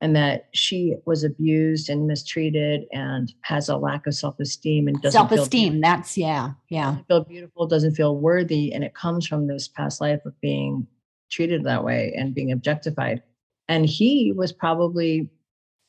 And 0.00 0.14
that 0.14 0.48
she 0.54 0.94
was 1.06 1.24
abused 1.24 1.88
and 1.88 2.06
mistreated 2.06 2.84
and 2.92 3.32
has 3.40 3.68
a 3.68 3.76
lack 3.76 4.06
of 4.06 4.14
self-esteem 4.14 4.86
and 4.86 5.02
doesn't 5.02 5.18
self-esteem. 5.18 5.80
that's 5.80 6.16
yeah, 6.16 6.52
yeah. 6.68 6.98
feel 7.08 7.24
beautiful, 7.24 7.66
doesn't 7.66 7.96
feel 7.96 8.16
worthy. 8.16 8.72
And 8.72 8.84
it 8.84 8.94
comes 8.94 9.26
from 9.26 9.48
this 9.48 9.66
past 9.66 10.00
life 10.00 10.24
of 10.24 10.40
being 10.40 10.86
treated 11.30 11.64
that 11.64 11.82
way 11.82 12.14
and 12.16 12.32
being 12.32 12.52
objectified. 12.52 13.22
And 13.68 13.86
he 13.86 14.32
was 14.32 14.52
probably 14.52 15.28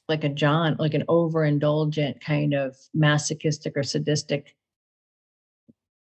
like 0.08 0.24
a 0.24 0.30
John, 0.30 0.76
like 0.80 0.96
an 0.96 1.06
overindulgent 1.08 2.20
kind 2.20 2.56
of 2.56 2.76
masochistic 2.96 3.78
or 3.78 3.84
sadistic, 3.84 4.56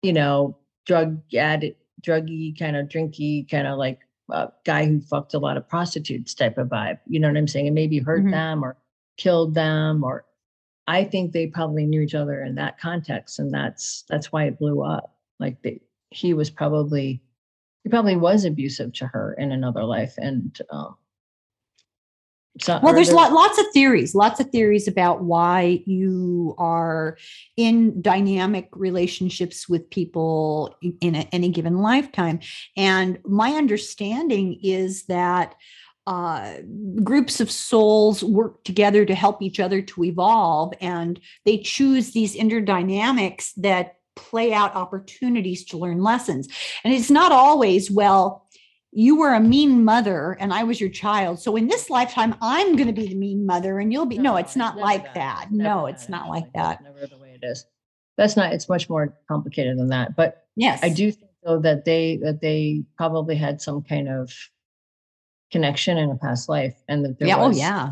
you 0.02 0.12
know, 0.12 0.56
drug 0.86 1.20
addict, 1.34 1.82
druggy 2.00 2.56
kind 2.56 2.76
of 2.76 2.86
drinky, 2.86 3.50
kind 3.50 3.66
of 3.66 3.76
like 3.76 3.98
a 4.30 4.52
guy 4.64 4.86
who 4.86 5.00
fucked 5.00 5.34
a 5.34 5.38
lot 5.38 5.56
of 5.56 5.68
prostitutes 5.68 6.34
type 6.34 6.58
of 6.58 6.68
vibe. 6.68 6.98
You 7.06 7.20
know 7.20 7.28
what 7.28 7.36
I'm 7.36 7.48
saying? 7.48 7.66
And 7.66 7.74
maybe 7.74 7.98
hurt 7.98 8.22
mm-hmm. 8.22 8.30
them 8.30 8.64
or 8.64 8.76
killed 9.16 9.54
them 9.54 10.04
or 10.04 10.24
I 10.86 11.04
think 11.04 11.32
they 11.32 11.46
probably 11.46 11.84
knew 11.84 12.00
each 12.00 12.14
other 12.14 12.42
in 12.42 12.54
that 12.54 12.80
context 12.80 13.38
and 13.38 13.52
that's 13.52 14.04
that's 14.08 14.32
why 14.32 14.44
it 14.44 14.58
blew 14.58 14.82
up. 14.82 15.14
Like 15.38 15.60
they, 15.62 15.80
he 16.10 16.34
was 16.34 16.50
probably 16.50 17.22
he 17.84 17.90
probably 17.90 18.16
was 18.16 18.44
abusive 18.44 18.92
to 18.94 19.06
her 19.06 19.34
in 19.34 19.52
another 19.52 19.84
life 19.84 20.14
and 20.18 20.58
um, 20.70 20.96
so, 22.60 22.80
well, 22.82 22.94
there's 22.94 23.12
lot, 23.12 23.32
lots 23.32 23.58
of 23.58 23.66
theories, 23.72 24.14
lots 24.14 24.40
of 24.40 24.50
theories 24.50 24.88
about 24.88 25.22
why 25.22 25.82
you 25.86 26.54
are 26.58 27.18
in 27.56 28.00
dynamic 28.00 28.68
relationships 28.72 29.68
with 29.68 29.88
people 29.90 30.76
in 31.00 31.14
a, 31.14 31.28
any 31.32 31.50
given 31.50 31.78
lifetime. 31.78 32.40
And 32.76 33.18
my 33.24 33.52
understanding 33.52 34.58
is 34.62 35.04
that 35.04 35.54
uh, 36.06 36.54
groups 37.04 37.38
of 37.38 37.50
souls 37.50 38.24
work 38.24 38.64
together 38.64 39.04
to 39.04 39.14
help 39.14 39.42
each 39.42 39.60
other 39.60 39.82
to 39.82 40.04
evolve, 40.04 40.72
and 40.80 41.20
they 41.44 41.58
choose 41.58 42.12
these 42.12 42.34
interdynamics 42.34 43.52
that 43.58 43.96
play 44.16 44.52
out 44.52 44.74
opportunities 44.74 45.64
to 45.66 45.76
learn 45.76 46.02
lessons. 46.02 46.48
And 46.82 46.92
it's 46.92 47.10
not 47.10 47.30
always, 47.30 47.90
well, 47.90 48.47
you 48.98 49.16
were 49.16 49.32
a 49.32 49.38
mean 49.38 49.84
mother 49.84 50.36
and 50.40 50.52
I 50.52 50.64
was 50.64 50.80
your 50.80 50.90
child. 50.90 51.38
So 51.38 51.54
in 51.54 51.68
this 51.68 51.88
lifetime, 51.88 52.34
I'm 52.42 52.74
going 52.74 52.88
to 52.88 52.92
be 52.92 53.06
the 53.06 53.14
mean 53.14 53.46
mother 53.46 53.78
and 53.78 53.92
you'll 53.92 54.06
be. 54.06 54.16
No, 54.18 54.32
no 54.32 54.36
it's 54.38 54.56
not 54.56 54.76
like 54.76 55.04
that. 55.14 55.14
that. 55.14 55.52
No, 55.52 55.86
it's 55.86 56.08
not 56.08 56.28
like 56.28 56.52
that. 56.54 56.82
Never 56.82 57.06
the 57.06 57.16
way 57.16 57.38
it 57.40 57.46
is. 57.46 57.64
That's 58.16 58.36
not. 58.36 58.52
It's 58.52 58.68
much 58.68 58.90
more 58.90 59.16
complicated 59.28 59.78
than 59.78 59.90
that. 59.90 60.16
But 60.16 60.46
yes, 60.56 60.80
I 60.82 60.88
do 60.88 61.12
think 61.12 61.30
though 61.44 61.60
that 61.60 61.84
they 61.84 62.18
that 62.24 62.40
they 62.40 62.82
probably 62.96 63.36
had 63.36 63.60
some 63.60 63.82
kind 63.82 64.08
of 64.08 64.32
connection 65.52 65.96
in 65.96 66.10
a 66.10 66.16
past 66.16 66.48
life, 66.48 66.74
and 66.88 67.04
that 67.04 67.20
there 67.20 67.28
yeah, 67.28 67.36
oh, 67.36 67.46
was 67.50 67.56
oh 67.56 67.60
yeah, 67.60 67.90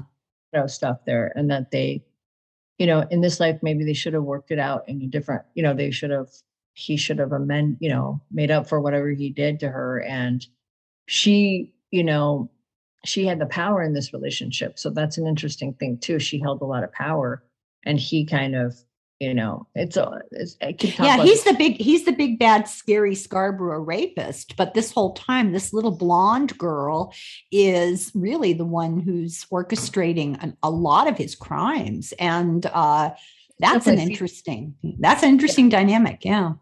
you 0.52 0.58
know, 0.58 0.66
stuff 0.66 1.04
there, 1.06 1.32
and 1.36 1.48
that 1.52 1.70
they, 1.70 2.04
you 2.78 2.86
know, 2.88 3.06
in 3.12 3.20
this 3.20 3.38
life 3.38 3.60
maybe 3.62 3.84
they 3.84 3.94
should 3.94 4.14
have 4.14 4.24
worked 4.24 4.50
it 4.50 4.58
out 4.58 4.82
in 4.88 5.00
a 5.02 5.06
different. 5.06 5.42
You 5.54 5.62
know, 5.62 5.72
they 5.72 5.92
should 5.92 6.10
have. 6.10 6.30
He 6.72 6.96
should 6.96 7.20
have 7.20 7.30
amend. 7.30 7.76
You 7.78 7.90
know, 7.90 8.20
made 8.32 8.50
up 8.50 8.68
for 8.68 8.80
whatever 8.80 9.10
he 9.10 9.30
did 9.30 9.60
to 9.60 9.68
her 9.68 10.00
and 10.00 10.44
she, 11.06 11.72
you 11.90 12.04
know, 12.04 12.50
she 13.04 13.26
had 13.26 13.38
the 13.38 13.46
power 13.46 13.82
in 13.82 13.94
this 13.94 14.12
relationship. 14.12 14.78
So 14.78 14.90
that's 14.90 15.18
an 15.18 15.26
interesting 15.26 15.72
thing 15.74 15.98
too. 15.98 16.18
She 16.18 16.40
held 16.40 16.60
a 16.60 16.66
lot 16.66 16.84
of 16.84 16.92
power 16.92 17.44
and 17.84 17.98
he 18.00 18.26
kind 18.26 18.56
of, 18.56 18.76
you 19.20 19.32
know, 19.32 19.66
it's, 19.74 19.96
a, 19.96 20.20
it's 20.32 20.56
yeah, 20.60 21.22
he's 21.22 21.44
the 21.44 21.54
big, 21.54 21.80
he's 21.80 22.04
the 22.04 22.12
big 22.12 22.38
bad, 22.38 22.68
scary 22.68 23.14
Scarborough 23.14 23.80
rapist. 23.80 24.56
But 24.56 24.74
this 24.74 24.92
whole 24.92 25.14
time, 25.14 25.52
this 25.52 25.72
little 25.72 25.96
blonde 25.96 26.58
girl 26.58 27.14
is 27.50 28.10
really 28.14 28.52
the 28.52 28.66
one 28.66 29.00
who's 29.00 29.46
orchestrating 29.46 30.36
an, 30.42 30.56
a 30.62 30.70
lot 30.70 31.08
of 31.08 31.16
his 31.16 31.34
crimes. 31.34 32.12
And 32.18 32.66
uh, 32.66 33.12
that's 33.58 33.86
an 33.86 33.98
interesting, 33.98 34.74
that's 34.98 35.22
an 35.22 35.30
interesting 35.30 35.70
yeah. 35.70 35.78
dynamic. 35.78 36.24
Yeah. 36.24 36.54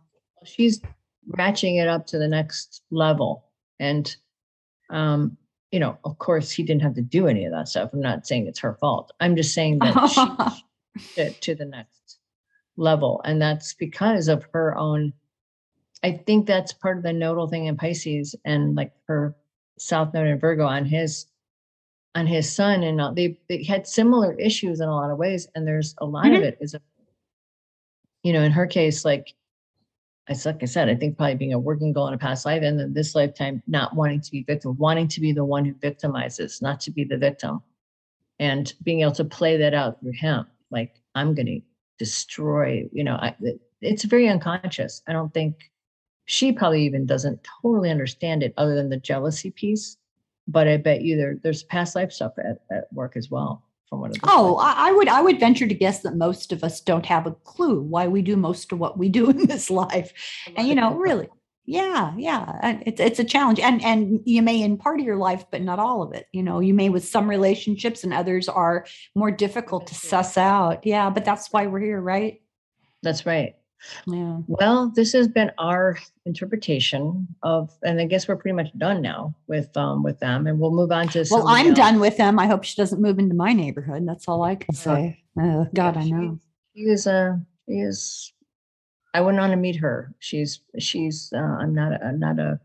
She's 0.44 0.80
ratcheting 1.36 1.80
it 1.80 1.88
up 1.88 2.06
to 2.08 2.18
the 2.18 2.28
next 2.28 2.82
level. 2.90 3.46
And 3.80 4.14
um, 4.90 5.36
you 5.70 5.81
know, 5.81 5.98
of 6.05 6.19
course, 6.19 6.51
he 6.51 6.62
didn't 6.62 6.82
have 6.82 6.94
to 6.94 7.02
do 7.02 7.27
any 7.27 7.44
of 7.44 7.52
that 7.52 7.69
stuff. 7.69 7.90
I'm 7.93 8.01
not 8.01 8.27
saying 8.27 8.47
it's 8.47 8.61
her 8.61 8.74
fault. 8.74 9.12
I'm 9.20 9.36
just 9.36 9.55
saying 9.55 9.81
that 9.81 10.62
she 10.94 11.16
it 11.20 11.40
to 11.43 11.55
the 11.55 11.65
next 11.65 12.19
level. 12.77 13.20
And 13.24 13.40
that's 13.40 13.74
because 13.74 14.28
of 14.28 14.47
her 14.52 14.77
own. 14.77 15.12
I 16.02 16.12
think 16.12 16.47
that's 16.47 16.73
part 16.73 16.98
of 16.98 17.02
the 17.02 17.12
nodal 17.12 17.48
thing 17.48 17.66
in 17.66 17.77
Pisces 17.77 18.35
and 18.44 18.74
like 18.77 18.93
her 19.09 19.35
South 19.78 20.15
Node 20.15 20.28
in 20.28 20.39
Virgo 20.39 20.66
on 20.66 20.85
his 20.85 21.27
on 22.15 22.27
his 22.27 22.55
sun 22.55 22.82
and 22.82 23.16
they 23.16 23.39
they 23.48 23.65
had 23.65 23.86
similar 23.86 24.35
issues 24.35 24.81
in 24.81 24.89
a 24.89 24.94
lot 24.94 25.11
of 25.11 25.19
ways 25.19 25.48
and 25.55 25.66
there's 25.66 25.94
a 25.98 26.05
lot 26.05 26.27
mm-hmm. 26.27 26.36
of 26.36 26.43
it 26.43 26.59
is 26.61 26.74
a 26.74 26.81
you 28.23 28.32
know 28.32 28.43
in 28.43 28.52
her 28.52 28.66
case 28.66 29.05
like 29.05 29.35
I 30.28 30.34
like 30.44 30.62
I 30.62 30.66
said, 30.66 30.88
I 30.88 30.94
think 30.94 31.16
probably 31.18 31.34
being 31.34 31.52
a 31.52 31.59
working 31.59 31.92
girl 31.92 32.09
in 32.09 32.14
a 32.14 32.18
past 32.18 32.46
life 32.46 32.62
and 32.62 32.80
then 32.80 32.94
this 32.94 33.14
lifetime 33.14 33.62
not 33.66 33.94
wanting 33.94 34.22
to 34.22 34.30
be 34.30 34.42
victim, 34.42 34.76
wanting 34.78 35.09
to 35.09 35.20
be 35.20 35.32
the 35.32 35.44
one 35.44 35.64
who 35.64 35.74
victimizes, 35.74 36.62
not 36.62 36.80
to 36.80 36.90
be 36.90 37.05
the 37.05 37.18
victim. 37.18 37.62
And 38.38 38.72
being 38.82 39.02
able 39.02 39.12
to 39.12 39.24
play 39.24 39.59
that 39.59 39.74
out 39.74 40.01
through 40.01 40.12
him, 40.12 40.46
like 40.70 41.01
I'm 41.14 41.34
gonna 41.34 41.59
destroy, 41.98 42.88
you 42.90 43.05
know, 43.05 43.16
I, 43.16 43.36
it's 43.82 44.05
very 44.05 44.28
unconscious. 44.28 45.02
I 45.06 45.12
don't 45.12 45.32
think 45.34 45.70
she 46.24 46.52
probably 46.52 46.84
even 46.84 47.05
doesn't 47.05 47.46
totally 47.62 47.90
understand 47.90 48.42
it 48.42 48.55
other 48.56 48.74
than 48.74 48.88
the 48.88 48.96
jealousy 48.96 49.51
piece. 49.51 49.98
But 50.48 50.68
I 50.68 50.78
bet 50.78 51.02
you 51.02 51.16
there 51.16 51.38
there's 51.42 51.64
past 51.64 51.94
life 51.94 52.12
stuff 52.12 52.32
at, 52.38 52.62
at 52.70 52.92
work 52.92 53.16
as 53.16 53.30
well 53.30 53.62
oh 54.24 54.56
I, 54.56 54.88
I 54.88 54.92
would 54.92 55.08
i 55.08 55.20
would 55.20 55.40
venture 55.40 55.66
to 55.66 55.74
guess 55.74 56.00
that 56.00 56.16
most 56.16 56.52
of 56.52 56.64
us 56.64 56.80
don't 56.80 57.06
have 57.06 57.26
a 57.26 57.32
clue 57.32 57.80
why 57.80 58.06
we 58.06 58.22
do 58.22 58.36
most 58.36 58.72
of 58.72 58.78
what 58.78 58.98
we 58.98 59.08
do 59.08 59.30
in 59.30 59.46
this 59.46 59.70
life. 59.70 60.12
And 60.56 60.68
you 60.68 60.74
know 60.74 60.94
really 60.94 61.28
yeah 61.66 62.12
yeah 62.18 62.78
it's 62.84 63.00
it's 63.00 63.18
a 63.18 63.24
challenge 63.24 63.58
and 63.58 63.82
and 63.82 64.20
you 64.26 64.42
may 64.42 64.60
in 64.60 64.76
part 64.76 65.00
of 65.00 65.06
your 65.06 65.16
life 65.16 65.46
but 65.50 65.62
not 65.62 65.78
all 65.78 66.02
of 66.02 66.12
it 66.12 66.26
you 66.30 66.42
know 66.42 66.60
you 66.60 66.74
may 66.74 66.90
with 66.90 67.06
some 67.06 67.28
relationships 67.28 68.04
and 68.04 68.12
others 68.12 68.50
are 68.50 68.84
more 69.14 69.30
difficult 69.30 69.86
to 69.86 69.94
suss 69.94 70.36
out 70.36 70.84
yeah 70.84 71.08
but 71.08 71.24
that's 71.24 71.50
why 71.52 71.66
we're 71.66 71.80
here 71.80 72.00
right? 72.00 72.42
That's 73.02 73.24
right 73.24 73.54
yeah. 74.06 74.39
Well, 74.47 74.93
this 74.94 75.12
has 75.12 75.28
been 75.28 75.51
our 75.59 75.98
interpretation 76.27 77.27
of, 77.43 77.70
and 77.82 78.01
I 78.01 78.06
guess 78.06 78.28
we're 78.28 78.36
pretty 78.36 78.55
much 78.55 78.77
done 78.77 79.02
now 79.02 79.35
with 79.47 79.74
um 79.77 80.02
with 80.02 80.20
them, 80.20 80.47
and 80.47 80.59
we'll 80.59 80.73
move 80.73 80.93
on 80.93 81.09
to. 81.09 81.24
Well, 81.31 81.48
I'm 81.48 81.69
else. 81.69 81.77
done 81.77 82.01
with 82.01 82.16
them. 82.16 82.39
I 82.39 82.47
hope 82.47 82.65
she 82.65 82.77
doesn't 82.77 83.01
move 83.01 83.19
into 83.19 83.35
my 83.35 83.52
neighborhood. 83.52 84.06
That's 84.06 84.28
all 84.28 84.43
I 84.43 84.56
can 84.56 84.74
say. 84.74 85.23
Uh, 85.40 85.65
God, 85.74 85.97
I 85.97 86.05
know. 86.05 86.39
She 86.74 86.82
is 86.82 87.06
a. 87.06 87.40
She 87.69 87.77
is. 87.77 88.32
I 89.15 89.20
wouldn't 89.20 89.40
want 89.40 89.52
to 89.52 89.56
meet 89.56 89.77
her. 89.77 90.15
She's. 90.19 90.61
She's. 90.78 91.32
Uh, 91.35 91.39
I'm 91.39 91.74
not. 91.74 91.93
A, 91.93 92.05
I'm 92.05 92.19
not 92.19 92.39
a. 92.39 92.61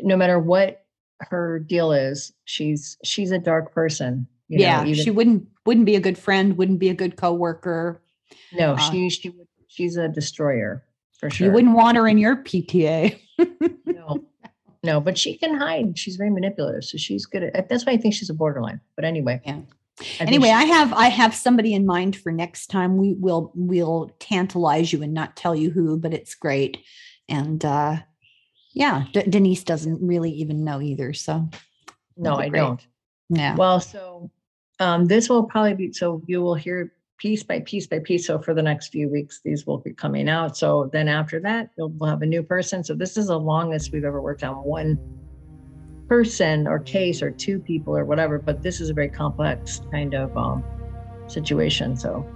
No 0.00 0.16
matter 0.16 0.38
what 0.38 0.84
her 1.20 1.58
deal 1.58 1.92
is, 1.92 2.32
she's. 2.44 2.98
She's 3.04 3.30
a 3.30 3.38
dark 3.38 3.72
person. 3.72 4.26
yeah, 4.48 4.82
know, 4.82 4.88
even, 4.88 5.04
she 5.04 5.10
wouldn't. 5.10 5.46
Wouldn't 5.66 5.86
be 5.86 5.96
a 5.96 6.00
good 6.00 6.18
friend. 6.18 6.58
Wouldn't 6.58 6.78
be 6.78 6.90
a 6.90 6.94
good 6.94 7.16
coworker. 7.16 8.02
No, 8.52 8.72
uh, 8.72 8.76
she. 8.76 9.08
She 9.10 9.30
would 9.30 9.46
she's 9.74 9.96
a 9.96 10.08
destroyer 10.08 10.84
for 11.18 11.30
sure. 11.30 11.46
You 11.46 11.52
wouldn't 11.52 11.74
want 11.74 11.96
her 11.96 12.08
in 12.08 12.18
your 12.18 12.36
PTA. 12.36 13.18
no, 13.86 14.24
no, 14.82 15.00
but 15.00 15.18
she 15.18 15.36
can 15.36 15.54
hide. 15.54 15.98
She's 15.98 16.16
very 16.16 16.30
manipulative, 16.30 16.84
so 16.84 16.98
she's 16.98 17.26
good 17.26 17.42
at. 17.42 17.68
That's 17.68 17.86
why 17.86 17.92
I 17.92 17.96
think 17.96 18.14
she's 18.14 18.30
a 18.30 18.34
borderline. 18.34 18.80
But 18.96 19.04
anyway, 19.04 19.40
yeah. 19.44 19.60
I 20.20 20.24
anyway, 20.24 20.48
I 20.48 20.64
have 20.64 20.92
I 20.92 21.08
have 21.08 21.34
somebody 21.34 21.72
in 21.74 21.86
mind 21.86 22.16
for 22.16 22.32
next 22.32 22.66
time. 22.66 22.96
We 22.96 23.14
will 23.14 23.52
we'll 23.54 24.10
tantalize 24.18 24.92
you 24.92 25.02
and 25.02 25.14
not 25.14 25.36
tell 25.36 25.54
you 25.54 25.70
who, 25.70 25.98
but 25.98 26.12
it's 26.12 26.34
great. 26.34 26.78
And 27.28 27.64
uh 27.64 27.98
yeah, 28.72 29.04
D- 29.12 29.22
Denise 29.22 29.62
doesn't 29.62 30.04
really 30.04 30.32
even 30.32 30.64
know 30.64 30.80
either. 30.80 31.12
So 31.12 31.48
no, 32.16 32.34
I 32.34 32.48
great. 32.48 32.60
don't. 32.60 32.86
Yeah. 33.28 33.54
Well, 33.54 33.80
so 33.80 34.30
um 34.80 35.06
this 35.06 35.28
will 35.28 35.44
probably 35.44 35.74
be 35.74 35.92
so 35.92 36.22
you 36.26 36.42
will 36.42 36.56
hear 36.56 36.92
piece 37.24 37.42
by 37.42 37.58
piece 37.60 37.86
by 37.86 37.98
piece. 38.00 38.26
So 38.26 38.38
for 38.38 38.52
the 38.52 38.60
next 38.60 38.88
few 38.88 39.08
weeks, 39.08 39.40
these 39.42 39.66
will 39.66 39.78
be 39.78 39.94
coming 39.94 40.28
out. 40.28 40.58
So 40.58 40.90
then 40.92 41.08
after 41.08 41.40
that, 41.40 41.70
we'll 41.78 42.10
have 42.10 42.20
a 42.20 42.26
new 42.26 42.42
person. 42.42 42.84
So 42.84 42.92
this 42.92 43.16
is 43.16 43.28
the 43.28 43.40
longest 43.40 43.92
we've 43.92 44.04
ever 44.04 44.20
worked 44.20 44.44
on 44.44 44.56
one 44.56 44.98
person 46.06 46.66
or 46.66 46.80
case 46.80 47.22
or 47.22 47.30
two 47.30 47.60
people 47.60 47.96
or 47.96 48.04
whatever. 48.04 48.38
But 48.38 48.62
this 48.62 48.78
is 48.78 48.90
a 48.90 48.92
very 48.92 49.08
complex 49.08 49.80
kind 49.90 50.12
of 50.12 50.36
um, 50.36 50.62
situation. 51.26 51.96
So 51.96 52.28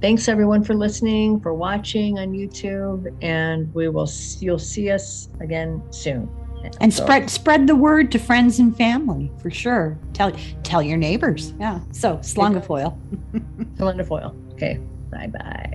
thanks 0.00 0.26
everyone 0.26 0.64
for 0.64 0.74
listening, 0.74 1.38
for 1.38 1.54
watching 1.54 2.18
on 2.18 2.32
YouTube, 2.32 3.16
and 3.22 3.72
we 3.74 3.88
will 3.88 4.10
you'll 4.40 4.58
see 4.58 4.90
us 4.90 5.28
again 5.38 5.80
soon 5.90 6.28
and 6.80 6.92
so. 6.92 7.02
spread 7.02 7.30
spread 7.30 7.66
the 7.66 7.76
word 7.76 8.12
to 8.12 8.18
friends 8.18 8.58
and 8.58 8.76
family 8.76 9.30
for 9.40 9.50
sure. 9.50 9.98
Tell 10.12 10.32
tell 10.62 10.82
your 10.82 10.96
neighbors. 10.96 11.52
Yeah. 11.58 11.80
So 11.92 12.16
slongafoil 12.18 12.98
slongafoil 13.76 14.34
okay. 14.52 14.80
Bye 15.10 15.28
bye 15.28 15.72